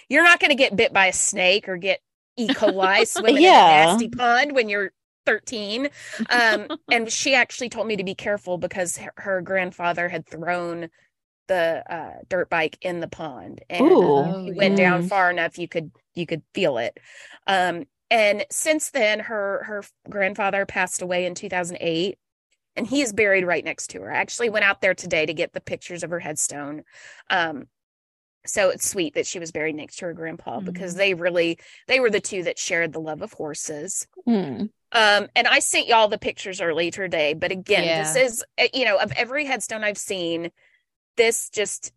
you're 0.08 0.22
not 0.24 0.40
going 0.40 0.50
to 0.50 0.54
get 0.56 0.76
bit 0.76 0.92
by 0.92 1.06
a 1.06 1.12
snake 1.12 1.68
or 1.68 1.76
get 1.76 2.00
E. 2.36 2.48
coli 2.48 3.06
swimming 3.06 3.42
Yeah. 3.42 3.82
in 3.82 3.88
a 3.88 3.92
nasty 3.92 4.08
pond 4.08 4.54
when 4.54 4.68
you're 4.68 4.92
13. 5.26 5.90
Um, 6.30 6.68
and 6.90 7.10
she 7.10 7.34
actually 7.34 7.68
told 7.68 7.86
me 7.86 7.96
to 7.96 8.04
be 8.04 8.14
careful 8.14 8.56
because 8.58 8.96
her, 8.98 9.12
her 9.16 9.42
grandfather 9.42 10.08
had 10.08 10.26
thrown 10.26 10.88
the 11.48 11.82
uh, 11.90 12.12
dirt 12.28 12.48
bike 12.48 12.78
in 12.80 13.00
the 13.00 13.08
pond, 13.08 13.62
and 13.68 13.80
Ooh. 13.82 14.44
he 14.44 14.52
went 14.52 14.76
down 14.76 15.02
Mm. 15.02 15.08
far 15.08 15.30
enough 15.30 15.58
you 15.58 15.66
could 15.66 15.90
you 16.14 16.26
could 16.26 16.42
feel 16.54 16.78
it. 16.78 16.98
Um, 17.46 17.84
and 18.10 18.44
since 18.50 18.90
then, 18.90 19.20
her 19.20 19.62
her 19.64 19.84
grandfather 20.08 20.66
passed 20.66 21.02
away 21.02 21.26
in 21.26 21.34
2008, 21.34 22.18
and 22.76 22.86
he 22.86 23.02
is 23.02 23.12
buried 23.12 23.44
right 23.46 23.64
next 23.64 23.88
to 23.90 24.00
her. 24.02 24.12
I 24.12 24.18
actually 24.18 24.50
went 24.50 24.64
out 24.64 24.80
there 24.80 24.94
today 24.94 25.26
to 25.26 25.34
get 25.34 25.52
the 25.52 25.60
pictures 25.60 26.02
of 26.02 26.10
her 26.10 26.18
headstone. 26.20 26.82
Um, 27.28 27.68
so 28.46 28.70
it's 28.70 28.88
sweet 28.88 29.14
that 29.14 29.26
she 29.26 29.38
was 29.38 29.52
buried 29.52 29.76
next 29.76 29.96
to 29.96 30.06
her 30.06 30.14
grandpa 30.14 30.60
because 30.60 30.94
Mhm. 30.94 30.98
they 30.98 31.14
really 31.14 31.58
they 31.88 32.00
were 32.00 32.10
the 32.10 32.20
two 32.20 32.42
that 32.44 32.58
shared 32.58 32.92
the 32.92 33.00
love 33.00 33.22
of 33.22 33.32
horses. 33.32 34.06
Mm. 34.26 34.70
Um, 34.92 35.28
and 35.36 35.46
I 35.46 35.60
sent 35.60 35.86
y'all 35.86 36.08
the 36.08 36.18
pictures 36.18 36.60
early 36.60 36.90
today, 36.90 37.34
but 37.34 37.52
again, 37.52 37.84
this 38.02 38.16
is 38.16 38.44
uh, 38.58 38.66
you 38.74 38.86
know 38.86 38.98
of 38.98 39.12
every 39.12 39.44
headstone 39.44 39.84
I've 39.84 39.98
seen, 39.98 40.50
this 41.16 41.50
just 41.50 41.92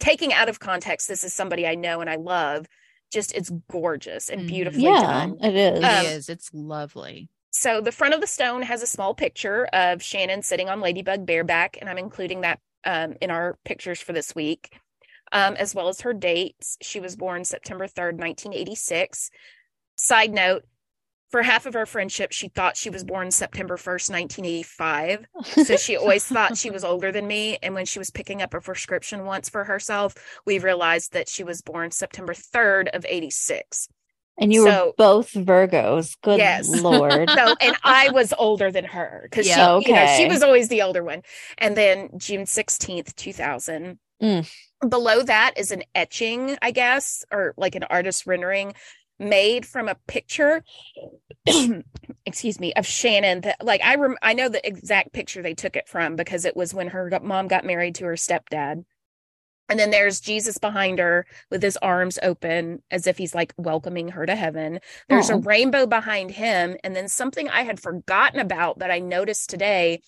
taking 0.00 0.32
out 0.32 0.48
of 0.48 0.60
context. 0.60 1.08
This 1.08 1.24
is 1.24 1.32
somebody 1.32 1.66
I 1.66 1.74
know 1.74 2.00
and 2.00 2.10
I 2.10 2.16
love. 2.16 2.66
Just 3.12 3.34
it's 3.34 3.50
gorgeous 3.70 4.28
and 4.28 4.42
Mhm. 4.42 4.46
beautifully 4.48 4.82
Yeah, 4.84 5.00
done. 5.00 5.36
it 5.40 5.54
is. 5.54 5.84
Um, 5.84 6.06
is. 6.06 6.28
It's 6.28 6.50
lovely. 6.52 7.28
So 7.50 7.80
the 7.80 7.92
front 7.92 8.12
of 8.14 8.20
the 8.20 8.26
stone 8.26 8.62
has 8.62 8.82
a 8.82 8.86
small 8.86 9.14
picture 9.14 9.64
of 9.72 10.02
Shannon 10.02 10.42
sitting 10.42 10.68
on 10.68 10.80
Ladybug 10.80 11.24
bareback, 11.24 11.78
and 11.80 11.88
I'm 11.88 11.98
including 11.98 12.42
that 12.42 12.60
um, 12.84 13.14
in 13.20 13.30
our 13.30 13.58
pictures 13.64 14.00
for 14.00 14.12
this 14.12 14.34
week, 14.34 14.76
um, 15.32 15.54
as 15.56 15.74
well 15.74 15.88
as 15.88 16.02
her 16.02 16.12
dates. 16.12 16.76
She 16.82 17.00
was 17.00 17.16
born 17.16 17.44
September 17.44 17.86
3rd, 17.88 18.18
1986. 18.18 19.30
Side 19.96 20.32
note, 20.32 20.64
for 21.30 21.42
half 21.42 21.66
of 21.66 21.74
our 21.76 21.86
friendship, 21.86 22.32
she 22.32 22.48
thought 22.48 22.76
she 22.76 22.90
was 22.90 23.02
born 23.04 23.30
September 23.30 23.76
1st, 23.76 24.10
1985. 24.10 25.26
So 25.66 25.76
she 25.76 25.96
always 25.96 26.24
thought 26.24 26.56
she 26.56 26.70
was 26.70 26.84
older 26.84 27.10
than 27.12 27.26
me. 27.26 27.58
And 27.62 27.74
when 27.74 27.86
she 27.86 27.98
was 27.98 28.10
picking 28.10 28.42
up 28.42 28.54
a 28.54 28.60
prescription 28.60 29.24
once 29.24 29.48
for 29.48 29.64
herself, 29.64 30.14
we 30.46 30.58
realized 30.58 31.12
that 31.14 31.28
she 31.28 31.42
was 31.44 31.62
born 31.62 31.90
September 31.90 32.32
3rd 32.34 32.88
of 32.94 33.04
86. 33.08 33.88
and 34.38 34.52
you 34.52 34.64
were 34.64 34.92
both 34.98 35.32
Virgos. 35.32 36.16
Good 36.22 36.38
Yes. 36.38 36.68
lord. 36.82 37.28
so 37.30 37.54
and 37.60 37.74
I 37.82 38.10
was 38.10 38.32
older 38.38 38.70
than 38.70 38.84
her 38.84 39.20
because 39.24 39.48
Yeah. 39.48 39.80
she, 39.80 39.88
you 39.88 39.94
know, 39.94 40.06
she 40.16 40.26
was 40.26 40.42
always 40.42 40.68
the 40.68 40.82
older 40.82 41.02
one. 41.02 41.22
And 41.58 41.76
then 41.76 42.10
June 42.18 42.44
sixteenth, 42.46 43.16
two 43.16 43.32
thousand. 43.32 43.98
Mm. 44.22 44.48
Below 44.86 45.22
that 45.22 45.54
is 45.56 45.72
an 45.72 45.82
etching, 45.94 46.56
I 46.62 46.70
guess, 46.70 47.24
or 47.32 47.54
like 47.56 47.74
an 47.76 47.84
artist 47.84 48.26
rendering 48.26 48.74
made 49.18 49.66
from 49.66 49.88
a 49.88 49.96
picture. 50.06 50.64
excuse 52.26 52.60
me, 52.60 52.72
of 52.74 52.86
Shannon. 52.86 53.42
That 53.42 53.64
like 53.64 53.80
I 53.82 53.96
rem- 53.96 54.18
I 54.22 54.32
know 54.34 54.48
the 54.48 54.66
exact 54.66 55.12
picture 55.12 55.42
they 55.42 55.54
took 55.54 55.76
it 55.76 55.88
from 55.88 56.16
because 56.16 56.44
it 56.44 56.56
was 56.56 56.74
when 56.74 56.88
her 56.88 57.10
mom 57.22 57.48
got 57.48 57.64
married 57.64 57.94
to 57.96 58.04
her 58.06 58.14
stepdad. 58.14 58.84
And 59.68 59.80
then 59.80 59.90
there's 59.90 60.20
Jesus 60.20 60.58
behind 60.58 61.00
her 61.00 61.26
with 61.50 61.62
his 61.62 61.76
arms 61.78 62.18
open 62.22 62.82
as 62.90 63.06
if 63.06 63.18
he's 63.18 63.34
like 63.34 63.52
welcoming 63.56 64.08
her 64.08 64.24
to 64.24 64.36
heaven. 64.36 64.78
There's 65.08 65.28
a 65.28 65.38
rainbow 65.38 65.86
behind 65.86 66.30
him. 66.30 66.76
And 66.84 66.94
then 66.94 67.08
something 67.08 67.48
I 67.48 67.62
had 67.62 67.80
forgotten 67.80 68.38
about 68.38 68.78
that 68.78 68.92
I 68.92 69.00
noticed 69.00 69.50
today 69.50 70.02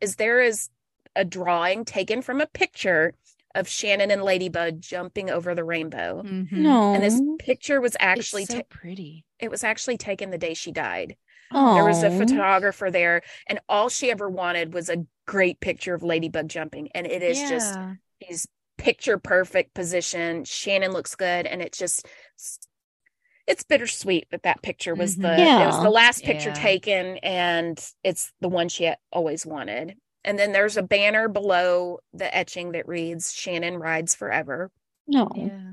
is 0.00 0.16
there 0.16 0.40
is 0.40 0.70
a 1.14 1.26
drawing 1.26 1.84
taken 1.84 2.22
from 2.22 2.40
a 2.40 2.46
picture 2.46 3.12
of 3.54 3.68
Shannon 3.68 4.10
and 4.10 4.22
Ladybug 4.22 4.80
jumping 4.80 5.30
over 5.30 5.54
the 5.54 5.64
rainbow. 5.64 6.22
Mhm. 6.24 6.52
No. 6.52 6.94
And 6.94 7.02
this 7.02 7.20
picture 7.38 7.80
was 7.80 7.96
actually 8.00 8.42
it's 8.42 8.52
so 8.52 8.58
ta- 8.60 8.66
pretty. 8.68 9.24
it 9.38 9.50
was 9.50 9.62
actually 9.64 9.98
taken 9.98 10.30
the 10.30 10.38
day 10.38 10.54
she 10.54 10.72
died. 10.72 11.16
Oh. 11.52 11.74
There 11.74 11.84
was 11.84 12.02
a 12.02 12.10
photographer 12.10 12.90
there 12.90 13.22
and 13.46 13.60
all 13.68 13.88
she 13.90 14.10
ever 14.10 14.28
wanted 14.30 14.72
was 14.72 14.88
a 14.88 15.04
great 15.26 15.60
picture 15.60 15.94
of 15.94 16.02
Ladybug 16.02 16.48
jumping 16.48 16.88
and 16.94 17.06
it 17.06 17.22
is 17.22 17.38
just 17.48 17.74
Yeah. 17.74 17.94
she's 18.22 18.46
picture 18.78 19.18
perfect 19.18 19.74
position. 19.74 20.44
Shannon 20.44 20.92
looks 20.92 21.14
good, 21.14 21.46
and 21.46 21.60
it 21.62 21.72
just 21.72 22.06
it's 23.46 23.64
bittersweet 23.64 24.28
that 24.30 24.44
that 24.44 24.62
picture 24.62 24.94
was 24.94 25.16
the 25.16 25.28
Mhm. 25.28 25.62
it 25.62 25.66
was 25.66 25.82
the 25.82 25.90
last 25.90 26.24
picture 26.24 26.50
Yeah. 26.50 26.54
taken, 26.54 27.18
and 27.18 27.78
it's 28.04 28.32
the 28.40 28.48
one 28.48 28.68
she 28.68 28.92
always 29.12 29.44
wanted. 29.44 29.96
And 30.24 30.38
then 30.38 30.52
there's 30.52 30.76
a 30.76 30.82
banner 30.82 31.28
below 31.28 31.98
the 32.12 32.34
etching 32.34 32.72
that 32.72 32.88
reads 32.88 33.32
"Shannon 33.32 33.78
rides 33.78 34.14
forever," 34.14 34.70
no. 35.06 35.28
Yeah. 35.34 35.72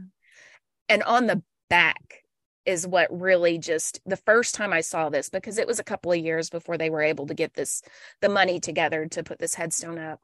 and 0.90 1.04
on 1.04 1.28
the 1.28 1.44
back 1.70 2.24
is 2.66 2.86
what 2.88 3.08
really 3.12 3.58
just 3.58 4.00
the 4.06 4.18
first 4.18 4.56
time 4.56 4.74
I 4.74 4.82
saw 4.82 5.10
this 5.10 5.30
because 5.30 5.58
it 5.58 5.68
was 5.68 5.80
a 5.80 5.84
couple 5.84 6.12
of 6.12 6.20
years 6.20 6.50
before 6.50 6.78
they 6.78 6.90
were 6.90 7.02
able 7.02 7.28
to 7.28 7.34
get 7.34 7.54
this 7.54 7.82
the 8.22 8.30
money 8.30 8.60
together 8.60 9.06
to 9.08 9.24
put 9.24 9.40
this 9.40 9.56
headstone 9.56 9.98
up. 9.98 10.20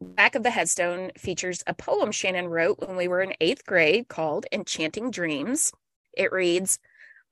Back 0.00 0.34
of 0.34 0.42
the 0.42 0.50
headstone 0.50 1.12
features 1.16 1.62
a 1.66 1.74
poem 1.74 2.12
Shannon 2.12 2.48
wrote 2.48 2.80
when 2.80 2.96
we 2.96 3.08
were 3.08 3.22
in 3.22 3.34
eighth 3.40 3.64
grade 3.64 4.08
called 4.08 4.46
Enchanting 4.52 5.10
Dreams. 5.10 5.72
It 6.16 6.32
reads, 6.32 6.78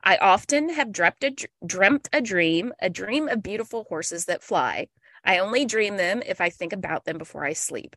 I 0.02 0.16
often 0.16 0.70
have 0.70 0.92
dreamt 0.92 1.22
a, 1.24 1.34
dreamt 1.66 2.08
a 2.12 2.20
dream, 2.20 2.72
a 2.80 2.88
dream 2.88 3.28
of 3.28 3.42
beautiful 3.42 3.84
horses 3.88 4.26
that 4.26 4.42
fly. 4.42 4.88
I 5.24 5.38
only 5.38 5.64
dream 5.64 5.96
them 5.96 6.22
if 6.24 6.40
I 6.40 6.50
think 6.50 6.72
about 6.72 7.04
them 7.04 7.18
before 7.18 7.44
I 7.44 7.52
sleep. 7.52 7.96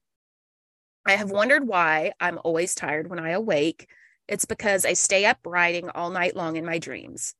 I 1.05 1.13
have 1.15 1.31
wondered 1.31 1.65
why 1.67 2.11
I'm 2.19 2.39
always 2.43 2.75
tired 2.75 3.09
when 3.09 3.19
I 3.19 3.31
awake. 3.31 3.89
It's 4.27 4.45
because 4.45 4.85
I 4.85 4.93
stay 4.93 5.25
up 5.25 5.39
riding 5.45 5.89
all 5.89 6.09
night 6.09 6.35
long 6.35 6.55
in 6.57 6.65
my 6.65 6.77
dreams. 6.79 7.35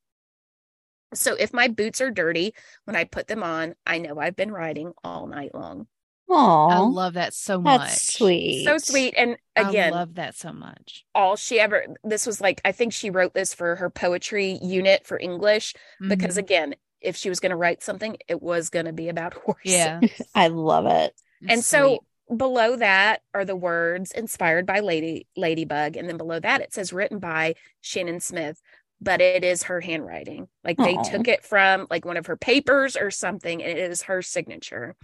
So 1.14 1.36
if 1.36 1.54
my 1.54 1.68
boots 1.68 2.02
are 2.02 2.10
dirty 2.12 2.54
when 2.86 2.96
I 2.96 3.04
put 3.04 3.28
them 3.28 3.44
on, 3.44 3.76
I 3.86 4.00
know 4.00 4.20
I've 4.20 4.36
been 4.36 4.52
riding 4.52 4.94
all 5.04 5.28
night 5.28 5.54
long. 5.54 5.88
Aww, 6.30 6.72
I 6.72 6.80
love 6.80 7.14
that 7.14 7.34
so 7.34 7.62
much. 7.62 7.90
that's 7.90 8.14
sweet. 8.14 8.66
So 8.66 8.78
sweet. 8.78 9.14
And 9.16 9.38
again, 9.56 9.94
I 9.94 9.98
love 9.98 10.16
that 10.16 10.36
so 10.36 10.52
much. 10.54 11.06
all 11.16 11.36
she 11.36 11.60
ever 11.60 11.86
this 12.04 12.26
was 12.26 12.42
like 12.42 12.60
I 12.66 12.72
think 12.72 12.92
she 12.94 13.10
wrote 13.10 13.34
this 13.34 13.54
for 13.54 13.76
her 13.76 13.90
poetry 13.90 14.60
unit 14.62 15.06
for 15.06 15.20
English 15.20 15.74
because 16.08 16.36
Mhm. 16.36 16.40
again, 16.40 16.76
if 17.04 17.16
she 17.16 17.30
was 17.30 17.40
going 17.40 17.50
to 17.52 17.56
write 17.56 17.84
something, 17.84 18.18
it 18.28 18.42
was 18.42 18.70
going 18.70 18.86
to 18.86 18.94
be 18.94 19.10
about 19.10 19.34
horses. 19.46 19.60
yeah, 19.66 20.00
I 20.36 20.48
love 20.48 20.86
it. 20.86 21.14
and 21.48 21.60
It's 21.60 21.68
so 21.68 22.00
sweet. 22.30 22.38
below 22.38 22.76
that 22.78 23.22
are 23.34 23.46
the 23.46 23.56
words 23.56 24.12
inspired 24.12 24.66
by 24.66 24.80
lady 24.80 25.28
ladybug 25.36 25.98
and 25.98 26.08
then 26.10 26.18
below 26.18 26.40
that 26.40 26.62
it 26.62 26.74
says 26.74 26.94
written 26.94 27.20
by 27.20 27.54
shannon 27.82 28.20
smith 28.22 28.62
but 29.02 29.20
it 29.20 29.44
is 29.44 29.64
her 29.64 29.82
handwriting 29.82 30.48
like 30.64 30.78
they 30.78 30.96
Aw. 30.96 31.04
took 31.04 31.28
it 31.28 31.44
from 31.44 31.86
like 31.92 32.06
one 32.06 32.16
of 32.16 32.28
her 32.28 32.38
papers 32.38 32.96
or 32.96 33.12
something 33.12 33.62
and 33.62 33.78
it 33.78 33.92
is 33.92 34.04
her 34.04 34.22
signature 34.22 34.96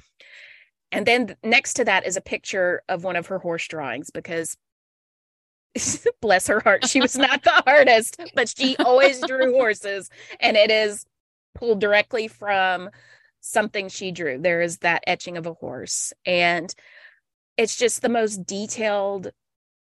and 0.93 1.05
then 1.05 1.35
next 1.43 1.73
to 1.73 1.83
that 1.85 2.07
is 2.07 2.15
a 2.15 2.21
picture 2.21 2.81
of 2.87 3.03
one 3.03 3.17
of 3.17 3.27
her 3.27 3.37
horse 3.39 3.67
drawings 3.67 4.09
because 4.09 4.55
bless 6.21 6.47
her 6.47 6.61
heart 6.61 6.87
she 6.87 7.01
was 7.01 7.17
not 7.17 7.43
the 7.43 7.63
artist 7.69 8.19
but 8.33 8.49
she 8.49 8.75
always 8.77 9.19
drew 9.21 9.51
horses 9.53 10.09
and 10.39 10.57
it 10.57 10.71
is 10.71 11.05
pulled 11.55 11.79
directly 11.81 12.27
from 12.27 12.89
something 13.41 13.87
she 13.89 14.11
drew. 14.11 14.37
There 14.37 14.61
is 14.61 14.79
that 14.79 15.03
etching 15.07 15.37
of 15.37 15.45
a 15.45 15.53
horse. 15.53 16.13
And 16.25 16.73
it's 17.57 17.77
just 17.77 18.01
the 18.01 18.09
most 18.09 18.45
detailed 18.45 19.31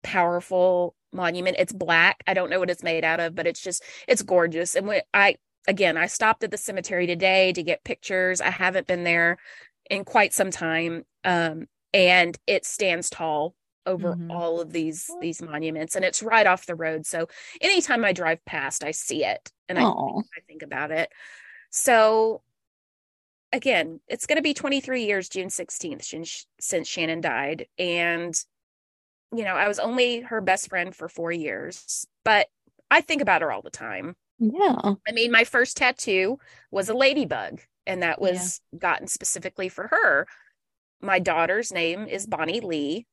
powerful 0.03 0.95
monument. 1.11 1.57
It's 1.59 1.73
black. 1.73 2.23
I 2.27 2.33
don't 2.33 2.49
know 2.49 2.59
what 2.59 2.69
it's 2.69 2.83
made 2.83 3.03
out 3.03 3.19
of 3.19 3.35
but 3.35 3.47
it's 3.47 3.61
just 3.61 3.83
it's 4.07 4.21
gorgeous. 4.21 4.75
And 4.75 4.87
when 4.87 5.01
i 5.13 5.35
again 5.67 5.95
i 5.97 6.07
stopped 6.07 6.43
at 6.43 6.51
the 6.51 6.57
cemetery 6.57 7.07
today 7.07 7.53
to 7.53 7.63
get 7.63 7.83
pictures. 7.83 8.41
I 8.41 8.49
haven't 8.49 8.87
been 8.87 9.03
there 9.03 9.37
in 9.89 10.05
quite 10.05 10.33
some 10.33 10.51
time. 10.51 11.03
Um 11.23 11.67
and 11.93 12.37
it 12.47 12.65
stands 12.65 13.09
tall 13.09 13.55
over 13.85 14.15
Mhm. 14.15 14.31
all 14.31 14.61
of 14.61 14.71
these 14.71 15.09
these 15.21 15.41
monuments 15.41 15.95
and 15.95 16.05
it's 16.05 16.23
right 16.23 16.47
off 16.47 16.65
the 16.65 16.75
road. 16.75 17.05
So 17.05 17.27
anytime 17.61 18.03
i 18.05 18.13
drive 18.13 18.43
past 18.45 18.83
i 18.83 18.91
see 18.91 19.23
it 19.25 19.51
and 19.69 19.77
I, 19.77 19.83
I 20.37 20.41
think 20.47 20.61
about 20.63 20.91
it 20.91 21.09
so 21.75 22.41
again 23.51 23.99
it's 24.07 24.27
going 24.27 24.37
to 24.37 24.41
be 24.43 24.53
23 24.53 25.03
years 25.05 25.27
june 25.27 25.47
16th 25.49 26.03
since, 26.03 26.45
since 26.59 26.87
shannon 26.87 27.19
died 27.19 27.65
and 27.79 28.35
you 29.35 29.43
know 29.43 29.55
i 29.55 29.67
was 29.67 29.79
only 29.79 30.21
her 30.21 30.39
best 30.39 30.69
friend 30.69 30.95
for 30.95 31.09
four 31.09 31.31
years 31.31 32.05
but 32.23 32.47
i 32.91 33.01
think 33.01 33.21
about 33.21 33.41
her 33.41 33.51
all 33.51 33.63
the 33.63 33.69
time 33.71 34.15
Yeah. 34.39 34.75
I 35.07 35.11
mean, 35.13 35.31
my 35.31 35.43
first 35.45 35.77
tattoo 35.77 36.37
was 36.71 36.89
a 36.89 36.93
ladybug, 36.93 37.61
and 37.87 38.01
that 38.01 38.19
was 38.19 38.59
gotten 38.77 39.07
specifically 39.07 39.69
for 39.69 39.87
her. 39.87 40.27
My 41.01 41.19
daughter's 41.19 41.71
name 41.71 42.07
is 42.07 42.25
Bonnie 42.27 42.59
Lee. 42.59 43.05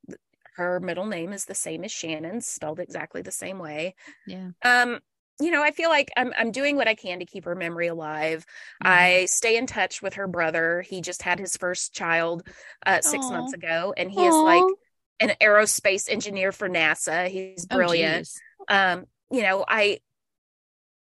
Her 0.57 0.81
middle 0.81 1.07
name 1.07 1.33
is 1.33 1.45
the 1.45 1.55
same 1.55 1.85
as 1.85 1.93
Shannon's, 1.93 2.47
spelled 2.47 2.81
exactly 2.81 3.23
the 3.23 3.31
same 3.31 3.59
way. 3.59 3.95
yeah, 4.27 4.51
Um, 4.65 5.01
you 5.41 5.51
know, 5.51 5.63
I 5.63 5.71
feel 5.71 5.89
like 5.91 6.11
I'm 6.17 6.33
I'm 6.39 6.51
doing 6.53 6.77
what 6.77 6.89
I 6.89 6.95
can 6.95 7.19
to 7.21 7.25
keep 7.27 7.45
her 7.45 7.55
memory 7.55 7.87
alive. 7.89 8.45
Mhm. 8.81 9.21
I 9.21 9.27
stay 9.27 9.57
in 9.57 9.67
touch 9.67 10.03
with 10.03 10.15
her 10.15 10.27
brother. 10.27 10.83
He 10.83 11.01
just 11.01 11.23
had 11.23 11.39
his 11.39 11.57
first 11.57 11.95
child 11.95 12.43
uh, 12.87 13.01
six 13.03 13.31
Aw. 13.31 13.31
months 13.31 13.53
ago, 13.53 13.95
and 13.97 14.11
he 14.11 14.27
is 14.27 14.43
like 14.43 14.75
an 15.21 15.33
aerospace 15.41 16.09
engineer 16.11 16.53
for 16.53 16.69
NASA. 16.69 17.29
He's 17.29 17.67
Oh, 17.71 17.83
brilliant 17.83 17.85
geez. 17.85 18.43
um 18.69 19.07
you 19.33 19.43
know 19.43 19.65
i 19.67 19.99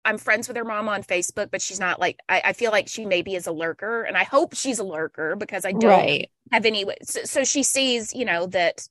i'm 0.05 0.17
friends 0.17 0.47
with 0.47 0.57
her 0.57 0.63
mom 0.63 0.87
on 0.87 1.03
facebook 1.03 1.51
but 1.51 1.61
she's 1.61 1.79
not 1.79 1.99
like 1.99 2.19
i, 2.29 2.41
I 2.45 2.53
feel 2.53 2.71
like 2.71 2.87
she 2.87 3.05
maybe 3.05 3.35
is 3.35 3.47
a 3.47 3.51
lurker 3.51 4.03
and 4.03 4.17
i 4.17 4.23
hope 4.23 4.55
she's 4.55 4.79
a 4.79 4.83
lurker 4.83 5.35
because 5.35 5.65
i 5.65 5.71
don't 5.73 6.07
Right. 6.07 6.29
have 6.51 6.65
any 6.65 6.85
so, 7.03 7.23
so 7.23 7.43
she 7.43 7.63
sees 7.63 8.13
you 8.13 8.25
know 8.25 8.47
that 8.47 8.87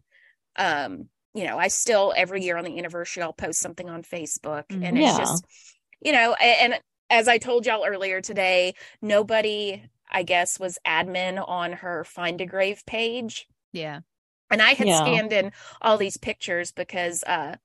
um 0.56 1.09
you 1.39 1.44
know 1.47 1.59
i 1.59 1.69
still 1.69 2.12
every 2.16 2.43
year 2.43 2.56
on 2.56 2.65
the 2.65 2.78
anniversary 2.78 3.23
i'll 3.23 3.32
post 3.32 3.60
something 3.60 3.89
on 3.89 4.02
facebook 4.02 4.65
and 4.82 4.97
Mhm. 4.97 4.98
it's 4.98 5.15
just 5.15 5.44
you 6.01 6.12
know 6.12 6.35
a- 6.40 6.62
and, 6.62 6.81
as 7.10 7.28
i 7.28 7.39
told 7.39 7.66
y'all 7.66 7.86
earlier 7.86 8.20
today 8.20 8.74
nobody 9.02 9.82
i 10.10 10.23
guess 10.23 10.59
was 10.60 10.78
admin 10.86 11.43
on 11.48 11.73
her 11.73 12.05
find 12.05 12.40
a 12.40 12.47
grave 12.47 12.85
page 12.86 13.47
yeah, 13.73 14.01
and 14.51 14.62
I 14.62 14.73
had 14.73 14.90
Yeah. 14.90 14.93
scanned 14.93 15.32
in 15.32 15.52
all 15.81 15.98
these 15.98 16.16
pictures 16.16 16.73
because 16.73 17.23
uh 17.24 17.56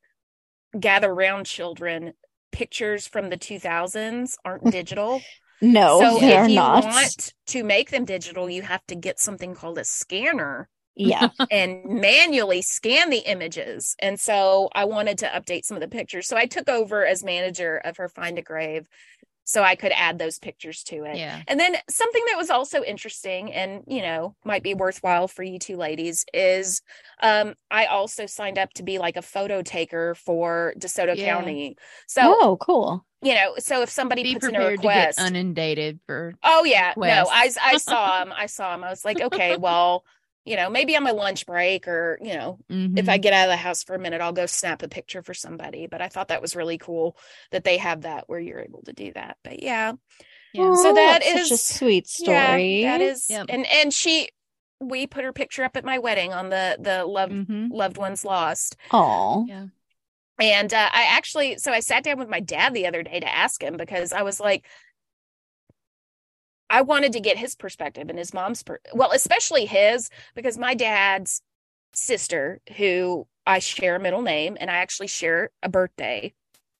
gather 0.79 1.13
round 1.13 1.45
children 1.45 2.13
pictures 2.51 3.07
from 3.07 3.29
the 3.29 3.37
2000s 3.37 4.37
aren't 4.45 4.69
digital. 4.69 5.27
No, 5.61 6.05
so 6.05 6.19
they 6.19 6.35
are 6.35 6.47
if 6.47 6.49
you 6.49 6.63
not. 6.63 6.65
want 6.65 7.33
to 7.47 7.63
make 7.63 7.91
them 7.91 8.05
digital, 8.05 8.49
you 8.49 8.63
have 8.63 8.85
to 8.87 8.95
get 8.95 9.19
something 9.19 9.55
called 9.55 9.77
a 9.79 9.85
scanner 9.85 10.69
Yeah. 10.95 11.29
and 11.51 11.83
manually 11.85 12.61
scan 12.61 13.09
the 13.09 13.19
images. 13.29 13.95
And 13.99 14.19
so 14.19 14.69
I 14.75 14.85
wanted 14.85 15.17
to 15.19 15.27
update 15.27 15.65
some 15.65 15.75
of 15.77 15.81
the 15.81 15.87
pictures. 15.87 16.27
So 16.27 16.37
I 16.37 16.45
took 16.45 16.69
over 16.69 17.05
as 17.05 17.23
manager 17.23 17.77
of 17.77 17.97
her 17.97 18.09
Find 18.09 18.37
a 18.37 18.41
Grave 18.41 18.87
so 19.45 19.61
I 19.61 19.75
could 19.75 19.91
add 19.93 20.19
those 20.19 20.39
pictures 20.39 20.83
to 20.83 21.03
it. 21.03 21.17
yeah. 21.17 21.41
And 21.47 21.59
then 21.59 21.75
something 21.89 22.23
that 22.29 22.37
was 22.37 22.49
also 22.49 22.81
interesting 22.81 23.51
and, 23.51 23.83
you 23.87 24.01
know, 24.01 24.35
might 24.45 24.63
be 24.63 24.73
worthwhile 24.73 25.27
for 25.27 25.43
you 25.43 25.59
two 25.59 25.75
ladies 25.75 26.25
is 26.33 26.81
um 27.21 27.55
I 27.69 27.85
also 27.87 28.25
signed 28.25 28.57
up 28.57 28.71
to 28.75 28.83
be 28.83 28.99
like 28.99 29.17
a 29.17 29.21
photo 29.21 29.61
taker 29.61 30.15
for 30.15 30.73
DeSoto 30.79 31.15
Yeah. 31.17 31.25
County. 31.25 31.75
So, 32.07 32.21
oh, 32.23 32.57
cool. 32.61 33.05
you 33.21 33.35
know, 33.35 33.55
so 33.59 33.81
if 33.81 33.89
somebody 33.89 34.23
Be 34.23 34.33
puts 34.33 34.47
in 34.47 34.55
a 34.55 34.59
prepared 34.59 34.81
to 34.81 34.87
get 34.87 35.13
request, 35.15 35.19
inundated 35.19 35.99
for. 36.05 36.35
oh 36.43 36.63
yeah, 36.63 36.93
no, 36.97 37.27
I. 37.29 37.49
I 37.61 37.77
saw 37.77 38.21
him. 38.21 38.31
I 38.35 38.45
saw 38.47 38.73
him. 38.73 38.83
I 38.83 38.89
was 38.89 39.03
like, 39.05 39.21
okay, 39.21 39.55
well, 39.57 40.03
you 40.45 40.55
know, 40.55 40.69
maybe 40.69 40.95
on 40.95 41.03
my 41.03 41.11
lunch 41.11 41.45
break 41.45 41.87
or, 41.87 42.17
you 42.21 42.33
know, 42.35 42.59
if 42.95 43.09
I 43.09 43.17
Mhm. 43.17 43.19
get 43.19 43.33
out 43.33 43.45
of 43.47 43.51
the 43.51 43.57
house 43.57 43.83
for 43.83 43.95
a 43.95 43.99
minute, 43.99 44.21
I'll 44.21 44.33
go 44.33 44.45
snap 44.45 44.83
a 44.83 44.87
picture 44.87 45.23
for 45.23 45.33
somebody. 45.33 45.87
But 45.87 46.01
I 46.01 46.09
thought 46.09 46.27
that 46.29 46.41
was 46.41 46.55
really 46.55 46.77
cool 46.77 47.17
that 47.51 47.63
they 47.63 47.77
have 47.77 48.01
that 48.01 48.25
where 48.29 48.39
you're 48.39 48.59
able 48.61 48.83
to 48.83 48.93
do 48.93 49.11
that. 49.13 49.37
But 49.43 49.63
yeah, 49.63 49.93
yeah. 50.53 50.73
So 50.73 50.91
that 50.93 51.19
that's 51.19 51.27
such 51.27 51.51
a 51.51 51.57
sweet 51.57 52.07
story. 52.07 52.23
Yeah, 52.25 52.59
that 52.81 53.01
is, 53.01 53.39
Yep. 53.41 53.49
and 53.49 53.65
and 53.67 53.93
she, 53.93 54.29
we 54.79 55.07
put 55.07 55.23
her 55.25 55.33
picture 55.33 55.63
up 55.63 55.75
at 55.77 55.85
my 55.85 55.99
wedding 55.99 56.33
on 56.33 56.49
the 56.49 56.77
the 56.79 57.05
loved 57.05 57.35
Mhm. 57.35 57.71
loved 57.71 57.97
ones 57.97 58.23
lost, 58.25 58.75
Oh, 58.91 59.49
yeah, 59.49 59.67
and 60.39 60.73
uh, 60.73 60.89
I 60.91 61.05
actually, 61.09 61.57
so 61.59 61.71
I 61.71 61.79
sat 61.79 62.03
down 62.03 62.17
with 62.19 62.29
my 62.29 62.39
dad 62.39 62.73
the 62.73 62.87
other 62.87 63.03
day 63.03 63.19
to 63.19 63.33
ask 63.35 63.61
him 63.61 63.77
because 63.77 64.13
I 64.13 64.23
was 64.23 64.39
like, 64.39 64.65
I 66.73 66.81
wanted 66.81 67.13
to 67.13 67.19
get 67.19 67.37
his 67.37 67.53
perspective 67.53 68.09
and 68.09 68.17
his 68.17 68.33
mom's, 68.33 68.63
per- 68.63 68.79
well, 68.95 69.11
especially 69.11 69.65
his 69.65 70.09
because 70.33 70.57
my 70.57 70.73
dad's 70.73 71.43
sister, 71.93 72.61
who 72.77 73.27
I 73.45 73.59
share 73.59 73.97
a 73.97 73.99
middle 73.99 74.23
name 74.23 74.57
and 74.59 74.71
I 74.71 74.75
actually 74.75 75.07
share 75.07 75.51
a 75.61 75.69
birthday. 75.69 76.33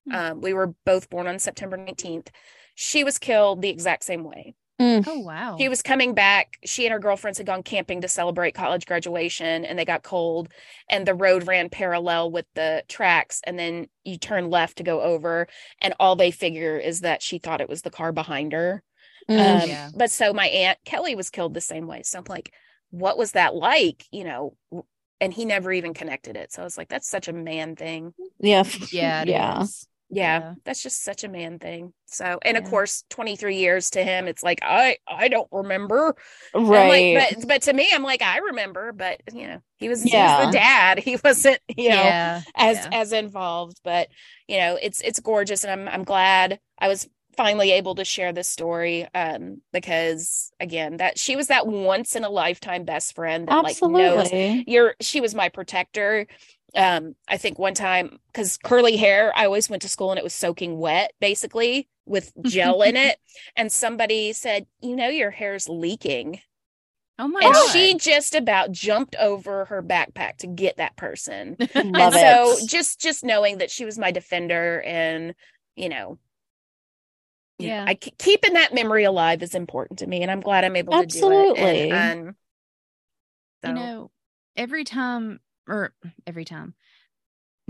Hmm. 0.10 0.15
Um, 0.15 0.41
we 0.41 0.53
were 0.53 0.74
both 0.84 1.11
born 1.11 1.28
on 1.28 1.38
September 1.38 1.78
nineteenth. 1.78 2.32
She 2.74 3.03
was 3.03 3.20
killed 3.20 3.61
the 3.61 3.70
exact 3.70 4.03
same 4.03 4.24
way. 4.24 4.56
Oh 4.80 5.20
wow. 5.20 5.57
She 5.60 5.70
was 5.70 5.84
coming 5.84 6.15
back. 6.15 6.57
She 6.65 6.86
and 6.86 6.91
her 6.91 6.99
girlfriends 6.99 7.38
had 7.38 7.48
gone 7.48 7.61
camping 7.61 8.02
to 8.02 8.07
celebrate 8.07 8.56
college 8.56 8.88
graduation 8.88 9.64
and 9.64 9.78
they 9.78 9.86
got 9.86 10.02
cold 10.03 10.49
and 10.90 11.06
the 11.06 11.14
road 11.14 11.48
ran 11.48 11.70
parallel 11.70 12.32
with 12.32 12.48
the 12.56 12.84
tracks 12.90 13.41
and 13.45 13.57
then 13.57 13.88
you 14.03 14.18
turn 14.18 14.49
left 14.49 14.78
to 14.78 14.84
go 14.84 15.02
over 15.02 15.48
and 15.80 15.94
all 15.99 16.15
they 16.15 16.32
figure 16.32 16.78
is 16.78 17.02
that 17.02 17.22
she 17.22 17.38
thought 17.38 17.61
it 17.61 17.70
was 17.70 17.84
the 17.84 17.91
car 17.91 18.11
behind 18.11 18.52
her. 18.52 18.82
Mm. 19.29 19.63
Um, 19.63 19.69
Yeah. 19.69 19.89
but 19.95 20.11
so 20.11 20.33
my 20.33 20.47
aunt 20.47 20.79
Kelly 20.85 21.15
was 21.15 21.29
killed 21.29 21.53
the 21.53 21.61
same 21.61 21.87
way. 21.87 22.03
So 22.03 22.19
I'm 22.19 22.25
like, 22.27 22.51
what 22.91 23.17
was 23.17 23.31
that 23.33 23.55
like? 23.55 24.05
You 24.11 24.23
know, 24.23 24.55
and 25.21 25.33
he 25.33 25.45
never 25.45 25.71
even 25.71 25.93
connected 25.93 26.35
it. 26.35 26.51
So 26.51 26.61
I 26.61 26.65
was 26.65 26.77
like, 26.77 26.89
that's 26.89 27.09
such 27.09 27.27
a 27.27 27.33
man 27.33 27.75
thing. 27.75 28.13
yeah. 28.39 28.63
yeah, 28.91 29.23
yeah. 29.25 29.61
is. 29.61 29.87
Yeah, 30.09 30.39
Yeah. 30.39 30.53
that's 30.63 30.83
just 30.83 31.01
such 31.03 31.23
a 31.23 31.29
man 31.29 31.57
thing. 31.57 31.91
So, 32.05 32.37
and 32.43 32.55
of 32.57 32.65
course, 32.65 33.03
23 33.09 33.55
years 33.57 33.89
to 33.91 34.03
him, 34.03 34.27
it's 34.27 34.43
like 34.43 34.59
I 34.61 34.97
I 35.07 35.27
don't 35.27 35.47
remember. 35.51 36.15
Right. 36.53 37.15
like, 37.15 37.35
but 37.37 37.47
but 37.47 37.61
to 37.63 37.73
me, 37.73 37.89
I'm 37.91 38.03
like, 38.03 38.21
I 38.21 38.39
remember, 38.39 38.91
but 38.91 39.21
you 39.33 39.47
know, 39.47 39.59
he 39.77 39.89
was, 39.89 40.03
he 40.03 40.15
was 40.15 40.45
the 40.45 40.51
dad. 40.51 40.99
He 40.99 41.17
wasn't, 41.23 41.59
you 41.75 41.89
know, 41.89 41.95
yeah, 41.95 42.41
as 42.55 42.77
yeah. 42.77 42.89
as 42.91 43.11
involved. 43.13 43.79
But 43.83 44.09
you 44.47 44.57
know, 44.57 44.77
it's 44.79 45.01
it's 45.01 45.19
gorgeous, 45.19 45.63
and 45.63 45.71
I'm 45.87 45.87
I'm 45.91 46.03
glad 46.03 46.59
I 46.77 46.89
was 46.89 47.07
finally 47.35 47.72
able 47.72 47.95
to 47.95 48.05
share 48.05 48.34
this 48.34 48.49
story. 48.49 49.07
Um, 49.14 49.61
because 49.72 50.51
again, 50.60 50.97
that 50.97 51.18
she 51.19 51.35
was 51.35 51.47
that 51.47 51.68
once 51.68 52.15
in 52.15 52.23
a 52.23 52.30
lifetime 52.30 52.85
best 52.85 53.15
friend 53.15 53.47
that 53.47 53.61
like 53.61 53.84
knows 53.84 54.34
Absolutely. 54.34 54.64
you're 54.68 54.95
she 55.01 55.22
was 55.22 55.35
my 55.35 55.49
protector 55.49 56.27
um 56.76 57.15
i 57.27 57.38
think 57.38 57.60
one 57.60 57.73
time 57.76 58.18
because 58.27 58.57
curly 58.57 58.97
hair 58.97 59.31
i 59.35 59.45
always 59.45 59.69
went 59.69 59.81
to 59.84 59.89
school 59.89 60.11
and 60.11 60.18
it 60.18 60.23
was 60.23 60.34
soaking 60.34 60.77
wet 60.80 61.11
basically 61.19 61.88
with 62.05 62.31
gel 62.41 62.81
in 62.81 62.95
it 62.95 63.18
and 63.55 63.72
somebody 63.72 64.34
said 64.34 64.65
you 64.81 64.95
know 64.95 65.07
your 65.10 65.31
hair's 65.31 65.69
leaking 65.69 66.39
Oh 67.19 67.27
my 67.27 67.41
and 67.43 67.53
god. 67.53 67.72
she 67.72 67.95
just 67.95 68.34
about 68.34 68.72
jumped 68.72 69.15
over 69.18 69.65
her 69.65 69.84
backpack 69.84 70.38
to 70.38 70.47
get 70.47 70.77
that 70.77 70.95
person 70.95 71.57
Love 71.84 72.14
and 72.14 72.15
it. 72.15 72.19
so 72.19 72.57
just 72.65 72.99
just 72.99 73.23
knowing 73.23 73.60
that 73.60 73.69
she 73.69 73.85
was 73.85 73.99
my 73.99 74.11
defender 74.11 74.81
and 74.81 75.35
you 75.76 75.89
know, 75.89 76.18
Yeah. 77.59 77.85
I 77.88 77.95
keeping 77.95 78.53
that 78.53 78.73
memory 78.73 79.03
alive 79.03 79.43
is 79.43 79.55
important 79.55 79.99
to 79.99 80.07
me 80.07 80.21
and 80.21 80.31
i'm 80.31 80.41
glad 80.41 80.63
i'm 80.63 80.75
able 80.75 80.93
to 80.93 81.05
do 81.05 81.17
it 81.31 81.49
Absolutely. 81.49 81.91
and, 81.91 82.27
um, 82.30 82.35
So 83.63 83.69
you 83.69 83.73
know, 83.75 84.11
every 84.55 84.84
time 84.84 85.39
or 85.67 85.93
every 86.27 86.45
time 86.45 86.73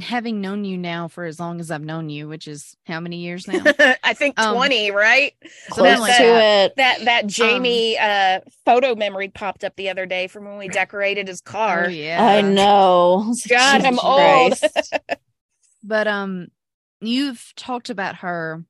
having 0.02 0.42
known 0.42 0.66
you 0.66 0.76
now 0.76 1.08
for 1.08 1.24
as 1.24 1.40
long 1.40 1.60
as 1.60 1.70
I've 1.70 1.84
known 1.84 2.10
you, 2.10 2.28
which 2.28 2.48
is 2.48 2.76
how 2.88 3.00
many 3.00 3.18
years 3.18 3.48
now? 3.48 3.64
I 4.04 4.14
think 4.16 4.40
Um, 4.40 4.56
20, 4.56 4.90
right? 4.90 5.34
Something 5.70 5.84
Close 5.86 6.00
like 6.00 6.18
to 6.18 6.24
that. 6.24 6.66
it. 6.66 6.76
That 6.78 7.06
that 7.06 7.28
Jamie 7.28 7.98
uh 8.00 8.40
photo 8.66 8.96
memory 8.96 9.30
popped 9.30 9.64
up 9.64 9.76
the 9.76 9.90
other 9.90 10.08
day 10.08 10.28
from 10.28 10.46
when 10.46 10.58
we 10.58 10.68
decorated 10.68 11.28
his 11.28 11.42
car. 11.42 11.86
Oh, 11.86 11.90
yeah. 11.90 12.26
I 12.26 12.42
know. 12.42 13.36
God, 13.48 13.86
I'm 13.86 13.94
Jesus 13.94 14.04
old. 14.04 15.20
But 15.84 16.08
um 16.08 16.48
you've 17.02 17.54
talked 17.56 17.90
about 17.90 18.16
her 18.18 18.64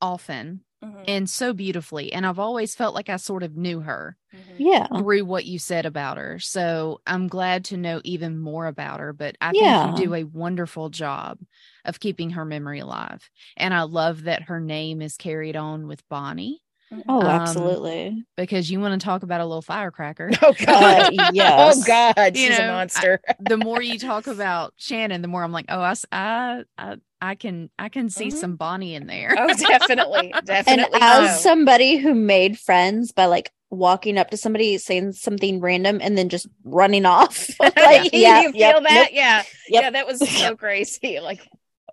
often 0.00 0.62
Mhm, 0.82 1.08
and 1.08 1.28
so 1.30 1.52
beautifully 1.52 2.12
and 2.12 2.26
I've 2.26 2.38
always 2.38 2.74
felt 2.74 2.94
like 2.94 3.08
I 3.08 3.16
sort 3.16 3.42
of 3.42 3.56
knew 3.56 3.80
her 3.80 4.16
mhm. 4.32 4.54
yeah. 4.58 4.88
through 4.98 5.24
what 5.24 5.46
you 5.46 5.58
said 5.58 5.86
about 5.86 6.18
her. 6.18 6.38
So 6.40 7.00
I'm 7.06 7.28
glad 7.28 7.64
to 7.66 7.76
know 7.76 8.00
even 8.04 8.38
more 8.38 8.66
about 8.66 9.00
her, 9.00 9.12
but 9.12 9.36
I 9.40 9.52
Yeah. 9.52 9.54
think 9.54 9.82
you 9.82 9.92
do 9.92 10.14
a 10.14 10.24
wonderful 10.24 10.90
job 10.90 11.38
of 11.84 12.00
keeping 12.00 12.30
her 12.30 12.44
memory 12.44 12.80
alive. 12.80 13.30
And 13.56 13.74
I 13.74 13.82
love 13.82 14.24
that 14.24 14.44
her 14.44 14.60
name 14.60 15.00
is 15.02 15.16
carried 15.16 15.56
on 15.56 15.86
with 15.86 16.06
Bonnie 16.08 16.60
Oh, 17.08 17.20
Um, 17.20 17.26
absolutely. 17.26 18.24
because 18.36 18.68
you 18.70 18.80
want 18.80 19.00
to 19.00 19.04
talk 19.04 19.22
about 19.22 19.40
a 19.40 19.44
little 19.46 19.62
firecracker. 19.62 20.30
Oh 20.42 20.52
God. 20.64 21.14
Uh, 21.18 21.30
yes. 21.32 21.78
Oh 21.80 21.84
God, 21.86 22.36
You 22.36 22.48
she's 22.48 22.58
a 22.58 22.62
know, 22.62 22.68
I- 22.68 22.76
monster. 22.78 23.20
the 23.40 23.56
more 23.56 23.80
you 23.80 23.98
talk 23.98 24.26
about 24.26 24.74
Shannon, 24.76 25.22
the 25.22 25.28
more 25.28 25.44
I'm 25.44 25.52
like, 25.52 25.66
oh, 25.68 25.80
I, 26.10 26.64
I, 26.76 26.96
I 27.20 27.34
can, 27.36 27.70
I 27.78 27.90
can 27.90 28.08
see 28.10 28.28
Mhm. 28.28 28.32
some 28.32 28.56
Bonnie 28.56 28.94
in 28.94 29.06
there. 29.06 29.34
oh, 29.38 29.46
definitely, 29.54 30.32
definitely. 30.32 30.32
And 30.32 30.46
definitely. 30.46 30.98
as 31.00 31.36
so. 31.36 31.50
somebody 31.50 31.96
who 31.98 32.14
made 32.14 32.58
friends 32.58 33.12
by 33.12 33.26
like 33.26 33.52
walking 33.70 34.18
up 34.18 34.30
to 34.30 34.36
somebody 34.36 34.76
saying 34.78 35.12
something 35.12 35.60
random 35.60 36.00
and 36.02 36.18
then 36.18 36.28
just 36.28 36.48
running 36.64 37.06
off. 37.06 37.50
like, 37.60 38.12
you 38.12 38.18
yeah, 38.20 38.42
feel 38.42 38.52
yep, 38.56 38.82
that? 38.82 38.82
nope, 38.82 39.08
Yeah, 39.12 39.36
Yep. 39.68 39.82
yeah. 39.82 39.90
That 39.90 40.06
was 40.08 40.28
so 40.28 40.56
crazy. 40.56 41.20
Like, 41.20 41.46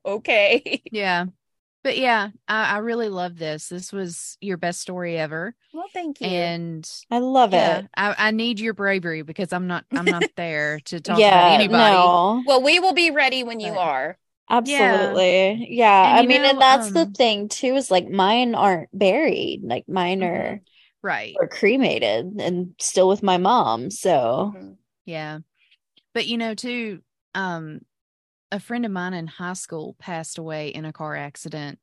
okay. 0.05 0.81
yeah. 0.91 1.25
But 1.87 1.97
yeah, 1.97 2.31
I, 2.49 2.75
I 2.75 2.77
really 2.79 3.07
love 3.07 3.37
this. 3.37 3.69
This 3.69 3.93
was 3.93 4.37
your 4.41 4.57
best 4.57 4.81
story 4.81 5.17
ever. 5.17 5.55
Well, 5.73 5.85
thank 5.93 6.19
you. 6.19 6.27
And 6.27 6.85
I 7.09 7.19
love 7.19 7.53
yeah, 7.53 7.77
it. 7.77 7.85
I, 7.95 8.15
I 8.17 8.31
need 8.31 8.59
your 8.59 8.73
bravery 8.73 9.21
because 9.21 9.53
I'm 9.53 9.67
not, 9.67 9.85
I'm 9.93 10.03
not 10.03 10.25
there 10.35 10.81
to 10.81 10.99
talk 10.99 11.15
about 11.17 11.21
Yeah, 11.21 11.47
anybody. 11.53 11.93
no, 11.93 12.43
well, 12.45 12.61
we 12.61 12.81
will 12.81 12.91
be 12.93 13.11
ready 13.11 13.45
when 13.45 13.61
you 13.61 13.71
But- 13.71 13.77
are. 13.79 14.17
absolutely. 14.49 15.67
Yeah. 15.69 16.09
And 16.09 16.19
I 16.19 16.21
you 16.23 16.27
mean, 16.27 16.41
and 16.43 16.55
know, 16.55 16.59
that's 16.59 16.91
the 16.91 17.03
um, 17.03 17.13
thing 17.13 17.47
too, 17.47 17.77
is 17.77 17.89
like 17.89 18.09
mine 18.09 18.53
aren't 18.53 18.89
buried. 18.91 19.61
Like 19.63 19.87
mine 19.87 20.23
are, 20.25 20.59
Right. 21.01 21.37
or 21.39 21.47
cremated 21.47 22.33
and 22.41 22.73
still 22.81 23.07
with 23.07 23.23
my 23.23 23.37
mom. 23.37 23.91
So 23.91 24.53
Mhm. 24.57 24.75
Yeah. 25.05 25.39
But 26.13 26.27
you 26.27 26.37
know, 26.37 26.53
too, 26.53 27.01
um, 27.33 27.79
a 28.51 28.59
friend 28.59 28.85
of 28.85 28.91
mine 28.91 29.13
in 29.13 29.27
high 29.27 29.53
school 29.53 29.95
passed 29.99 30.37
away 30.37 30.69
in 30.69 30.85
a 30.85 30.93
car 30.93 31.15
accident 31.15 31.79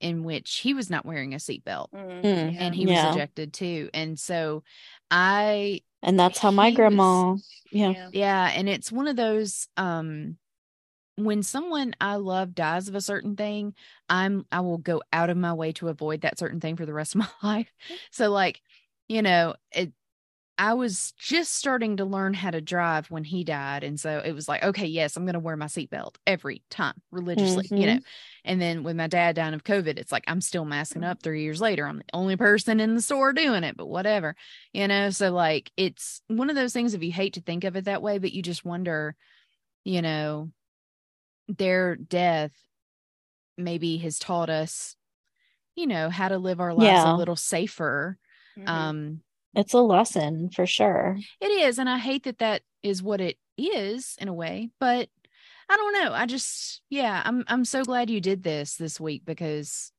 in 0.00 0.24
which 0.24 0.56
he 0.58 0.74
was 0.74 0.90
not 0.90 1.06
wearing 1.06 1.32
a 1.32 1.38
seatbelt 1.38 1.90
Mhm. 1.92 2.22
Mm. 2.22 2.52
Yeah. 2.54 2.62
and 2.62 2.74
he 2.74 2.84
Yeah. 2.84 3.06
was 3.06 3.16
ejected 3.16 3.52
too. 3.54 3.88
And 3.94 4.18
so 4.18 4.62
I 5.10 5.80
and 6.02 6.18
that's 6.20 6.38
how 6.38 6.50
my 6.50 6.66
He 6.66 6.72
was- 6.72 6.76
grandma 6.76 7.36
yeah. 7.72 7.90
Yeah. 7.90 8.10
yeah, 8.12 8.50
and 8.54 8.68
it's 8.68 8.92
one 8.92 9.08
of 9.08 9.16
those 9.16 9.68
um 9.76 10.38
when 11.16 11.42
someone 11.42 11.94
I 11.98 12.16
love 12.16 12.54
dies 12.54 12.88
of 12.88 12.94
a 12.94 13.00
certain 13.00 13.36
thing, 13.36 13.74
I'm 14.10 14.44
I 14.52 14.60
will 14.60 14.76
go 14.78 15.02
out 15.14 15.30
of 15.30 15.38
my 15.38 15.54
way 15.54 15.72
to 15.72 15.88
avoid 15.88 16.20
that 16.20 16.38
certain 16.38 16.60
thing 16.60 16.76
for 16.76 16.84
the 16.84 16.92
rest 16.92 17.14
of 17.14 17.20
my 17.20 17.28
life. 17.42 17.72
So 18.10 18.30
like, 18.30 18.60
you 19.08 19.22
know, 19.22 19.54
it 19.72 19.92
I 20.58 20.72
was 20.72 21.12
just 21.18 21.52
starting 21.52 21.98
to 21.98 22.06
learn 22.06 22.32
how 22.32 22.50
to 22.50 22.62
drive 22.62 23.10
when 23.10 23.24
he 23.24 23.44
died. 23.44 23.84
And 23.84 24.00
so 24.00 24.20
it 24.24 24.32
was 24.32 24.48
like, 24.48 24.62
okay, 24.62 24.86
yes, 24.86 25.14
I'm 25.16 25.26
going 25.26 25.34
to 25.34 25.38
wear 25.38 25.56
my 25.56 25.66
seatbelt 25.66 26.16
every 26.26 26.62
time 26.70 26.94
religiously, 27.12 27.70
you 27.74 27.86
Mhm. 27.86 27.86
know. 27.86 27.98
And 28.44 28.58
then 28.60 28.82
with 28.82 28.96
my 28.96 29.06
dad 29.06 29.36
dying 29.36 29.52
of 29.52 29.64
COVID, 29.64 29.98
it's 29.98 30.12
like, 30.12 30.24
I'm 30.26 30.40
still 30.40 30.64
masking 30.64 31.04
up 31.04 31.22
three 31.22 31.42
years 31.42 31.60
later. 31.60 31.86
I'm 31.86 31.98
the 31.98 32.04
only 32.14 32.36
person 32.36 32.80
in 32.80 32.94
the 32.94 33.02
store 33.02 33.34
doing 33.34 33.64
it, 33.64 33.76
but 33.76 33.86
whatever, 33.86 34.34
you 34.72 34.88
know. 34.88 35.10
So, 35.10 35.30
like, 35.30 35.70
it's 35.76 36.22
one 36.28 36.48
of 36.48 36.56
those 36.56 36.72
things 36.72 36.94
if 36.94 37.02
you 37.02 37.12
hate 37.12 37.34
to 37.34 37.42
think 37.42 37.64
of 37.64 37.76
it 37.76 37.84
that 37.84 38.02
way, 38.02 38.16
but 38.18 38.32
you 38.32 38.42
just 38.42 38.64
wonder, 38.64 39.14
you 39.84 40.02
know, 40.02 40.50
their 41.48 41.96
death 41.96 42.52
maybe 43.56 43.96
has 43.98 44.18
taught 44.18 44.50
us, 44.50 44.96
you 45.76 45.86
know, 45.86 46.10
how 46.10 46.28
to 46.28 46.38
live 46.38 46.60
our 46.60 46.74
lives 46.74 47.04
Yeah. 47.04 47.06
a 47.06 47.10
little 47.12 47.36
safer. 47.36 48.18
Mhm. 48.56 48.90
Um, 48.90 49.22
It's 49.56 49.72
a 49.72 49.80
lesson 49.80 50.50
for 50.50 50.66
sure. 50.66 51.16
it 51.40 51.46
is, 51.50 51.78
and 51.78 51.88
I 51.88 51.98
hate 51.98 52.24
that 52.24 52.38
that 52.38 52.62
is 52.82 53.02
what 53.02 53.20
it 53.20 53.38
is 53.56 54.16
in 54.20 54.28
a 54.28 54.34
way, 54.34 54.70
but 54.78 55.08
I 55.68 55.76
don't 55.76 55.92
know. 55.94 56.12
I 56.12 56.26
just, 56.26 56.82
yeah, 56.90 57.22
I'm 57.24 57.44
I'm 57.48 57.64
so 57.64 57.82
glad 57.82 58.10
you 58.10 58.20
did 58.20 58.42
this 58.42 58.76
this 58.76 59.00
week 59.00 59.22
because, 59.24 59.90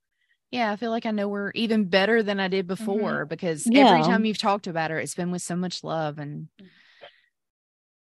yeah, 0.52 0.72
I 0.72 0.78
feel 0.78 0.92
like 0.92 1.06
I 1.06 1.12
know 1.12 1.30
her 1.34 1.52
even 1.56 1.86
better 1.86 2.24
than 2.24 2.40
I 2.40 2.48
did 2.48 2.68
mm-hmm. 2.68 2.86
before 2.86 3.26
because 3.26 3.68
every 3.68 4.04
time 4.04 4.24
you've 4.24 4.38
talked 4.38 4.68
about 4.68 4.92
her, 4.92 5.00
it's 5.00 5.16
been 5.16 5.32
with 5.32 5.42
so 5.42 5.56
much 5.56 5.84
love 5.84 6.20
and, 6.20 6.48
mm-hmm. 6.62 6.68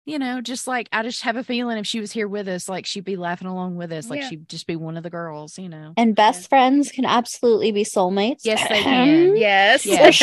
You 0.06 0.18
know, 0.18 0.40
just 0.40 0.66
like 0.68 0.88
I 0.92 1.02
just 1.02 1.22
have 1.22 1.36
a 1.36 1.42
feeling 1.44 1.76
if 1.78 1.86
she 1.86 2.00
was 2.00 2.12
here 2.12 2.28
with 2.28 2.46
us, 2.48 2.68
like 2.68 2.86
she'd 2.86 3.04
be 3.04 3.16
laughing 3.16 3.48
along 3.48 3.74
with 3.76 3.92
us, 3.92 4.08
like 4.08 4.20
Yeah. 4.20 4.28
she'd 4.30 4.48
just 4.48 4.66
be 4.66 4.76
one 4.76 4.96
of 4.96 5.02
the 5.02 5.10
girls, 5.10 5.58
you 5.58 5.68
know. 5.68 5.92
And 5.96 6.14
best 6.14 6.48
friends 6.48 6.90
can 6.92 7.04
absolutely 7.04 7.72
be 7.72 7.82
soulmates. 7.84 8.40
Yes, 8.44 8.66
they 8.68 8.82
can. 8.82 9.36
yes. 9.36 9.84
Yes. 9.84 10.22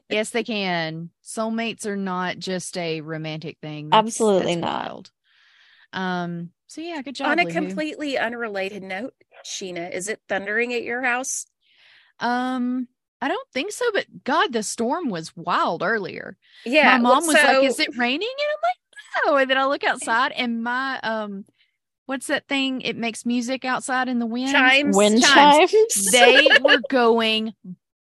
yes, 0.08 0.30
they 0.30 0.44
can. 0.44 1.10
Soulmates 1.24 1.84
are 1.84 1.96
not 1.96 2.38
just 2.38 2.78
a 2.78 3.00
romantic 3.00 3.58
thing. 3.60 3.90
That's- 3.90 4.06
Absolutely 4.14 4.54
that's 4.54 4.60
not. 4.64 4.84
wild. 4.86 5.10
Um. 5.92 6.50
So 6.68 6.80
yeah, 6.80 7.00
good 7.02 7.14
job. 7.16 7.28
On 7.28 7.38
a 7.40 7.44
Luhu. 7.46 7.52
completely 7.52 8.18
unrelated 8.18 8.82
note, 8.82 9.14
Sheena, 9.44 9.92
is 9.92 10.08
it 10.08 10.20
thundering 10.28 10.72
at 10.74 10.82
your 10.82 11.02
house? 11.02 11.46
Um. 12.20 12.88
I 13.20 13.28
don't 13.28 13.48
think 13.52 13.72
so, 13.72 13.84
but 13.92 14.06
God, 14.24 14.52
the 14.52 14.62
storm 14.62 15.08
was 15.10 15.36
wild 15.36 15.82
earlier. 15.82 16.36
Yeah. 16.64 16.98
my 16.98 17.02
well, 17.02 17.14
mom 17.20 17.26
was 17.26 17.40
so- 17.40 17.46
like, 17.46 17.64
"Is 17.64 17.80
it 17.80 17.96
raining?" 17.96 18.28
And 18.28 18.48
I'm 18.52 18.62
like, 18.62 19.26
"No." 19.26 19.36
And 19.38 19.50
then 19.50 19.58
I 19.58 19.66
look 19.66 19.84
outside, 19.84 20.32
and 20.32 20.62
my 20.62 21.00
um, 21.00 21.44
what's 22.06 22.28
that 22.28 22.46
thing? 22.48 22.80
It 22.82 22.96
makes 22.96 23.26
music 23.26 23.64
outside 23.64 24.08
in 24.08 24.18
the 24.18 24.26
wind. 24.26 24.52
chimes? 24.52 24.96
Wind 24.96 25.22
Chimes. 25.22 25.70
chimes. 25.70 26.08
They 26.12 26.48
were 26.62 26.80
going 26.88 27.54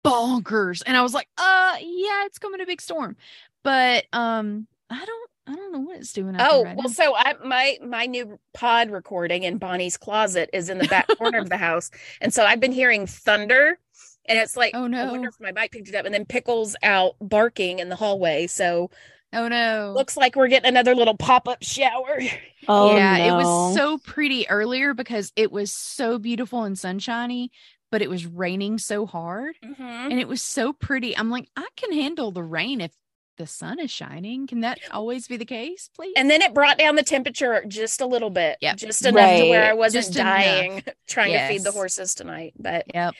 bonkers, 0.03 0.83
and 0.85 0.95
I 0.97 1.01
was 1.01 1.13
like, 1.13 1.27
"Uh, 1.37 1.75
yeah, 1.81 2.25
it's 2.25 2.39
coming 2.39 2.61
a 2.61 2.65
big 2.65 2.81
storm," 2.81 3.15
but 3.63 4.05
um, 4.13 4.67
I 4.89 5.03
don't, 5.05 5.29
I 5.47 5.55
don't 5.55 5.71
know 5.71 5.79
what 5.79 5.97
it's 5.97 6.13
doing. 6.13 6.35
Oh 6.39 6.63
right 6.63 6.75
well, 6.75 6.87
now. 6.87 6.93
so 6.93 7.15
I 7.15 7.33
my 7.43 7.77
my 7.83 8.05
new 8.05 8.39
pod 8.53 8.91
recording 8.91 9.43
in 9.43 9.57
Bonnie's 9.57 9.97
closet 9.97 10.49
is 10.53 10.69
in 10.69 10.77
the 10.77 10.87
back 10.87 11.07
corner 11.17 11.39
of 11.39 11.49
the 11.49 11.57
house, 11.57 11.89
and 12.21 12.33
so 12.33 12.43
I've 12.45 12.59
been 12.59 12.71
hearing 12.73 13.07
thunder, 13.07 13.79
and 14.27 14.37
it's 14.39 14.55
like, 14.57 14.71
Oh, 14.73 14.85
I 14.85 14.87
no. 14.87 15.11
wonder 15.11 15.29
if 15.29 15.39
my 15.39 15.51
bike 15.51 15.71
picked 15.71 15.89
it 15.89 15.95
up, 15.95 16.05
and 16.05 16.13
then 16.13 16.25
Pickles 16.25 16.75
out 16.83 17.15
barking 17.21 17.79
in 17.79 17.89
the 17.89 17.95
hallway. 17.95 18.47
So 18.47 18.89
oh 19.33 19.47
no, 19.47 19.93
looks 19.95 20.15
like 20.17 20.35
we're 20.35 20.47
getting 20.47 20.69
another 20.69 20.95
little 20.95 21.17
pop 21.17 21.47
up 21.47 21.61
shower. 21.63 22.19
Oh 22.67 22.95
yeah, 22.95 23.17
it 23.17 23.31
was 23.31 23.75
so 23.75 23.99
pretty 23.99 24.49
earlier 24.49 24.95
because 24.95 25.31
it 25.35 25.51
was 25.51 25.71
so 25.71 26.17
beautiful 26.17 26.63
and 26.63 26.75
sunshiny, 26.79 27.51
but 27.91 28.01
it 28.01 28.09
was 28.09 28.25
raining 28.25 28.79
so 28.79 29.05
hard 29.05 29.55
Mhm. 29.63 29.79
and 30.09 30.19
it 30.19 30.27
was 30.27 30.41
so 30.41 30.73
pretty. 30.73 31.15
I'm 31.15 31.29
like, 31.29 31.47
I 31.55 31.67
can 31.77 31.91
handle 31.93 32.31
the 32.31 32.41
rain 32.41 32.81
if 32.81 32.91
the 33.37 33.45
sun 33.45 33.79
is 33.79 33.91
shining. 33.91 34.47
Can 34.47 34.61
that 34.61 34.79
always 34.91 35.27
be 35.27 35.37
the 35.37 35.45
case, 35.45 35.91
please? 35.93 36.13
And 36.17 36.27
then 36.27 36.41
it 36.41 36.55
brought 36.55 36.79
down 36.79 36.95
the 36.95 37.03
temperature 37.03 37.63
just 37.67 38.01
a 38.01 38.07
little 38.07 38.31
bit, 38.31 38.57
Yeah. 38.61 38.73
just 38.73 39.05
enough 39.05 39.37
to 39.37 39.47
where 39.49 39.65
I 39.69 39.73
wasn't 39.73 40.05
Just 40.05 40.15
enough. 40.15 40.25
dying 40.37 40.83
trying 41.07 41.33
to 41.33 41.47
feed 41.47 41.63
the 41.63 41.71
horses 41.71 42.15
tonight. 42.15 42.53
But 42.57 42.85
yep. 42.95 43.13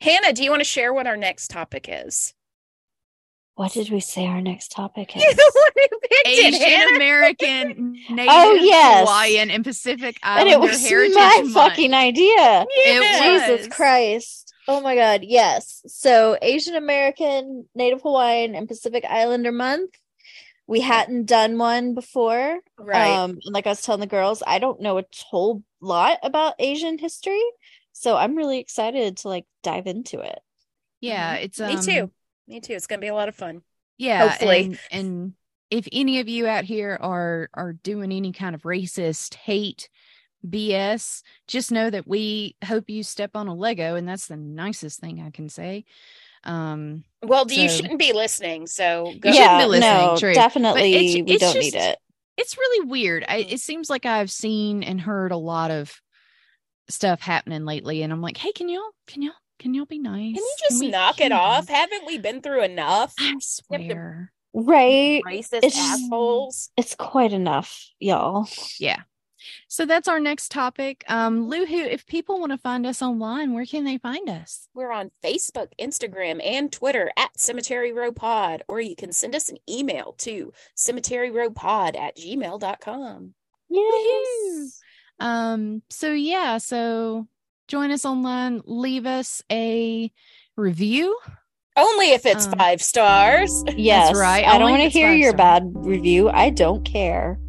Hannah, 0.00 0.32
do 0.32 0.42
you 0.44 0.50
want 0.50 0.60
to 0.60 0.64
share 0.64 0.92
what 0.92 1.06
our 1.06 1.16
next 1.16 1.48
topic 1.48 1.86
is? 1.90 2.34
What 3.54 3.72
did 3.72 3.88
we 3.90 4.00
say 4.00 4.26
our 4.26 4.42
next 4.42 4.70
topic 4.72 5.12
is? 5.16 5.22
You're 5.22 5.34
the 5.34 5.52
one 5.54 5.88
who 5.90 5.98
picked 6.00 6.28
Asian 6.28 6.60
Hannah. 6.60 6.96
American, 6.96 7.92
Native, 8.10 8.26
Oh, 8.28 8.52
yes. 8.54 9.08
Hawaiian, 9.08 9.50
and 9.50 9.64
Pacific 9.64 10.18
and 10.22 10.48
Islander 10.48 10.52
it 10.52 10.60
was 10.70 10.86
Heritage 10.86 11.14
my 11.14 11.40
Month. 11.42 11.54
fucking 11.54 11.94
idea. 11.94 12.66
It 12.68 13.56
Jesus. 13.56 13.74
Christ. 13.74 14.52
Oh 14.68 14.80
my 14.80 14.94
God. 14.96 15.20
Yes. 15.22 15.80
So 15.86 16.36
Asian 16.42 16.74
American, 16.74 17.66
Native 17.74 18.02
Hawaiian, 18.02 18.54
and 18.54 18.68
Pacific 18.68 19.04
Islander 19.08 19.52
month. 19.52 19.90
We 20.66 20.80
hadn't 20.80 21.26
done 21.26 21.56
one 21.58 21.94
before. 21.94 22.58
Right. 22.76 23.08
Um, 23.16 23.38
and 23.44 23.54
like 23.54 23.66
I 23.68 23.70
was 23.70 23.80
telling 23.82 24.00
the 24.00 24.06
girls, 24.08 24.42
I 24.44 24.58
don't 24.58 24.80
know 24.80 24.98
a 24.98 25.04
whole 25.30 25.62
lot 25.80 26.18
about 26.24 26.54
Asian 26.58 26.98
history. 26.98 27.40
So 27.98 28.14
I'm 28.16 28.36
really 28.36 28.58
excited 28.58 29.16
to 29.18 29.28
like 29.28 29.46
dive 29.62 29.86
into 29.86 30.20
it. 30.20 30.38
Yeah, 31.00 31.34
it's 31.36 31.58
um, 31.60 31.74
Me 31.74 31.80
too. 31.80 32.10
Me 32.46 32.60
too. 32.60 32.74
It's 32.74 32.86
gonna 32.86 33.00
be 33.00 33.06
a 33.08 33.14
lot 33.14 33.28
of 33.28 33.34
fun. 33.34 33.62
Yeah, 33.96 34.28
Hopefully. 34.28 34.64
and, 34.64 34.78
and 34.90 35.32
if 35.70 35.88
any 35.90 36.20
of 36.20 36.28
you 36.28 36.46
out 36.46 36.64
here 36.64 36.98
are 37.00 37.48
are 37.54 37.72
doing 37.72 38.12
any 38.12 38.32
kind 38.32 38.54
of 38.54 38.62
racist 38.62 39.34
hate 39.34 39.88
BS, 40.46 41.22
just 41.48 41.72
know 41.72 41.88
that 41.88 42.06
we 42.06 42.54
hope 42.64 42.90
you 42.90 43.02
step 43.02 43.30
on 43.34 43.48
a 43.48 43.54
Lego, 43.54 43.94
and 43.94 44.06
that's 44.06 44.26
the 44.26 44.36
nicest 44.36 45.00
thing 45.00 45.22
I 45.22 45.30
can 45.30 45.48
say. 45.48 45.84
Um, 46.44 47.02
Well, 47.22 47.50
you 47.50 47.68
shouldn't 47.68 47.98
be 47.98 48.12
listening. 48.12 48.66
So 48.66 49.12
go. 49.18 49.30
Yeah, 49.30 49.58
be 49.58 49.66
listening, 49.66 50.06
no, 50.06 50.16
true. 50.18 50.34
definitely 50.34 50.92
it's- 50.94 51.14
we 51.14 51.32
it's 51.34 51.40
don't 51.40 51.54
just- 51.54 51.74
need 51.74 51.74
it. 51.74 51.98
it's 52.36 52.58
really 52.58 52.86
weird. 52.86 53.24
I, 53.26 53.38
it 53.38 53.60
seems 53.60 53.88
like 53.88 54.04
I've 54.06 54.30
seen 54.30 54.82
and 54.84 55.00
heard 55.00 55.32
a 55.32 55.36
lot 55.38 55.70
of 55.70 55.98
stuff 56.88 57.20
happening 57.20 57.64
lately, 57.64 58.02
and 58.02 58.12
I'm 58.12 58.20
like, 58.22 58.36
hey, 58.36 58.52
can 58.52 58.68
y'all, 58.68 58.90
can 59.06 59.22
y'all, 59.22 59.32
can 59.58 59.74
y'all 59.74 59.84
be 59.86 59.98
nice? 59.98 60.34
Can 60.34 60.44
you 60.44 60.54
just 60.68 60.80
we- 60.80 60.90
knock 60.90 61.20
it 61.20 61.32
off? 61.32 61.66
be- 61.66 61.72
Haven't 61.72 62.06
we 62.06 62.18
been 62.18 62.40
through 62.40 62.62
enough? 62.62 63.14
I 63.18 63.24
have 63.24 63.38
to- 63.40 63.44
swear. 63.44 64.32
Right. 64.54 65.22
Racist 65.26 65.58
It's- 65.64 65.76
assholes. 65.78 66.70
It's 66.76 66.94
quite 66.94 67.32
enough, 67.32 67.90
y'all. 67.98 68.48
Yeah. 68.80 69.02
So 69.68 69.84
that's 69.86 70.08
our 70.08 70.18
next 70.18 70.50
topic. 70.50 71.04
Um, 71.08 71.48
Lou, 71.48 71.66
who, 71.66 71.76
if 71.76 72.06
people 72.06 72.40
want 72.40 72.52
to 72.52 72.58
find 72.58 72.86
us 72.86 73.00
online, 73.02 73.52
where 73.52 73.66
can 73.66 73.84
they 73.84 73.98
find 73.98 74.28
us? 74.28 74.66
We're 74.74 74.90
on 74.90 75.10
Facebook, 75.22 75.68
Instagram, 75.80 76.40
and 76.44 76.72
Twitter 76.72 77.12
at 77.16 77.38
Cemetery 77.38 77.92
Row 77.92 78.12
Pod, 78.12 78.62
or 78.66 78.80
you 78.80 78.96
can 78.96 79.12
send 79.12 79.34
us 79.36 79.48
an 79.50 79.58
email 79.68 80.14
to 80.18 80.52
cemeteryrowpod 80.76 81.96
at 81.98 82.16
gmail.com. 82.16 83.34
Yes. 83.68 84.80
Um, 85.18 85.82
so 85.90 86.12
yeah, 86.12 86.58
so 86.58 87.26
join 87.68 87.90
us 87.90 88.04
online, 88.04 88.62
leave 88.64 89.06
us 89.06 89.42
a 89.50 90.10
review. 90.56 91.16
Only 91.78 92.12
if 92.12 92.24
it's 92.24 92.46
Um, 92.46 92.54
five 92.58 92.82
stars. 92.82 93.64
Yes. 93.76 94.16
right. 94.16 94.44
I 94.46 94.58
don't 94.58 94.70
want 94.70 94.82
to 94.82 94.88
hear 94.88 95.12
your 95.12 95.32
star. 95.32 95.60
bad 95.60 95.72
review. 95.74 96.30
I 96.30 96.50
don't 96.50 96.84
care. 96.84 97.38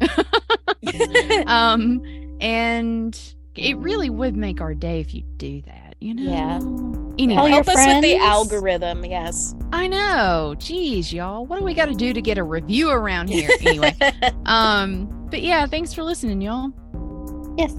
um, 1.46 2.02
and 2.40 3.18
it 3.54 3.76
really 3.78 4.10
would 4.10 4.36
make 4.36 4.60
our 4.60 4.74
day 4.74 5.00
if 5.00 5.14
you 5.14 5.22
do 5.38 5.62
that, 5.62 5.96
you 6.00 6.14
know? 6.14 6.22
Yeah. 6.22 6.56
Anyway, 7.18 7.34
Tell 7.34 7.48
your 7.48 7.64
Help 7.64 7.68
us 7.68 7.86
with 7.86 8.02
the 8.02 8.16
algorithm. 8.18 9.04
Yes. 9.04 9.54
I 9.72 9.88
know. 9.88 10.54
Jeez, 10.58 11.12
y'all. 11.12 11.46
What 11.46 11.58
do 11.58 11.64
we 11.64 11.74
got 11.74 11.86
to 11.86 11.94
do 11.94 12.12
to 12.12 12.20
get 12.22 12.38
a 12.38 12.44
review 12.44 12.90
around 12.90 13.28
here? 13.28 13.50
Anyway. 13.60 13.96
um, 14.46 15.08
but 15.30 15.42
yeah, 15.42 15.66
thanks 15.66 15.92
for 15.92 16.02
listening, 16.04 16.40
y'all. 16.40 16.70
Bye. 17.58 17.74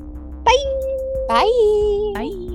Bye. 1.29 2.11
Bye. 2.13 2.48